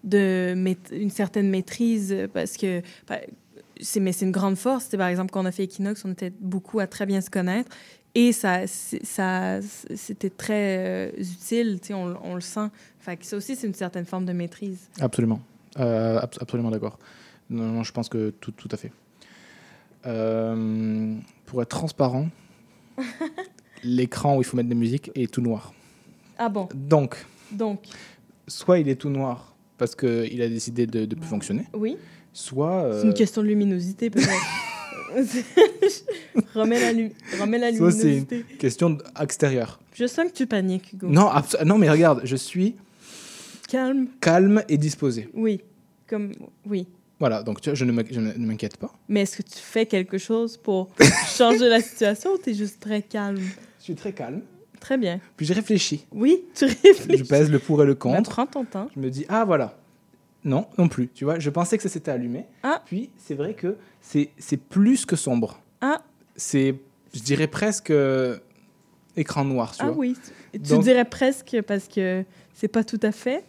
une 0.05 1.11
certaine 1.11 1.51
maîtrise 1.51 2.13
euh, 2.13 2.27
parce 2.33 2.57
que 2.57 2.83
ben, 3.09 3.21
c'est 3.81 4.01
mais 4.01 4.13
c'est 4.13 4.25
une 4.25 4.33
grande 4.33 4.57
force. 4.57 4.87
C'est 4.91 4.97
par 4.97 5.09
exemple 5.09 5.31
quand 5.31 5.43
on 5.43 5.47
a 5.47 5.53
fait 5.53 5.65
Equinox, 5.65 6.05
on 6.05 6.13
était 6.13 6.33
beaucoup 6.41 6.81
à 6.81 6.87
très 6.87 7.07
bien 7.07 7.21
se 7.21 7.31
connaître 7.31 7.71
et 8.17 8.33
ça 8.33 8.67
ça 8.67 9.61
c'était 9.95 10.31
très 10.31 10.79
euh, 10.79 11.11
utile. 11.19 11.79
Tu 11.81 11.89
sais, 11.89 11.95
on, 11.95 12.17
on 12.25 12.35
le 12.35 12.41
sent. 12.41 12.69
Fait 12.99 13.17
que 13.17 13.25
ça 13.25 13.37
aussi, 13.37 13.55
c'est 13.55 13.67
une 13.69 13.75
certaine 13.75 14.05
forme 14.05 14.25
de 14.25 14.33
maîtrise. 14.33 14.89
Absolument. 15.01 15.41
Euh, 15.79 16.19
abs- 16.19 16.39
absolument 16.41 16.71
d'accord. 16.73 16.99
Non, 17.51 17.65
non, 17.71 17.83
je 17.85 17.93
pense 17.93 18.09
que 18.09 18.31
tout, 18.31 18.51
tout 18.51 18.69
à 18.73 18.77
fait. 18.77 18.91
Euh, 20.09 21.15
pour 21.47 21.61
être 21.63 21.69
transparent, 21.69 22.29
l'écran 23.85 24.37
où 24.37 24.41
il 24.41 24.45
faut 24.45 24.57
mettre 24.57 24.69
des 24.69 24.75
musiques 24.75 25.11
est 25.15 25.31
tout 25.33 25.41
noir. 25.41 25.73
Ah 26.39 26.49
bon? 26.49 26.69
Donc, 26.75 27.25
Donc, 27.53 27.81
soit 28.47 28.79
il 28.79 28.89
est 28.89 28.97
tout 28.97 29.11
noir 29.11 29.55
parce 29.77 29.95
qu'il 29.95 30.41
a 30.43 30.49
décidé 30.49 30.87
de 30.87 31.01
ne 31.01 31.07
plus 31.07 31.29
fonctionner, 31.29 31.65
oui. 31.75 31.97
soit. 32.33 32.83
euh, 32.85 33.01
C'est 33.03 33.07
une 33.09 33.15
question 33.15 33.43
de 33.43 33.49
luminosité, 33.49 34.11
peut-être. 34.11 34.31
remets, 36.55 36.81
la 36.81 36.93
lu- 36.93 37.13
remets 37.41 37.59
la 37.59 37.73
soit 37.75 37.91
c'est 37.93 38.05
luminosité. 38.05 38.45
une 38.51 38.57
question 38.59 38.99
extérieure. 39.21 39.81
Je 39.95 40.07
sens 40.07 40.27
que 40.31 40.33
tu 40.37 40.47
paniques, 40.47 40.93
Hugo. 40.93 41.09
Non, 41.09 41.31
non, 41.65 41.79
mais 41.79 41.89
regarde, 41.91 42.21
je 42.25 42.37
suis 42.37 42.77
Calme. 43.69 44.07
calme 44.21 44.63
et 44.69 44.79
disposé. 44.79 45.29
Oui. 45.35 45.61
Comme... 46.07 46.33
Oui. 46.67 46.87
Voilà, 47.21 47.43
donc 47.43 47.61
tu 47.61 47.71
vois, 47.71 47.75
je 47.75 47.85
ne 47.85 47.93
m'inquiète 48.47 48.77
pas. 48.77 48.93
Mais 49.09 49.23
est-ce 49.23 49.39
que 49.39 49.43
tu 49.43 49.59
fais 49.59 49.87
quelque 49.87 50.19
chose 50.19 50.57
pour 50.57 50.89
changer 51.37 51.69
la 51.69 51.81
situation 51.81 52.31
ou 52.33 52.39
tu 52.39 52.51
es 52.51 52.55
juste 52.55 52.79
très 52.81 53.03
calme? 53.03 53.41
Je 53.79 53.85
suis 53.85 53.95
très 53.97 54.13
calme. 54.13 54.43
Très 54.81 54.97
bien. 54.97 55.21
Puis 55.37 55.45
je 55.45 55.53
réfléchis. 55.55 56.07
Oui, 56.13 56.45
tu 56.55 56.67
réfléchis. 56.67 57.19
Je 57.19 57.25
pèse 57.25 57.51
le 57.51 57.59
pour 57.59 57.83
et 57.83 57.87
le 57.87 57.95
Ben, 57.95 57.99
contre. 57.99 58.31
prends 58.31 58.47
ton 58.47 58.65
temps. 58.65 58.89
Je 58.95 59.01
me 59.01 59.11
dis, 59.11 59.27
ah 59.29 59.45
voilà. 59.45 59.77
Non, 60.45 60.69
non 60.79 60.87
plus. 60.89 61.09
Tu 61.09 61.25
vois, 61.25 61.41
je 61.41 61.51
pensais 61.51 61.77
que 61.77 61.83
ça 61.83 61.89
s'était 61.89 62.13
allumé. 62.13 62.45
Ah. 62.63 62.81
Puis 62.87 63.11
c'est 63.17 63.35
vrai 63.35 63.55
que 63.55 63.77
c'est 64.01 64.31
plus 64.69 65.05
que 65.05 65.17
sombre. 65.17 65.61
Ah. 65.81 66.01
C'est, 66.37 66.77
je 67.13 67.21
dirais 67.21 67.49
presque 67.49 67.91
euh, 67.91 68.39
écran 69.17 69.45
noir. 69.45 69.73
Tu 69.73 69.83
Ah 69.83 69.87
vois. 69.87 69.97
oui. 69.97 70.17
Tu 70.53 70.61
Donc- 70.61 70.85
dirais 70.85 71.05
presque 71.05 71.61
parce 71.67 71.89
que 71.89 72.25
c'est 72.55 72.69
pas 72.69 72.85
tout 72.85 73.01
à 73.03 73.11
fait. 73.11 73.43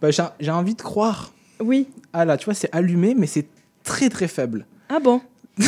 Bah, 0.00 0.08
j'ai 0.10 0.50
envie 0.50 0.74
de 0.74 0.82
croire. 0.82 1.32
Oui. 1.62 1.88
Ah 2.12 2.24
là, 2.24 2.36
tu 2.36 2.44
vois, 2.46 2.54
c'est 2.54 2.68
allumé, 2.74 3.14
mais 3.14 3.26
c'est 3.26 3.46
très 3.84 4.08
très 4.08 4.28
faible. 4.28 4.66
Ah 4.88 4.98
bon 5.00 5.20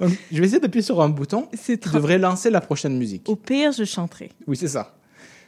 Donc, 0.00 0.10
je 0.32 0.38
vais 0.40 0.46
essayer 0.46 0.60
d'appuyer 0.60 0.82
sur 0.82 1.00
un 1.00 1.08
bouton 1.08 1.48
qui 1.64 1.78
trop- 1.78 1.96
devrait 1.98 2.18
lancer 2.18 2.50
la 2.50 2.60
prochaine 2.60 2.96
musique. 2.98 3.28
Au 3.28 3.36
pire, 3.36 3.72
je 3.72 3.84
chanterai. 3.84 4.30
Oui, 4.46 4.56
c'est 4.56 4.68
ça. 4.68 4.96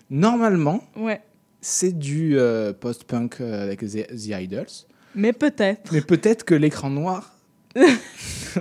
Normalement, 0.09 0.83
Ouais. 0.97 1.21
c'est 1.61 1.97
du 1.97 2.39
euh, 2.39 2.73
post-punk 2.73 3.41
euh, 3.41 3.63
avec 3.65 3.81
The, 3.81 4.07
The 4.09 4.27
Idols. 4.43 4.67
Mais 5.15 5.33
peut-être. 5.33 5.93
Mais 5.93 6.01
peut-être 6.01 6.45
que 6.45 6.55
l'écran 6.55 6.91
noir 6.91 7.35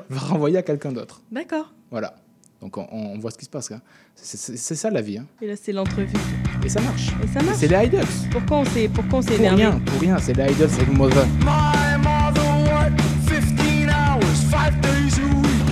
va 0.09 0.19
renvoyer 0.19 0.57
à 0.57 0.63
quelqu'un 0.63 0.91
d'autre. 0.91 1.21
D'accord. 1.31 1.71
Voilà. 1.91 2.15
Donc 2.61 2.77
on, 2.77 2.87
on 2.91 3.17
voit 3.19 3.31
ce 3.31 3.37
qui 3.37 3.45
se 3.45 3.49
passe. 3.49 3.71
hein. 3.71 3.81
C'est 4.15 4.75
ça 4.75 4.89
la 4.89 5.01
vie. 5.01 5.19
hein. 5.19 5.27
Et 5.41 5.47
là, 5.47 5.53
c'est 5.55 5.71
l'entrevue. 5.71 6.17
Et 6.63 6.69
ça 6.69 6.81
marche. 6.81 7.07
Et 7.23 7.27
ça 7.27 7.41
marche. 7.43 7.57
C'est 7.59 7.67
les 7.67 7.85
Idols. 7.87 8.05
Pourquoi 8.31 8.57
on 8.57 8.65
s'est 8.65 8.89
pourquoi 8.93 9.19
on 9.19 9.21
s'est 9.21 9.31
Pour 9.31 9.39
énervé 9.39 9.63
rien, 9.65 9.79
pour 9.85 10.01
rien. 10.01 10.17
C'est 10.19 10.35
les 10.35 10.51
Idols 10.51 10.69
avec 10.73 10.89
Mother. 10.97 11.25
My 11.39 11.97
mother 12.03 12.41
worked 12.71 13.01
15 13.27 13.89
hours, 13.89 14.43
five 14.51 14.79
days 14.81 15.17
a 15.19 15.25
week. 15.41 15.69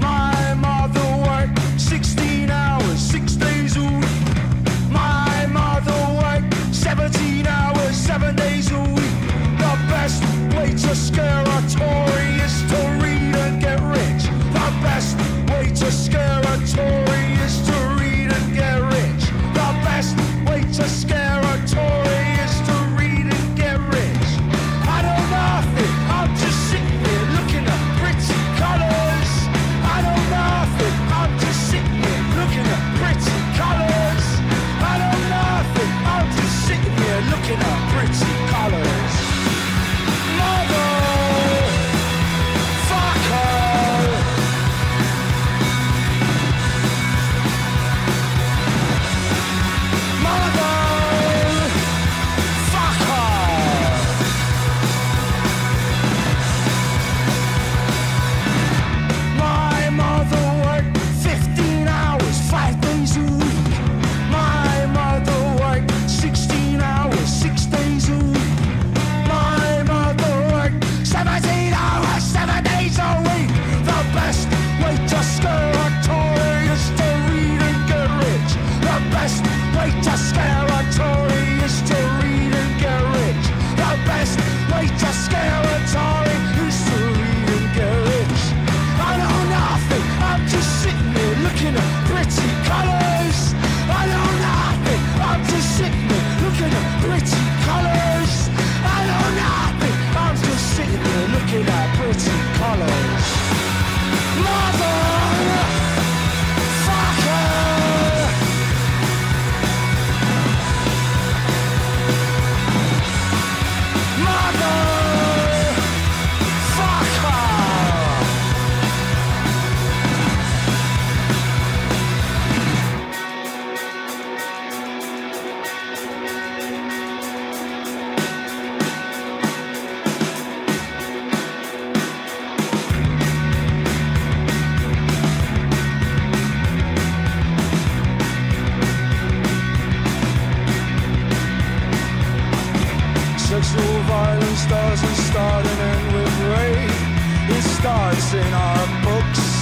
My 0.00 0.54
mother 0.54 1.06
worked 1.22 1.58
16 1.78 2.50
hours, 2.50 2.98
six 2.98 3.36
days 3.36 3.76
a 3.76 3.80
week. 3.80 4.08
My 4.90 5.46
mother 5.52 5.92
worked 6.18 6.54
17 6.74 7.46
hours, 7.46 7.94
seven 7.94 8.34
days 8.34 8.70
a 8.72 8.80
week. 8.80 9.14
The 9.58 9.76
best 9.88 10.22
way 10.56 10.70
to 10.70 10.94
scare 10.96 11.42
a 11.42 11.60
Tory 11.68 12.28
is 12.42 12.62
to 12.70 12.78
read 13.02 13.34
and 13.44 13.60
get 13.60 13.78
rich. 13.82 14.24
The 14.52 14.68
best 14.82 15.16
way 15.50 15.68
to 15.68 15.92
scare 15.92 16.40
a 16.40 16.56
Tory 16.66 17.23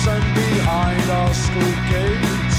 and 0.06 0.34
behind 0.34 1.10
our 1.10 1.32
school 1.32 1.74
gates. 1.90 2.58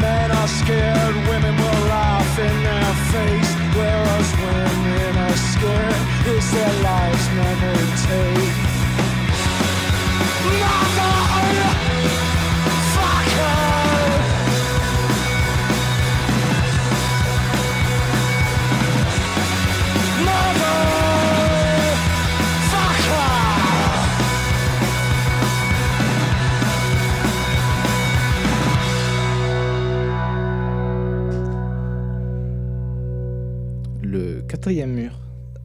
Men 0.00 0.30
are 0.30 0.48
scared, 0.48 1.16
women 1.28 1.54
will 1.56 1.82
laugh 1.86 2.38
in 2.38 2.56
their 2.68 2.94
face. 3.12 3.52
Whereas 3.78 4.28
women 4.42 5.16
are 5.26 5.38
scared, 5.52 6.02
it's 6.26 6.50
their 6.50 6.74
lives 6.82 7.26
never 7.40 7.74
take. 8.08 8.56
Mother, 10.60 11.25
quatrième 34.66 34.94
mur 34.94 35.12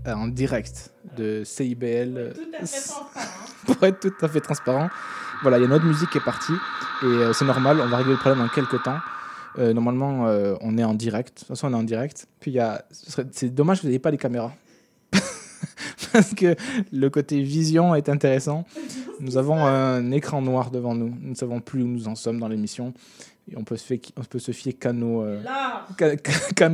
euh, 0.07 0.13
en 0.13 0.27
direct 0.27 0.91
de 1.17 1.41
CIBL. 1.43 2.13
euh, 2.17 2.33
pour 3.65 3.83
être 3.83 3.99
tout 3.99 4.13
à 4.25 4.27
fait 4.27 4.41
transparent. 4.41 4.89
Voilà, 5.41 5.57
il 5.57 5.61
y 5.61 5.65
a 5.65 5.67
notre 5.67 5.85
musique 5.85 6.11
qui 6.11 6.19
est 6.19 6.23
partie 6.23 6.53
et 7.01 7.05
euh, 7.05 7.33
c'est 7.33 7.45
normal, 7.45 7.79
on 7.81 7.87
va 7.87 7.97
régler 7.97 8.11
le 8.13 8.19
problème 8.19 8.45
en 8.45 8.47
quelques 8.47 8.83
temps. 8.83 8.99
Euh, 9.57 9.73
normalement, 9.73 10.27
euh, 10.27 10.53
on 10.61 10.77
est 10.77 10.83
en 10.83 10.93
direct. 10.93 11.33
De 11.33 11.39
toute 11.39 11.47
façon, 11.47 11.67
on 11.69 11.71
est 11.71 11.77
en 11.77 11.83
direct. 11.83 12.27
Puis 12.39 12.51
il 12.51 12.53
y 12.53 12.59
a. 12.59 12.85
ce 12.91 13.11
serait- 13.11 13.27
C'est 13.31 13.49
dommage 13.49 13.77
que 13.79 13.81
vous 13.83 13.87
n'ayez 13.87 13.97
pas 13.99 14.11
les 14.11 14.17
caméras. 14.19 14.53
Parce 16.13 16.35
que 16.35 16.55
le 16.91 17.09
côté 17.09 17.41
vision 17.41 17.95
est 17.95 18.07
intéressant. 18.07 18.65
Nous 19.19 19.35
avons 19.37 19.65
un 19.65 20.11
écran 20.11 20.43
noir 20.43 20.69
devant 20.69 20.93
nous. 20.93 21.09
Nous 21.19 21.31
ne 21.31 21.35
savons 21.35 21.59
plus 21.59 21.81
où 21.81 21.87
nous 21.87 22.07
en 22.07 22.13
sommes 22.15 22.39
dans 22.39 22.47
l'émission. 22.47 22.93
Et 23.51 23.57
on 23.57 23.63
peut 23.63 23.77
se, 23.77 23.85
fier- 23.85 24.13
on 24.15 24.23
peut 24.23 24.37
se 24.39 24.51
fier 24.51 24.73
qu'à 24.73 24.93
nos, 24.93 25.23
euh, 25.23 25.41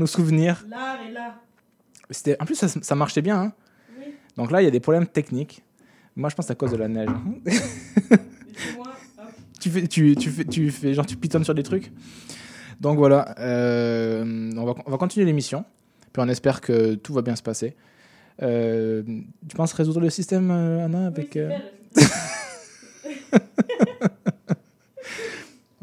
souvenirs. 0.06 0.66
L'art 0.70 0.98
est 1.08 1.14
là. 1.14 1.36
C'était, 2.10 2.38
en 2.42 2.46
plus, 2.46 2.56
ça, 2.56 2.68
ça 2.68 2.96
marchait 2.96 3.22
bien. 3.22 3.40
hein. 3.42 3.54
Oui. 4.00 4.06
Donc 4.38 4.52
là, 4.52 4.62
il 4.62 4.66
y 4.66 4.68
a 4.68 4.72
des 4.72 4.80
problèmes 4.80 5.08
techniques. 5.08 5.64
Moi, 6.16 6.30
je 6.30 6.36
pense 6.36 6.50
à 6.50 6.56
cause 6.56 6.72
de 6.72 6.78
la 6.78 6.88
neige. 6.88 7.10
tu, 9.60 9.70
fais, 9.70 9.88
tu, 9.88 10.16
tu, 10.16 10.30
fais, 10.30 10.46
tu 10.46 10.72
fais 10.72 10.94
genre, 10.94 11.06
tu 11.06 11.16
pitonnes 11.18 11.44
sur 11.44 11.54
des 11.54 11.64
trucs. 11.64 11.92
Donc 12.80 12.98
voilà, 12.98 13.36
euh, 13.40 14.52
on, 14.56 14.66
va, 14.66 14.74
on 14.86 14.92
va 14.92 14.98
continuer 14.98 15.26
l'émission. 15.26 15.66
Puis 16.14 16.22
on 16.24 16.28
espère 16.30 16.62
que 16.62 16.96
tout 16.96 17.14
va 17.14 17.22
bien 17.22 17.36
se 17.36 17.44
passer. 17.44 17.76
Euh, 18.42 19.04
tu 19.48 19.56
penses 19.56 19.74
résoudre 19.74 20.00
le 20.00 20.10
système, 20.10 20.50
euh, 20.52 20.86
Anna, 20.86 21.08
avec. 21.08 21.38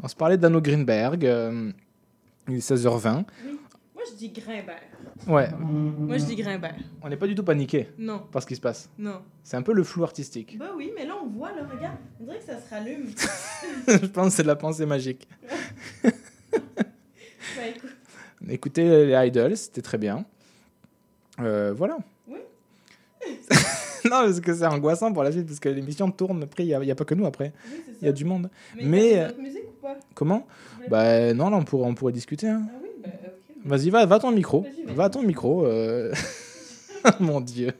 on 0.01 0.07
se 0.07 0.15
parlait 0.15 0.37
d'Anno 0.37 0.61
Greenberg. 0.61 1.25
euh, 1.25 1.71
il 2.47 2.55
est 2.55 2.71
16h20. 2.71 3.11
Moi, 3.13 3.23
je 4.09 4.15
dis 4.15 4.29
Grimbert. 4.29 4.81
Ouais. 5.27 5.49
Moi, 5.59 6.17
je 6.17 6.25
dis 6.25 6.35
Grimbert. 6.35 6.75
On 7.01 7.09
n'est 7.09 7.17
pas 7.17 7.27
du 7.27 7.35
tout 7.35 7.43
paniqué 7.43 7.89
Non. 7.97 8.19
par 8.31 8.41
ce 8.41 8.47
qui 8.47 8.55
se 8.55 8.61
passe. 8.61 8.89
Non. 8.97 9.21
C'est 9.43 9.57
un 9.57 9.61
peu 9.61 9.73
le 9.73 9.83
flou 9.83 10.03
artistique. 10.03 10.57
Bah 10.57 10.71
oui, 10.75 10.91
mais 10.95 11.05
là, 11.05 11.13
on 11.23 11.27
voit, 11.27 11.51
là, 11.51 11.61
regarde. 11.71 11.97
On 12.19 12.25
dirait 12.25 12.39
que 12.39 12.45
ça 12.45 12.59
se 12.59 12.69
rallume. 12.69 13.07
je 13.87 14.05
pense 14.07 14.27
que 14.27 14.33
c'est 14.33 14.43
de 14.43 14.47
la 14.47 14.55
pensée 14.55 14.85
magique. 14.85 15.27
bah 16.03 17.67
écoute. 17.67 17.95
Écoutez 18.49 19.05
les 19.07 19.27
Idols, 19.27 19.57
c'était 19.57 19.81
très 19.81 19.97
bien. 19.97 20.25
Euh, 21.39 21.73
voilà. 21.75 21.97
Oui. 22.27 22.39
non, 24.05 24.09
parce 24.09 24.39
que 24.39 24.53
c'est 24.53 24.65
angoissant 24.65 25.11
pour 25.11 25.23
la 25.23 25.31
suite, 25.31 25.47
parce 25.47 25.59
que 25.59 25.69
l'émission 25.69 26.11
tourne. 26.11 26.43
Après, 26.43 26.65
il 26.65 26.77
n'y 26.79 26.91
a, 26.91 26.95
pas 26.95 27.05
que 27.05 27.15
nous 27.15 27.25
après. 27.25 27.53
Oui, 27.71 27.81
c'est 27.85 27.91
Il 28.01 28.05
y 28.05 28.07
a 28.07 28.11
ça. 28.11 28.13
du 28.13 28.25
monde. 28.25 28.49
Mais, 28.81 29.19
euh, 29.19 29.31
musiques 29.39 29.63
ou 29.67 29.81
pas? 29.81 29.97
comment? 30.13 30.45
Bah 30.89 31.33
non, 31.33 31.49
là, 31.49 31.57
on 31.57 31.63
pourrait, 31.63 31.87
on 31.89 31.95
pourrait 31.95 32.13
discuter. 32.13 32.47
hein. 32.47 32.63
Ah 32.69 32.77
oui. 32.83 32.84
Vas-y, 33.65 33.89
va, 33.89 34.05
va 34.05 34.15
à 34.15 34.19
ton 34.19 34.31
micro. 34.31 34.65
Va 34.87 35.05
à 35.05 35.09
ton 35.09 35.23
micro. 35.23 35.65
euh. 35.65 36.13
Mon 37.19 37.41
Dieu. 37.41 37.71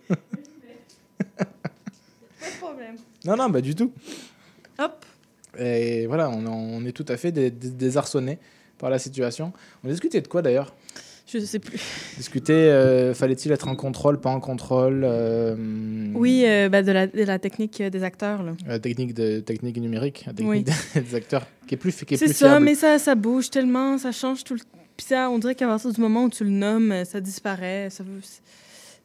Pas 1.38 1.46
de 1.46 2.58
problème. 2.60 2.96
Non, 3.26 3.36
non, 3.38 3.50
bah 3.50 3.62
du 3.62 3.76
tout. 3.76 3.92
Hop. 4.80 5.06
Et 5.58 6.06
voilà, 6.08 6.30
on, 6.30 6.46
on 6.48 6.86
est 6.86 6.92
tout 6.92 7.06
à 7.08 7.18
fait 7.18 7.32
dés- 7.32 7.52
dés- 7.52 7.70
désarçonnés 7.70 8.40
par 8.78 8.90
la 8.90 9.00
situation. 9.00 9.54
On 9.84 9.88
discutait 9.90 10.22
de 10.22 10.28
quoi 10.28 10.42
d'ailleurs? 10.42 10.74
Je 11.28 11.40
sais 11.40 11.58
plus. 11.60 11.80
Discuter, 12.18 12.54
euh, 12.54 13.14
fallait-il 13.16 13.52
être 13.52 13.68
en 13.68 13.76
contrôle, 13.76 14.20
pas 14.20 14.30
en 14.30 14.40
contrôle 14.40 15.02
euh, 15.04 15.56
Oui, 16.14 16.44
euh, 16.46 16.70
bah, 16.70 16.84
de, 16.84 16.92
la, 16.92 17.08
de 17.08 17.24
la 17.24 17.40
technique 17.40 17.82
des 17.82 18.04
acteurs, 18.04 18.44
là. 18.44 18.52
La 18.68 18.78
technique, 18.80 19.14
de, 19.16 19.40
technique 19.40 19.78
numérique, 19.78 20.24
la 20.28 20.34
technique 20.34 20.68
Oui. 20.96 21.02
des, 21.02 21.16
acteurs, 21.16 21.48
qui 21.68 21.74
est 21.74 21.78
plus, 21.78 21.96
qui 22.06 22.14
est 22.14 22.18
C'est 22.18 22.28
ça, 22.28 22.50
fiable. 22.50 22.66
mais 22.66 22.76
ça, 22.76 23.00
ça 23.00 23.16
bouge 23.16 23.50
tellement, 23.50 23.98
ça 23.98 24.12
change 24.12 24.44
tout 24.44 24.54
le 24.54 24.60
Puis 24.98 25.06
ça, 25.08 25.30
on 25.30 25.40
dirait 25.40 25.56
qu'à 25.56 25.68
partir 25.68 25.92
du 25.92 26.00
moment 26.02 26.24
où 26.26 26.30
tu 26.30 26.44
le 26.44 26.50
nommes, 26.50 26.92
euh, 26.92 27.06
ça 27.06 27.20
disparaît. 27.22 27.90
Ça 27.90 28.04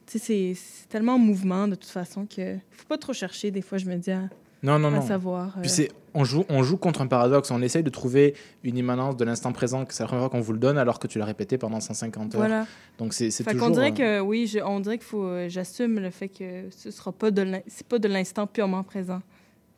c'est- 0.06 0.88
tellement 0.88 1.14
en 1.14 1.18
mouvement 1.18 1.68
de 1.68 1.74
toute 1.76 1.90
façon 1.90 2.26
que 2.26 2.56
faut 2.72 2.86
pas 2.88 2.98
trop 2.98 3.12
chercher. 3.12 3.50
Des 3.50 3.62
fois, 3.62 3.78
je 3.78 3.86
me 3.86 3.96
dis 3.96 4.10
à, 4.10 4.28
Non, 4.62 4.78
non, 4.78 4.88
à 4.88 4.90
non. 4.92 5.02
savoir. 5.06 5.56
euh, 5.58 5.60
Puis 5.62 5.70
c'est, 5.70 5.88
on, 6.14 6.24
joue, 6.24 6.44
on 6.48 6.62
joue 6.64 6.76
contre 6.76 7.00
un 7.02 7.06
paradoxe. 7.06 7.50
On 7.52 7.62
essaye 7.62 7.82
de 7.84 7.90
trouver 7.90 8.34
une 8.64 8.76
immanence 8.76 9.16
de 9.16 9.24
l'instant 9.24 9.52
présent, 9.52 9.84
que 9.84 9.94
c'est 9.94 10.02
la 10.02 10.08
première 10.08 10.22
fois 10.24 10.30
qu'on 10.30 10.40
vous 10.40 10.52
le 10.52 10.58
donne, 10.58 10.78
alors 10.78 10.98
que 10.98 11.06
tu 11.06 11.18
l'as 11.18 11.24
répété 11.24 11.58
pendant 11.58 11.80
150 11.80 12.34
heures. 12.34 12.40
Voilà. 12.40 12.66
Donc 12.98 13.14
c'est, 13.14 13.30
c'est 13.30 13.44
toujours... 13.44 13.68
qu'on 13.68 13.72
dirait 13.72 13.92
euh, 14.00 14.18
que 14.18 14.20
oui, 14.20 14.46
je- 14.48 14.58
on 14.60 14.80
dirait 14.80 14.98
qu'il 14.98 15.06
faut. 15.06 15.22
euh, 15.24 15.48
J'assume 15.48 16.00
le 16.00 16.10
fait 16.10 16.28
que 16.28 16.64
ce 16.70 16.90
sera 16.90 17.12
pas 17.12 17.30
de 17.30 17.42
l'in- 17.42 17.62
c'est 17.68 17.86
pas 17.86 17.98
de 18.00 18.08
l'instant 18.08 18.46
purement 18.46 18.82
présent. 18.82 19.22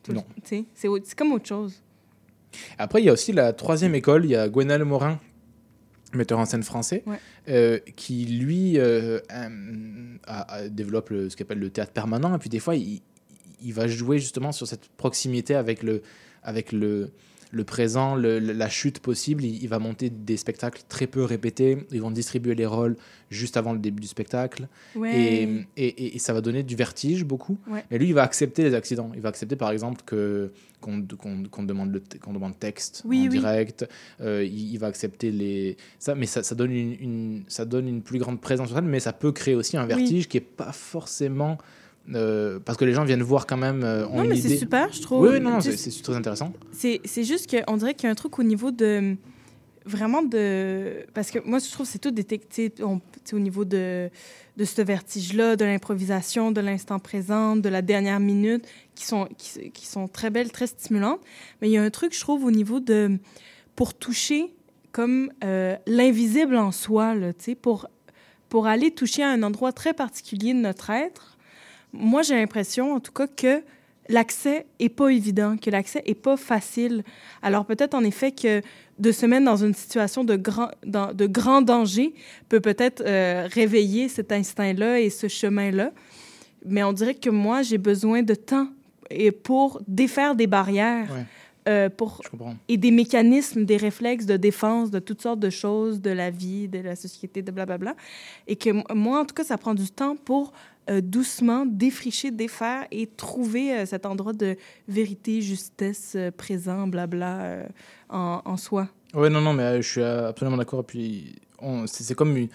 Tout 0.03 0.13
Non. 0.13 0.25
c'est 0.43 1.15
comme 1.15 1.31
autre 1.31 1.47
chose. 1.47 1.81
Après, 2.77 3.01
il 3.01 3.05
y 3.05 3.09
a 3.09 3.13
aussi 3.13 3.31
la 3.31 3.53
troisième 3.53 3.95
école. 3.95 4.25
Il 4.25 4.31
y 4.31 4.35
a 4.35 4.47
Gwenal 4.49 4.83
Morin, 4.83 5.19
metteur 6.17 6.39
en 6.39 6.45
scène 6.45 6.63
français, 6.63 7.03
Ouais. 7.05 7.17
euh, 7.49 7.79
qui 7.95 8.25
lui 8.25 8.77
euh, 8.79 9.19
euh, 9.31 10.69
développe 10.69 11.09
le- 11.09 11.29
ce 11.29 11.35
qu'on 11.35 11.43
appelle 11.43 11.59
le 11.59 11.69
théâtre 11.69 11.91
permanent. 11.91 12.35
Et 12.35 12.39
puis 12.39 12.49
des 12.49 12.59
fois, 12.59 12.75
il, 12.75 13.01
il 13.63 13.73
va 13.73 13.87
jouer 13.87 14.19
justement 14.19 14.51
sur 14.51 14.67
cette 14.67 14.87
proximité 14.97 15.55
avec 15.55 15.83
le, 15.83 16.01
avec 16.43 16.71
le, 16.71 17.11
le 17.53 17.63
présent, 17.63 18.15
le- 18.15 18.39
la 18.39 18.67
chute 18.67 18.99
possible. 18.99 19.43
Il, 19.45 19.61
il 19.63 19.69
va 19.69 19.79
monter 19.79 20.09
des 20.09 20.37
spectacles 20.37 20.81
très 20.89 21.07
peu 21.07 21.23
répétés. 21.23 21.85
Ils 21.91 22.01
vont 22.01 22.11
distribuer 22.11 22.55
les 22.55 22.65
rôles 22.65 22.97
juste 23.29 23.55
avant 23.57 23.71
le 23.73 23.79
début 23.79 24.01
du 24.01 24.07
spectacle. 24.07 24.67
Ouais. 24.95 25.15
Et, 25.15 25.65
et, 25.77 26.15
et- 26.15 26.19
ça 26.19 26.33
va 26.33 26.41
donner 26.41 26.63
du 26.63 26.75
vertige 26.75 27.23
beaucoup. 27.23 27.57
Ouais. 27.67 27.85
Et 27.91 27.97
lui, 27.99 28.07
il 28.07 28.13
va 28.13 28.23
accepter 28.23 28.63
les 28.63 28.73
accidents. 28.73 29.11
Il 29.15 29.21
va 29.21 29.29
accepter, 29.29 29.55
par 29.55 29.71
exemple, 29.71 30.01
que 30.05 30.51
qu'on 30.81 30.97
demande 31.63 31.93
le 31.93 32.03
qu'on 32.19 32.33
demande 32.33 32.59
texte 32.59 33.03
Oui, 33.05 33.19
en 33.21 33.31
oui. 33.31 33.39
direct. 33.39 33.87
Euh, 34.19 34.43
il, 34.43 34.73
il 34.73 34.77
va 34.79 34.87
accepter 34.87 35.31
les 35.31 35.77
ça, 35.97 36.13
mais 36.13 36.25
ça, 36.25 36.43
ça 36.43 36.55
donne 36.55 36.71
une, 36.71 36.93
une- 36.99 37.43
ça 37.47 37.63
donne 37.63 37.87
une 37.87 38.01
plus 38.01 38.19
grande 38.19 38.41
présence 38.41 38.67
sur 38.67 38.75
scène, 38.75 38.87
mais 38.87 38.99
ça 38.99 39.13
peut 39.13 39.31
créer 39.31 39.55
aussi 39.55 39.77
un 39.77 39.83
Oui. 39.83 39.87
vertige 39.95 40.27
qui 40.27 40.37
est 40.37 40.41
pas 40.41 40.73
forcément 40.73 41.57
euh, 42.13 42.59
parce 42.59 42.77
que 42.77 42.85
les 42.85 42.93
gens 42.93 43.05
viennent 43.05 43.23
voir 43.23 43.45
quand 43.47 43.57
même. 43.57 43.83
euh, 43.83 44.05
Non, 44.07 44.23
mais 44.25 44.35
c'est 44.35 44.57
super, 44.57 44.91
je 44.91 45.01
trouve. 45.01 45.21
Oui, 45.23 45.29
oui, 45.33 45.39
non, 45.39 45.59
c'est 45.61 46.01
très 46.01 46.15
intéressant. 46.15 46.51
C'est 46.71 47.23
juste 47.23 47.49
qu'on 47.49 47.77
dirait 47.77 47.93
qu'il 47.93 48.05
y 48.05 48.07
a 48.07 48.11
un 48.11 48.15
truc 48.15 48.39
au 48.39 48.43
niveau 48.43 48.71
de. 48.71 49.15
Vraiment 49.85 50.23
de. 50.23 51.05
Parce 51.13 51.29
que 51.29 51.39
moi, 51.45 51.59
je 51.59 51.69
trouve 51.69 51.85
que 51.85 51.91
c'est 51.91 51.99
tout 51.99 52.11
détecté 52.11 52.73
au 52.81 53.39
niveau 53.39 53.65
de, 53.65 54.09
de 54.55 54.63
ce 54.63 54.81
vertige-là, 54.81 55.57
de 55.57 55.65
l'improvisation, 55.65 56.53
de 56.53 56.61
l'instant 56.61 56.99
présent, 56.99 57.57
de 57.57 57.67
la 57.67 57.81
dernière 57.81 58.21
minute, 58.21 58.65
qui 58.95 59.05
sont, 59.05 59.27
qui, 59.37 59.71
qui 59.71 59.85
sont 59.85 60.07
très 60.07 60.29
belles, 60.29 60.51
très 60.53 60.67
stimulantes. 60.67 61.19
Mais 61.61 61.67
il 61.69 61.73
y 61.73 61.77
a 61.77 61.83
un 61.83 61.89
truc, 61.89 62.13
je 62.15 62.21
trouve, 62.21 62.45
au 62.45 62.51
niveau 62.51 62.79
de. 62.79 63.17
Pour 63.75 63.93
toucher 63.93 64.53
comme 64.93 65.31
euh, 65.43 65.75
l'invisible 65.87 66.55
en 66.55 66.71
soi, 66.71 67.15
là, 67.15 67.31
pour, 67.61 67.87
pour 68.47 68.67
aller 68.67 68.91
toucher 68.91 69.23
à 69.23 69.31
un 69.31 69.41
endroit 69.43 69.73
très 69.73 69.93
particulier 69.93 70.53
de 70.53 70.59
notre 70.59 70.91
être, 70.91 71.32
moi, 71.93 72.23
j'ai 72.23 72.35
l'impression, 72.35 72.93
en 72.93 72.99
tout 72.99 73.11
cas, 73.11 73.27
que 73.27 73.61
l'accès 74.09 74.65
est 74.79 74.89
pas 74.89 75.09
évident, 75.09 75.57
que 75.57 75.69
l'accès 75.69 76.01
est 76.05 76.13
pas 76.15 76.37
facile. 76.37 77.03
Alors 77.41 77.65
peut-être 77.65 77.93
en 77.93 78.03
effet 78.03 78.31
que 78.31 78.61
de 78.99 79.11
se 79.11 79.25
mettre 79.25 79.45
dans 79.45 79.63
une 79.63 79.73
situation 79.73 80.23
de 80.23 80.35
grand, 80.35 80.69
de 80.83 81.25
grand 81.25 81.61
danger 81.61 82.13
peut 82.49 82.59
peut-être 82.59 83.01
euh, 83.05 83.47
réveiller 83.51 84.09
cet 84.09 84.31
instinct-là 84.31 84.99
et 84.99 85.09
ce 85.09 85.27
chemin-là. 85.27 85.91
Mais 86.65 86.83
on 86.83 86.93
dirait 86.93 87.15
que 87.15 87.29
moi, 87.29 87.61
j'ai 87.61 87.77
besoin 87.77 88.23
de 88.23 88.35
temps 88.35 88.67
et 89.09 89.31
pour 89.31 89.81
défaire 89.87 90.35
des 90.35 90.47
barrières. 90.47 91.09
Euh, 91.67 91.89
pour, 91.89 92.21
et 92.67 92.77
des 92.77 92.91
mécanismes, 92.91 93.65
des 93.65 93.77
réflexes 93.77 94.25
de 94.25 94.37
défense 94.37 94.91
de 94.91 94.99
toutes 94.99 95.21
sortes 95.21 95.39
de 95.39 95.49
choses, 95.49 96.01
de 96.01 96.09
la 96.11 96.29
vie, 96.29 96.67
de 96.67 96.79
la 96.79 96.95
société, 96.95 97.41
de 97.41 97.51
blablabla. 97.51 97.95
Et 98.47 98.55
que 98.55 98.69
moi, 98.93 99.19
en 99.21 99.25
tout 99.25 99.35
cas, 99.35 99.43
ça 99.43 99.57
prend 99.57 99.73
du 99.73 99.89
temps 99.89 100.15
pour 100.15 100.51
euh, 100.89 100.99
doucement 100.99 101.65
défricher, 101.65 102.31
défaire 102.31 102.85
et 102.91 103.07
trouver 103.07 103.73
euh, 103.73 103.85
cet 103.85 104.05
endroit 104.05 104.33
de 104.33 104.57
vérité, 104.87 105.41
justesse, 105.41 106.17
présent, 106.37 106.87
blabla, 106.87 107.67
en, 108.09 108.41
en 108.43 108.57
soi. 108.57 108.89
Ouais, 109.13 109.29
non, 109.29 109.39
non, 109.41 109.53
mais 109.53 109.81
je 109.81 109.89
suis 109.89 110.03
absolument 110.03 110.57
d'accord. 110.57 110.81
Et 110.81 110.83
puis, 110.83 111.35
on- 111.59 111.87
c'est 111.87 112.03
c'est 112.03 112.15
comme 112.15 112.35
une- 112.35 112.49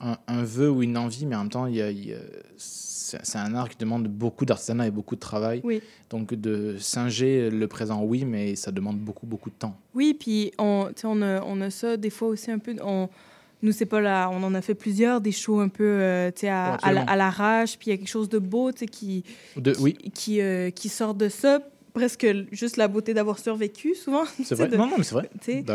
un, 0.00 0.16
un 0.28 0.42
vœu 0.44 0.70
ou 0.70 0.82
une 0.82 0.96
envie, 0.96 1.26
mais 1.26 1.36
en 1.36 1.40
même 1.40 1.48
temps, 1.50 1.66
il 1.66 1.76
y 1.76 1.82
a- 1.82 1.90
il 1.90 2.16
c'est 2.56 3.38
un 3.38 3.54
art 3.56 3.68
qui 3.68 3.76
demande 3.76 4.06
beaucoup 4.06 4.44
d'artisanat 4.44 4.86
et 4.86 4.90
beaucoup 4.92 5.16
de 5.16 5.20
travail. 5.20 5.60
Oui. 5.64 5.80
Donc, 6.10 6.32
de 6.34 6.76
singer 6.78 7.50
le 7.50 7.66
présent, 7.66 8.04
oui, 8.04 8.24
mais 8.24 8.54
ça 8.54 8.70
demande 8.70 8.98
beaucoup, 8.98 9.26
beaucoup 9.26 9.50
de 9.50 9.54
temps. 9.56 9.76
Oui, 9.94 10.14
puis 10.18 10.52
on, 10.58 10.88
on, 11.04 11.22
a, 11.22 11.42
on 11.42 11.60
a 11.60 11.70
ça 11.70 11.96
des 11.96 12.10
fois 12.10 12.28
aussi 12.28 12.52
un 12.52 12.58
peu. 12.60 12.76
On, 12.84 13.08
nous, 13.62 13.72
c'est 13.72 13.86
pas 13.86 14.00
là. 14.00 14.30
On 14.30 14.40
en 14.44 14.54
a 14.54 14.60
fait 14.62 14.74
plusieurs, 14.76 15.20
des 15.20 15.32
shows 15.32 15.58
un 15.58 15.68
peu 15.68 15.82
euh, 15.84 16.30
à, 16.44 16.74
à, 16.74 16.88
à 17.12 17.16
l'arrache, 17.16 17.76
puis 17.78 17.88
il 17.88 17.90
y 17.90 17.94
a 17.94 17.96
quelque 17.96 18.08
chose 18.08 18.28
de 18.28 18.38
beau 18.38 18.70
qui, 18.72 19.24
De- 19.56 19.72
qui, 19.72 19.82
oui. 19.82 19.96
qui, 20.14 20.40
euh, 20.40 20.70
qui 20.70 20.88
sort 20.88 21.14
de 21.14 21.28
ça. 21.28 21.60
Presque 21.92 22.24
juste 22.52 22.76
la 22.76 22.86
beauté 22.86 23.12
d'avoir 23.12 23.40
survécu, 23.40 23.96
souvent. 23.96 24.22
C'est 24.44 24.54
vrai. 24.54 24.68
de- 24.68 24.76
Non, 24.76 24.86
non, 24.86 24.94
mais 24.98 25.02
c'est 25.02 25.14
vrai. 25.16 25.28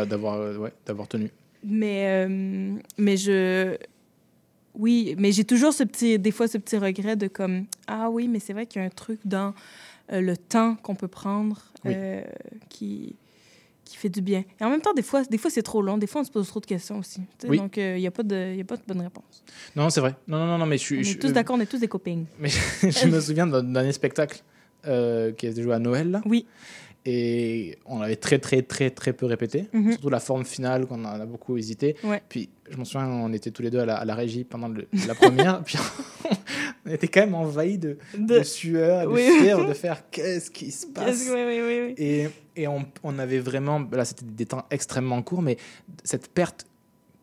D'avoir 0.06 0.36
euh, 0.40 0.56
ouais, 0.56 0.72
d'avoir 0.86 1.06
tenu. 1.06 1.30
Mais, 1.62 2.24
euh, 2.26 2.76
mais 2.96 3.16
je. 3.18 3.76
Oui, 4.78 5.14
mais 5.18 5.32
j'ai 5.32 5.44
toujours 5.44 5.72
ce 5.72 5.82
petit, 5.84 6.18
des 6.18 6.30
fois 6.30 6.48
ce 6.48 6.58
petit 6.58 6.76
regret 6.76 7.16
de 7.16 7.28
comme 7.28 7.64
ah 7.86 8.10
oui, 8.10 8.28
mais 8.28 8.38
c'est 8.40 8.52
vrai 8.52 8.66
qu'il 8.66 8.80
y 8.80 8.84
a 8.84 8.86
un 8.86 8.90
truc 8.90 9.20
dans 9.24 9.54
euh, 10.12 10.20
le 10.20 10.36
temps 10.36 10.76
qu'on 10.76 10.94
peut 10.94 11.08
prendre 11.08 11.60
Oui. 11.84 11.92
euh, 11.96 12.22
qui 12.68 13.16
qui 13.84 13.96
fait 13.96 14.08
du 14.08 14.20
bien. 14.20 14.42
Et 14.60 14.64
en 14.64 14.70
même 14.70 14.80
temps, 14.80 14.92
des 14.94 15.02
fois, 15.02 15.22
des 15.22 15.38
fois 15.38 15.48
c'est 15.48 15.62
trop 15.62 15.80
long. 15.80 15.96
Des 15.96 16.08
fois, 16.08 16.20
on 16.20 16.24
se 16.24 16.30
pose 16.32 16.48
trop 16.48 16.58
de 16.58 16.66
questions 16.66 16.98
aussi. 16.98 17.20
Oui. 17.48 17.56
Donc, 17.58 17.76
il 17.76 17.94
n'y 17.94 18.06
a 18.08 18.10
pas 18.10 18.24
de, 18.24 18.54
y 18.56 18.60
a 18.60 18.64
pas 18.64 18.76
de 18.76 18.82
bonne 18.84 19.00
réponse. 19.00 19.44
Non, 19.76 19.90
c'est 19.90 20.00
vrai. 20.00 20.16
Non, 20.26 20.44
non, 20.44 20.58
non, 20.58 20.66
mais 20.66 20.76
je 20.76 20.82
suis. 20.82 20.98
On 20.98 21.02
je- 21.04 21.12
est 21.12 21.20
tous 21.20 21.28
euh, 21.28 21.32
d'accord, 21.32 21.54
on 21.56 21.60
est 21.60 21.66
tous 21.66 21.78
des 21.78 21.86
copains. 21.86 22.24
Mais 22.40 22.48
je 22.82 23.06
me 23.06 23.20
souviens 23.20 23.46
d'un 23.46 23.62
d'un 23.62 23.92
spectacle 23.92 24.42
euh, 24.88 25.30
qui 25.32 25.46
a 25.46 25.50
été 25.50 25.62
joué 25.62 25.72
à 25.72 25.78
Noël. 25.78 26.10
Là. 26.10 26.20
Oui. 26.26 26.46
Et 27.06 27.78
on 27.86 28.00
l'avait 28.00 28.16
très 28.16 28.38
très 28.38 28.62
très 28.62 28.90
très 28.90 29.12
peu 29.12 29.24
répété, 29.26 29.66
Mhm. 29.72 29.92
surtout 29.92 30.10
la 30.10 30.20
forme 30.20 30.44
finale 30.44 30.86
qu'on 30.86 31.04
a, 31.04 31.24
beaucoup 31.24 31.56
hésité. 31.56 31.96
Ouais. 32.04 32.20
Puis 32.28 32.50
je 32.70 32.76
m'en 32.76 32.84
souviens, 32.84 33.06
on 33.08 33.32
était 33.32 33.50
tous 33.52 33.62
les 33.62 33.70
deux 33.70 33.78
à 33.78 33.86
la, 33.86 33.96
à 33.96 34.04
la 34.04 34.14
régie 34.14 34.42
pendant 34.44 34.68
le- 34.68 34.88
la 35.06 35.14
première, 35.14 35.62
puis 35.64 35.78
on 36.84 36.90
était 36.90 37.08
quand 37.08 37.20
même 37.20 37.34
envahis 37.34 37.78
de, 37.78 37.96
De- 38.18 38.38
de 38.38 38.42
sueur, 38.42 39.02
de 39.08 39.14
Oui. 39.14 39.22
fièvre, 39.40 39.66
de 39.68 39.72
faire 39.74 40.10
qu'est-ce 40.10 40.50
qui 40.50 40.70
se 40.72 40.86
passe? 40.88 41.28
Oui, 41.32 41.60
oui. 41.60 41.94
Et, 41.96 42.28
et 42.56 42.66
on, 42.68 42.84
on 43.04 43.18
avait 43.18 43.38
vraiment, 43.38 43.78
là 43.92 44.04
c'était 44.04 44.24
des 44.26 44.46
temps 44.46 44.64
extrêmement 44.70 45.22
courts, 45.22 45.42
mais 45.42 45.56
cette 46.04 46.28
perte 46.28 46.66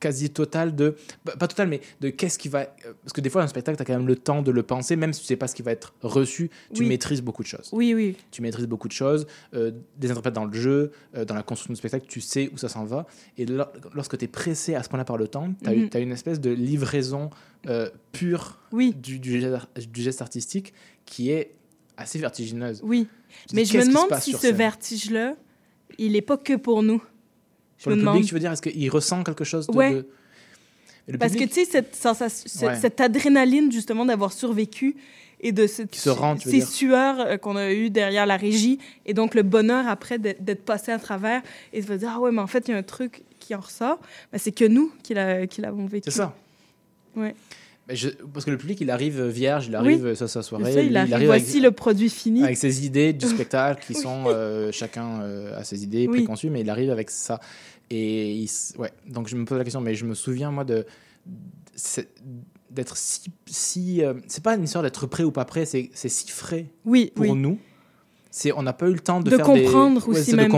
quasi 0.04 0.30
totale 0.30 0.76
de, 0.76 0.96
bah, 1.26 1.34
pas 1.40 1.48
totale, 1.48 1.70
mais 1.70 1.80
de 2.02 2.10
qu'est-ce 2.10 2.38
qui 2.38 2.50
va... 2.50 2.60
euh, 2.86 2.94
Parce 3.04 3.14
que 3.14 3.22
des 3.22 3.30
fois, 3.30 3.42
un 3.44 3.48
spectacle, 3.48 3.78
tu 3.78 3.82
as 3.82 3.86
quand 3.86 3.94
même 3.98 4.08
le 4.08 4.16
temps 4.18 4.42
de 4.42 4.52
le 4.52 4.64
penser, 4.64 4.96
même 4.96 5.14
si 5.14 5.22
tu 5.22 5.28
sais 5.28 5.36
pas 5.38 5.48
ce 5.48 5.56
qui 5.56 5.62
va 5.62 5.72
être 5.72 5.94
reçu, 6.02 6.50
tu 6.74 6.82
Oui. 6.82 6.88
maîtrises 6.90 7.22
beaucoup 7.22 7.42
de 7.44 7.48
choses. 7.48 7.70
Oui, 7.72 7.94
oui. 7.94 8.18
Tu 8.32 8.42
maîtrises 8.42 8.68
beaucoup 8.68 8.88
de 8.90 8.94
choses, 8.94 9.26
euh, 9.54 9.72
des 9.98 10.12
interprètes 10.12 10.34
dans 10.34 10.46
le 10.46 10.54
jeu, 10.54 10.92
euh, 11.16 11.24
dans 11.26 11.36
la 11.36 11.44
construction 11.44 11.74
du 11.74 11.78
spectacle, 11.78 12.06
tu 12.08 12.20
sais 12.22 12.50
où 12.54 12.58
ça 12.58 12.68
s'en 12.70 12.84
va. 12.86 13.08
Et 13.38 13.46
lor- 13.46 13.72
lorsque 13.94 14.18
tu 14.18 14.26
es 14.26 14.28
pressé 14.28 14.76
à 14.76 14.84
ce 14.84 14.90
point-là 14.90 15.06
par 15.06 15.18
le 15.18 15.28
temps, 15.28 15.54
tu 15.64 15.70
as, 15.70 15.74
Mhm. 15.74 15.90
une 16.04 16.12
espèce 16.12 16.40
de 16.42 16.50
livraison 16.52 17.30
euh, 17.70 17.90
pure 18.12 18.60
Oui. 18.74 18.94
du, 18.94 19.20
du 19.20 19.40
geste, 19.40 19.56
du 19.90 20.02
geste 20.02 20.22
artistique 20.22 20.74
qui 21.06 21.30
est 21.32 21.52
assez 21.96 22.20
vertigineuse. 22.20 22.82
Oui. 22.84 23.08
Mais 23.54 23.64
dis, 23.64 23.72
je 23.72 23.78
me 23.78 23.86
demande 23.88 24.14
si 24.20 24.34
ce 24.34 24.48
vertige-là, 24.48 25.36
il 25.98 26.12
n'est 26.14 26.22
pas 26.22 26.38
que 26.38 26.56
pour 26.58 26.84
nous. 26.84 27.02
Je 27.84 27.90
Pour 27.90 27.92
me 27.92 27.96
le 27.98 28.02
demande. 28.02 28.14
public, 28.16 28.28
tu 28.30 28.34
veux 28.34 28.40
dire, 28.40 28.52
est-ce 28.54 28.62
qu'il 28.62 28.90
ressent 28.90 29.24
quelque 29.24 29.44
chose 29.44 29.68
de... 29.68 29.76
Ouais. 29.76 30.04
de- 31.10 31.18
Parce 31.18 31.34
que 31.34 31.44
tu 31.44 31.52
sais, 31.54 31.66
cette, 31.66 31.96
sensation- 31.96 32.48
cette, 32.48 32.70
Ouais. 32.70 32.76
cette 32.80 33.02
adrénaline, 33.02 33.70
justement, 33.72 34.06
d'avoir 34.06 34.32
survécu 34.32 34.96
et 35.42 35.52
de 35.52 35.68
cette, 35.68 35.92
Qui 35.92 36.00
se 36.00 36.10
rend, 36.10 36.40
ces 36.40 36.50
dire. 36.52 36.68
sueurs 36.68 37.20
euh, 37.20 37.36
qu'on 37.38 37.58
a 37.58 37.74
eues 37.74 37.90
derrière 37.90 38.26
la 38.26 38.38
régie 38.38 38.80
et 39.06 39.14
donc 39.14 39.36
le 39.36 39.44
bonheur 39.44 39.86
après 39.90 40.18
d'être 40.18 40.64
passé 40.64 40.94
à 40.94 41.00
travers 41.00 41.42
et 41.74 41.82
de 41.82 41.86
se 41.88 41.92
dire, 41.94 42.12
ah 42.16 42.20
ouais, 42.22 42.32
mais 42.32 42.40
en 42.42 42.48
fait, 42.48 42.70
il 42.70 42.72
y 42.72 42.74
a 42.74 42.78
un 42.78 42.84
truc 42.84 43.24
qui 43.40 43.54
en 43.54 43.60
ressort. 43.60 44.00
Ben, 44.32 44.38
c'est 44.38 44.54
que 44.54 44.64
nous 44.64 44.94
qui 45.04 45.14
l'a- 45.14 45.46
qui 45.46 45.60
l'avons 45.60 45.86
vécu. 45.88 46.10
C'est 46.10 46.18
ça. 46.18 46.34
Ouais. 47.18 47.36
Mais 47.90 47.98
je- 47.98 48.08
parce 48.34 48.46
que 48.46 48.52
le 48.52 48.58
public, 48.58 48.80
il 48.80 48.90
arrive 48.90 49.22
vieurge, 49.28 49.68
il 49.68 49.76
arrive 49.76 50.04
Oui. 50.06 50.12
euh, 50.12 50.16
ça 50.16 50.30
sa 50.30 50.42
soirée. 50.42 50.72
Ça, 50.72 50.82
il 50.82 50.96
arrive, 50.96 51.26
voici 51.26 51.60
le 51.60 51.72
produit 51.72 52.10
fini. 52.10 52.42
Avec 52.42 52.56
ses 52.56 52.86
idées 52.86 53.12
du 53.12 53.26
spectacle 53.28 53.84
qui 53.86 53.94
Oui. 53.94 54.02
sont 54.02 54.24
euh, 54.28 54.72
chacun 54.72 55.20
euh, 55.22 55.60
a 55.60 55.66
ses 55.66 55.84
idées 55.84 56.08
Oui. 56.08 56.20
préconçues, 56.20 56.50
mais 56.50 56.62
il 56.62 56.70
arrive 56.70 56.90
avec 56.92 57.10
ça. 57.10 57.42
Et 57.90 58.34
il 58.34 58.50
ouais, 58.78 58.92
donc 59.08 59.28
je 59.28 59.36
me 59.36 59.46
pose 59.46 59.58
la 59.58 59.64
question, 59.64 59.82
mais 59.82 59.96
je 59.96 60.06
me 60.06 60.16
souviens 60.16 60.52
moi 60.52 60.64
de 60.64 60.86
d'être 62.70 62.98
si 62.98 63.22
si 63.46 64.04
euh, 64.04 64.14
c'est 64.28 64.44
pas 64.44 64.56
une 64.56 64.64
histoire 64.64 64.84
d'être 64.84 65.06
prêt 65.08 65.24
ou 65.24 65.32
pas 65.32 65.46
prêt, 65.46 65.66
c'est 65.66 65.92
si 65.94 66.30
frais 66.30 66.68
Oui, 66.86 67.12
pour 67.16 67.26
oui. 67.26 67.34
nous. 67.34 67.60
C'est 68.36 68.52
on 68.52 68.64
n'a 68.64 68.74
pas 68.74 68.88
eu 68.90 68.94
le 68.94 69.00
temps 69.00 69.20
de, 69.20 69.30
De 69.30 69.36
faire 69.36 69.46
comprendre 69.46 70.02
des... 70.02 70.10
aussi, 70.10 70.36
même, 70.36 70.52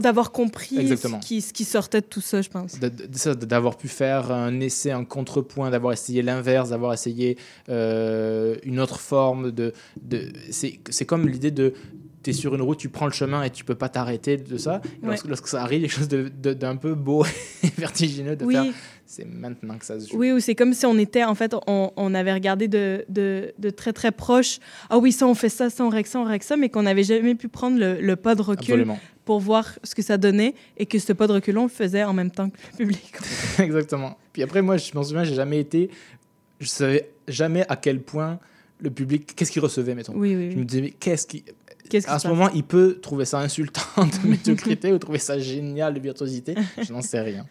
d'avoir 0.00 0.32
compris 0.32 0.78
Exactement. 0.78 1.20
ce 1.20 1.26
qui, 1.26 1.42
ce 1.42 1.52
qui 1.52 1.66
sortait 1.66 2.00
de 2.00 2.06
tout 2.06 2.22
ça, 2.22 2.40
je 2.40 2.48
pense. 2.48 2.78
D'avoir 2.80 3.76
pu 3.76 3.88
faire 3.88 4.32
un 4.32 4.58
essai, 4.60 4.90
un 4.90 5.04
contrepoint, 5.04 5.70
d'avoir 5.70 5.92
essayé 5.92 6.22
l'inverse, 6.22 6.70
d'avoir 6.70 6.94
essayé 6.94 7.36
euh, 7.68 8.56
une 8.62 8.80
autre 8.80 9.00
forme. 9.00 9.50
De, 9.50 9.74
de, 10.00 10.32
c'est 10.50 11.04
comme 11.04 11.28
l'idée 11.28 11.50
de 11.50 11.74
tu 12.22 12.30
es 12.30 12.32
sur 12.32 12.54
une 12.54 12.62
route, 12.62 12.78
tu 12.78 12.88
prends 12.88 13.06
le 13.06 13.12
chemin 13.12 13.42
et 13.42 13.50
tu 13.50 13.64
peux 13.64 13.74
pas 13.74 13.88
t'arrêter 13.88 14.36
de 14.36 14.56
ça. 14.58 14.80
Et 15.02 15.06
Ouais. 15.06 15.16
Lorsque, 15.26 15.48
ça 15.48 15.62
arrive, 15.62 15.80
quelque 15.82 15.90
chose 15.92 16.08
d'un 16.08 16.76
peu 16.76 16.94
beau 16.94 17.24
et 17.62 17.68
vertigineux 17.78 18.36
de 18.36 18.44
Oui. 18.44 18.54
faire. 18.54 18.64
C'est 19.06 19.24
maintenant 19.26 19.76
que 19.76 19.84
ça 19.84 19.98
se 19.98 20.08
joue. 20.08 20.18
Oui, 20.18 20.30
ou 20.30 20.38
c'est 20.38 20.54
comme 20.54 20.72
si 20.72 20.86
on 20.86 20.96
était, 20.96 21.24
en 21.24 21.34
fait, 21.34 21.52
on, 21.66 21.90
on 21.96 22.14
avait 22.14 22.32
regardé 22.32 22.68
de, 22.68 23.04
de, 23.08 23.52
de 23.58 23.70
très 23.70 23.92
très 23.92 24.12
proche. 24.12 24.58
Ah 24.88 24.98
oui, 24.98 25.10
ça 25.10 25.26
on 25.26 25.34
fait 25.34 25.48
ça, 25.48 25.68
ça 25.68 25.84
on 25.84 25.88
règle 25.88 26.08
ça, 26.08 26.20
on 26.20 26.24
règle 26.24 26.44
ça, 26.44 26.56
mais 26.56 26.68
qu'on 26.68 26.82
n'avait 26.82 27.02
jamais 27.02 27.34
pu 27.34 27.48
prendre 27.48 27.76
le, 27.78 28.00
le 28.00 28.14
pas 28.16 28.36
de 28.36 28.42
recul 28.42 28.62
Absolument. 28.74 29.00
pour 29.24 29.40
voir 29.40 29.78
ce 29.82 29.96
que 29.96 30.02
ça 30.02 30.16
donnait 30.16 30.54
et 30.76 30.86
que 30.86 30.98
ce 31.00 31.12
pas 31.12 31.26
de 31.26 31.32
recul, 31.32 31.58
on 31.58 31.64
le 31.64 31.68
faisait 31.68 32.04
en 32.04 32.12
même 32.12 32.30
temps 32.30 32.50
que 32.50 32.56
le 32.72 32.76
public. 32.78 33.12
Exactement. 33.58 34.16
Puis 34.32 34.42
après, 34.44 34.62
moi, 34.62 34.76
je 34.76 34.92
m'en 34.94 35.02
souviens, 35.02 35.24
j'ai 35.24 35.34
jamais 35.34 35.58
été. 35.58 35.90
Je 36.60 36.66
savais 36.68 37.10
jamais 37.26 37.64
à 37.68 37.74
quel 37.74 38.00
point 38.02 38.38
le 38.78 38.90
public. 38.90 39.34
Qu'est-ce 39.34 39.50
qu'il 39.50 39.60
recevait, 39.62 39.94
mettons. 39.96 40.12
Oui, 40.14 40.36
oui, 40.36 40.46
oui. 40.46 40.52
Je 40.52 40.56
me 40.58 40.64
disais, 40.64 40.82
mais 40.82 40.90
qu'est-ce 40.90 41.26
qui. 41.26 41.42
Qu'est-ce 41.90 42.18
ce 42.18 42.28
moment, 42.28 42.48
il 42.54 42.64
peut 42.64 42.98
trouver 43.02 43.24
ça 43.24 43.38
insultant 43.40 43.80
de 43.98 44.28
médiocrité 44.28 44.92
ou 44.92 44.98
trouver 44.98 45.18
ça 45.18 45.38
génial 45.38 45.92
de 45.94 46.00
virtuosité. 46.00 46.54
Je 46.82 46.92
n'en 46.92 47.02
sais 47.02 47.20
rien. 47.20 47.46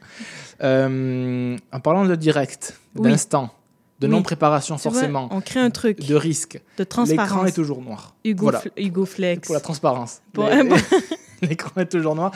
Euh, 0.64 1.58
en 1.72 1.80
parlant 1.80 2.06
de 2.06 2.16
direct, 2.16 2.78
Oui. 2.96 3.10
d'instant, 3.12 3.54
de 4.00 4.08
Oui. 4.08 4.12
non-préparation 4.14 4.76
vois, 4.76 4.92
forcément, 4.92 5.28
on 5.32 5.42
crée 5.42 5.60
un 5.60 5.70
truc. 5.70 6.00
de 6.06 6.16
risque, 6.16 6.62
De 6.78 6.84
transparence. 6.84 7.30
l'écran 7.30 7.46
est 7.46 7.52
toujours 7.52 7.82
noir. 7.82 8.16
Hugo, 8.26 8.44
voilà. 8.46 8.62
Hugo 8.78 9.06
Flex. 9.06 9.46
Pour 9.48 9.54
la 9.56 9.62
transparence. 9.62 10.22
Pour- 10.34 10.50
L'écran 11.42 11.72
est 11.80 11.86
toujours 11.86 12.16
noir. 12.16 12.34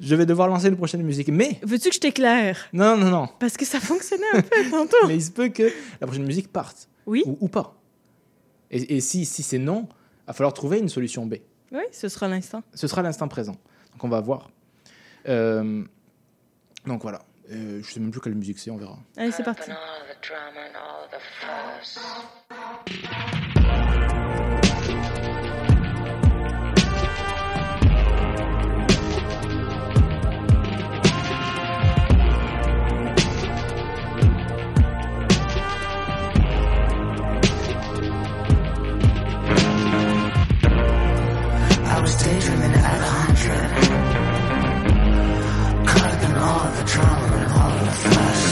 Je 0.00 0.14
vais 0.14 0.26
devoir 0.26 0.46
lancer 0.46 0.68
une 0.68 0.76
prochaine 0.76 1.02
musique. 1.02 1.26
Mais. 1.28 1.58
Veux-tu 1.64 1.88
que 1.88 1.94
je 1.96 2.00
t'éclaire? 2.00 2.56
Non, 2.72 2.96
non, 2.96 3.10
non. 3.10 3.28
Parce 3.40 3.56
que 3.56 3.64
ça 3.64 3.80
fonctionnait 3.80 4.22
un 4.32 4.42
peu 4.42 4.70
tantôt. 4.70 4.96
Mais 5.08 5.16
il 5.16 5.22
se 5.22 5.32
peut 5.32 5.48
que 5.48 5.72
la 6.00 6.06
prochaine 6.06 6.24
musique 6.24 6.52
parte. 6.52 6.88
Oui. 7.04 7.24
Ou, 7.26 7.36
ou 7.40 7.48
pas. 7.48 7.74
Et, 8.70 8.96
et 8.96 9.00
si, 9.00 9.24
si 9.24 9.42
c'est 9.42 9.58
non, 9.58 9.88
va 10.26 10.32
falloir 10.32 10.52
trouver 10.52 10.78
une 10.78 10.88
solution 10.88 11.26
B. 11.26 11.34
Oui, 11.72 11.82
ce 11.92 12.08
sera 12.08 12.28
l'instant. 12.28 12.62
Ce 12.74 12.86
sera 12.86 13.02
l'instant 13.02 13.28
présent. 13.28 13.56
Donc 13.92 14.04
on 14.04 14.08
va 14.08 14.20
voir. 14.20 14.50
Euh, 15.28 15.84
donc 16.86 17.02
voilà. 17.02 17.22
Euh, 17.50 17.82
je 17.82 17.92
sais 17.92 18.00
même 18.00 18.10
plus 18.10 18.20
quelle 18.20 18.34
musique 18.34 18.58
c'est, 18.58 18.70
on 18.70 18.76
verra. 18.76 18.98
Allez, 19.16 19.32
c'est 19.32 19.42
parti. 19.42 19.70
Drama 46.86 47.36
and 47.36 47.52
all 47.52 47.72
of 47.72 47.84
the 47.84 47.92
fuss. 48.10 48.44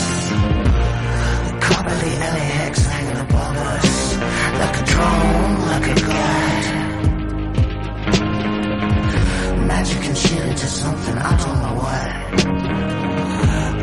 By 1.83 1.95
the 1.95 2.07
LAX 2.07 2.87
hanging 2.87 3.21
above 3.27 3.57
us. 3.57 4.17
Like 4.61 4.77
a 4.81 4.85
drone, 4.85 5.55
like 5.73 5.87
a 5.91 5.95
guide. 6.07 6.69
Magic 9.67 10.05
and 10.05 10.17
shit 10.17 10.47
into 10.47 10.67
something, 10.67 11.19
I 11.19 11.37
don't 11.43 11.59
know 11.65 11.75
what. 11.83 12.09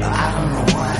I 0.02 0.32
don't 0.36 0.50
know 0.56 0.68
what. 0.78 1.00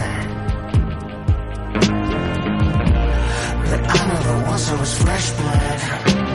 But 3.64 3.82
I 3.96 4.00
know 4.08 4.20
that 4.28 4.40
once 4.50 4.66
I 4.70 4.76
was 4.78 4.94
fresh 5.02 5.32
blood. 5.38 6.29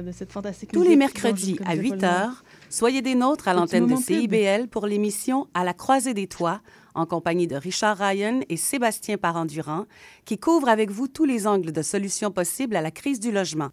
De 0.00 0.12
cette 0.12 0.32
fantastique 0.32 0.72
Tous 0.72 0.82
les 0.82 0.96
mercredis 0.96 1.58
à 1.66 1.74
connaissais 1.74 1.82
8 1.82 1.88
pas 1.90 1.94
le 1.96 2.00
nom. 2.00 2.08
heures, 2.08 2.44
soyez 2.70 3.02
des 3.02 3.14
nôtres 3.14 3.48
à 3.48 3.52
l'antenne 3.54 3.86
de. 3.86 3.96
CIBL 3.96 4.68
pour 4.68 4.86
l'émission 4.86 5.48
À 5.52 5.64
la 5.64 5.74
croisée 5.74 6.14
des 6.14 6.28
toits, 6.28 6.60
en 6.94 7.04
compagnie 7.04 7.46
de 7.46 7.56
Richard 7.56 7.98
Ryan 7.98 8.40
et 8.48 8.56
Sébastien 8.56 9.18
Parent-Durand, 9.18 9.86
qui 10.24 10.38
couvrent 10.38 10.68
avec 10.68 10.90
vous 10.90 11.08
tous 11.08 11.24
les 11.24 11.46
angles 11.46 11.72
de 11.72 11.82
solutions 11.82 12.30
possibles 12.30 12.76
à 12.76 12.80
la 12.80 12.90
crise 12.90 13.20
du 13.20 13.32
logement. 13.32 13.70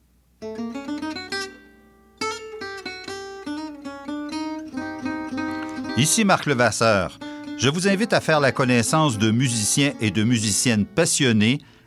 Ici 5.97 6.23
Marc 6.23 6.45
Levasseur. 6.45 7.19
Je 7.57 7.67
vous 7.67 7.89
invite 7.89 8.13
à 8.13 8.21
faire 8.21 8.39
la 8.39 8.53
connaissance 8.53 9.17
de 9.17 9.31
musiciens 9.31 9.93
et 9.99 10.11
de 10.11 10.23
musiciennes 10.23 10.85
passionnés 10.85 11.59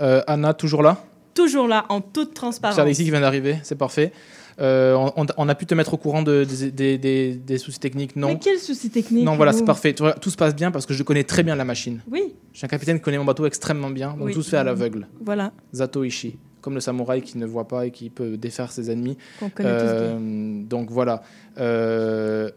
Euh, 0.00 0.22
Anna, 0.26 0.54
toujours 0.54 0.82
là 0.82 0.98
Toujours 1.34 1.68
là, 1.68 1.84
en 1.88 2.00
toute 2.00 2.34
transparence. 2.34 2.74
C'est 2.76 2.82
Alexis 2.82 3.04
qui 3.04 3.10
vient 3.10 3.20
d'arriver, 3.20 3.58
c'est 3.62 3.76
parfait. 3.76 4.12
Euh, 4.60 4.94
on, 5.16 5.24
on 5.36 5.48
a 5.48 5.54
pu 5.54 5.66
te 5.66 5.74
mettre 5.76 5.94
au 5.94 5.96
courant 5.96 6.22
de, 6.22 6.42
des- 6.42 6.72
des, 6.72 6.98
des- 6.98 7.34
des 7.36 7.58
soucis 7.58 7.78
techniques 7.78 8.16
Non. 8.16 8.26
Mais 8.28 8.38
quel 8.40 8.58
souci 8.58 8.90
technique 8.90 9.24
Non, 9.24 9.36
voilà, 9.36 9.52
c'est 9.52 9.64
parfait. 9.64 9.94
Tout 9.94 10.30
se 10.30 10.36
passe 10.36 10.56
bien 10.56 10.72
parce 10.72 10.84
que 10.84 10.94
je 10.94 11.02
connais 11.04 11.22
très 11.22 11.44
bien 11.44 11.54
la 11.54 11.64
machine. 11.64 12.00
Oui, 12.10 12.34
Je 12.52 12.58
suis 12.58 12.64
un 12.64 12.68
capitaine 12.68 12.96
qui 12.96 13.02
connaît 13.02 13.18
mon 13.18 13.24
bateau 13.24 13.46
extrêmement 13.46 13.90
bien, 13.90 14.10
donc 14.14 14.26
Oui. 14.26 14.32
tout 14.34 14.42
se 14.42 14.50
fait 14.50 14.56
à 14.56 14.64
l'aveugle. 14.64 15.06
voilà. 15.24 15.52
Zato 15.72 16.02
Ishii, 16.02 16.38
comme 16.60 16.74
le 16.74 16.80
samouraï 16.80 17.22
qui 17.22 17.38
ne 17.38 17.46
voit 17.46 17.68
pas 17.68 17.86
et 17.86 17.92
qui 17.92 18.10
peut 18.10 18.36
défaire 18.36 18.72
ses 18.72 18.90
ennemis. 18.90 19.16
Qu'on 19.38 19.48
connaît 19.50 19.78
tous 19.78 20.68
donc 20.68 20.90
voilà. 20.90 21.22
Euh, 21.60 22.50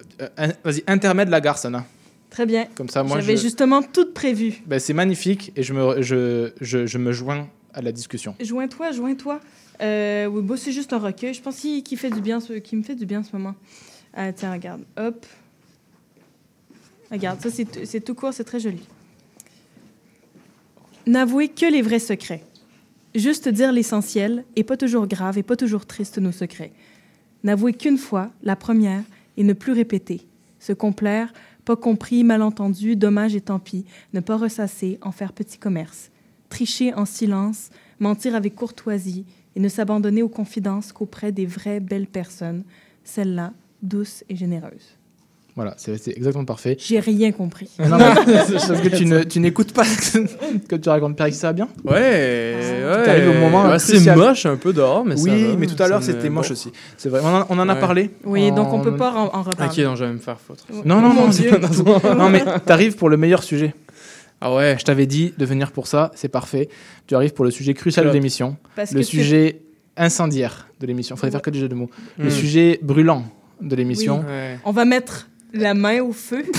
Vas-y, 0.63 0.83
intermède 0.87 1.29
la 1.29 1.39
garce, 1.39 1.65
Anna. 1.65 1.85
Très 2.31 2.45
bien. 2.47 2.65
Comme 2.75 2.89
ça, 2.89 3.03
moi, 3.03 3.19
J'avais 3.19 3.37
je- 3.37 3.41
justement 3.43 3.83
tout 3.83 4.11
prévu. 4.13 4.63
Ben, 4.65 4.79
c'est 4.79 4.93
magnifique 4.93 5.51
et 5.55 5.61
je 5.63 5.73
me, 5.73 6.01
je, 6.01 6.51
je, 6.61 6.87
je 6.87 6.97
me 6.97 7.11
joins 7.11 7.47
à 7.73 7.81
la 7.83 7.91
discussion. 7.91 8.33
Joins-toi, 8.39 8.91
joins-toi. 8.93 9.39
Euh, 9.81 10.25
oui, 10.27 10.41
bon, 10.41 10.55
c'est 10.57 10.71
juste 10.71 10.93
un 10.93 10.97
recueil. 10.99 11.33
Je 11.33 11.41
pense 11.41 11.57
qu'il 11.59 11.97
fait 11.97 12.09
du 12.09 12.21
bien, 12.21 12.39
ce- 12.39 12.53
qu'il 12.53 12.77
me 12.79 12.83
fait 12.83 12.95
du 12.95 13.05
bien 13.05 13.19
en 13.19 13.23
ce 13.23 13.35
moment. 13.35 13.53
Ah, 14.13 14.31
tiens, 14.33 14.51
regarde. 14.53 14.81
Hop. 14.97 15.25
Regarde, 17.11 17.41
ça, 17.41 17.49
c'est 17.51 17.99
tout 18.01 18.15
court, 18.15 18.33
c'est 18.33 18.43
très 18.45 18.59
joli. 18.59 18.81
N'avouez 21.07 21.49
que 21.49 21.65
les 21.65 21.81
vrais 21.81 21.99
secrets. 21.99 22.43
Juste 23.15 23.49
dire 23.49 23.71
l'essentiel, 23.73 24.45
et 24.55 24.63
pas 24.63 24.77
toujours 24.77 25.07
grave 25.07 25.37
et 25.37 25.43
pas 25.43 25.57
toujours 25.57 25.85
triste 25.85 26.17
nos 26.19 26.31
secrets. 26.31 26.71
N'avouez 27.43 27.73
qu'une 27.73 27.97
fois, 27.97 28.31
la 28.43 28.55
première, 28.55 29.03
et 29.35 29.43
ne 29.43 29.53
plus 29.53 29.73
répéter. 29.73 30.21
Se 30.59 30.71
complaire, 30.73 31.33
pas 31.65 31.75
compris, 31.75 32.23
malentendu, 32.23 32.95
dommage 32.95 33.35
et 33.35 33.41
tant 33.41 33.59
pis. 33.59 33.85
Ne 34.13 34.19
pas 34.19 34.37
ressasser, 34.37 34.99
en 35.01 35.11
faire 35.11 35.33
petit 35.33 35.57
commerce. 35.57 36.11
Tricher 36.49 36.93
en 36.93 37.05
silence, 37.05 37.69
mentir 37.99 38.35
avec 38.35 38.55
courtoisie, 38.55 39.25
et 39.55 39.59
ne 39.59 39.69
s'abandonner 39.69 40.23
aux 40.23 40.29
confidences 40.29 40.91
qu'auprès 40.93 41.31
des 41.31 41.45
vraies 41.45 41.79
belles 41.79 42.07
personnes, 42.07 42.63
celles-là, 43.03 43.53
douces 43.81 44.23
et 44.29 44.35
généreuses. 44.35 44.97
Voilà, 45.55 45.73
c'est 45.77 46.07
exactement 46.07 46.45
parfait. 46.45 46.77
J'ai 46.79 46.99
rien 47.01 47.31
compris. 47.33 47.69
Non, 47.77 47.97
parce 47.97 48.81
que 48.81 48.87
tu 48.95 49.05
ne- 49.05 49.23
tu 49.23 49.39
n'écoutes 49.41 49.73
pas 49.73 49.83
que 50.69 50.75
tu 50.77 50.87
racontes. 50.89 51.17
Pierre, 51.17 51.33
ça 51.33 51.47
va 51.47 51.53
bien 51.53 51.67
Ouais, 51.83 51.91
ouais. 51.93 53.03
T'arrives 53.03 53.29
au 53.29 53.33
moment 53.33 53.77
c'est 53.77 53.93
crucial. 53.95 54.17
moche 54.17 54.45
un 54.45 54.55
peu 54.55 54.71
dehors, 54.71 55.03
mais 55.03 55.17
ça 55.17 55.23
Oui, 55.23 55.43
va. 55.51 55.55
mais 55.57 55.67
tout 55.67 55.81
à 55.83 55.87
l'heure, 55.89 56.01
c'était 56.03 56.29
moche 56.29 56.47
bon. 56.47 56.53
aussi. 56.53 56.71
C'est 56.97 57.09
vrai, 57.09 57.19
on 57.23 57.27
en, 57.27 57.45
on 57.49 57.59
en 57.59 57.67
a 57.67 57.75
parlé. 57.75 58.11
Oui, 58.23 58.49
donc 58.53 58.71
on 58.71 58.77
En- 58.77 58.81
peut 58.81 58.95
pas 58.95 59.11
en, 59.11 59.25
en 59.37 59.41
reparler. 59.43 59.71
Ok, 59.77 59.83
donc 59.83 59.97
je 59.97 60.05
vais 60.05 60.13
me 60.13 60.19
faire 60.19 60.39
foutre. 60.39 60.65
Non, 60.85 61.01
non, 61.01 61.09
Oh 61.11 61.13
mon 61.15 61.21
non, 61.25 61.27
Dieu. 61.29 61.51
non, 61.51 62.15
non, 62.15 62.29
mais 62.29 62.43
t'arrives 62.65 62.95
pour 62.95 63.09
le 63.09 63.17
meilleur 63.17 63.43
sujet. 63.43 63.73
Ah 64.39 64.55
ouais. 64.55 64.77
Je 64.79 64.85
t'avais 64.85 65.05
dit 65.05 65.33
de 65.37 65.45
venir 65.45 65.71
pour 65.73 65.85
ça, 65.87 66.11
c'est 66.15 66.29
parfait. 66.29 66.69
Tu 67.07 67.15
arrives 67.15 67.33
pour 67.33 67.43
le 67.45 67.51
sujet 67.51 67.73
crucial 67.73 68.05
de 68.07 68.11
l'émission, 68.11 68.55
Parce 68.75 68.91
le 68.93 69.01
que 69.01 69.05
c'est- 69.05 69.13
incendiaire 69.21 69.55
incendiaire 69.97 70.67
de 70.79 70.87
l'émission. 70.87 71.15
Faudrait 71.17 71.31
faire 71.31 71.41
que 71.41 71.49
des 71.49 71.59
jeux 71.59 71.67
de 71.67 71.75
mots. 71.75 71.89
Le 72.17 72.27
Mm. 72.27 72.31
sujet 72.31 72.79
brûlant 72.81 73.25
de 73.61 73.75
l'émission. 73.75 74.23
Ouais. 74.27 74.57
On 74.65 74.71
va 74.71 74.85
mettre 74.85 75.27
la 75.53 75.73
main 75.73 76.01
au 76.01 76.13
feu. 76.13 76.43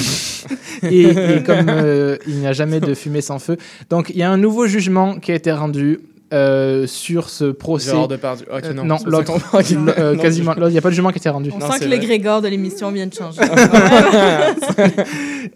Et, 0.82 1.02
et 1.02 1.42
comme 1.44 1.68
euh, 1.68 2.16
il 2.26 2.34
n'y 2.38 2.48
a 2.48 2.52
jamais 2.52 2.80
de 2.80 2.94
fumée 2.94 3.20
sans 3.20 3.38
feu, 3.38 3.56
donc 3.90 4.10
il 4.10 4.16
y 4.16 4.24
a 4.24 4.30
un 4.30 4.36
nouveau 4.36 4.66
jugement 4.66 5.16
qui 5.20 5.30
a 5.30 5.36
été 5.36 5.52
rendu. 5.52 6.00
euh, 6.32 6.86
sur 6.86 7.28
ce 7.28 7.44
procès. 7.52 7.92
Depardieu. 8.08 8.46
Ok, 8.50 8.64
Euh, 8.64 8.72
non, 8.72 8.84
non, 8.86 8.96
l'autre. 9.04 9.34
Le- 9.52 9.60
euh, 10.00 10.14
Non, 10.14 10.22
quasiment. 10.22 10.54
Il 10.56 10.64
n'y 10.68 10.78
a 10.78 10.80
pas 10.80 10.88
de 10.88 10.94
jugement 10.94 11.10
qui 11.10 11.18
a 11.18 11.20
été 11.20 11.28
rendu. 11.28 11.50
On 11.54 11.58
Non, 11.58 11.70
sent 11.70 11.80
que 11.80 11.84
le 11.84 11.96
vrai. 11.96 12.06
Grégor 12.06 12.40
de 12.40 12.48
l'émission 12.48 12.90
vient 12.90 13.06
de 13.06 13.12
changer. 13.14 13.42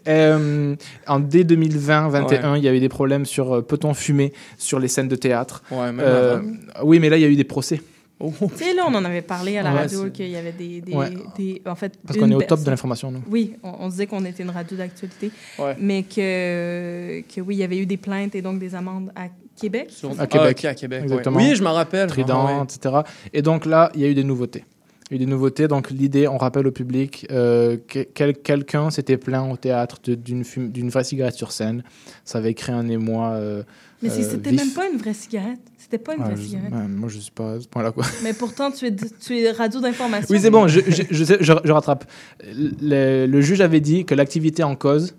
Euh, 0.07 0.75
en 1.07 1.19
dès 1.19 1.43
2020-21, 1.43 2.51
Ouais. 2.51 2.59
il 2.59 2.63
y 2.63 2.67
a 2.67 2.73
eu 2.73 2.79
des 2.79 2.89
problèmes 2.89 3.25
sur 3.25 3.55
euh, 3.57 3.61
peut-on 3.61 3.93
fumer 3.93 4.33
sur 4.57 4.79
les 4.79 4.87
scènes 4.87 5.07
de 5.07 5.15
théâtre? 5.15 5.63
Ouais, 5.71 5.87
même 5.91 5.99
Euh, 6.01 6.37
avant. 6.75 6.85
oui, 6.87 6.99
mais 6.99 7.09
là, 7.09 7.17
il 7.17 7.21
y 7.21 7.25
a 7.25 7.29
eu 7.29 7.35
des 7.35 7.43
procès. 7.43 7.81
Oh. 8.19 8.31
tu 8.39 8.63
sais, 8.63 8.73
là, 8.73 8.83
on 8.87 8.95
en 8.95 9.05
avait 9.05 9.21
parlé 9.21 9.57
à 9.57 9.63
la 9.63 9.71
Ouais, 9.71 9.77
radio 9.81 10.09
qu'il 10.09 10.29
y 10.29 10.35
avait 10.35 10.51
des. 10.51 10.81
des, 10.81 10.93
Ouais. 10.93 11.09
des- 11.37 11.61
en 11.67 11.75
fait, 11.75 11.93
Parce 12.05 12.17
qu'on 12.17 12.31
est 12.31 12.35
au 12.35 12.41
top 12.41 12.63
de 12.63 12.69
l'information, 12.69 13.11
nous. 13.11 13.21
Oui, 13.29 13.53
on, 13.61 13.73
on 13.81 13.89
disait 13.89 14.07
qu'on 14.07 14.25
était 14.25 14.41
une 14.43 14.49
radio 14.49 14.75
d'actualité. 14.75 15.29
Ouais. 15.59 15.75
Mais 15.79 16.01
que, 16.03 17.21
que 17.21 17.41
oui, 17.41 17.55
il 17.55 17.59
y 17.59 17.63
avait 17.63 17.77
eu 17.77 17.85
des 17.85 17.97
plaintes 17.97 18.35
et 18.35 18.41
donc 18.41 18.59
des 18.59 18.73
amendes 18.75 19.11
à 19.15 19.27
Québec. 19.59 19.87
Sur- 19.91 20.19
À 20.19 20.27
Québec. 20.27 20.61
Ah, 20.65 20.69
à 20.69 20.73
Québec. 20.73 21.03
Exactement. 21.03 21.37
Oui, 21.37 21.55
je 21.55 21.63
m'en 21.63 21.73
rappelle. 21.73 22.07
Trident, 22.09 22.45
Ah, 22.47 22.57
ouais. 22.59 22.63
etc. 22.63 22.95
Et 23.33 23.41
donc 23.41 23.65
là, 23.65 23.91
il 23.95 24.01
y 24.01 24.05
a 24.05 24.07
eu 24.07 24.15
des 24.15 24.23
nouveautés. 24.23 24.65
Il 25.09 25.15
y 25.17 25.19
a 25.19 25.21
eu 25.21 25.25
des 25.25 25.31
nouveautés. 25.31 25.67
Donc, 25.69 25.89
l'idée, 25.89 26.27
on 26.27 26.37
rappelle 26.37 26.67
au 26.67 26.71
public, 26.71 27.25
euh, 27.31 27.77
que- 27.87 27.99
quel- 28.13 28.33
quelqu'un 28.37 28.89
s'était 28.89 29.15
plaint 29.17 29.49
au 29.51 29.55
théâtre 29.55 29.99
d'une 30.05 30.89
vraie 30.89 31.03
cigarette 31.05 31.35
sur 31.35 31.51
scène. 31.53 31.83
Ça 32.25 32.39
avait 32.39 32.53
créé 32.53 32.75
un 32.75 32.89
émoi. 32.89 33.29
euh, 33.31 33.63
Mais 34.01 34.09
euh, 34.11 34.29
c'était 34.29 34.51
même 34.51 34.71
pas 34.71 34.87
une 34.91 34.97
vraie 34.97 35.13
cigarette. 35.13 35.59
C'était 35.77 35.97
pas 35.97 36.13
une 36.13 36.21
Ouais, 36.21 36.27
vraie 36.27 36.37
je- 36.37 36.47
cigarette. 36.47 36.71
ouais, 36.73 36.87
moi, 36.87 37.09
je 37.09 37.17
suis 37.19 37.31
pas 37.31 37.53
à 37.53 37.59
ce 37.59 37.67
point-là, 37.67 37.91
quoi. 37.91 38.05
Mais 38.23 38.33
pourtant, 38.33 38.69
tu 38.71 38.85
es, 38.85 38.95
tu 38.95 39.39
es 39.39 39.51
radio 39.51 39.79
d'information. 39.79 40.27
Oui, 40.35 40.39
c'est 40.39 40.49
bon, 40.51 40.67
je, 40.67 40.81
je, 40.87 41.03
je, 41.09 41.23
sais- 41.23 41.37
je- 41.39 41.53
je 41.63 41.71
rattrape. 41.71 42.05
Le, 42.45 43.25
le 43.25 43.41
juge 43.41 43.61
avait 43.61 43.79
dit 43.79 44.05
que 44.05 44.13
l'activité 44.13 44.63
en 44.63 44.75
cause 44.75 45.15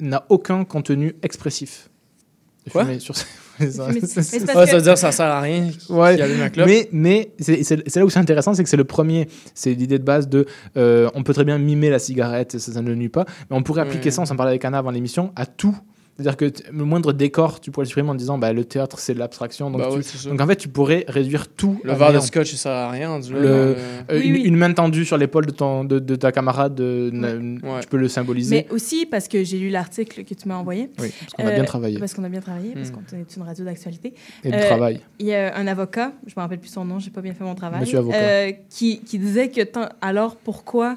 n'a 0.00 0.24
aucun 0.28 0.64
contenu 0.64 1.14
expressif. 1.22 1.88
Quoi? 2.72 2.84
fumer 2.84 2.98
sur- 2.98 3.16
ça. 3.70 3.88
Mais 3.88 3.94
mais 4.00 4.00
Ouais, 4.00 4.66
ça 4.66 4.76
veut 4.76 4.82
dire 4.82 4.94
que 4.94 4.98
ça 4.98 5.12
sert 5.12 5.26
à 5.26 5.40
rien 5.40 5.70
Ouais. 5.90 6.14
qu'il 6.14 6.22
allume 6.22 6.40
un 6.42 6.48
clope. 6.50 6.66
Mais, 6.66 6.88
mais 6.92 7.30
c'est 7.38 7.94
là 7.96 8.04
où 8.04 8.10
c'est 8.10 8.18
intéressant, 8.18 8.54
c'est 8.54 8.62
que 8.62 8.68
c'est 8.70 8.76
le 8.76 8.84
premier. 8.84 9.28
C'est 9.54 9.74
l'idée 9.74 9.98
de 9.98 10.04
base 10.04 10.28
de. 10.28 10.46
euh, 10.76 11.10
on 11.14 11.22
peut 11.22 11.34
très 11.34 11.44
bien 11.44 11.58
mimer 11.58 11.90
la 11.90 11.98
cigarette, 11.98 12.58
ça, 12.58 12.72
ça 12.72 12.82
ne 12.82 12.94
nuit 12.94 13.08
pas. 13.08 13.24
Mais 13.50 13.56
on 13.56 13.62
pourrait 13.62 13.82
appliquer 13.82 14.06
Ouais. 14.06 14.10
ça, 14.10 14.22
on 14.22 14.26
s'en 14.26 14.36
parlait 14.36 14.50
avec 14.52 14.64
Anna 14.64 14.78
avant 14.78 14.90
l'émission, 14.90 15.32
à 15.36 15.46
tout. 15.46 15.76
C'est-à-dire 16.20 16.36
que 16.36 16.52
le 16.70 16.84
moindre 16.84 17.12
décor, 17.14 17.60
tu 17.60 17.70
pourrais 17.70 17.84
le 17.84 17.88
supprimer 17.88 18.10
en 18.10 18.14
disant 18.14 18.36
bah, 18.36 18.52
le 18.52 18.64
théâtre, 18.64 18.98
c'est 18.98 19.14
de 19.14 19.18
l'abstraction. 19.18 19.70
Donc, 19.70 19.80
Bah 19.80 19.86
tu- 19.90 19.96
ouais, 19.96 20.02
c'est 20.02 20.18
ça. 20.18 20.28
donc 20.28 20.40
en 20.40 20.46
fait, 20.46 20.56
tu 20.56 20.68
pourrais 20.68 21.04
réduire 21.08 21.48
tout. 21.48 21.80
Le 21.82 21.94
verre 21.94 22.12
de 22.12 22.20
scotch, 22.20 22.52
il 22.52 22.56
sert 22.58 22.72
à 22.72 22.90
rien. 22.90 23.18
Le- 23.18 23.24
euh, 23.36 23.74
Oui, 24.10 24.20
une, 24.20 24.32
oui. 24.34 24.42
une 24.42 24.56
main 24.56 24.72
tendue 24.72 25.04
sur 25.06 25.16
l'épaule 25.16 25.46
de, 25.46 25.50
ton, 25.52 25.84
de, 25.84 25.98
de 25.98 26.16
ta 26.16 26.30
camarade, 26.32 26.74
de- 26.74 27.10
na- 27.12 27.80
tu 27.80 27.88
peux 27.88 27.96
le 27.96 28.08
symboliser. 28.08 28.54
Mais 28.56 28.66
aussi 28.74 29.06
parce 29.06 29.28
que 29.28 29.42
j'ai 29.44 29.58
lu 29.58 29.70
l'article 29.70 30.24
que 30.24 30.34
tu 30.34 30.46
m'as 30.48 30.56
envoyé. 30.56 30.90
Oui, 30.98 31.10
parce 31.20 31.32
qu'on 31.32 31.46
a 31.46 31.52
bien 31.54 31.64
travaillé. 31.64 31.98
Parce 31.98 32.12
qu'on 32.14 32.24
a 32.24 32.28
bien 32.28 32.40
travaillé, 32.40 32.72
parce 32.74 32.90
Mm. 32.90 32.92
qu'on 32.92 33.16
est 33.16 33.36
une 33.36 33.42
radio 33.42 33.64
d'actualité. 33.64 34.14
Et 34.44 34.50
de 34.50 34.58
travail. 34.58 35.00
Il 35.18 35.26
y 35.26 35.34
a 35.34 35.56
un 35.56 35.66
avocat, 35.66 36.12
je 36.26 36.34
me 36.36 36.40
rappelle 36.42 36.58
plus 36.60 36.68
son 36.68 36.84
nom, 36.84 36.98
j'ai 36.98 37.10
pas 37.10 37.22
bien 37.22 37.32
fait 37.32 37.44
mon 37.44 37.54
travail. 37.54 37.80
Monsieur 37.80 37.98
avocat. 37.98 38.16
euh, 38.18 38.52
qui, 38.68 39.00
qui 39.00 39.18
disait 39.18 39.48
que 39.48 39.62
tant- 39.62 39.88
alors 40.02 40.36
pourquoi. 40.36 40.96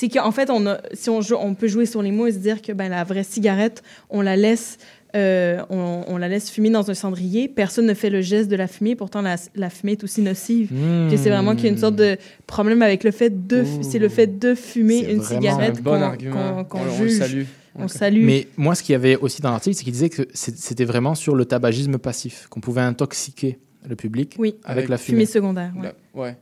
C'est 0.00 0.08
qu'en 0.08 0.30
fait, 0.30 0.48
on 0.48 0.64
a, 0.68 0.78
si 0.92 1.10
on, 1.10 1.20
joue, 1.20 1.34
on 1.40 1.54
peut 1.54 1.66
jouer 1.66 1.84
sur 1.84 2.02
les 2.02 2.12
mots 2.12 2.28
et 2.28 2.32
se 2.32 2.38
dire 2.38 2.62
que 2.62 2.70
ben, 2.72 2.88
la 2.88 3.02
vraie 3.02 3.24
cigarette, 3.24 3.82
on 4.10 4.20
la 4.20 4.36
laisse. 4.36 4.78
euh, 5.16 5.60
on, 5.70 6.04
on 6.06 6.16
la 6.18 6.28
laisse 6.28 6.50
fumer 6.50 6.70
dans 6.70 6.88
un 6.88 6.94
cendrier. 6.94 7.48
Personne 7.48 7.86
ne 7.86 7.94
fait 7.94 8.08
le 8.08 8.20
geste 8.20 8.48
de 8.48 8.54
la 8.54 8.68
fumer. 8.68 8.94
Pourtant, 8.94 9.22
la, 9.22 9.34
la 9.56 9.70
fumée 9.70 9.92
est 9.92 10.04
aussi 10.04 10.20
nocive. 10.22 10.72
Mmh. 10.72 11.16
C'est 11.16 11.30
vraiment 11.30 11.56
qu'il 11.56 11.64
y 11.64 11.68
a 11.68 11.70
une 11.72 11.78
sorte 11.78 11.96
de 11.96 12.16
problème 12.46 12.80
avec 12.82 13.02
le 13.02 13.10
fait 13.10 13.46
de, 13.48 13.64
fu- 13.64 13.82
c'est 13.82 13.98
le 13.98 14.08
fait 14.08 14.38
de 14.38 14.54
fumer 14.54 15.10
une 15.10 15.22
cigarette 15.22 15.78
un 15.78 15.82
bon 15.82 15.90
qu'on- 15.96 16.02
argument. 16.02 16.64
qu'on 16.64 16.64
qu'on 16.64 16.78
On- 16.78 16.82
on 16.82 17.02
le 17.02 17.08
juge. 17.08 17.18
salue. 17.18 17.42
On 17.80 17.88
salue. 17.88 18.24
Mais 18.24 18.46
moi, 18.56 18.74
ce 18.76 18.82
qu'il 18.84 18.92
y 18.92 18.96
avait 18.96 19.16
aussi 19.16 19.40
dans 19.42 19.50
l'article, 19.50 19.76
c'est 19.76 19.82
qu'il 19.84 19.92
disait 19.92 20.10
que 20.10 20.22
c'était 20.32 20.84
vraiment 20.84 21.14
sur 21.16 21.34
le 21.34 21.44
tabagisme 21.44 21.98
passif, 21.98 22.46
qu'on 22.50 22.60
pouvait 22.60 22.80
intoxiquer 22.82 23.58
le 23.88 23.96
public 23.96 24.34
Oui. 24.38 24.54
avec, 24.64 24.88
la 24.88 24.96
fumée 24.98 25.18
fumée. 25.18 25.26
secondaire. 25.26 25.72
ouais. 25.76 25.82
La- 26.14 26.20
Ouais. 26.22 26.36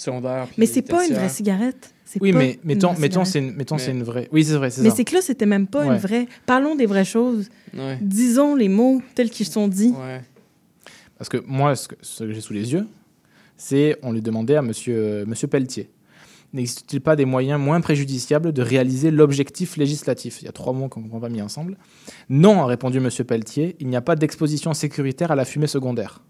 Secondaire. 0.00 0.48
Mais 0.56 0.64
c'est 0.66 0.82
pas 0.82 1.06
une 1.06 1.14
vraie 1.14 1.28
cigarette. 1.28 1.92
Oui, 2.20 2.32
mais 2.32 2.58
mettons, 2.64 2.94
mettons, 2.98 3.24
cigarette. 3.24 3.26
c'est 3.28 3.38
une, 3.38 3.52
mettons, 3.52 3.76
c'est 3.78 3.92
Mais- 3.92 3.98
une 3.98 4.04
vraie. 4.04 4.28
Oui, 4.32 4.44
c'est 4.44 4.54
vrai, 4.54 4.70
c'est 4.70 4.80
Mais 4.82 4.90
c'est 4.90 5.04
que 5.04 5.14
là, 5.14 5.20
c'était 5.20 5.46
même 5.46 5.66
pas 5.66 5.84
Ouais. 5.86 5.94
une 5.94 6.00
vraie. 6.00 6.26
Parlons 6.46 6.74
des 6.74 6.86
vraies 6.86 7.04
choses. 7.04 7.48
Ouais. 7.76 7.98
Disons 8.00 8.54
les 8.54 8.68
mots 8.68 9.02
tels 9.14 9.28
qu'ils 9.30 9.46
sont 9.46 9.68
dits. 9.68 9.92
Ouais. 9.96 10.22
Parce 11.18 11.28
que 11.28 11.36
moi, 11.46 11.76
ce 11.76 11.86
que, 11.88 11.94
ce 12.00 12.24
que 12.24 12.32
j'ai 12.32 12.40
sous 12.40 12.54
les 12.54 12.72
yeux, 12.72 12.86
c'est 13.58 13.98
on 14.02 14.12
lui 14.12 14.22
demandait 14.22 14.56
à 14.56 14.62
monsieur, 14.62 14.96
euh, 14.96 15.24
monsieur 15.26 15.48
Pelletier 15.48 15.90
n'existe-t-il 16.52 17.00
pas 17.00 17.14
des 17.14 17.26
moyens 17.26 17.60
moins 17.60 17.80
préjudiciables 17.80 18.52
de 18.52 18.60
réaliser 18.62 19.12
l'objectif 19.12 19.76
législatif? 19.76 20.42
Il 20.42 20.46
y 20.46 20.48
a 20.48 20.52
trois 20.52 20.72
mots 20.72 20.88
qu'on 20.88 21.02
n'a 21.02 21.20
pas 21.20 21.28
mis 21.28 21.40
ensemble. 21.42 21.76
Non, 22.28 22.62
a 22.62 22.66
répondu 22.66 22.98
monsieur 22.98 23.22
Pelletier, 23.22 23.76
il 23.78 23.86
n'y 23.86 23.94
a 23.94 24.00
pas 24.00 24.16
d'exposition 24.16 24.74
sécuritaire 24.74 25.30
à 25.30 25.36
la 25.36 25.44
fumée 25.44 25.68
secondaire. 25.68 26.22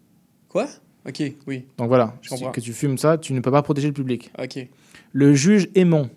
Quoi? 0.51 0.67
Ok, 1.09 1.23
oui. 1.47 1.65
Donc 1.79 1.89
voilà, 1.89 2.15
Je 2.23 2.35
si- 2.35 2.45
que 2.53 2.61
tu 2.61 2.73
fumes 2.73 2.99
ça, 2.99 3.17
tu 3.19 3.33
ne 3.33 3.41
peux 3.41 3.51
pas 3.51 3.63
protéger 3.63 3.89
le 3.89 3.95
public. 3.95 4.31
Ok. 4.43 4.69
Le 5.13 5.35
juge 5.35 5.69
Aymon, 5.75 6.11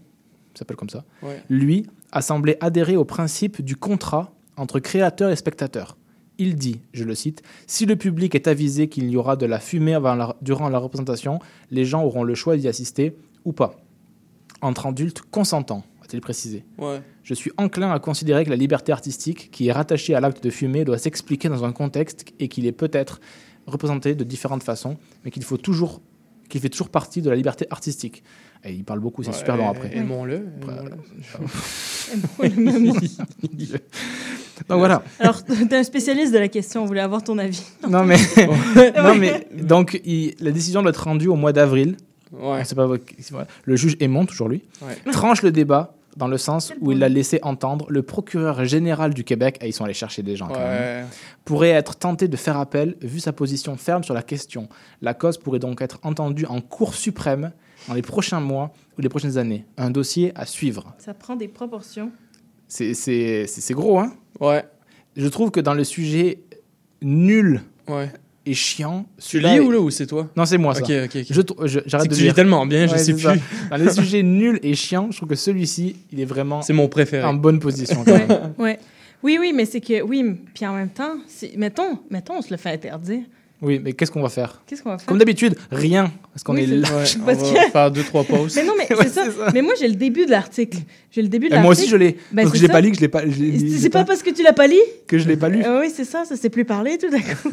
il 0.53 0.57
s'appelle 0.57 0.77
comme 0.77 0.89
ça, 0.89 1.03
Ouais. 1.21 1.41
lui, 1.49 1.85
a 2.11 2.21
semblé 2.21 2.57
adhérer 2.59 2.95
au 2.97 3.05
principe 3.05 3.61
du 3.61 3.75
contrat 3.75 4.33
entre 4.57 4.79
créateur 4.79 5.29
et 5.31 5.35
spectateur. 5.35 5.97
Il 6.37 6.55
dit, 6.55 6.81
je 6.93 7.03
le 7.03 7.15
cite, 7.15 7.43
Si 7.67 7.85
le 7.85 7.95
public 7.95 8.35
est 8.35 8.47
avisé 8.47 8.87
qu'il 8.89 9.09
y 9.09 9.15
aura 9.17 9.35
de 9.35 9.45
la 9.45 9.59
fumée 9.59 9.93
la- 9.93 10.35
durant 10.41 10.67
la 10.69 10.79
représentation, 10.79 11.39
les 11.71 11.85
gens 11.85 12.03
auront 12.03 12.23
le 12.23 12.35
choix 12.35 12.57
d'y 12.57 12.67
assister 12.67 13.15
ou 13.45 13.53
pas. 13.53 13.75
Entre 14.61 14.85
adultes 14.87 15.21
consentants, 15.31 15.83
a-t-il 16.03 16.21
précisé. 16.21 16.65
Ouais. 16.77 17.01
Je 17.23 17.33
suis 17.33 17.51
enclin 17.57 17.91
à 17.91 17.99
considérer 17.99 18.45
que 18.45 18.49
la 18.49 18.55
liberté 18.55 18.91
artistique, 18.91 19.49
qui 19.51 19.67
est 19.67 19.71
rattachée 19.71 20.15
à 20.15 20.19
l'acte 20.19 20.43
de 20.43 20.49
fumer, 20.49 20.83
doit 20.85 20.97
s'expliquer 20.97 21.49
dans 21.49 21.63
un 21.65 21.71
contexte 21.71 22.25
et 22.39 22.47
qu'il 22.47 22.65
est 22.65 22.71
peut-être 22.71 23.19
représenté 23.67 24.15
de 24.15 24.23
différentes 24.23 24.63
façons, 24.63 24.97
mais 25.25 25.31
qu'il 25.31 25.43
faut 25.43 25.57
toujours 25.57 26.01
qu'il 26.49 26.59
fait 26.61 26.69
toujours 26.69 26.89
partie 26.89 27.21
de 27.21 27.29
la 27.29 27.35
liberté 27.35 27.65
artistique. 27.71 28.21
Et 28.63 28.73
il 28.73 28.83
parle 28.83 28.99
beaucoup, 28.99 29.23
c'est 29.23 29.31
Ouais, 29.31 29.37
super 29.37 29.57
long 29.57 29.69
après. 29.69 29.95
aimons-le, 29.95 30.45
Après- 30.61 32.49
Donc 34.69 34.77
voilà. 34.79 35.03
Alors, 35.19 35.43
t'es 35.43 35.75
un 35.75 35.83
spécialiste 35.83 36.33
de 36.33 36.37
la 36.37 36.47
question, 36.47 36.83
on 36.83 36.85
voulait 36.85 37.01
avoir 37.01 37.23
ton 37.23 37.37
avis. 37.37 37.63
Non 37.89 38.03
mais, 38.03 38.17
non 39.03 39.15
mais 39.15 39.47
donc 39.53 39.99
il- 40.05 40.35
la 40.39 40.51
décision 40.51 40.81
doit 40.81 40.91
être 40.91 41.03
rendue 41.03 41.27
au 41.27 41.35
mois 41.35 41.53
d'avril. 41.53 41.97
Ouais. 42.31 42.63
Pas. 42.75 42.87
Le 43.65 43.75
juge 43.75 43.95
Aymon, 43.99 44.25
toujours 44.25 44.49
lui, 44.49 44.63
Ouais. 44.81 45.11
tranche 45.11 45.41
le 45.43 45.51
débat 45.51 45.95
dans 46.17 46.27
le 46.27 46.37
sens 46.37 46.71
où 46.81 46.91
il 46.91 47.03
a 47.03 47.09
laissé 47.09 47.39
entendre 47.43 47.85
le 47.89 48.03
procureur 48.03 48.65
général 48.65 49.13
du 49.13 49.23
Québec, 49.23 49.57
et 49.61 49.67
ils 49.67 49.73
sont 49.73 49.83
allés 49.85 49.93
chercher 49.93 50.21
des 50.23 50.35
gens 50.35 50.47
quand 50.47 50.53
Ouais. 50.55 50.79
même, 50.79 51.07
pourrait 51.45 51.69
être 51.69 51.95
tenté 51.95 52.27
de 52.27 52.37
faire 52.37 52.57
appel 52.57 52.95
vu 53.01 53.19
sa 53.19 53.33
position 53.33 53.75
ferme 53.77 54.03
sur 54.03 54.13
la 54.13 54.21
question. 54.23 54.67
La 55.01 55.13
cause 55.13 55.37
pourrait 55.37 55.59
donc 55.59 55.81
être 55.81 55.99
entendue 56.03 56.45
en 56.45 56.61
Cour 56.61 56.93
suprême 56.95 57.51
dans 57.87 57.93
les 57.95 58.01
prochains 58.01 58.39
mois 58.39 58.71
ou 58.97 59.01
les 59.01 59.09
prochaines 59.09 59.37
années. 59.37 59.65
Un 59.77 59.89
dossier 59.89 60.31
à 60.35 60.45
suivre. 60.45 60.93
Ça 60.99 61.13
prend 61.13 61.35
des 61.35 61.47
proportions. 61.47 62.11
C'est- 62.67 62.93
C'est 62.93 63.45
c'est- 63.47 63.61
c'est 63.61 63.73
gros, 63.73 63.99
hein? 63.99 64.13
Ouais. 64.39 64.63
Je 65.15 65.27
trouve 65.27 65.51
que 65.51 65.59
dans 65.59 65.73
le 65.73 65.83
sujet 65.83 66.39
nul 67.01 67.61
Ouais. 67.87 68.09
Et 68.45 68.53
chiant... 68.53 69.05
Tu 69.17 69.23
celui-là 69.37 69.51
lis 69.53 69.57
est- 69.57 69.59
ou 69.61 69.71
là 69.71 69.79
ou 69.79 69.89
c'est 69.89 70.05
toi? 70.07 70.29
Non, 70.35 70.45
c'est 70.45 70.57
moi, 70.57 70.73
ça. 70.75 70.81
Ok, 70.81 70.89
ok, 71.05 71.15
ok. 71.15 71.25
Je 71.29 71.41
trou- 71.41 71.67
je- 71.67 71.79
J'arrête 71.85 72.07
que 72.07 72.11
de 72.11 72.15
tu 72.15 72.21
lis 72.21 72.25
lire. 72.27 72.33
tellement 72.35 72.65
bien, 72.65 72.87
je 72.87 72.95
sais 72.97 73.13
c'est 73.13 73.17
ça. 73.17 73.31
plus. 73.31 73.41
Dans 73.69 73.77
les 73.77 73.89
sujets 73.91 74.23
nuls 74.23 74.59
et 74.63 74.75
chiants, 74.75 75.07
je 75.11 75.17
trouve 75.17 75.29
que 75.29 75.35
celui-ci, 75.35 75.95
il 76.11 76.19
est 76.19 76.25
vraiment... 76.25 76.61
C'est 76.61 76.73
mon 76.73 76.87
préféré. 76.87 77.23
En 77.25 77.33
bonne 77.33 77.59
position, 77.59 78.03
quand 78.03 78.11
Ouais, 78.11 78.27
même. 78.27 78.53
ouais. 78.59 78.79
Oui, 79.23 79.37
oui, 79.39 79.53
mais 79.55 79.63
c'est 79.65 79.79
que, 79.79 80.01
oui, 80.01 80.23
puis 80.53 80.65
en 80.67 80.73
même 80.75 80.89
temps, 80.89 81.15
c'est- 81.27 81.55
mettons, 81.57 81.97
mettons, 82.09 82.35
on 82.37 82.41
se 82.41 82.51
le 82.51 82.57
fait 82.57 82.71
interdire. 82.71 83.21
Oui, 83.63 83.79
mais 83.83 83.93
qu'est-ce 83.93 84.11
qu'on 84.11 84.21
va 84.21 84.29
faire 84.29 84.61
Qu'est-ce 84.67 84.83
qu'on 84.83 84.89
va 84.89 84.97
faire? 84.97 85.07
Comme 85.07 85.17
d'habitude, 85.17 85.55
rien. 85.71 86.11
Parce 86.33 86.43
qu'on 86.43 86.53
Oui, 86.55 86.63
est 86.63 86.67
c'est- 86.67 86.75
là. 86.75 86.89
Ouais, 86.89 87.03
Parce 87.25 87.39
on 87.49 87.53
va 87.53 87.65
que- 87.65 87.71
faire 87.71 87.91
deux, 87.91 88.03
trois 88.03 88.23
pauses. 88.25 88.55
Mais 88.57 88.63
non, 88.65 88.73
mais 88.77 88.93
Ouais, 88.97 89.07
c'est 89.07 89.31
ça. 89.31 89.51
Mais 89.53 89.61
moi, 89.61 89.73
j'ai 89.79 89.87
le 89.87 89.95
début 89.95 90.25
de 90.25 90.31
l'article. 90.31 90.79
J'ai 91.11 91.21
le 91.21 91.29
début 91.29 91.47
de 91.47 91.51
l'article. 91.53 91.63
moi 91.63 91.71
aussi, 91.71 91.87
je 91.87 91.95
l'ai. 91.95 92.17
Ben, 92.31 92.41
parce 92.43 92.51
que 92.51 92.57
je 92.57 92.63
l'ai 92.63 92.67
pas 92.69 92.81
lu, 92.81 92.91
que 92.91 92.97
je 92.97 93.01
l'ai 93.01 93.07
pas. 93.07 93.21
C'est 93.79 93.89
pas 93.89 94.03
parce 94.03 94.21
que 94.21 94.31
tu 94.31 94.43
l'as 94.43 94.53
pas 94.53 94.67
lu 94.67 94.75
que 95.07 95.17
je 95.17 95.27
l'ai 95.27 95.37
pas 95.37 95.47
lu. 95.49 95.63
Euh, 95.63 95.81
oui, 95.81 95.91
c'est 95.95 96.03
ça, 96.05 96.25
ça 96.25 96.35
s'est 96.35 96.49
plus 96.49 96.65
parlé 96.65 96.97
tout 96.97 97.09
d'un 97.09 97.19
coup. 97.21 97.49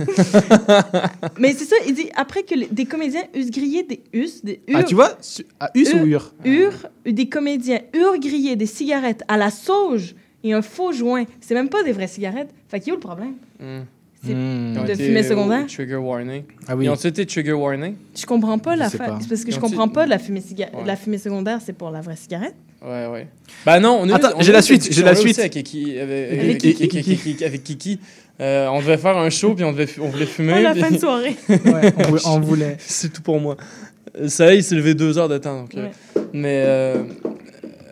Mais 1.38 1.52
c'est 1.56 1.64
ça, 1.64 1.76
il 1.86 1.94
dit 1.94 2.08
après 2.16 2.42
que 2.42 2.54
les- 2.54 2.66
des 2.70 2.84
comédiens 2.86 3.22
eussent 3.34 3.50
grillé 3.50 3.82
des 3.84 4.00
us, 4.12 4.44
des 4.44 4.60
Ah, 4.74 4.80
ur- 4.80 4.84
tu 4.86 4.94
vois 4.94 5.16
À 5.60 5.70
Us 5.74 5.92
ou 5.94 6.06
Ur 6.06 6.32
Ur, 6.44 6.72
des 7.06 7.28
comédiens 7.28 7.80
eurent 7.94 8.18
grillé 8.18 8.56
des 8.56 8.66
cigarettes 8.66 9.22
à 9.28 9.36
la 9.36 9.50
sauge 9.50 10.14
et 10.42 10.52
un 10.52 10.62
faux 10.62 10.92
joint. 10.92 11.24
C'est 11.40 11.54
même 11.54 11.68
pas 11.68 11.82
des 11.82 11.92
vraies 11.92 12.06
cigarettes. 12.08 12.50
Fait 12.68 12.80
qu'il 12.80 12.88
y 12.88 12.90
a 12.90 12.94
où 12.94 12.96
le 12.96 13.00
problème? 13.00 13.34
Hmm. 13.60 13.80
Ont 14.28 14.84
de 14.86 14.94
fumée 14.94 15.22
secondaire? 15.22 15.66
Trigger 15.66 15.96
warning. 15.96 16.42
Ah 16.68 16.76
oui. 16.76 16.84
Ils 16.84 16.90
ont 16.90 16.94
été 16.94 17.24
trigger 17.24 17.52
warning? 17.52 17.94
Je 18.14 18.26
comprends 18.26 18.58
pas 18.58 18.74
Je 18.74 18.80
la 18.80 18.88
sais 18.90 18.98
fa- 18.98 19.04
pas. 19.06 19.18
C'est 19.20 19.28
parce 19.28 19.44
que 19.44 19.48
Ils 19.50 19.54
je 19.54 19.60
comprends 19.60 19.88
pas 19.88 20.06
la 20.06 20.18
fumée, 20.18 20.40
ciga- 20.40 20.70
Ouais. 20.74 20.84
la 20.86 20.96
fumée 20.96 21.16
secondaire, 21.18 21.58
c'est 21.64 21.72
pour 21.72 21.90
la 21.90 22.02
vraie 22.02 22.16
cigarette? 22.16 22.54
Ouais, 22.82 23.06
ouais. 23.06 23.26
Bah 23.64 23.80
non, 23.80 23.98
on 24.02 24.10
Attends, 24.10 24.38
j'ai 24.40 24.52
la 24.52 24.60
suite, 24.62 24.92
j'ai 24.92 25.02
la 25.02 25.14
suite. 25.14 25.38
Avec, 25.38 25.52
Kiki, 25.52 25.98
avec, 25.98 26.58
Kiki. 26.58 26.82
avec- 26.84 26.94
avec- 26.96 27.20
avec- 27.26 27.42
avec 27.42 27.64
Kiki. 27.64 27.98
Euh, 28.40 28.68
on 28.68 28.80
devait 28.80 28.96
faire 28.98 29.16
un 29.18 29.28
show, 29.30 29.54
puis 29.54 29.64
on, 29.64 29.72
devait, 29.72 29.86
on 30.00 30.08
voulait 30.08 30.24
fumer. 30.26 30.54
Oh, 30.58 30.62
la 30.62 30.72
puis- 30.72 30.80
fin 30.80 30.90
de 30.90 30.98
soirée. 30.98 31.36
Ouais, 31.48 31.92
on 31.98 32.02
voulait- 32.08 32.22
on 32.26 32.40
voulait. 32.40 32.76
C'est 32.80 33.12
tout 33.12 33.22
pour 33.22 33.38
moi. 33.40 33.56
Euh, 34.18 34.28
Ça, 34.28 34.54
il 34.54 34.62
s'est 34.64 34.74
levé 34.74 34.94
deux 34.94 35.16
heures 35.18 35.28
de 35.28 35.38
temps. 35.38 35.60
donc, 35.62 35.74
euh. 35.76 35.88
Mais 36.32 36.62
euh, 36.66 36.94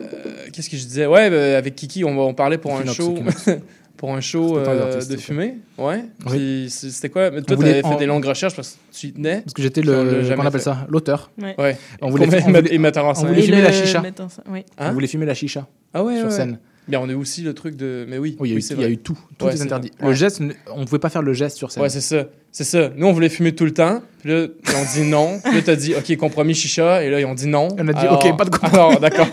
euh, 0.01 0.07
qu'est-ce 0.53 0.69
que 0.69 0.77
je 0.77 0.85
disais? 0.85 1.05
Ouais, 1.05 1.29
bah, 1.29 1.57
avec 1.57 1.75
Kiki, 1.75 2.03
on, 2.03 2.15
va- 2.15 2.21
on 2.23 2.33
parlait 2.33 2.57
pour 2.57 2.75
un 2.75 2.85
show. 2.85 3.15
Pour 3.99 4.15
un 4.15 4.21
show 4.21 4.53
C'était 4.55 4.63
pas 4.65 4.73
les 4.75 4.79
euh, 4.79 5.05
de 5.05 5.17
fumée? 5.17 5.57
Ouais. 5.77 6.05
Oui. 6.25 6.69
C'était 6.69 7.09
quoi? 7.09 7.31
Mais 7.31 7.39
On 7.39 7.41
toi, 7.41 7.47
tu 7.47 7.55
voulait- 7.55 7.69
avais 7.71 7.81
fait 7.81 7.87
on- 7.95 7.97
des 7.97 8.05
longues 8.05 8.23
recherches 8.23 8.55
parce 8.55 8.71
que 8.71 8.95
tu 8.97 9.07
y 9.07 9.11
tenais. 9.11 9.41
Parce 9.41 9.53
que 9.53 9.61
j'étais 9.61 9.81
on 9.81 10.03
le. 10.03 10.23
jamais 10.23 10.35
Qu'on 10.41 10.47
appelle 10.47 10.61
fait. 10.61 10.65
ça? 10.65 10.87
L'auteur. 10.87 11.29
Ouais. 11.37 11.53
Ouais. 11.57 11.77
On 12.01 12.09
voulait, 12.09 12.25
on 12.27 12.39
voulait- 12.53 12.73
et 12.73 12.77
metteur 12.77 13.03
en 13.03 13.11
on 13.11 13.13
scène. 13.13 13.27
voulait 13.27 13.41
Et 13.41 13.43
fumer 13.43 13.57
le 13.57 13.63
la 13.63 13.71
chicha. 13.73 13.99
metteur 14.01 14.29
oui. 14.49 14.63
Hein? 14.77 14.87
On 14.89 14.93
voulait 14.93 15.07
fumer 15.07 15.25
la 15.25 15.33
chicha. 15.33 15.67
Ah 15.93 16.01
ouais, 16.05 16.15
sur 16.15 16.27
ouais. 16.27 16.31
scène. 16.31 16.59
Bien, 16.89 16.99
on 17.01 17.07
a 17.09 17.15
aussi 17.15 17.41
le 17.41 17.53
truc 17.53 17.75
de. 17.75 18.05
Mais 18.09 18.17
oui. 18.17 18.35
Oui, 18.39 18.49
il 18.49 18.51
y 18.51 18.53
a 18.53 18.55
oui, 18.55 18.59
eu- 18.59 18.61
c'est 18.61 18.73
il 18.73 18.79
y 18.79 18.83
a 18.83 18.85
vrai. 18.87 18.93
eu 18.93 18.97
tout. 18.97 19.17
Tout 19.37 19.45
Ouais, 19.45 19.55
est 19.55 19.61
interdit. 19.61 19.91
vrai. 19.99 20.09
Le 20.09 20.13
geste, 20.15 20.41
on 20.73 20.79
ne 20.81 20.85
pouvait 20.85 20.99
pas 20.99 21.09
faire 21.09 21.21
le 21.21 21.33
geste 21.33 21.55
sur 21.57 21.71
scène. 21.71 21.83
Ouais, 21.83 21.89
c'est 21.89 22.01
ça. 22.01 22.25
C'est 22.51 22.63
ça. 22.63 22.89
Nous, 22.95 23.05
on 23.05 23.13
voulait 23.13 23.29
fumer 23.29 23.53
tout 23.53 23.65
le 23.65 23.73
temps. 23.73 24.01
Puis 24.21 24.29
là, 24.31 24.47
on 24.75 24.93
dit 24.99 25.07
non. 25.07 25.39
Puis 25.43 25.55
là, 25.55 25.61
t'as 25.63 25.75
dit, 25.75 25.93
OK, 25.95 26.17
compromis 26.17 26.55
chicha. 26.55 27.03
Et 27.03 27.09
là, 27.11 27.19
ils 27.19 27.25
ont 27.25 27.35
dit 27.35 27.45
non. 27.47 27.67
On 27.77 27.87
a 27.87 27.93
dit, 27.93 27.99
Alors- 27.99 28.25
OK, 28.25 28.37
pas 28.37 28.45
de 28.45 28.49
compromis. 28.49 28.97
D'accord. 28.99 29.27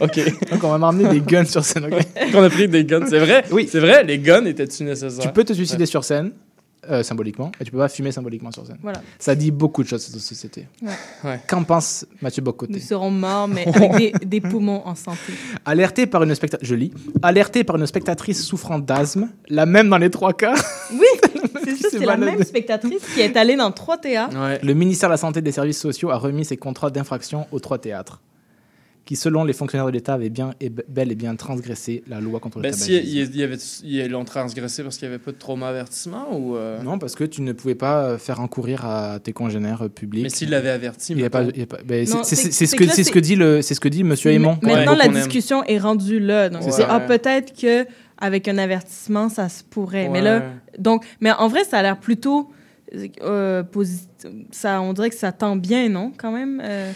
OK. 0.00 0.20
Donc 0.50 0.64
on 0.64 0.70
va 0.70 0.78
m'emmener 0.78 1.08
des 1.10 1.20
guns 1.20 1.44
sur 1.44 1.64
scène. 1.64 1.84
ok 1.84 2.00
On 2.34 2.42
a 2.42 2.48
pris 2.50 2.66
des 2.66 2.84
guns. 2.84 3.04
C'est 3.08 3.18
vrai. 3.18 3.44
Oui. 3.52 3.68
C'est 3.70 3.80
vrai, 3.80 4.04
les 4.04 4.18
guns 4.18 4.44
étaient-tu 4.46 4.84
nécessaires? 4.84 5.20
Tu 5.22 5.28
peux 5.28 5.44
te 5.44 5.52
suicider 5.52 5.84
sur 5.86 6.02
scène. 6.02 6.32
Euh, 6.90 7.02
symboliquement, 7.02 7.52
et 7.60 7.64
tu 7.64 7.70
peux 7.70 7.78
pas 7.78 7.88
fumer 7.88 8.12
symboliquement 8.12 8.50
sur 8.52 8.66
scène. 8.66 8.78
Voilà. 8.82 9.00
Ça 9.18 9.34
dit 9.34 9.50
beaucoup 9.50 9.82
de 9.82 9.88
choses 9.88 10.02
sur 10.04 10.12
cette 10.12 10.20
société. 10.22 10.66
Ouais. 11.24 11.40
Qu'en 11.48 11.64
pense 11.64 12.06
Mathieu 12.22 12.42
Bocoté 12.42 12.72
Nous 12.74 12.80
serons 12.80 13.10
morts, 13.10 13.48
mais 13.48 13.66
avec 13.74 13.92
des, 14.20 14.26
des 14.26 14.40
poumons 14.40 14.82
en 14.86 14.94
santé. 14.94 15.32
Alerté 15.64 16.06
par 16.06 16.22
une 16.22 16.32
specta- 16.34 16.58
je 16.62 16.74
lis, 16.74 16.92
alerté 17.22 17.64
par 17.64 17.76
une 17.76 17.86
spectatrice 17.86 18.44
souffrant 18.44 18.78
d'asthme, 18.78 19.28
la 19.48 19.66
même 19.66 19.88
dans 19.88 19.98
les 19.98 20.10
trois 20.10 20.32
cas. 20.32 20.54
Oui, 20.92 21.06
c'est 21.64 21.76
ça, 21.76 21.88
c'est 21.90 22.04
la 22.06 22.16
même 22.16 22.42
spectatrice 22.44 23.02
qui 23.14 23.20
est 23.20 23.36
allée 23.36 23.56
dans 23.56 23.70
trois 23.72 23.98
théâtres. 23.98 24.36
Le 24.62 24.74
ministère 24.74 25.08
de 25.08 25.14
la 25.14 25.18
Santé 25.18 25.38
et 25.40 25.42
des 25.42 25.52
Services 25.52 25.80
sociaux 25.80 26.10
a 26.10 26.16
remis 26.16 26.44
ses 26.44 26.56
contrats 26.56 26.90
d'infraction 26.90 27.46
aux 27.52 27.58
trois 27.60 27.78
théâtres, 27.78 28.20
qui, 29.06 29.16
selon 29.16 29.44
les 29.44 29.52
fonctionnaires 29.54 29.86
de 29.86 29.92
l'État, 29.92 30.14
avaient 30.14 30.28
bien 30.28 30.52
et 30.60 30.68
bel 30.68 31.10
et 31.10 31.14
bien 31.14 31.34
transgressé 31.36 32.02
la 32.08 32.20
loi 32.20 32.40
contre 32.40 32.58
le 32.58 32.62
Ben, 32.64 32.72
si, 32.74 32.90
tabagisme. 32.90 33.08
il, 33.08 33.22
il 33.34 33.36
y 33.40 33.42
avait, 33.44 33.56
ils 33.84 34.10
l'ont 34.10 34.24
transgressé 34.24 34.82
parce 34.82 34.98
qu'il 34.98 35.08
n'y 35.08 35.14
avait 35.14 35.22
pas 35.24 35.30
de 35.32 35.36
trauma 35.38 35.68
avertissement 35.68 36.36
ou. 36.36 36.56
euh, 36.56 36.82
Non, 36.82 36.98
parce 36.98 37.14
que 37.14 37.24
tu 37.24 37.40
ne 37.40 37.52
pouvais 37.52 37.74
pas 37.76 38.02
euh, 38.04 38.18
faire 38.18 38.40
encourir 38.40 38.84
à 38.84 39.18
tes 39.20 39.32
congénères 39.32 39.82
euh, 39.82 39.88
publics. 39.88 40.24
Mais 40.24 40.28
s'il 40.28 40.50
l'avait 40.50 40.70
averti, 40.70 41.14
il 41.16 41.30
pas, 41.30 41.44
il 41.54 41.66
pas- 41.66 41.78
ben, 41.86 42.04
c'est- 42.04 42.34
ce 42.34 42.74
que 42.76 42.86
c'est 42.88 43.04
ce 43.04 43.10
que 43.12 43.18
dit 43.20 43.36
le 43.36 43.62
c'est 43.62 43.74
ce 43.74 43.80
que 43.80 43.88
dit 43.88 44.02
Monsieur 44.04 44.32
Aymon. 44.32 44.58
Maintenant, 44.60 44.94
la 44.96 45.04
qu'on 45.06 45.14
aime. 45.14 45.22
discussion 45.22 45.62
est 45.64 45.78
rendue 45.78 46.18
là. 46.20 46.48
Donc, 46.50 46.64
ça. 46.64 46.86
ah, 46.90 47.00
peut-être 47.00 47.56
que 47.58 47.86
avec 48.18 48.48
un 48.48 48.58
avertissement, 48.58 49.28
ça 49.28 49.48
se 49.48 49.62
pourrait. 49.62 50.08
Mais 50.08 50.20
là, 50.22 50.38
Ouais. 50.38 50.44
donc, 50.78 51.04
mais 51.20 51.30
en 51.32 51.46
vrai, 51.48 51.62
ça 51.64 51.78
a 51.78 51.82
l'air 51.82 51.98
plutôt 51.98 52.50
euh, 53.22 53.62
positif. 53.62 54.08
Ça, 54.50 54.80
on 54.80 54.92
dirait 54.92 55.10
que 55.10 55.16
ça 55.16 55.32
tend 55.32 55.54
bien, 55.56 55.88
non, 55.88 56.12
quand 56.16 56.32
même. 56.32 56.60
euh, 56.64 56.90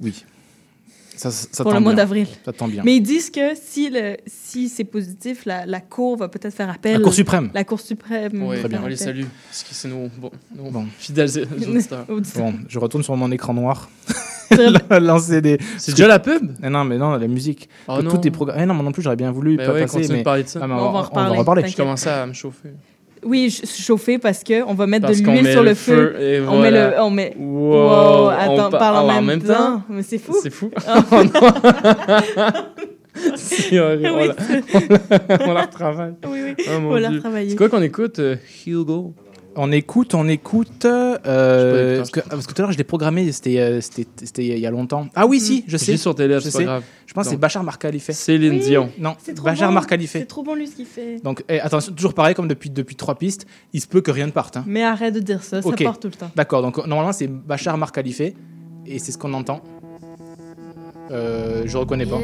Oui. 0.00 0.24
Ça, 1.16 1.30
ça, 1.30 1.46
ça 1.52 1.62
pour 1.64 1.72
le 1.72 1.80
mois 1.80 1.92
bien. 1.92 2.02
d'avril. 2.02 2.26
Ça 2.44 2.52
tend 2.52 2.68
bien. 2.68 2.82
Mais 2.84 2.96
ils 2.96 3.00
disent 3.02 3.30
que 3.30 3.54
si, 3.54 3.90
le, 3.90 4.16
si 4.26 4.68
c'est 4.68 4.84
positif, 4.84 5.44
la, 5.44 5.66
la 5.66 5.80
Cour 5.80 6.16
va 6.16 6.28
peut-être 6.28 6.54
faire 6.54 6.70
appel. 6.70 6.94
La 6.94 7.00
Cour 7.00 7.14
suprême. 7.14 7.50
La 7.54 7.64
Cour 7.64 7.80
suprême. 7.80 8.42
Oui, 8.42 8.56
va 8.60 8.68
faire 8.68 8.80
on 8.82 8.86
les 8.86 8.96
salue. 8.96 9.24
Parce 9.48 9.62
que 9.62 9.74
c'est 9.74 9.88
nos, 9.88 10.08
bon, 10.18 10.30
nos 10.56 10.70
Bon. 10.70 10.86
fidèles 10.98 11.30
auditeurs. 11.68 12.06
Bon, 12.36 12.54
je 12.68 12.78
retourne 12.78 13.02
sur 13.02 13.16
mon 13.16 13.30
écran 13.30 13.54
noir. 13.54 13.88
Très 14.50 15.00
Lancer 15.00 15.40
des. 15.40 15.58
C'est 15.78 15.92
déjà 15.92 16.06
la 16.08 16.18
pub 16.18 16.52
Eh 16.62 16.68
Non, 16.68 16.84
mais 16.84 16.98
non, 16.98 17.12
la 17.16 17.26
musique. 17.28 17.68
Oh 17.88 18.02
non. 18.02 18.10
Tout 18.10 18.26
est 18.26 18.30
programme. 18.30 18.58
Eh 18.60 18.66
non, 18.66 18.74
moi 18.74 18.84
non 18.84 18.92
plus, 18.92 19.02
j'aurais 19.02 19.16
bien 19.16 19.32
voulu 19.32 19.56
Ben 19.56 19.66
pas 19.66 19.72
ouais, 19.72 19.82
passer. 19.82 19.92
continue 19.98 20.08
de 20.08 20.16
Mais... 20.18 20.22
parler 20.22 20.42
de 20.42 20.48
ça. 20.48 20.60
Ah, 20.62 20.66
mais 20.66 20.74
On 20.74 20.76
va 20.76 20.82
en 20.84 20.88
on 20.88 20.92
va 20.92 21.00
reparler, 21.02 21.38
reparler. 21.38 21.68
Je 21.68 21.76
commençais 21.76 22.10
à 22.10 22.26
me 22.26 22.32
chauffer. 22.32 22.70
Oui, 23.24 23.50
ch- 23.50 23.70
chauffer 23.84 24.18
parce 24.18 24.42
que 24.42 24.62
on 24.64 24.74
va 24.74 24.86
mettre 24.86 25.06
Parce 25.06 25.20
de 25.20 25.26
l'huile 25.30 25.46
sur 25.52 25.62
le 25.62 25.74
feu. 25.74 26.12
feu 26.16 26.20
et 26.20 26.40
on 26.40 26.56
voilà. 26.56 26.62
met 26.62 26.70
le, 26.96 27.00
on 27.02 27.10
met. 27.10 27.34
Wow, 27.38 27.72
Wow, 27.72 28.24
on 28.24 28.28
attends, 28.30 28.70
pa- 28.70 28.78
parle 28.78 28.96
en 28.96 29.08
ah, 29.08 29.20
même, 29.20 29.42
temps. 29.42 29.82
Mais 29.88 30.02
c'est 30.02 30.18
fou. 30.18 30.34
C'est 30.42 30.50
fou. 30.50 30.70
Oh 33.14 33.24
c'est 33.36 33.78
horrible. 33.78 34.08
Oui, 34.16 34.30
on, 34.74 34.78
la... 35.10 35.38
on 35.46 35.52
la 35.52 35.62
retravaille. 35.62 36.14
Oui, 36.26 36.40
oui. 36.44 36.64
Oh, 36.66 36.70
On 36.90 36.94
la 36.96 37.10
retravaille. 37.10 37.50
C'est 37.50 37.56
quoi 37.56 37.68
qu'on 37.68 37.82
écoute, 37.82 38.18
euh, 38.18 38.36
Hugo? 38.66 39.14
On 39.54 39.70
écoute, 39.70 40.14
on 40.14 40.28
écoute. 40.28 40.86
euh, 40.86 41.98
parce, 41.98 42.10
que, 42.10 42.20
parce 42.20 42.46
que 42.46 42.52
tout 42.54 42.62
à 42.62 42.64
l'heure, 42.64 42.72
je 42.72 42.78
l'ai 42.78 42.84
programmé, 42.84 43.30
c'était 43.32 43.58
euh, 43.60 43.80
c'était- 43.82 44.06
c'était 44.24 44.46
il 44.46 44.58
y 44.58 44.66
a 44.66 44.70
longtemps. 44.70 45.08
Ah 45.14 45.26
oui, 45.26 45.40
si, 45.40 45.62
je 45.66 45.72
Je 45.72 45.76
sais. 45.76 45.96
sur 45.98 46.14
tes 46.14 46.26
lèvres, 46.26 46.42
je 46.42 46.48
c'est 46.48 46.64
grave. 46.64 46.82
Je 47.06 47.12
pense 47.12 47.24
que 47.24 47.30
c'est 47.32 47.36
Bachar 47.36 47.62
Mar 47.62 47.78
Khalifa. 47.78 48.14
Céline 48.14 48.58
Dion. 48.60 48.90
Non, 48.98 49.14
C'est 49.22 49.34
trop 49.34 49.44
Bachar 49.44 49.68
bon. 49.68 49.74
Mar 49.74 49.86
Khalifa. 49.86 50.20
C'est 50.20 50.24
trop 50.24 50.42
bon 50.42 50.54
lui 50.54 50.66
ce 50.66 50.76
qu'il 50.76 50.86
fait. 50.86 51.22
Donc, 51.22 51.44
eh, 51.50 51.60
attention, 51.60 51.92
toujours 51.92 52.14
pareil 52.14 52.34
comme 52.34 52.48
depuis, 52.48 52.70
depuis 52.70 52.96
trois 52.96 53.14
pistes, 53.16 53.46
il 53.74 53.82
se 53.82 53.86
peut 53.86 54.00
que 54.00 54.10
rien 54.10 54.26
ne 54.26 54.30
parte. 54.32 54.56
hein. 54.56 54.64
Mais 54.66 54.82
arrête 54.82 55.12
de 55.14 55.20
dire 55.20 55.42
ça, 55.42 55.60
ça 55.60 55.68
Ok. 55.68 55.84
part 55.84 56.00
tout 56.00 56.08
le 56.08 56.14
temps. 56.14 56.30
D'accord, 56.34 56.62
donc 56.62 56.78
normalement 56.86 57.12
c'est 57.12 57.26
Bachar 57.26 57.76
Mar 57.76 57.92
Khalifa 57.92 58.24
et 58.86 58.98
c'est 58.98 59.12
ce 59.12 59.18
qu'on 59.18 59.34
entend. 59.34 59.60
Euh, 61.10 61.64
je 61.66 61.76
reconnais 61.76 62.06
pas. 62.06 62.18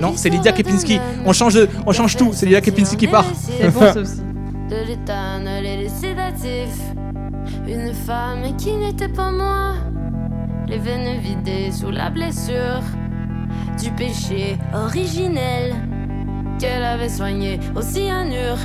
Non, 0.00 0.14
c'est 0.16 0.30
Lydia 0.30 0.52
Kepinski. 0.52 0.98
On 1.26 1.34
change, 1.34 1.54
de- 1.54 1.68
on 1.86 1.92
change 1.92 2.16
tout. 2.16 2.30
C'est 2.32 2.46
Lydia 2.46 2.62
Kepinski 2.62 2.96
qui 2.96 3.08
part. 3.08 3.26
C'est 3.58 3.68
bon 3.70 3.80
ça 3.92 4.00
aussi. 4.00 4.20
De 4.74 4.88
l'éternel 4.88 5.64
et 5.66 5.76
les 5.76 5.88
sédatifs. 5.88 6.82
Une 7.66 7.92
femme 7.92 8.56
qui 8.56 8.72
n'était 8.72 9.08
pas 9.08 9.30
moi, 9.30 9.74
les 10.66 10.78
veines 10.78 11.18
vidées 11.20 11.70
sous 11.70 11.90
la 11.90 12.10
blessure 12.10 12.82
du 13.80 13.90
péché 13.92 14.58
originel 14.72 15.74
qu'elle 16.58 16.82
avait 16.82 17.08
soigné 17.08 17.60
au 17.76 17.82
cyanure. 17.82 18.58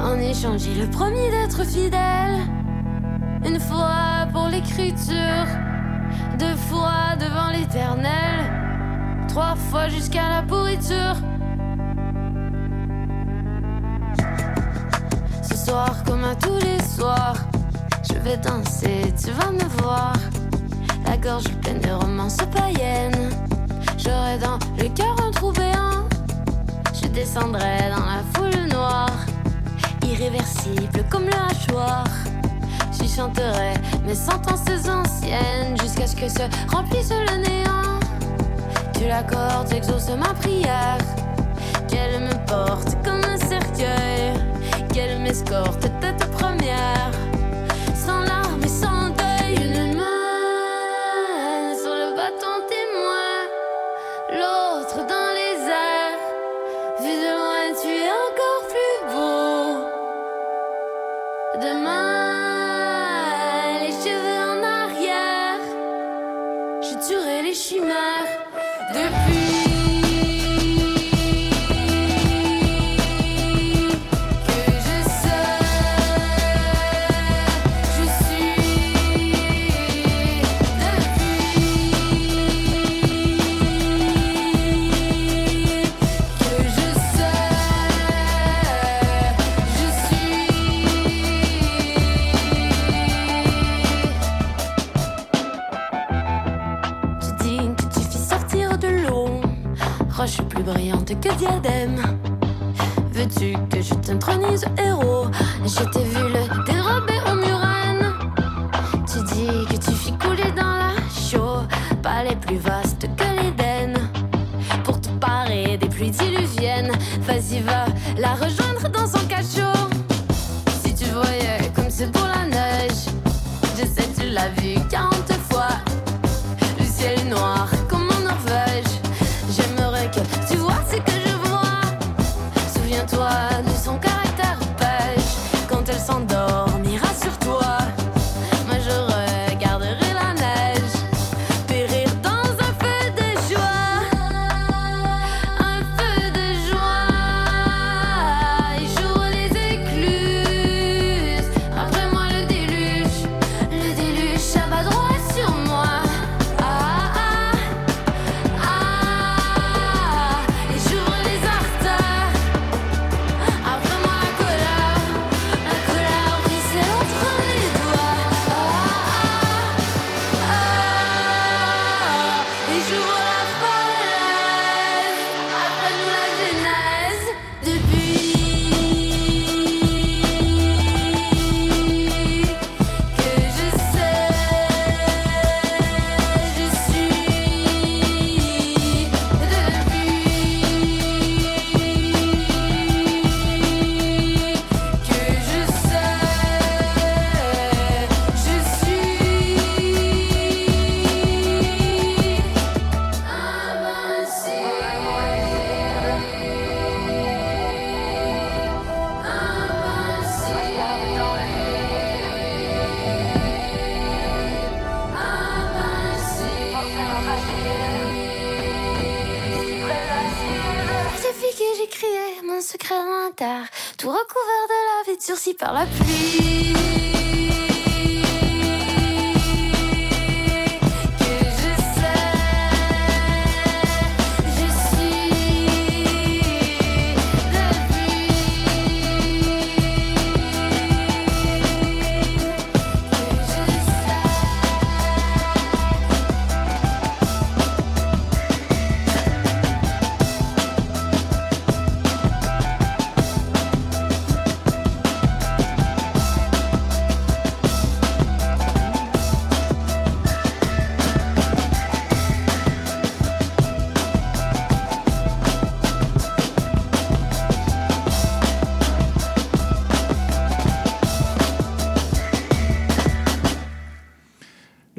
En 0.00 0.18
échange, 0.18 0.62
il 0.66 0.82
a 0.82 0.86
promis 0.86 1.28
d'être 1.30 1.64
fidèle. 1.64 2.36
Une 3.44 3.60
fois 3.60 4.26
pour 4.32 4.48
l'écriture, 4.48 5.46
deux 6.38 6.56
fois 6.68 7.16
devant 7.20 7.50
l'éternel, 7.50 8.36
trois 9.28 9.54
fois 9.54 9.88
jusqu'à 9.88 10.28
la 10.30 10.42
pourriture. 10.42 11.16
Comme 15.66 16.22
à 16.22 16.36
tous 16.36 16.58
les 16.58 16.80
soirs, 16.80 17.34
je 18.08 18.16
vais 18.20 18.36
danser, 18.36 19.12
tu 19.20 19.32
vas 19.32 19.50
me 19.50 19.64
voir. 19.82 20.12
La 21.04 21.16
gorge 21.16 21.48
pleine 21.60 21.80
de 21.80 21.90
romances 21.90 22.36
païennes. 22.54 23.30
J'aurai 23.98 24.38
dans 24.38 24.58
le 24.78 24.88
cœur 24.90 25.16
un 25.26 25.32
trou 25.32 25.50
béant. 25.50 26.06
Je 26.94 27.08
descendrai 27.08 27.90
dans 27.90 28.06
la 28.06 28.22
foule 28.34 28.68
noire, 28.68 29.10
irréversible 30.06 31.04
comme 31.10 31.24
le 31.24 31.34
hachoir. 31.34 32.04
J'y 32.92 33.08
chanterai 33.08 33.74
mes 34.06 34.14
sentences 34.14 34.68
anciennes 34.88 35.76
jusqu'à 35.82 36.06
ce 36.06 36.14
que 36.14 36.28
se 36.28 36.42
remplisse 36.72 37.10
le 37.10 37.38
néant. 37.38 37.98
Tu 38.94 39.08
l'accordes, 39.08 39.68
j'exauce 39.68 40.10
ma 40.10 40.32
prière. 40.34 40.98
Qu'elle 41.88 42.20
me 42.20 42.46
porte 42.46 42.96
comme 43.04 43.20
un 43.24 43.38
cercueil, 43.38 44.34
qu'elle 44.96 45.20
m'escorte. 45.20 45.82
Tête 46.00 46.35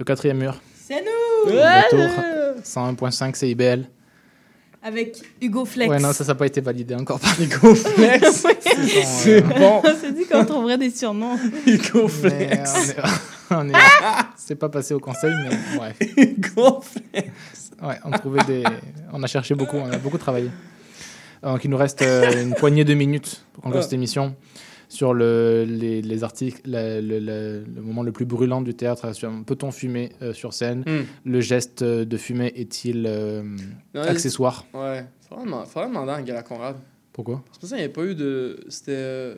quatrième 0.07 0.38
mur. 0.38 0.55
C'est 0.88 1.03
nous! 1.03 1.51
Retour 1.51 2.23
101.5 2.63 3.35
CIBL. 3.35 3.85
Avec 4.84 5.17
Hugo 5.41 5.65
Flex. 5.65 5.89
Ouais, 5.89 5.99
non, 5.99 6.13
ça, 6.13 6.23
ça 6.23 6.31
n'a 6.31 6.35
pas 6.35 6.45
été 6.45 6.61
validé 6.61 6.95
encore 6.95 7.19
par 7.19 7.35
Hugo 7.41 7.75
Flex. 7.75 8.45
C'est 9.03 9.41
bon. 9.41 9.81
On 9.84 9.95
s'est 9.99 10.11
dit 10.13 10.25
qu'on 10.25 10.45
trouverait 10.45 10.77
des 10.77 10.89
surnoms. 10.91 11.38
Hugo 11.65 12.07
Flex. 12.07 12.95
on 13.49 13.67
est- 13.67 13.69
on 13.69 13.69
est- 13.69 13.73
C'est 14.38 14.55
pas 14.55 14.69
passé 14.69 14.93
au 14.93 14.99
conseil, 14.99 15.34
mais 15.43 15.57
bref. 15.77 15.97
Hugo 16.15 16.81
Flex. 16.81 17.27
Ouais, 17.84 17.95
on 18.05 18.11
trouvait 18.11 18.43
des. 18.45 18.63
On 19.11 19.21
a 19.23 19.27
cherché 19.27 19.55
beaucoup, 19.55 19.77
on 19.77 19.91
a 19.91 19.97
beaucoup 19.97 20.17
travaillé. 20.17 20.49
Donc 21.43 21.63
il 21.63 21.69
nous 21.69 21.77
reste 21.77 22.01
euh, 22.01 22.43
une 22.43 22.53
poignée 22.55 22.84
de 22.85 22.93
minutes 22.93 23.43
pour 23.53 23.63
conclure 23.63 23.79
Ouais. 23.79 23.84
cette 23.84 23.93
émission 23.93 24.35
sur 24.89 25.14
le, 25.14 25.65
les, 25.68 26.01
les 26.01 26.23
articles, 26.23 26.61
la- 26.65 27.01
le, 27.01 27.19
le- 27.19 27.64
le 27.76 27.81
moment 27.81 28.03
le 28.03 28.11
plus 28.11 28.26
brûlant 28.26 28.61
du 28.61 28.73
théâtre. 28.73 29.14
sur- 29.14 29.31
Peut-on 29.45 29.72
fumer 29.72 30.11
euh, 30.22 30.34
sur 30.34 30.53
scène? 30.53 30.84
Hmm. 30.88 31.03
Le 31.30 31.41
geste 31.41 31.81
euh, 31.81 32.05
de 32.05 32.18
fumer 32.18 32.47
est-il 32.55 33.05
euh, 33.07 33.43
accessoire? 33.95 34.65
Ouais. 34.73 35.05
Faudrait 35.27 35.45
demander, 35.45 35.68
faudrait 35.69 35.89
demander 35.89 36.11
à 36.14 36.22
Gala 36.22 36.43
Conrad. 36.43 36.76
Pourquoi? 37.11 37.43
C'est 37.51 37.59
pour 37.59 37.69
ça 37.69 37.76
qu'il 37.76 37.85
n'y 37.85 37.91
a 37.91 37.93
pas 37.93 38.03
eu 38.05 38.15
de. 38.15 38.59
C'était. 38.69 38.91
euh, 38.95 39.35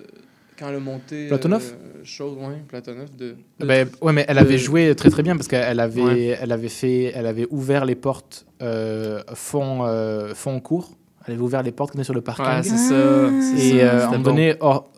quand 0.58 0.72
le 0.72 0.80
monté. 0.82 1.28
Platonov 1.30 1.64
euh, 1.74 2.02
chose, 2.04 2.36
ouais, 2.38 2.58
Platonov. 2.68 3.08
De, 3.18 3.36
de- 3.60 3.66
Ben, 3.66 3.88
ouais, 4.02 4.12
mais 4.14 4.26
elle 4.28 4.36
de- 4.36 4.42
avait 4.42 4.58
joué 4.58 4.94
très 4.94 5.10
très 5.10 5.24
bien 5.24 5.36
parce 5.38 5.48
qu'elle 5.48 5.80
avait, 5.80 6.02
Ouais. 6.02 6.38
elle 6.42 6.52
avait 6.52 6.68
fait, 6.68 7.14
elle 7.16 7.26
avait 7.28 7.48
ouvert 7.50 7.86
les 7.86 7.96
portes 7.96 8.46
euh, 8.62 9.22
fond, 9.36 9.86
euh, 9.86 10.34
fond 10.36 10.60
court. 10.60 10.92
Elle 11.26 11.36
avait 11.36 11.44
ouvert 11.44 11.64
les 11.64 11.72
portes 11.72 11.94
qu'on 11.94 12.00
est 12.00 12.04
sur 12.04 12.14
le 12.14 12.20
parking. 12.22 12.46
Ouais, 12.46 12.64
c'est 12.64 12.76
ça, 12.76 13.30
c'est 13.40 13.66
Et 13.68 13.80
ça, 13.80 14.12
euh, 14.14 14.18
donné, 14.18 14.56
hors, 14.60 14.92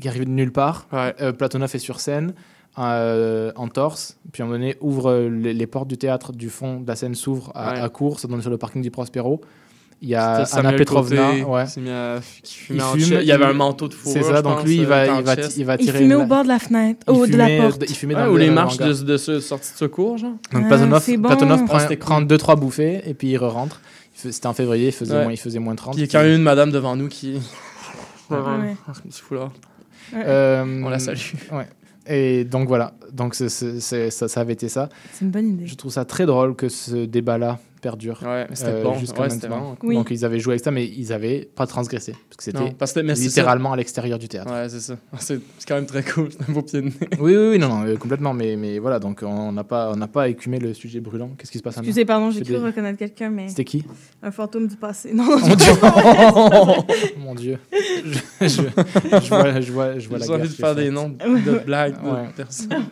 qui 0.00 0.08
arrivait 0.08 0.24
de 0.24 0.30
nulle 0.30 0.52
part, 0.52 0.86
euh, 0.92 1.32
Platonov 1.32 1.74
est 1.74 1.78
sur 1.78 2.00
scène. 2.00 2.34
euh, 2.78 3.52
en 3.56 3.68
torse, 3.68 4.18
puis 4.32 4.42
à 4.42 4.44
un 4.44 4.48
moment 4.48 4.58
donné 4.58 4.76
ouvre 4.82 5.10
euh, 5.10 5.30
les, 5.30 5.54
les 5.54 5.66
portes 5.66 5.88
du 5.88 5.96
théâtre 5.96 6.32
du 6.34 6.50
fond 6.50 6.80
de 6.80 6.86
la 6.86 6.94
scène 6.94 7.14
s'ouvrent 7.14 7.50
à, 7.54 7.72
Ouais. 7.72 7.80
à 7.80 7.88
court, 7.88 8.20
ça 8.20 8.28
donne 8.28 8.42
sur 8.42 8.50
le 8.50 8.58
parking 8.58 8.82
du 8.82 8.90
Prospero. 8.90 9.40
Il 10.02 10.10
y 10.10 10.14
a 10.14 10.44
Anna 10.52 10.74
Petrovna, 10.74 11.32
ouais. 11.32 11.62
à- 11.62 12.20
qui 12.42 12.54
fumait 12.54 12.82
il 12.96 13.00
fume. 13.02 13.18
Il 13.22 13.26
y 13.26 13.32
avait 13.32 13.46
un 13.46 13.54
manteau 13.54 13.88
de 13.88 13.94
fourrure, 13.94 14.22
C'est 14.22 14.30
ça, 14.30 14.42
donc 14.42 14.56
pense, 14.58 14.64
lui 14.66 14.76
il 14.76 14.84
euh, 14.84 14.88
va, 14.88 15.06
il 15.06 15.22
va, 15.24 15.34
il 15.56 15.64
va 15.64 15.74
Il 15.76 15.78
tirer. 15.86 15.98
fumait 16.00 16.14
une- 16.16 16.20
au 16.20 16.26
bord 16.26 16.42
de 16.42 16.48
la 16.48 16.58
fenêtre, 16.58 17.00
au 17.10 17.26
de 17.26 17.34
la 17.34 17.46
fumait, 17.46 17.60
porte. 17.62 17.84
il 17.88 17.94
fumait 17.94 18.14
Ouais, 18.14 18.24
dans 18.24 18.28
ou 18.30 18.34
le- 18.34 18.40
les 18.40 18.50
marches 18.50 18.76
de, 18.76 18.92
de 18.92 19.16
ce- 19.16 19.40
sortie 19.40 19.72
de 19.72 19.78
secours, 19.78 20.18
genre. 20.18 20.32
Donc 20.52 20.68
Platonov, 20.68 21.02
bon. 21.16 21.28
Platonov 21.28 21.60
Ah, 21.62 21.78
prend, 21.78 21.96
prend 21.96 22.20
deux 22.20 22.36
trois 22.36 22.56
bouffées 22.56 23.00
et 23.08 23.14
puis 23.14 23.28
il 23.30 23.38
rentre. 23.38 23.80
C'était 24.14 24.46
en 24.48 24.52
février, 24.52 24.88
il 24.88 24.92
faisait, 24.92 25.14
Ouais. 25.16 25.22
moins, 25.22 25.32
il 25.32 25.38
faisait 25.38 25.60
moins 25.60 25.74
30. 25.76 25.94
Puis 25.94 26.02
il 26.02 26.06
y 26.12 26.14
a 26.14 26.20
quand 26.20 26.26
même 26.26 26.36
une 26.36 26.42
madame 26.42 26.70
devant 26.72 26.94
nous 26.94 27.08
qui. 27.08 27.40
Ouais. 28.30 28.36
Foulard. 29.10 29.50
Euh, 30.14 30.82
On 30.84 30.88
la 30.88 30.98
salue. 30.98 31.18
Ouais. 31.52 31.66
Et 32.08 32.44
donc 32.44 32.68
voilà, 32.68 32.94
donc 33.12 33.34
ça, 33.34 33.48
ça 33.48 34.40
avait 34.40 34.52
été 34.52 34.68
ça. 34.68 34.88
C'est 35.12 35.24
une 35.24 35.30
bonne 35.32 35.48
idée. 35.48 35.66
Je 35.66 35.74
trouve 35.74 35.90
ça 35.90 36.04
très 36.04 36.24
drôle 36.24 36.54
que 36.54 36.68
ce 36.68 37.04
débat-là 37.04 37.58
perdure 37.86 38.18
Ouais, 38.24 38.46
mais 38.50 38.56
c'était 38.56 38.82
bon. 38.82 38.94
jusqu'à 38.98 39.20
Ouais, 39.22 39.28
maintenant. 39.28 39.76
Donc 39.82 40.08
ils 40.10 40.24
avaient 40.24 40.40
joué 40.40 40.54
avec 40.54 40.64
ça, 40.64 40.70
mais 40.70 40.84
ils 40.86 41.12
avaient 41.12 41.48
pas 41.54 41.66
transgressé 41.66 42.12
parce 42.28 42.36
que 42.36 42.42
c'était 42.42 43.12
littéralement 43.14 43.72
à 43.72 43.76
l'extérieur 43.76 44.18
du 44.18 44.28
théâtre. 44.28 44.52
Ouais, 44.52 44.68
c'est 44.68 44.80
ça. 44.80 44.96
C'est 45.18 45.40
c'est 45.58 45.68
quand 45.68 45.76
même 45.76 45.86
très 45.86 46.02
cool. 46.02 46.28
Un 46.48 46.52
beau 46.52 46.62
pied 46.62 46.80
de 46.80 46.86
nez. 46.86 46.92
Oui, 47.20 47.36
oui, 47.36 47.48
oui, 47.52 47.58
non, 47.58 47.68
non, 47.68 47.86
euh, 47.86 47.96
complètement. 47.96 48.32
Mais, 48.34 48.56
mais 48.56 48.78
voilà, 48.78 48.98
donc 48.98 49.22
on 49.22 49.52
n'a 49.52 49.64
pas, 49.64 49.90
on 49.92 49.96
n'a 49.96 50.08
pas 50.08 50.28
écumé 50.28 50.58
le 50.58 50.74
sujet 50.74 51.00
brûlant. 51.00 51.30
Qu'est-ce 51.38 51.50
qui 51.52 51.58
se 51.58 51.62
passe 51.62 51.76
Excusez, 51.78 52.04
pardon, 52.04 52.30
j'ai 52.30 52.42
cru 52.42 52.52
des- 52.54 52.58
reconnaître 52.58 52.98
quelqu'un, 52.98 53.30
mais. 53.30 53.48
C'était 53.48 53.64
qui 53.64 53.84
Un 54.22 54.30
fantôme 54.30 54.66
du 54.66 54.76
passé. 54.76 55.12
Non, 55.14 55.24
Mon 55.24 55.54
Dieu 55.54 55.72
Mon 57.18 57.34
Dieu 57.34 57.58
Je, 58.04 58.18
je, 58.48 58.48
je 59.20 59.28
vois, 59.28 59.60
je 59.60 59.72
vois, 59.72 59.98
je 59.98 60.08
vois 60.08 60.18
la 60.18 60.26
J'ai 60.26 60.32
envie 60.32 60.48
de 60.48 60.54
faire 60.54 60.70
est 60.72 60.74
des 60.84 60.90
noms 60.90 61.08
de 61.10 61.64
blagues 61.64 62.02
de 62.02 62.08
Ouais. 62.08 62.28
personnes. 62.36 62.84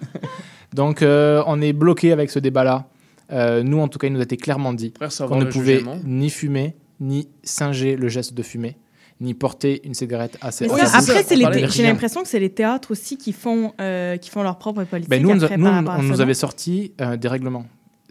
Donc 0.73 1.03
euh, 1.03 1.43
on 1.47 1.61
est 1.61 1.73
bloqué 1.73 2.13
avec 2.13 2.31
ce 2.31 2.39
débat-là. 2.39 2.87
Euh, 3.33 3.63
nous, 3.63 3.79
en 3.81 3.89
tout 3.89 3.99
cas, 3.99 4.07
il 4.07 4.13
nous 4.13 4.21
a 4.21 4.25
été 4.25 4.37
clairement 4.37 4.73
dit 4.73 4.93
qu'on 4.93 5.37
ne 5.37 5.45
pouvait 5.47 5.77
jugement. 5.79 5.99
ni 6.05 6.31
fumer, 6.31 6.77
ni 7.01 7.29
singer 7.43 7.97
le 7.97 8.09
geste 8.09 8.35
de 8.35 8.43
fumer, 8.43 8.77
ni 9.21 9.33
porter 9.35 9.81
une 9.87 9.95
cigarette 9.95 10.37
à 10.41 10.51
ses 10.51 10.67
sa 10.87 10.99
après, 10.99 11.23
c'est 11.23 11.37
j'ai 11.69 11.83
l'impression 11.85 12.23
que 12.23 12.29
c'est 12.29 12.41
les 12.41 12.51
théâtres 12.51 12.91
aussi 12.91 13.17
qui 13.17 13.33
font, 13.33 13.73
euh, 13.81 14.17
qui 14.19 14.31
font 14.31 14.43
leur 14.43 14.59
propre 14.59 14.85
politique. 14.85 15.11
Ben, 15.11 15.23
nous, 15.23 15.31
on 15.31 15.35
nous, 15.37 15.45
après, 15.45 15.57
on- 15.57 16.11
on 16.11 16.21
avait 16.21 16.35
sorti 16.35 16.93
euh, 17.01 17.17
des 17.17 17.29
règlements. 17.29 17.65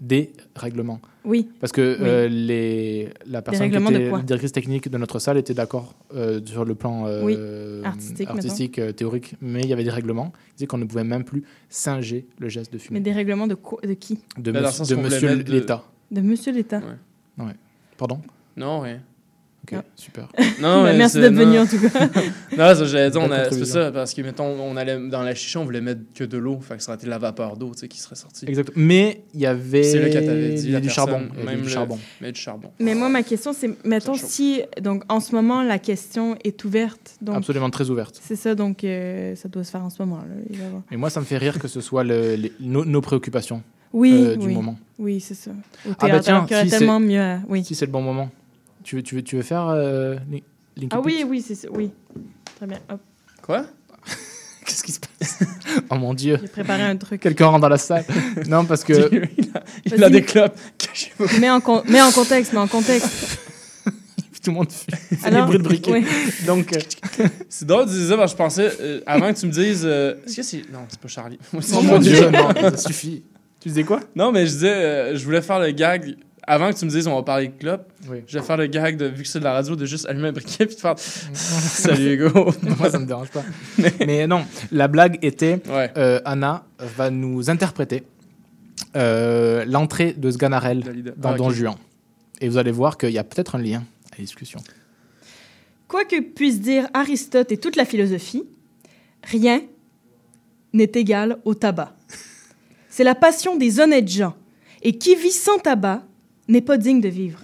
Des 0.04 0.34
règlements. 0.54 1.00
Oui. 1.24 1.48
Parce 1.62 1.72
que 1.72 1.80
euh, 1.82 2.28
les, 2.28 3.08
la 3.26 3.42
personne 3.42 3.72
qui 3.72 3.78
était 3.78 4.10
la 4.12 4.22
directrice 4.22 4.52
technique 4.52 4.90
de 4.90 4.98
notre 4.98 5.18
salle 5.20 5.38
était 5.38 5.54
d'accord 5.54 5.96
euh, 6.14 6.42
sur 6.44 6.66
le 6.66 6.76
plan 6.76 7.06
euh, 7.08 7.24
Oui. 7.24 7.38
Artistique, 7.86 8.30
artistique, 8.30 8.80
euh, 8.80 8.92
théorique, 8.92 9.36
mais 9.42 9.62
il 9.62 9.70
y 9.70 9.74
avait 9.74 9.86
des 9.86 9.90
règlements 9.90 10.32
qui 10.50 10.56
disaient 10.58 10.68
qu'on 10.68 10.78
ne 10.78 10.84
pouvait 10.84 11.06
même 11.06 11.24
plus 11.24 11.44
singer 11.70 12.28
le 12.38 12.50
geste 12.50 12.74
de 12.74 12.78
fumer. 12.80 13.00
Mais 13.00 13.04
des 13.04 13.14
règlements 13.14 13.48
de, 13.48 13.56
quoi- 13.56 13.80
de 13.82 13.94
qui? 13.94 14.20
De, 14.38 14.52
monsieur- 14.52 14.70
sens 14.72 14.90
de 14.90 14.96
monsieur 14.98 15.36
l'État. 15.36 15.86
De 16.12 16.20
Monsieur 16.20 16.52
l'État. 16.52 16.82
Ouais. 17.40 17.54
Pardon? 17.98 18.20
Non, 18.58 18.82
rien. 18.82 19.00
Ok, 19.72 19.80
super. 19.96 20.28
Non, 20.62 20.84
mais 20.84 20.98
merci 20.98 21.20
d'être 21.22 21.34
venu, 21.34 21.58
en 21.58 21.66
tout 21.66 21.80
cas. 21.80 22.08
non, 22.58 22.76
ça, 22.76 22.86
j'allais 22.86 23.10
dire, 23.10 23.22
on 23.22 23.30
Belle 23.30 23.40
a- 23.40 23.50
c'est 23.50 23.66
ça, 23.66 23.92
parce 23.92 24.14
que, 24.14 24.22
mettons, 24.22 24.46
on 24.46 24.76
allait 24.76 24.98
dans 25.10 25.22
la 25.24 25.34
chicha, 25.36 25.60
on 25.60 25.64
voulait 25.64 25.80
mettre 25.80 26.02
que 26.14 26.26
de 26.26 26.38
l'eau. 26.38 26.60
Fait 26.60 26.76
que 26.76 26.84
ça 26.84 26.92
aurait 26.92 26.98
été 27.00 27.08
la 27.08 27.18
vapeur 27.18 27.56
d'eau, 27.56 27.72
tu 27.74 27.80
sais, 27.80 27.88
qui 27.88 27.98
serait 28.00 28.16
sortie. 28.16 28.46
Exactement. 28.48 28.76
Mais 28.86 29.24
il 29.34 29.40
y 29.40 29.46
avait 29.46 29.84
C'est 29.84 30.00
là 30.00 30.10
qu'elle 30.10 30.26
t'avait 30.26 30.50
dit, 30.56 30.64
du, 30.68 30.72
la 30.74 30.82
du 30.82 30.88
personne, 30.88 31.08
charbon. 31.08 31.28
même 31.46 31.58
du 31.60 31.64
le- 31.64 31.70
charbon. 31.70 32.00
Mais 32.20 32.32
du 32.34 32.40
charbon. 32.42 32.72
Mais 32.80 32.94
moi, 32.94 33.08
ma 33.08 33.24
question, 33.24 33.54
c'est, 33.54 33.70
mettons, 33.86 34.16
si, 34.16 34.62
donc, 34.82 35.04
en 35.08 35.20
ce 35.22 35.34
moment, 35.34 35.64
la 35.64 35.80
question 35.80 36.36
est 36.44 36.64
ouverte. 36.66 37.16
Donc, 37.22 37.38
Absolument 37.38 37.70
très 37.70 37.90
ouverte. 37.90 38.20
C'est 38.22 38.36
ça, 38.36 38.56
donc, 38.56 38.84
euh, 38.84 39.36
ça 39.36 39.48
doit 39.48 39.64
se 39.64 39.72
faire 39.72 39.84
en 39.84 39.90
ce 39.90 40.02
moment. 40.04 40.18
Là, 40.52 40.58
Et 40.92 40.98
moi, 40.98 41.10
ça 41.10 41.22
me 41.22 41.26
fait 41.26 41.38
rire 41.38 41.58
que 41.58 41.68
ce 41.70 41.80
soit 41.80 42.04
le- 42.04 42.36
les- 42.36 42.52
nos, 42.60 42.84
nos 42.84 43.00
préoccupations 43.02 43.64
Oui, 43.94 44.12
euh, 44.14 44.36
du 44.36 44.48
oui. 44.48 44.54
moment. 44.54 44.78
Oui, 45.00 45.22
c'est 45.22 45.34
ça. 45.36 45.52
Au 45.88 45.92
Ah 46.00 46.08
bah 46.10 46.20
théâtre, 46.20 46.46
tiens, 46.48 46.64
si 46.66 46.70
tellement 46.70 47.00
mieux 47.00 47.22
à- 47.22 47.40
oui. 47.48 47.64
si 47.64 47.76
c'est 47.76 47.86
le 47.86 47.92
bon 47.92 48.02
moment. 48.02 48.30
Tu 48.84 48.98
veux, 48.98 49.04
tu 49.04 49.16
veux, 49.16 49.22
tu 49.24 49.36
veux 49.38 49.42
faire 49.42 49.68
euh, 49.70 50.16
Lin- 50.30 50.40
Linky 50.76 50.90
Ah 50.92 51.00
oui, 51.04 51.24
oui, 51.28 51.42
c'est 51.46 51.56
ça. 51.56 51.68
Oui. 51.72 51.92
Très 52.58 52.68
bien. 52.68 52.80
Hop. 52.90 53.00
Quoi? 53.42 53.66
Qu'est-ce 54.66 54.84
qui 54.84 54.92
se 54.92 55.00
passe? 55.00 55.40
Oh 55.90 55.96
mon 55.96 56.14
Dieu. 56.14 56.38
J'ai 56.42 56.48
préparé 56.48 56.84
un 56.84 56.96
truc. 56.98 57.22
Quelqu'un 57.22 57.48
rentre 57.48 57.62
dans 57.62 57.70
la 57.70 57.78
salle. 57.78 58.06
non, 58.48 58.66
parce 58.66 58.84
que. 58.84 58.94
il 59.38 59.52
a, 59.56 59.64
il 59.86 59.92
Vas-y, 59.92 60.04
a 60.04 60.10
des 60.10 60.20
mais- 60.20 60.26
clopes. 60.26 60.58
Mets 61.40 61.50
en, 61.50 61.60
con- 61.62 61.84
mets 61.88 62.02
en 62.02 62.12
contexte, 62.12 62.54
mets 62.54 62.60
en 62.60 62.68
contexte. 62.68 63.40
Tout 64.44 64.50
le 64.52 64.56
monde 64.58 64.70
fait 64.72 65.26
Alors, 65.26 65.48
des 65.48 65.58
bruits 65.58 65.80
de 65.80 65.84
briquet. 65.84 65.92
oui. 65.94 66.46
Donc, 66.46 66.74
euh, 66.74 67.28
C'est 67.48 67.66
drôle 67.66 67.86
de 67.86 67.92
dire 67.92 68.10
ça, 68.10 68.18
parce 68.18 68.34
que 68.34 68.38
je 68.38 68.44
pensais, 68.44 68.72
euh, 68.82 69.00
avant 69.06 69.34
que 69.34 69.40
tu 69.40 69.46
me 69.46 69.52
dises. 69.52 69.84
euh, 69.86 70.16
Est-ce 70.26 70.36
que 70.36 70.44
c'est. 70.44 70.64
Non, 70.72 70.80
c'est 70.90 71.00
pas 71.00 71.08
Charlie. 71.08 71.40
Oh 71.54 71.82
mon 71.82 71.98
Dieu, 72.00 72.30
non, 72.30 72.50
ça 72.54 72.76
suffit. 72.78 73.24
Tu 73.62 73.70
disais 73.70 73.84
quoi? 73.86 74.02
Non, 74.18 74.34
mais 74.34 74.46
je 74.46 74.52
disais, 74.52 74.74
euh, 74.74 75.16
je 75.16 75.24
voulais 75.24 75.42
faire 75.42 75.60
le 75.60 75.72
gag. 75.72 76.16
Avant 76.46 76.72
que 76.74 76.78
tu 76.78 76.84
me 76.86 76.90
dises, 76.90 77.08
on 77.08 77.16
va 77.16 77.24
parler 77.24 77.48
de 77.48 77.54
club, 77.54 77.84
Oui. 78.10 78.18
je 78.28 78.38
vais 78.38 78.44
faire 78.44 78.58
le 78.58 78.68
gag, 78.68 78.98
de, 78.98 79.06
vu 79.06 79.24
que 79.24 79.28
c'est 79.30 79.40
de 79.40 79.44
la 79.46 79.54
radio, 79.54 79.76
de 79.78 79.86
juste 79.86 80.06
allumer 80.08 80.28
un 80.28 80.32
briquet 80.34 80.66
puis 80.66 80.76
de 80.76 80.82
faire 80.82 80.96
Salut 81.34 82.14
Hugo. 82.16 82.52
Moi, 82.80 82.90
ça 82.92 83.00
me 83.00 83.06
dérange 83.06 83.30
pas. 83.30 83.44
Mais 84.06 84.28
non, 84.28 84.46
la 84.72 84.88
blague 84.90 85.20
était 85.22 85.62
Ouais. 85.70 85.92
euh, 85.96 86.20
Anna 86.26 86.66
va 86.80 87.10
nous 87.10 87.50
interpréter 87.50 88.04
euh, 88.98 89.64
l'entrée 89.66 90.14
de 90.14 90.30
Sganarelle 90.32 91.14
dans 91.16 91.30
Ah. 91.32 91.36
Don 91.38 91.50
Juan. 91.50 91.76
Et 92.42 92.50
vous 92.50 92.58
allez 92.58 92.72
voir 92.72 92.98
qu'il 92.98 93.12
y 93.12 93.18
a 93.18 93.24
peut-être 93.24 93.56
un 93.56 93.60
lien 93.62 93.84
à 94.12 94.16
la 94.18 94.24
discussion. 94.24 94.60
Quoi 95.88 96.04
que 96.04 96.20
puisse 96.20 96.60
dire 96.60 96.88
Aristote 96.94 97.52
et 97.54 97.58
toute 97.58 97.78
la 97.78 97.86
philosophie, 97.86 98.44
rien 99.24 99.62
n'est 100.74 100.92
égal 100.96 101.38
au 101.46 101.54
tabac. 101.54 101.96
C'est 102.90 103.04
la 103.06 103.16
passion 103.16 103.56
des 103.56 103.80
honnêtes 103.80 104.10
gens, 104.10 104.36
et 104.82 104.98
qui 104.98 105.16
vit 105.16 105.32
sans 105.32 105.58
tabac 105.60 106.04
n'est 106.48 106.62
pas 106.62 106.78
digne 106.78 107.02
de 107.02 107.10
vivre. 107.10 107.40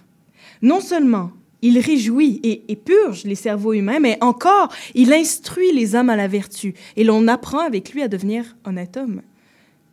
Non 0.62 0.82
seulement 0.82 1.32
Il 1.62 1.78
réjouit 1.78 2.40
et, 2.44 2.76
purge 2.78 3.26
les 3.26 3.36
cerveaux 3.36 3.74
humains, 3.74 4.00
mais 4.00 4.18
encore, 4.22 4.70
il 4.96 5.12
instruit 5.12 5.74
les 5.74 5.94
hommes 5.94 6.10
à 6.10 6.16
la 6.16 6.30
vertu, 6.30 6.74
et 6.96 7.04
l'on 7.04 7.28
apprend 7.28 7.60
avec 7.60 7.92
lui 7.92 8.02
à 8.02 8.08
devenir 8.08 8.56
honnête 8.64 8.96
homme. 8.96 9.22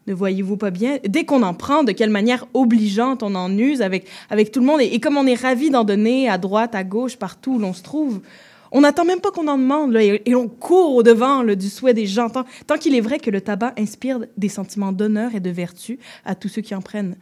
Ne 0.06 0.14
voyez-vous 0.14 0.56
pas 0.56 0.70
bien, 0.70 0.98
dès 1.08 1.24
qu'on 1.24 1.42
en 1.42 1.54
prend, 1.54 1.82
de 1.82 1.90
quelle 1.90 2.10
manière 2.10 2.46
obligeante 2.54 3.24
on 3.24 3.34
en 3.34 3.50
use 3.58 3.82
avec, 3.82 4.06
avec 4.30 4.52
tout 4.52 4.60
le 4.60 4.66
monde, 4.66 4.80
et, 4.80 5.00
comme 5.00 5.16
on 5.16 5.26
est 5.26 5.34
ravi 5.34 5.70
d'en 5.70 5.82
donner 5.82 6.28
à 6.28 6.38
droite, 6.38 6.76
à 6.76 6.84
gauche, 6.84 7.16
partout 7.16 7.54
où 7.54 7.58
l'on 7.58 7.72
se 7.72 7.82
trouve, 7.82 8.20
on 8.70 8.82
n'attend 8.82 9.04
même 9.04 9.20
pas 9.20 9.32
qu'on 9.32 9.48
en 9.48 9.58
demande, 9.58 9.96
et, 9.96 10.34
on 10.36 10.46
court 10.46 10.94
au 10.94 11.02
devant 11.02 11.42
du 11.42 11.68
souhait 11.68 11.94
des 11.94 12.06
gens, 12.06 12.30
tant, 12.30 12.44
tant 12.68 12.78
qu'il 12.78 12.94
est 12.94 13.00
vrai 13.00 13.18
que 13.18 13.30
le 13.30 13.40
tabac 13.40 13.74
inspire 13.76 14.20
des 14.36 14.48
sentiments 14.48 14.92
d'honneur 14.92 15.34
et 15.34 15.40
de 15.40 15.50
vertu 15.50 15.98
à 16.24 16.36
tous 16.36 16.48
ceux 16.48 16.62
qui 16.62 16.76
en 16.76 16.80
prennent. 16.80 17.16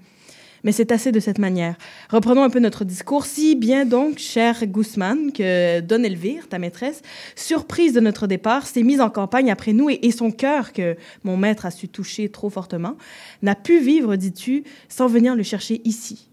Mais 0.64 0.72
c'est 0.72 0.90
assez 0.90 1.12
de 1.12 1.20
cette 1.20 1.38
manière. 1.38 1.76
Reprenons 2.10 2.42
un 2.42 2.50
peu 2.50 2.58
notre 2.58 2.84
discours. 2.84 3.26
Si 3.26 3.54
bien 3.54 3.84
donc, 3.84 4.18
cher 4.18 4.66
Guzman, 4.66 5.30
que 5.32 5.80
Don 5.80 6.02
Elvire, 6.02 6.48
ta 6.48 6.58
maîtresse, 6.58 7.02
surprise 7.36 7.92
de 7.92 8.00
notre 8.00 8.26
départ, 8.26 8.66
s'est 8.66 8.82
mise 8.82 9.00
en 9.00 9.10
campagne 9.10 9.50
après 9.50 9.72
nous 9.72 9.90
et, 9.90 10.00
et 10.02 10.10
son 10.10 10.30
cœur, 10.30 10.72
que 10.72 10.96
mon 11.22 11.36
maître 11.36 11.66
a 11.66 11.70
su 11.70 11.88
toucher 11.88 12.28
trop 12.30 12.50
fortement, 12.50 12.96
n'a 13.42 13.54
pu 13.54 13.78
vivre, 13.78 14.16
dis-tu, 14.16 14.64
sans 14.88 15.06
venir 15.06 15.36
le 15.36 15.42
chercher 15.42 15.80
ici. 15.84 16.30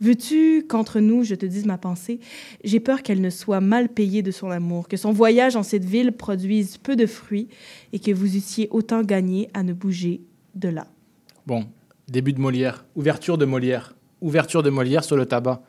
Veux-tu 0.00 0.66
qu'entre 0.68 1.00
nous, 1.00 1.24
je 1.24 1.34
te 1.34 1.46
dise 1.46 1.64
ma 1.64 1.78
pensée? 1.78 2.20
J'ai 2.64 2.80
peur 2.80 3.02
qu'elle 3.02 3.20
ne 3.20 3.30
soit 3.30 3.60
mal 3.60 3.88
payée 3.88 4.22
de 4.22 4.30
son 4.30 4.50
amour, 4.50 4.88
que 4.88 4.96
son 4.96 5.12
voyage 5.12 5.56
en 5.56 5.62
cette 5.62 5.84
ville 5.84 6.12
produise 6.12 6.76
peu 6.76 6.96
de 6.96 7.06
fruits 7.06 7.48
et 7.92 7.98
que 7.98 8.10
vous 8.10 8.36
eussiez 8.36 8.68
autant 8.70 9.02
gagné 9.02 9.48
à 9.54 9.62
ne 9.62 9.72
bouger 9.72 10.20
de 10.54 10.68
là. 10.68 10.86
Bon, 11.46 11.64
début 12.08 12.32
de 12.32 12.40
Molière, 12.40 12.84
ouverture 12.94 13.38
de 13.38 13.44
Molière, 13.44 13.94
ouverture 14.20 14.62
de 14.62 14.70
Molière 14.70 15.04
sur 15.04 15.16
le 15.16 15.26
tabac. 15.26 15.60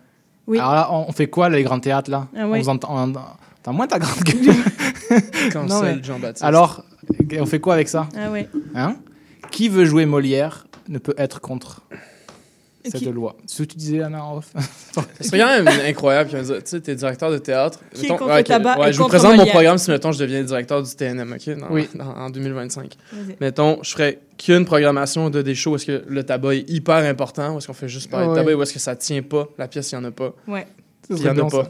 Oui. 0.48 0.60
Alors 0.60 0.74
là, 0.74 0.88
on 0.92 1.06
on 1.10 1.12
fait 1.12 1.28
quoi, 1.28 1.50
les 1.50 1.64
grands 1.64 1.80
théâtres, 1.80 2.10
là 2.12 2.28
Ah 2.36 2.42
On 2.46 2.52
oui. 2.52 2.62
vous 2.62 2.70
entend- 2.70 2.90
on- 3.08 3.14
T'as 3.64 3.72
moins 3.74 3.88
ta 3.88 4.00
grande 4.00 4.20
gueule. 4.24 4.56
Cancel 5.52 5.68
Non, 5.68 5.82
mais- 5.82 6.04
Jean-Baptiste. 6.04 6.44
Alors, 6.46 6.84
on 7.40 7.46
fait 7.46 7.60
quoi 7.60 7.74
avec 7.74 7.90
ça 7.90 8.08
Ah 8.18 8.32
ouais. 8.32 8.48
Hein? 8.76 8.96
Qui 9.52 9.68
veut 9.68 9.84
jouer 9.86 10.06
Molière 10.06 10.68
ne 10.88 11.00
peut 11.00 11.16
être 11.18 11.42
contre 11.42 11.82
cette 12.90 13.02
Qui- 13.02 13.12
loi. 13.12 13.36
Ce 13.46 13.64
que 13.64 13.68
tu 13.70 13.78
disais, 13.78 14.02
Anna, 14.02 14.24
en 14.24 14.38
off. 14.38 14.52
C'est 15.20 15.38
quand 15.38 15.46
même 15.64 15.68
incroyable. 15.86 16.30
Tu 16.30 16.38
sais, 16.66 16.82
t'es 16.82 16.96
directeur 16.96 17.32
de 17.32 17.38
théâtre. 17.38 17.80
Qui 17.94 18.00
est 18.00 18.04
Mettons- 18.04 18.18
contre 18.18 18.30
ouais, 18.32 18.36
le 18.36 18.42
ok, 18.42 18.48
tabac 18.48 18.80
ouais, 18.80 18.90
et 18.90 18.94
je 18.94 18.98
vous 18.98 19.08
présente 19.08 19.36
mon 19.38 19.46
programme 19.46 19.78
si, 19.78 19.92
mettons, 19.92 20.12
je 20.12 20.20
deviens 20.20 20.44
directeur 20.44 20.82
du 20.84 20.96
TNM, 20.96 21.34
OK? 21.34 21.58
Dans- 21.60 21.68
Oui. 21.72 21.88
dans- 21.96 22.06
en 22.16 22.30
2025. 22.30 22.94
Vas-y. 23.12 23.36
Mettons, 23.40 23.80
je 23.84 23.92
ferais 23.92 24.20
qu'une 24.38 24.66
programmation 24.66 25.30
de 25.30 25.42
des 25.42 25.56
shows 25.56 25.72
où 25.72 25.76
est-ce 25.76 25.86
que 25.86 26.04
le 26.08 26.24
tabac 26.24 26.56
est 26.56 26.70
hyper 26.70 26.98
important, 26.98 27.54
où 27.56 27.58
est-ce 27.58 27.68
qu'on 27.68 27.74
fait 27.74 27.90
juste 27.90 28.10
parler 28.10 28.28
Ouais. 28.28 28.34
de 28.34 28.40
tabac, 28.40 28.54
où 28.56 28.62
est-ce 28.64 28.74
que 28.74 28.80
ça 28.80 28.96
tient 28.96 29.22
pas, 29.22 29.48
la 29.58 29.68
pièce, 29.68 29.92
il 29.92 29.96
y 29.96 29.98
en 29.98 30.04
a 30.04 30.12
pas. 30.12 30.34
Ouais. 30.48 30.68
Il 31.10 31.22
y 31.22 31.30
en 31.30 31.38
a 31.38 31.50
pas. 31.50 31.68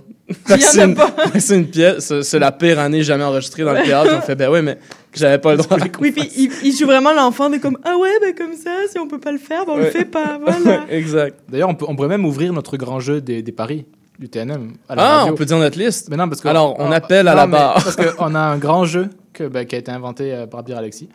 C'est 0.59 0.84
une- 0.84 0.95
pas. 0.95 1.14
c'est 1.39 1.55
une 1.55 1.68
pièce, 1.68 2.22
c'est- 2.22 2.39
la 2.39 2.51
pire 2.51 2.80
année 2.80 3.03
jamais 3.03 3.23
enregistrée 3.23 3.64
dans 3.64 3.73
le 3.73 3.84
théâtre. 3.84 4.11
On 4.18 4.22
fait, 4.22 4.35
ben 4.35 4.49
oui, 4.51 4.61
mais 4.64 4.77
j'avais 5.14 5.38
pas 5.38 5.51
le 5.51 5.57
droit. 5.59 5.77
Oui, 6.01 6.11
puis 6.11 6.30
il, 6.38 6.51
il 6.64 6.76
joue 6.76 6.85
vraiment 6.85 7.14
l'enfant 7.14 7.49
de 7.49 7.57
comme 7.57 7.77
Ah 7.84 7.95
ouais, 7.97 8.09
ben 8.22 8.34
comme 8.35 8.53
ça, 8.55 8.72
si 8.91 8.97
on 8.99 9.07
peut 9.07 9.19
pas 9.19 9.31
le 9.31 9.38
faire, 9.38 9.65
ben 9.65 9.73
on 9.73 9.77
le 9.77 9.84
Ouais. 9.84 9.91
fait 9.91 10.05
pas. 10.05 10.39
Voilà. 10.43 10.85
exact. 10.89 11.35
D'ailleurs, 11.49 11.69
on, 11.69 11.76
peut- 11.76 11.85
on 11.88 11.95
pourrait 11.95 12.07
même 12.07 12.26
ouvrir 12.26 12.51
notre 12.53 12.77
grand 12.77 12.99
jeu 12.99 13.22
des, 13.22 13.41
des 13.43 13.51
paris 13.51 13.85
du 14.19 14.27
TNM. 14.27 14.73
À 14.89 14.95
la 14.95 15.01
Ah, 15.03 15.18
radio. 15.19 15.34
on 15.34 15.38
peut 15.38 15.45
dire 15.45 15.57
notre 15.59 15.77
liste. 15.77 16.07
Mais 16.09 16.18
non, 16.18 16.27
parce 16.27 16.41
que 16.41 16.47
Alors, 16.47 16.76
on 16.80 16.91
appelle 16.91 17.27
à 17.27 17.35
la 17.35 17.45
barre. 17.45 17.76
Parce 17.76 17.95
qu'on 17.95 18.34
a 18.35 18.39
un 18.39 18.57
grand 18.57 18.85
jeu 18.85 19.09
que, 19.34 19.43
bah, 19.47 19.65
qui 19.65 19.76
a 19.76 19.77
été 19.77 19.91
inventé 19.91 20.34
euh, 20.34 20.47
par 20.47 20.64
Pierre 20.64 20.80
Alexis, 20.80 21.09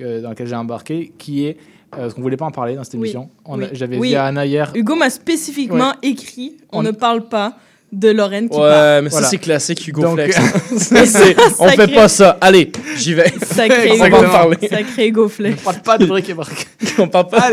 euh, 0.00 0.22
dans 0.22 0.30
lequel 0.30 0.46
j'ai 0.46 0.56
embarqué, 0.56 1.12
qui 1.18 1.44
est. 1.46 1.58
euh, 1.94 1.96
parce 1.98 2.14
qu'on 2.14 2.22
voulait 2.22 2.36
pas 2.36 2.46
en 2.46 2.50
parler 2.50 2.74
dans 2.74 2.84
cette 2.84 2.94
Oui, 2.94 3.00
émission. 3.00 3.30
On 3.44 3.58
oui. 3.58 3.66
J'avais 3.72 3.96
Oui. 3.98 4.08
dit 4.10 4.16
à 4.16 4.26
Anna 4.26 4.44
hier. 4.46 4.72
Hugo 4.74 4.94
m'a 4.94 5.10
spécifiquement 5.10 5.90
Ouais. 6.02 6.08
écrit 6.10 6.56
On 6.72 6.80
On- 6.80 6.82
ne 6.82 6.90
parle 6.90 7.28
pas 7.28 7.54
de 7.92 8.10
Lorraine 8.10 8.48
qui 8.50 8.56
Ouais, 8.56 8.68
parle. 8.68 9.04
mais 9.04 9.08
Voilà. 9.08 9.24
ça, 9.24 9.30
c'est 9.30 9.38
classique, 9.38 9.88
Hugo 9.88 10.02
Donc, 10.02 10.14
Flex. 10.16 10.36
euh, 10.38 10.42
Ça, 10.78 11.06
c'est- 11.06 11.36
on 11.58 11.68
fait 11.68 11.94
pas 11.94 12.08
ça. 12.08 12.36
Allez, 12.40 12.70
j'y 12.96 13.14
vais. 13.14 13.30
Sacré 13.42 13.92
on 13.92 13.96
va 13.96 14.04
en 14.04 14.08
Hugo. 14.08 14.20
parler. 14.30 14.56
Sacré 14.68 15.08
Hugo 15.08 15.24
On 15.24 15.28
Flex. 15.28 15.58
ne 15.58 15.64
parle 15.64 15.80
pas 15.82 15.96
de 15.98 16.04
briques 16.06 16.28
et 16.28 16.34
brac. 16.34 16.68
On 16.98 17.08
parle 17.08 17.28
pas. 17.28 17.50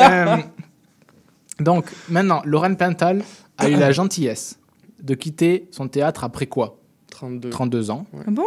Euh, 0.00 0.36
donc, 1.58 1.86
maintenant, 2.08 2.42
Lorraine 2.44 2.76
Pintal 2.76 3.22
a 3.58 3.68
eu 3.68 3.76
la 3.76 3.92
gentillesse 3.92 4.58
de 5.02 5.14
quitter 5.14 5.66
son 5.70 5.88
théâtre 5.88 6.24
après 6.24 6.46
quoi? 6.46 6.76
32. 7.10 7.50
32 7.50 7.90
ans. 7.90 8.06
Ah 8.18 8.30
bon? 8.30 8.44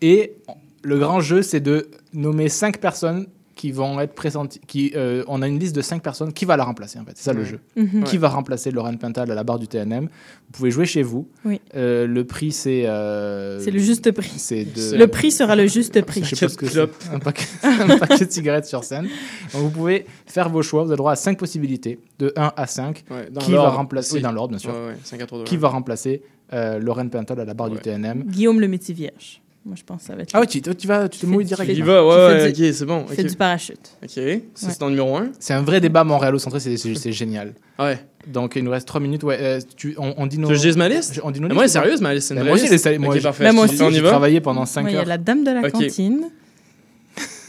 Et 0.00 0.34
le 0.82 0.98
grand 0.98 1.20
jeu, 1.20 1.42
c'est 1.42 1.60
de 1.60 1.88
nommer 2.14 2.48
5 2.48 2.78
personnes 2.78 3.26
qui 3.58 3.72
vont 3.72 3.98
être 4.00 4.14
présentes. 4.14 4.58
Qui, 4.68 4.92
euh, 4.94 5.24
on 5.26 5.42
a 5.42 5.48
une 5.48 5.58
liste 5.58 5.74
de 5.74 5.82
5 5.82 6.00
personnes. 6.00 6.32
Qui 6.32 6.44
va 6.44 6.56
la 6.56 6.62
remplacer, 6.64 6.98
en 7.00 7.04
fait? 7.04 7.10
C'est 7.16 7.24
ça 7.24 7.32
le 7.32 7.44
jeu. 7.44 7.58
Mhm. 7.76 8.04
Qui 8.04 8.16
va 8.16 8.28
remplacer 8.28 8.70
Lorraine 8.70 8.98
Pintal 8.98 9.30
à 9.30 9.34
la 9.34 9.42
barre 9.42 9.58
du 9.58 9.66
TNM 9.66 10.04
Vous 10.04 10.52
pouvez 10.52 10.70
jouer 10.70 10.86
chez 10.86 11.02
vous. 11.02 11.28
Oui. 11.44 11.60
Euh, 11.74 12.06
le 12.06 12.24
prix, 12.24 12.52
c'est. 12.52 12.86
euh, 12.86 13.58
C'est 13.60 13.72
le 13.72 13.80
juste 13.80 14.12
prix. 14.12 14.32
C'est 14.36 14.64
de. 14.64 14.96
Le 14.96 15.06
prix 15.08 15.32
sera 15.32 15.56
le 15.56 15.66
juste 15.66 16.00
prix. 16.02 16.22
Je 16.24 16.36
sais 16.36 16.46
pas 16.46 16.52
ce 16.52 16.56
que 16.56 16.66
c'est. 16.66 16.88
Un 17.12 17.18
paquet, 17.18 17.44
un 17.64 17.98
paquet 17.98 18.24
de 18.26 18.30
cigarettes 18.30 18.66
sur 18.66 18.84
scène. 18.84 19.08
Donc 19.52 19.62
vous 19.62 19.70
pouvez 19.70 20.06
faire 20.26 20.48
vos 20.48 20.62
choix. 20.62 20.84
Vous 20.84 20.90
avez 20.90 20.96
droit 20.96 21.12
à 21.12 21.16
5 21.16 21.36
possibilités, 21.36 21.98
de 22.20 22.32
1 22.36 22.52
à 22.56 22.66
5. 22.68 23.04
Ouais, 23.10 23.28
dans 23.30 23.40
qui 23.40 23.52
va 23.52 23.68
remplacer. 23.70 24.14
Oui. 24.14 24.22
Dans 24.22 24.32
l'ordre, 24.32 24.50
bien 24.50 24.58
sûr. 24.58 24.70
Ouais, 24.70 24.94
à 25.20 25.44
Qui 25.44 25.56
va 25.56 25.68
remplacer 25.68 26.22
euh, 26.52 26.78
Lorraine 26.78 27.10
Pintal 27.10 27.40
à 27.40 27.44
la 27.44 27.54
barre 27.54 27.70
du 27.70 27.78
TNM 27.78 28.22
Guillaume 28.24 28.60
le 28.60 28.68
métier 28.68 28.94
vierge. 28.94 29.42
Moi, 29.68 29.76
je 29.78 29.84
pense 29.84 30.00
que 30.00 30.06
ça 30.06 30.16
va 30.16 30.22
être. 30.22 30.30
Ah 30.32 30.40
ouais, 30.40 30.46
tu, 30.46 30.62
tu 30.62 30.86
vas, 30.86 31.08
tu 31.10 31.18
te 31.20 31.26
mouilles 31.26 31.44
tu 31.44 31.48
direct. 31.48 31.66
fais- 31.66 31.72
Il 31.74 31.76
Qui 31.76 31.82
va, 31.82 32.02
ouais, 32.02 32.48
ok, 32.48 32.56
c'est 32.72 32.86
bon. 32.86 33.04
Fait 33.06 33.22
ok. 33.22 33.28
du 33.28 33.36
parachute. 33.36 33.90
Ok, 34.02 34.10
ça, 34.54 34.70
c'est 34.70 34.78
ton 34.78 34.88
numéro 34.88 35.14
1. 35.14 35.28
C'est 35.38 35.52
un 35.52 35.60
vrai 35.60 35.78
débat 35.82 36.04
montréalocentré, 36.04 36.58
c'est 36.58 36.78
c'est- 36.78 36.94
c'est 36.94 37.12
génial. 37.12 37.52
Ouais. 37.78 37.98
Donc 38.26 38.54
il 38.56 38.64
nous 38.64 38.70
reste 38.70 38.88
3 38.88 39.00
minutes. 39.00 39.22
Ouais, 39.24 39.36
euh, 39.38 39.60
tu, 39.76 39.94
on, 39.98 40.14
on 40.16 40.26
dit 40.26 40.38
nos. 40.38 40.48
Tu 40.48 40.56
je 40.56 40.78
ma 40.78 40.88
liste? 40.88 41.20
On 41.22 41.30
dit 41.30 41.40
nos 41.40 41.48
Mais 41.48 41.54
moi, 41.54 41.68
sérieuse, 41.68 42.00
ma 42.00 42.14
liste, 42.14 42.28
c'est 42.28 42.34
une 42.34 42.40
vraie 42.40 42.48
Moi 42.48 42.54
aussi, 42.58 42.68
les- 42.90 42.98
moi, 42.98 43.14
parfait. 43.22 43.44
Ben, 43.44 43.52
moi 43.54 43.68
Tu- 43.68 43.74
aussi. 43.74 43.84
y 43.84 43.94
J'ai 43.96 44.00
va? 44.00 44.08
travaillé 44.08 44.40
pendant 44.40 44.64
5 44.64 44.84
Ouais, 44.86 44.90
Il 44.90 44.94
y 44.94 44.96
a 44.96 45.00
heures. 45.00 45.06
la 45.06 45.18
dame 45.18 45.44
de 45.44 45.50
la 45.50 45.70
cantine. 45.70 46.24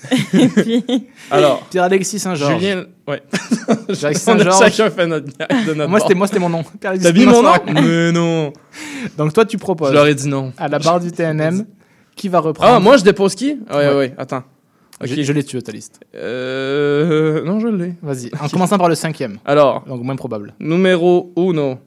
Et 0.33 0.47
puis, 0.47 0.83
Alors, 1.29 1.61
Pierre-Alexis 1.69 2.19
Saint-Georges. 2.19 2.59
Julien, 2.59 2.85
ouais. 3.07 3.21
Pierre-Alexis 3.87 4.23
Saint-Georges. 4.23 4.59
chacun 4.59 4.89
fait 4.89 5.05
notre 5.07 5.27
gag 5.37 5.65
de 5.67 5.73
notre 5.73 5.89
Moi, 5.89 5.99
c'était 5.99 6.15
moi, 6.15 6.25
c'était 6.27 6.39
mon 6.39 6.49
nom. 6.49 6.63
T'as 6.79 6.93
mis 7.11 7.25
mon 7.25 7.43
nom? 7.43 7.53
Saint-Georges. 7.53 7.83
Mais 7.85 8.11
non. 8.11 8.53
Donc 9.17 9.33
toi, 9.33 9.45
tu 9.45 9.57
Je 9.57 9.61
proposes 9.61 9.91
leur 9.93 10.07
ai 10.07 10.15
dit 10.15 10.27
non. 10.27 10.53
à 10.57 10.67
la 10.69 10.79
barre 10.79 10.99
du 11.01 11.11
TNM 11.11 11.65
qui 12.19 12.29
va 12.29 12.39
reprendre. 12.39 12.73
Ah, 12.75 12.79
moi, 12.79 12.97
je 12.97 13.03
dépose 13.03 13.33
qui? 13.35 13.57
Ouais, 13.71 13.75
ouais, 13.87 13.95
Ouais. 13.95 14.13
attends. 14.17 14.43
Ok. 15.01 15.07
Je, 15.07 15.21
je 15.23 15.31
l'ai 15.33 15.43
tué 15.43 15.61
ta 15.61 15.71
liste. 15.71 16.01
Euh. 16.15 17.43
Non, 17.45 17.59
je 17.59 17.67
l'ai. 17.69 17.93
Vas-y. 18.01 18.29
En 18.41 18.49
commençant 18.49 18.77
par 18.77 18.89
le 18.89 18.95
cinquième. 18.95 19.37
Alors, 19.45 19.83
Donc 19.87 20.03
moins 20.03 20.15
probable. 20.17 20.53
numéro 20.59 21.31
uno. 21.37 21.77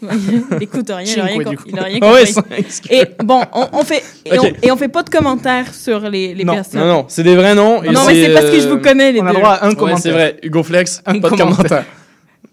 écoute, 0.60 0.88
rien, 0.90 1.00
il 1.04 1.20
a 1.20 1.24
rien, 1.24 1.38
du 1.38 1.44
com- 1.44 1.56
coup. 1.56 1.62
il 1.72 1.78
a 1.78 1.82
rien 1.82 1.98
Ah 2.02 2.12
ouais, 2.12 2.32
compris. 2.32 2.62
cinq. 2.68 2.92
Et 2.92 3.04
bon, 3.24 3.42
on, 3.52 3.66
on 3.72 3.82
fait 3.82 4.02
et, 4.24 4.38
Ok. 4.38 4.54
on, 4.62 4.66
et 4.66 4.70
on 4.70 4.76
fait 4.76 4.86
pas 4.88 5.02
de 5.02 5.10
commentaires 5.10 5.74
sur 5.74 5.98
les, 6.08 6.34
les 6.34 6.44
Non. 6.44 6.54
personnes. 6.54 6.80
Non, 6.80 6.86
non, 6.86 7.04
c'est 7.08 7.24
des 7.24 7.34
vrais 7.34 7.56
noms. 7.56 7.82
et 7.82 7.90
Non, 7.90 8.02
mais 8.06 8.14
c'est 8.14 8.32
parce 8.32 8.46
que 8.50 8.60
je 8.60 8.68
euh, 8.68 8.70
vous 8.70 8.78
connais 8.78 9.10
les 9.10 9.20
On 9.20 9.26
a 9.26 9.32
deux. 9.32 9.38
droit 9.40 9.50
à 9.54 9.66
un 9.66 9.70
Ouais, 9.70 9.74
commentaire. 9.74 9.98
c'est 9.98 10.12
vrai. 10.12 10.36
Hugo 10.42 10.62
Flex, 10.62 11.02
Un 11.04 11.18
pas 11.18 11.30
de 11.30 11.36
commentaire. 11.36 11.56
commentaire. 11.56 11.84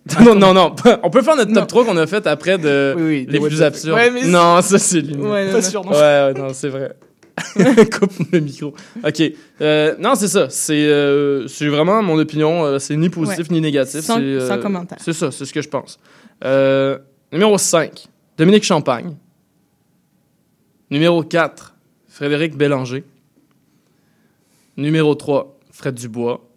non, 0.24 0.36
non, 0.36 0.54
non. 0.54 0.76
On 1.04 1.10
peut 1.10 1.22
faire 1.24 1.36
notre 1.36 1.52
top 1.52 1.62
Non. 1.62 1.66
3 1.66 1.86
qu'on 1.86 1.98
a 1.98 2.06
fait 2.08 2.28
après 2.28 2.58
de 2.60 2.94
Oui, 2.96 3.04
oui, 3.04 3.28
les 3.28 3.40
plus 3.40 3.62
absurdes. 3.64 3.96
Ouais, 3.98 4.12
non, 4.28 4.62
ça, 4.62 4.78
c'est 4.78 5.02
limite. 5.02 5.26
Ouais, 5.26 5.52
Pas 5.52 5.62
sûr, 5.64 5.84
non. 5.84 5.92
Ouais, 5.92 5.98
ouais, 5.98 6.34
non, 6.36 6.50
c'est 6.54 6.70
vrai. 6.70 6.96
Coupe 8.00 8.14
le 8.32 8.40
micro. 8.40 8.74
OK. 9.04 9.24
Euh, 9.62 9.96
non, 10.00 10.14
c'est 10.16 10.28
ça. 10.28 10.48
C'est 10.50 10.86
euh, 10.88 11.48
vraiment 11.62 12.02
mon 12.04 12.18
opinion. 12.20 12.64
euh, 12.66 12.80
c'est 12.80 12.96
ni 12.96 13.10
positif 13.10 13.50
ni 13.52 13.60
négatif. 13.62 14.02
Sans- 14.02 14.18
c'est, 14.18 14.22
euh, 14.22 14.48
sans 14.48 14.60
commentaire. 14.60 14.98
C'est 15.02 15.12
ça, 15.14 15.32
c'est 15.32 15.44
ce 15.46 15.52
que 15.54 15.62
je 15.62 15.68
pense. 15.70 16.00
Euh, 16.44 16.98
numéro 17.34 17.58
5, 17.58 18.06
Dominique 18.38 18.64
Champagne. 18.64 19.16
Numéro 20.92 21.24
4, 21.24 21.76
Frédéric 22.08 22.56
Bélanger. 22.56 23.04
Numéro 24.78 25.16
3, 25.16 25.58
Fred 25.72 25.96
Dubois. 25.96 26.48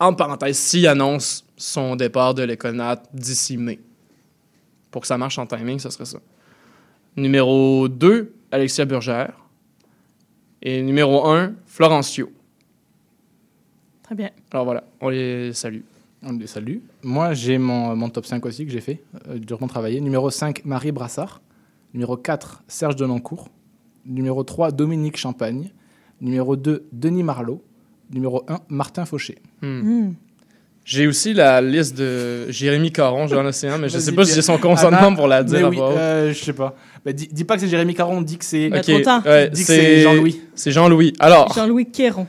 En 0.00 0.14
parenthèse, 0.14 0.56
s'il 0.58 0.86
annonce 0.86 1.44
son 1.58 1.96
départ 1.96 2.32
de 2.32 2.42
l'école 2.42 2.76
nat 2.76 3.02
d'ici 3.12 3.58
mai. 3.58 3.80
Pour 4.90 5.02
que 5.02 5.06
ça 5.06 5.18
marche 5.18 5.38
en 5.38 5.46
timing, 5.46 5.78
ça 5.78 5.90
serait 5.90 6.06
ça. 6.06 6.20
Numéro 7.16 7.88
2, 7.88 8.32
Alexia 8.50 8.84
Burgère. 8.86 9.34
Et 10.62 10.82
numéro 10.82 11.28
1, 11.28 11.52
Florencio. 11.66 12.32
Très 14.02 14.14
bien. 14.14 14.30
Alors 14.50 14.64
voilà, 14.64 14.84
on 15.00 15.08
les 15.10 15.52
salue. 15.52 15.82
On 16.22 16.32
les 16.32 16.46
salue. 16.46 16.78
Moi, 17.02 17.34
j'ai 17.34 17.58
mon, 17.58 17.94
mon 17.94 18.08
top 18.08 18.26
5 18.26 18.44
aussi 18.46 18.64
que 18.64 18.72
j'ai 18.72 18.80
fait, 18.80 19.02
euh, 19.28 19.38
durement 19.38 19.66
travaillé. 19.66 20.00
Numéro 20.00 20.30
5, 20.30 20.64
Marie 20.64 20.92
Brassard. 20.92 21.40
Numéro 21.92 22.16
4, 22.16 22.64
Serge 22.66 22.96
Denoncourt. 22.96 23.48
Numéro 24.06 24.42
3, 24.42 24.72
Dominique 24.72 25.16
Champagne. 25.16 25.70
Numéro 26.20 26.56
2, 26.56 26.88
Denis 26.92 27.22
Marlot. 27.22 27.62
Numéro 28.10 28.44
1, 28.48 28.60
Martin 28.68 29.04
Fauché. 29.04 29.38
Hmm. 29.62 29.80
Hmm. 29.80 30.14
J'ai 30.88 31.06
aussi 31.06 31.34
la 31.34 31.60
liste 31.60 31.98
de 31.98 32.50
Jérémy 32.50 32.90
Caron, 32.90 33.26
Jean 33.28 33.44
Océan, 33.44 33.76
mais 33.76 33.90
je 33.90 33.98
sais 33.98 34.12
pas 34.12 34.24
si 34.24 34.34
j'ai 34.34 34.40
son 34.40 34.56
consentement 34.56 35.14
pour 35.14 35.28
la 35.28 35.42
dire 35.42 35.68
oui, 35.68 35.76
euh, 35.78 36.32
je 36.32 36.42
sais 36.42 36.54
pas. 36.54 36.74
Bah, 37.04 37.12
dis, 37.12 37.28
dis 37.30 37.44
pas 37.44 37.56
que 37.56 37.60
c'est 37.60 37.68
Jérémy 37.68 37.94
Caron, 37.94 38.22
dis 38.22 38.38
que 38.38 38.44
c'est. 38.46 38.68
Ok, 38.68 38.80
trop 38.80 39.00
tard. 39.00 39.22
ouais, 39.26 39.50
Dis 39.50 39.60
que 39.60 39.66
c'est 39.66 40.00
Jean-Louis. 40.00 40.40
C'est 40.54 40.72
Jean-Louis. 40.72 41.12
Alors, 41.20 41.52
Jean-Louis 41.52 41.90
Quéron. 41.90 42.26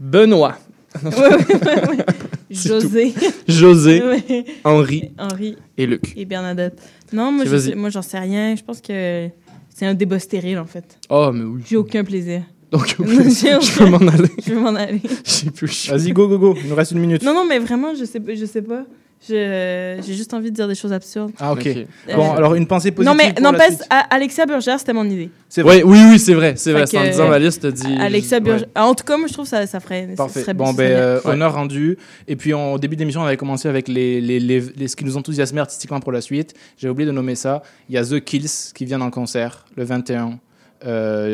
Benoît. 0.00 0.56
Ouais, 1.04 1.10
ouais, 1.10 1.28
ouais, 1.28 1.88
ouais. 1.90 2.04
C'est 2.50 2.68
José. 2.70 3.12
tout. 3.12 3.24
José. 3.48 4.02
Henri 4.64 5.10
Henri 5.18 5.56
et 5.76 5.86
Luc. 5.86 6.14
et 6.16 6.24
Bernadette. 6.24 6.80
Non, 7.12 7.30
moi, 7.30 7.44
je 7.44 7.74
moi, 7.74 7.90
j'en 7.90 8.02
sais 8.02 8.18
rien. 8.18 8.54
Je 8.56 8.62
pense 8.62 8.80
que 8.80 9.28
c'est 9.74 9.86
un 9.86 9.94
débat 9.94 10.18
stérile, 10.18 10.58
en 10.58 10.66
fait. 10.66 10.98
Oh, 11.10 11.30
mais 11.32 11.44
oui. 11.44 11.62
J'ai 11.68 11.76
aucun 11.76 12.04
plaisir. 12.04 12.42
Donc, 12.72 12.86
je 12.98 13.76
aucun- 13.76 13.86
m'en 13.90 14.08
aller. 14.08 14.28
Je 14.46 14.52
veux 14.52 14.60
m'en 14.60 14.74
aller. 14.74 15.00
J'ai 15.24 15.50
plus 15.50 15.88
Vas-y, 15.90 16.12
go, 16.12 16.26
go, 16.26 16.38
go. 16.38 16.56
Il 16.62 16.68
nous 16.70 16.74
reste 16.74 16.92
une 16.92 17.00
minute. 17.00 17.22
Non, 17.22 17.34
non, 17.34 17.44
mais 17.46 17.58
vraiment, 17.58 17.94
je 17.94 18.04
sais, 18.04 18.18
pas- 18.18 18.34
je 18.34 18.46
sais 18.46 18.62
pas. 18.62 18.84
J'ai 19.28 20.00
juste 20.14 20.34
envie 20.34 20.50
de 20.50 20.56
dire 20.56 20.66
des 20.66 20.74
choses 20.74 20.92
absurdes. 20.92 21.30
Ah, 21.38 21.52
ok. 21.52 21.60
Ok. 21.64 21.86
Bon, 22.16 22.32
Euh, 22.32 22.36
alors 22.36 22.54
une 22.56 22.66
pensée 22.66 22.90
positive. 22.90 23.16
Non, 23.16 23.24
mais 23.24 23.40
n'empêche, 23.40 23.74
Alexia 24.10 24.46
Burgers, 24.46 24.76
c'était 24.78 24.92
mon 24.92 25.04
idée. 25.08 25.30
C'est 25.48 25.62
Ouais, 25.62 25.82
oui, 25.84 25.98
oui, 26.10 26.18
c'est 26.18 26.34
vrai. 26.34 26.54
C'est 26.56 26.72
vrai. 26.72 26.86
C'est 26.86 26.98
en 26.98 27.04
disant 27.04 27.28
ma 27.28 27.38
liste, 27.38 27.64
dit. 27.66 27.94
Alexia 28.00 28.38
ouais. 28.38 28.40
Burgers. 28.44 28.64
En 28.74 28.94
tout 28.94 29.04
cas, 29.04 29.16
moi, 29.16 29.28
je 29.28 29.32
trouve 29.32 29.44
que 29.44 29.50
ça, 29.50 29.64
ça 29.68 29.78
ferait. 29.78 30.08
ça 30.10 30.16
Parfait. 30.16 30.40
serait- 30.40 30.54
Bon, 30.54 30.66
ça 30.66 30.72
ben, 30.72 30.76
serait 30.78 30.88
bien. 30.88 30.98
euh, 30.98 31.20
Ouais. 31.24 31.30
honneur 31.34 31.54
rendu. 31.54 31.98
Et 32.26 32.34
puis, 32.34 32.52
en- 32.52 32.72
au 32.72 32.78
début 32.78 32.96
de 32.96 33.00
l'émission, 33.00 33.20
on 33.20 33.24
avait 33.26 33.36
commencé 33.36 33.68
avec 33.68 33.86
les, 33.86 34.20
les, 34.20 34.40
les, 34.40 34.60
les- 34.76 34.88
ce 34.88 34.96
qui 34.96 35.04
nous 35.04 35.16
enthousiasmait 35.16 35.60
artistiquement 35.60 36.00
pour 36.00 36.10
la 36.10 36.20
suite. 36.20 36.54
J'ai 36.76 36.88
oublié 36.88 37.06
de 37.06 37.12
nommer 37.12 37.36
ça. 37.36 37.62
Il 37.88 37.94
y 37.94 37.98
a 37.98 38.04
The 38.04 38.18
Kills 38.24 38.72
qui 38.74 38.86
vient 38.86 39.00
en 39.02 39.10
concert 39.10 39.66
le 39.76 39.84
21 39.84 40.30
euh, 40.30 40.30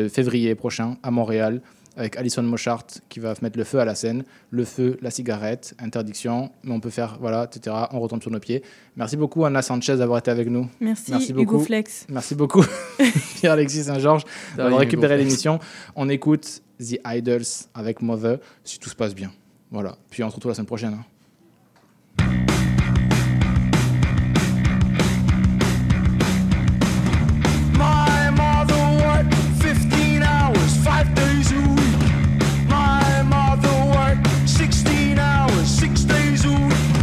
février 0.09 0.55
prochain 0.55 0.97
à 1.03 1.11
Montréal 1.11 1.61
avec 1.97 2.15
Alison 2.15 2.43
Mochart 2.43 2.85
qui 3.09 3.19
va 3.19 3.33
mettre 3.41 3.57
le 3.57 3.65
feu 3.65 3.79
à 3.79 3.83
la 3.85 3.93
scène. 3.93 4.23
Le 4.51 4.63
feu, 4.63 4.97
la 5.01 5.11
cigarette, 5.11 5.75
interdiction. 5.79 6.49
Mais 6.63 6.71
on 6.71 6.79
peut 6.79 6.91
faire, 6.91 7.17
voilà, 7.19 7.43
etc. 7.51 7.75
On 7.91 7.99
retombe 7.99 8.21
sur 8.21 8.31
nos 8.31 8.39
pieds. 8.39 8.63
Merci 8.95 9.17
beaucoup, 9.17 9.43
Anna 9.43 9.61
Sanchez, 9.61 9.97
d'avoir 9.97 10.19
été 10.19 10.31
avec 10.31 10.47
nous. 10.49 10.69
Merci, 10.79 11.11
Merci 11.11 11.31
Hugo 11.31 11.43
beaucoup. 11.43 11.59
Flex. 11.65 12.05
Merci 12.07 12.35
beaucoup, 12.35 12.63
Pierre-Alexis 13.35 13.83
Saint-Georges, 13.85 14.23
d'avoir 14.55 14.79
récupéré 14.79 15.17
l'émission. 15.17 15.59
On 15.95 16.07
écoute 16.07 16.61
The 16.79 16.99
Idols 17.05 17.43
avec 17.73 18.01
Mother, 18.01 18.37
si 18.63 18.79
tout 18.79 18.89
se 18.89 18.95
passe 18.95 19.13
bien. 19.13 19.31
Voilà. 19.69 19.97
Puis 20.09 20.23
on 20.23 20.29
se 20.29 20.35
retrouve 20.35 20.51
la 20.51 20.55
semaine 20.55 20.67
prochaine. 20.67 20.93
hein. 20.93 21.05
Five 30.83 31.13
days 31.13 31.51
a 31.51 31.59
week. 31.59 31.99
My 32.67 33.21
mother 33.23 33.75
worked 33.95 34.27
16 34.47 35.19
hours, 35.19 35.67
six 35.67 36.01
days 36.03 36.45
a 36.45 36.49
week. 36.49 36.95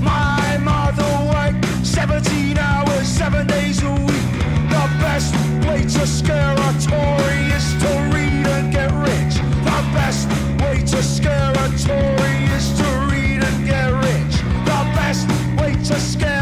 My 0.00 0.58
mother 0.58 1.10
worked 1.30 1.64
17 1.86 2.58
hours, 2.58 3.06
seven 3.06 3.46
days 3.46 3.82
a 3.82 3.90
week. 3.90 4.28
The 4.74 4.86
best 5.04 5.34
way 5.66 5.82
to 5.82 6.06
scare 6.06 6.54
a 6.54 6.70
Tory 6.86 7.42
is 7.58 7.66
to 7.82 7.90
read 8.12 8.46
and 8.56 8.72
get 8.72 8.90
rich. 8.92 9.34
The 9.68 9.78
best 9.94 10.28
way 10.60 10.80
to 10.80 11.02
scare 11.02 11.52
a 11.64 11.66
Tory 11.86 12.36
is 12.56 12.66
to 12.78 12.88
read 13.10 13.42
and 13.44 13.66
get 13.66 13.88
rich. 14.08 14.34
The 14.70 14.80
best 14.98 15.28
way 15.60 15.72
to 15.88 16.00
scare 16.00 16.41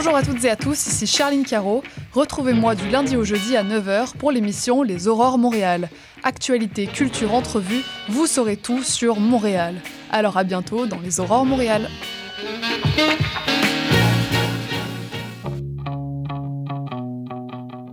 Bonjour 0.00 0.14
à 0.14 0.22
toutes 0.22 0.44
et 0.44 0.50
à 0.50 0.54
tous, 0.54 0.86
ici 0.86 1.08
Charline 1.08 1.44
Caro. 1.44 1.82
Retrouvez-moi 2.12 2.76
du 2.76 2.88
lundi 2.88 3.16
au 3.16 3.24
jeudi 3.24 3.56
à 3.56 3.64
9h 3.64 4.16
pour 4.16 4.30
l'émission 4.30 4.84
Les 4.84 5.08
Aurores 5.08 5.38
Montréal. 5.38 5.90
Actualité, 6.22 6.86
culture, 6.86 7.34
entrevue, 7.34 7.82
vous 8.08 8.28
saurez 8.28 8.56
tout 8.56 8.84
sur 8.84 9.18
Montréal. 9.18 9.74
Alors 10.12 10.36
à 10.36 10.44
bientôt 10.44 10.86
dans 10.86 11.00
Les 11.00 11.18
Aurores 11.18 11.44
Montréal. 11.44 11.88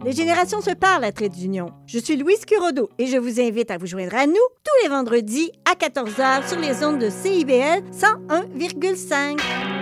Les 0.05 0.11
générations 0.11 0.61
se 0.61 0.75
parlent 0.75 1.05
à 1.05 1.11
Trait 1.11 1.29
d'Union. 1.29 1.71
Je 1.87 1.97
suis 1.97 2.17
Louise 2.17 2.45
Curodo 2.45 2.87
et 2.99 3.07
je 3.07 3.17
vous 3.17 3.41
invite 3.41 3.71
à 3.71 3.79
vous 3.79 3.87
joindre 3.87 4.13
à 4.13 4.27
nous 4.27 4.33
tous 4.35 4.83
les 4.83 4.89
vendredis 4.89 5.51
à 5.65 5.73
14h 5.73 6.47
sur 6.47 6.59
les 6.59 6.83
ondes 6.85 6.99
de 6.99 7.09
CIBL 7.09 7.81
101,5. 7.91 9.74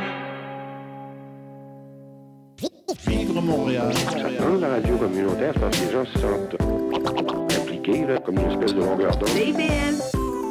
Vivre 3.07 3.41
Montréal. 3.41 3.91
Dans 4.39 4.59
la 4.59 4.75
radio 4.75 4.97
communautaire, 4.97 5.53
parce 5.59 5.77
que 5.77 5.85
les 5.85 5.91
gens 5.91 6.05
se 6.05 6.19
sentent 6.19 7.59
impliqués, 7.59 8.05
là, 8.05 8.19
comme 8.19 8.37
une 8.37 8.51
espèce 8.51 8.73
de 8.73 8.79
longueur 8.79 9.15
d'onde. 9.17 9.29
CIBL, 9.29 9.95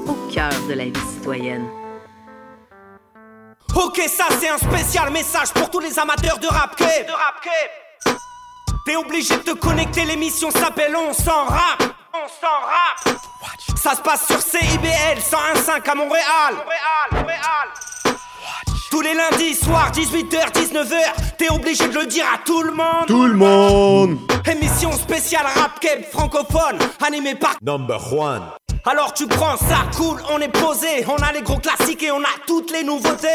au 0.08 0.32
cœur 0.32 0.50
de 0.68 0.74
la 0.74 0.84
vie 0.84 0.92
citoyenne. 1.14 1.66
Ok, 3.74 4.02
ça 4.06 4.24
c'est 4.38 4.48
un 4.48 4.58
spécial 4.58 5.10
message 5.10 5.52
pour 5.54 5.70
tous 5.70 5.80
les 5.80 5.98
amateurs 5.98 6.38
de 6.38 6.46
rap 6.46 6.78
De 6.78 7.12
rap 7.12 8.16
T'es 8.84 8.96
obligé 8.96 9.36
de 9.36 9.42
te 9.42 9.52
connecter, 9.52 10.04
l'émission 10.04 10.50
s'appelle 10.50 10.94
On 10.96 11.12
s'en 11.12 11.44
rap. 11.44 11.82
On 12.12 12.28
s'en 12.28 12.60
rap. 12.60 13.18
Ça 13.76 13.94
se 13.94 14.02
passe 14.02 14.26
sur 14.26 14.40
CIBL 14.40 15.18
101.5 15.18 15.90
à 15.90 15.94
Montréal. 15.94 16.54
Montréal, 16.56 17.08
Montréal. 17.12 17.68
Tous 18.92 19.00
les 19.00 19.14
lundis 19.14 19.54
soirs, 19.54 19.90
18h, 19.90 20.52
19h, 20.52 20.96
t'es 21.38 21.50
obligé 21.50 21.88
de 21.88 21.98
le 21.98 22.04
dire 22.04 22.26
à 22.26 22.36
tout 22.44 22.62
le 22.62 22.72
monde. 22.72 23.06
Tout 23.06 23.24
le 23.24 23.32
monde. 23.32 24.18
Émission 24.44 24.92
spéciale 24.92 25.46
rap 25.46 25.80
keb 25.80 26.02
francophone, 26.12 26.78
animée 27.02 27.34
par 27.34 27.56
Number 27.62 28.12
one. 28.12 28.42
Alors 28.84 29.14
tu 29.14 29.26
prends 29.26 29.56
ça, 29.56 29.86
cool, 29.96 30.20
on 30.30 30.38
est 30.40 30.52
posé, 30.52 31.06
on 31.08 31.16
a 31.22 31.32
les 31.32 31.40
gros 31.40 31.56
classiques 31.56 32.02
et 32.02 32.10
on 32.10 32.20
a 32.20 32.34
toutes 32.46 32.70
les 32.70 32.84
nouveautés. 32.84 33.28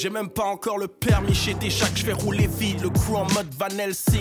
J'ai 0.00 0.08
même 0.08 0.30
pas 0.30 0.44
encore 0.44 0.78
le 0.78 0.88
permis 0.88 1.34
chez 1.34 1.52
Téchac, 1.52 1.90
je 1.94 2.06
fais 2.06 2.14
rouler 2.14 2.46
vite, 2.46 2.80
le 2.80 2.88
crew 2.88 3.16
en 3.16 3.24
mode 3.34 3.54
Van 3.58 3.68
Helsing. 3.78 4.08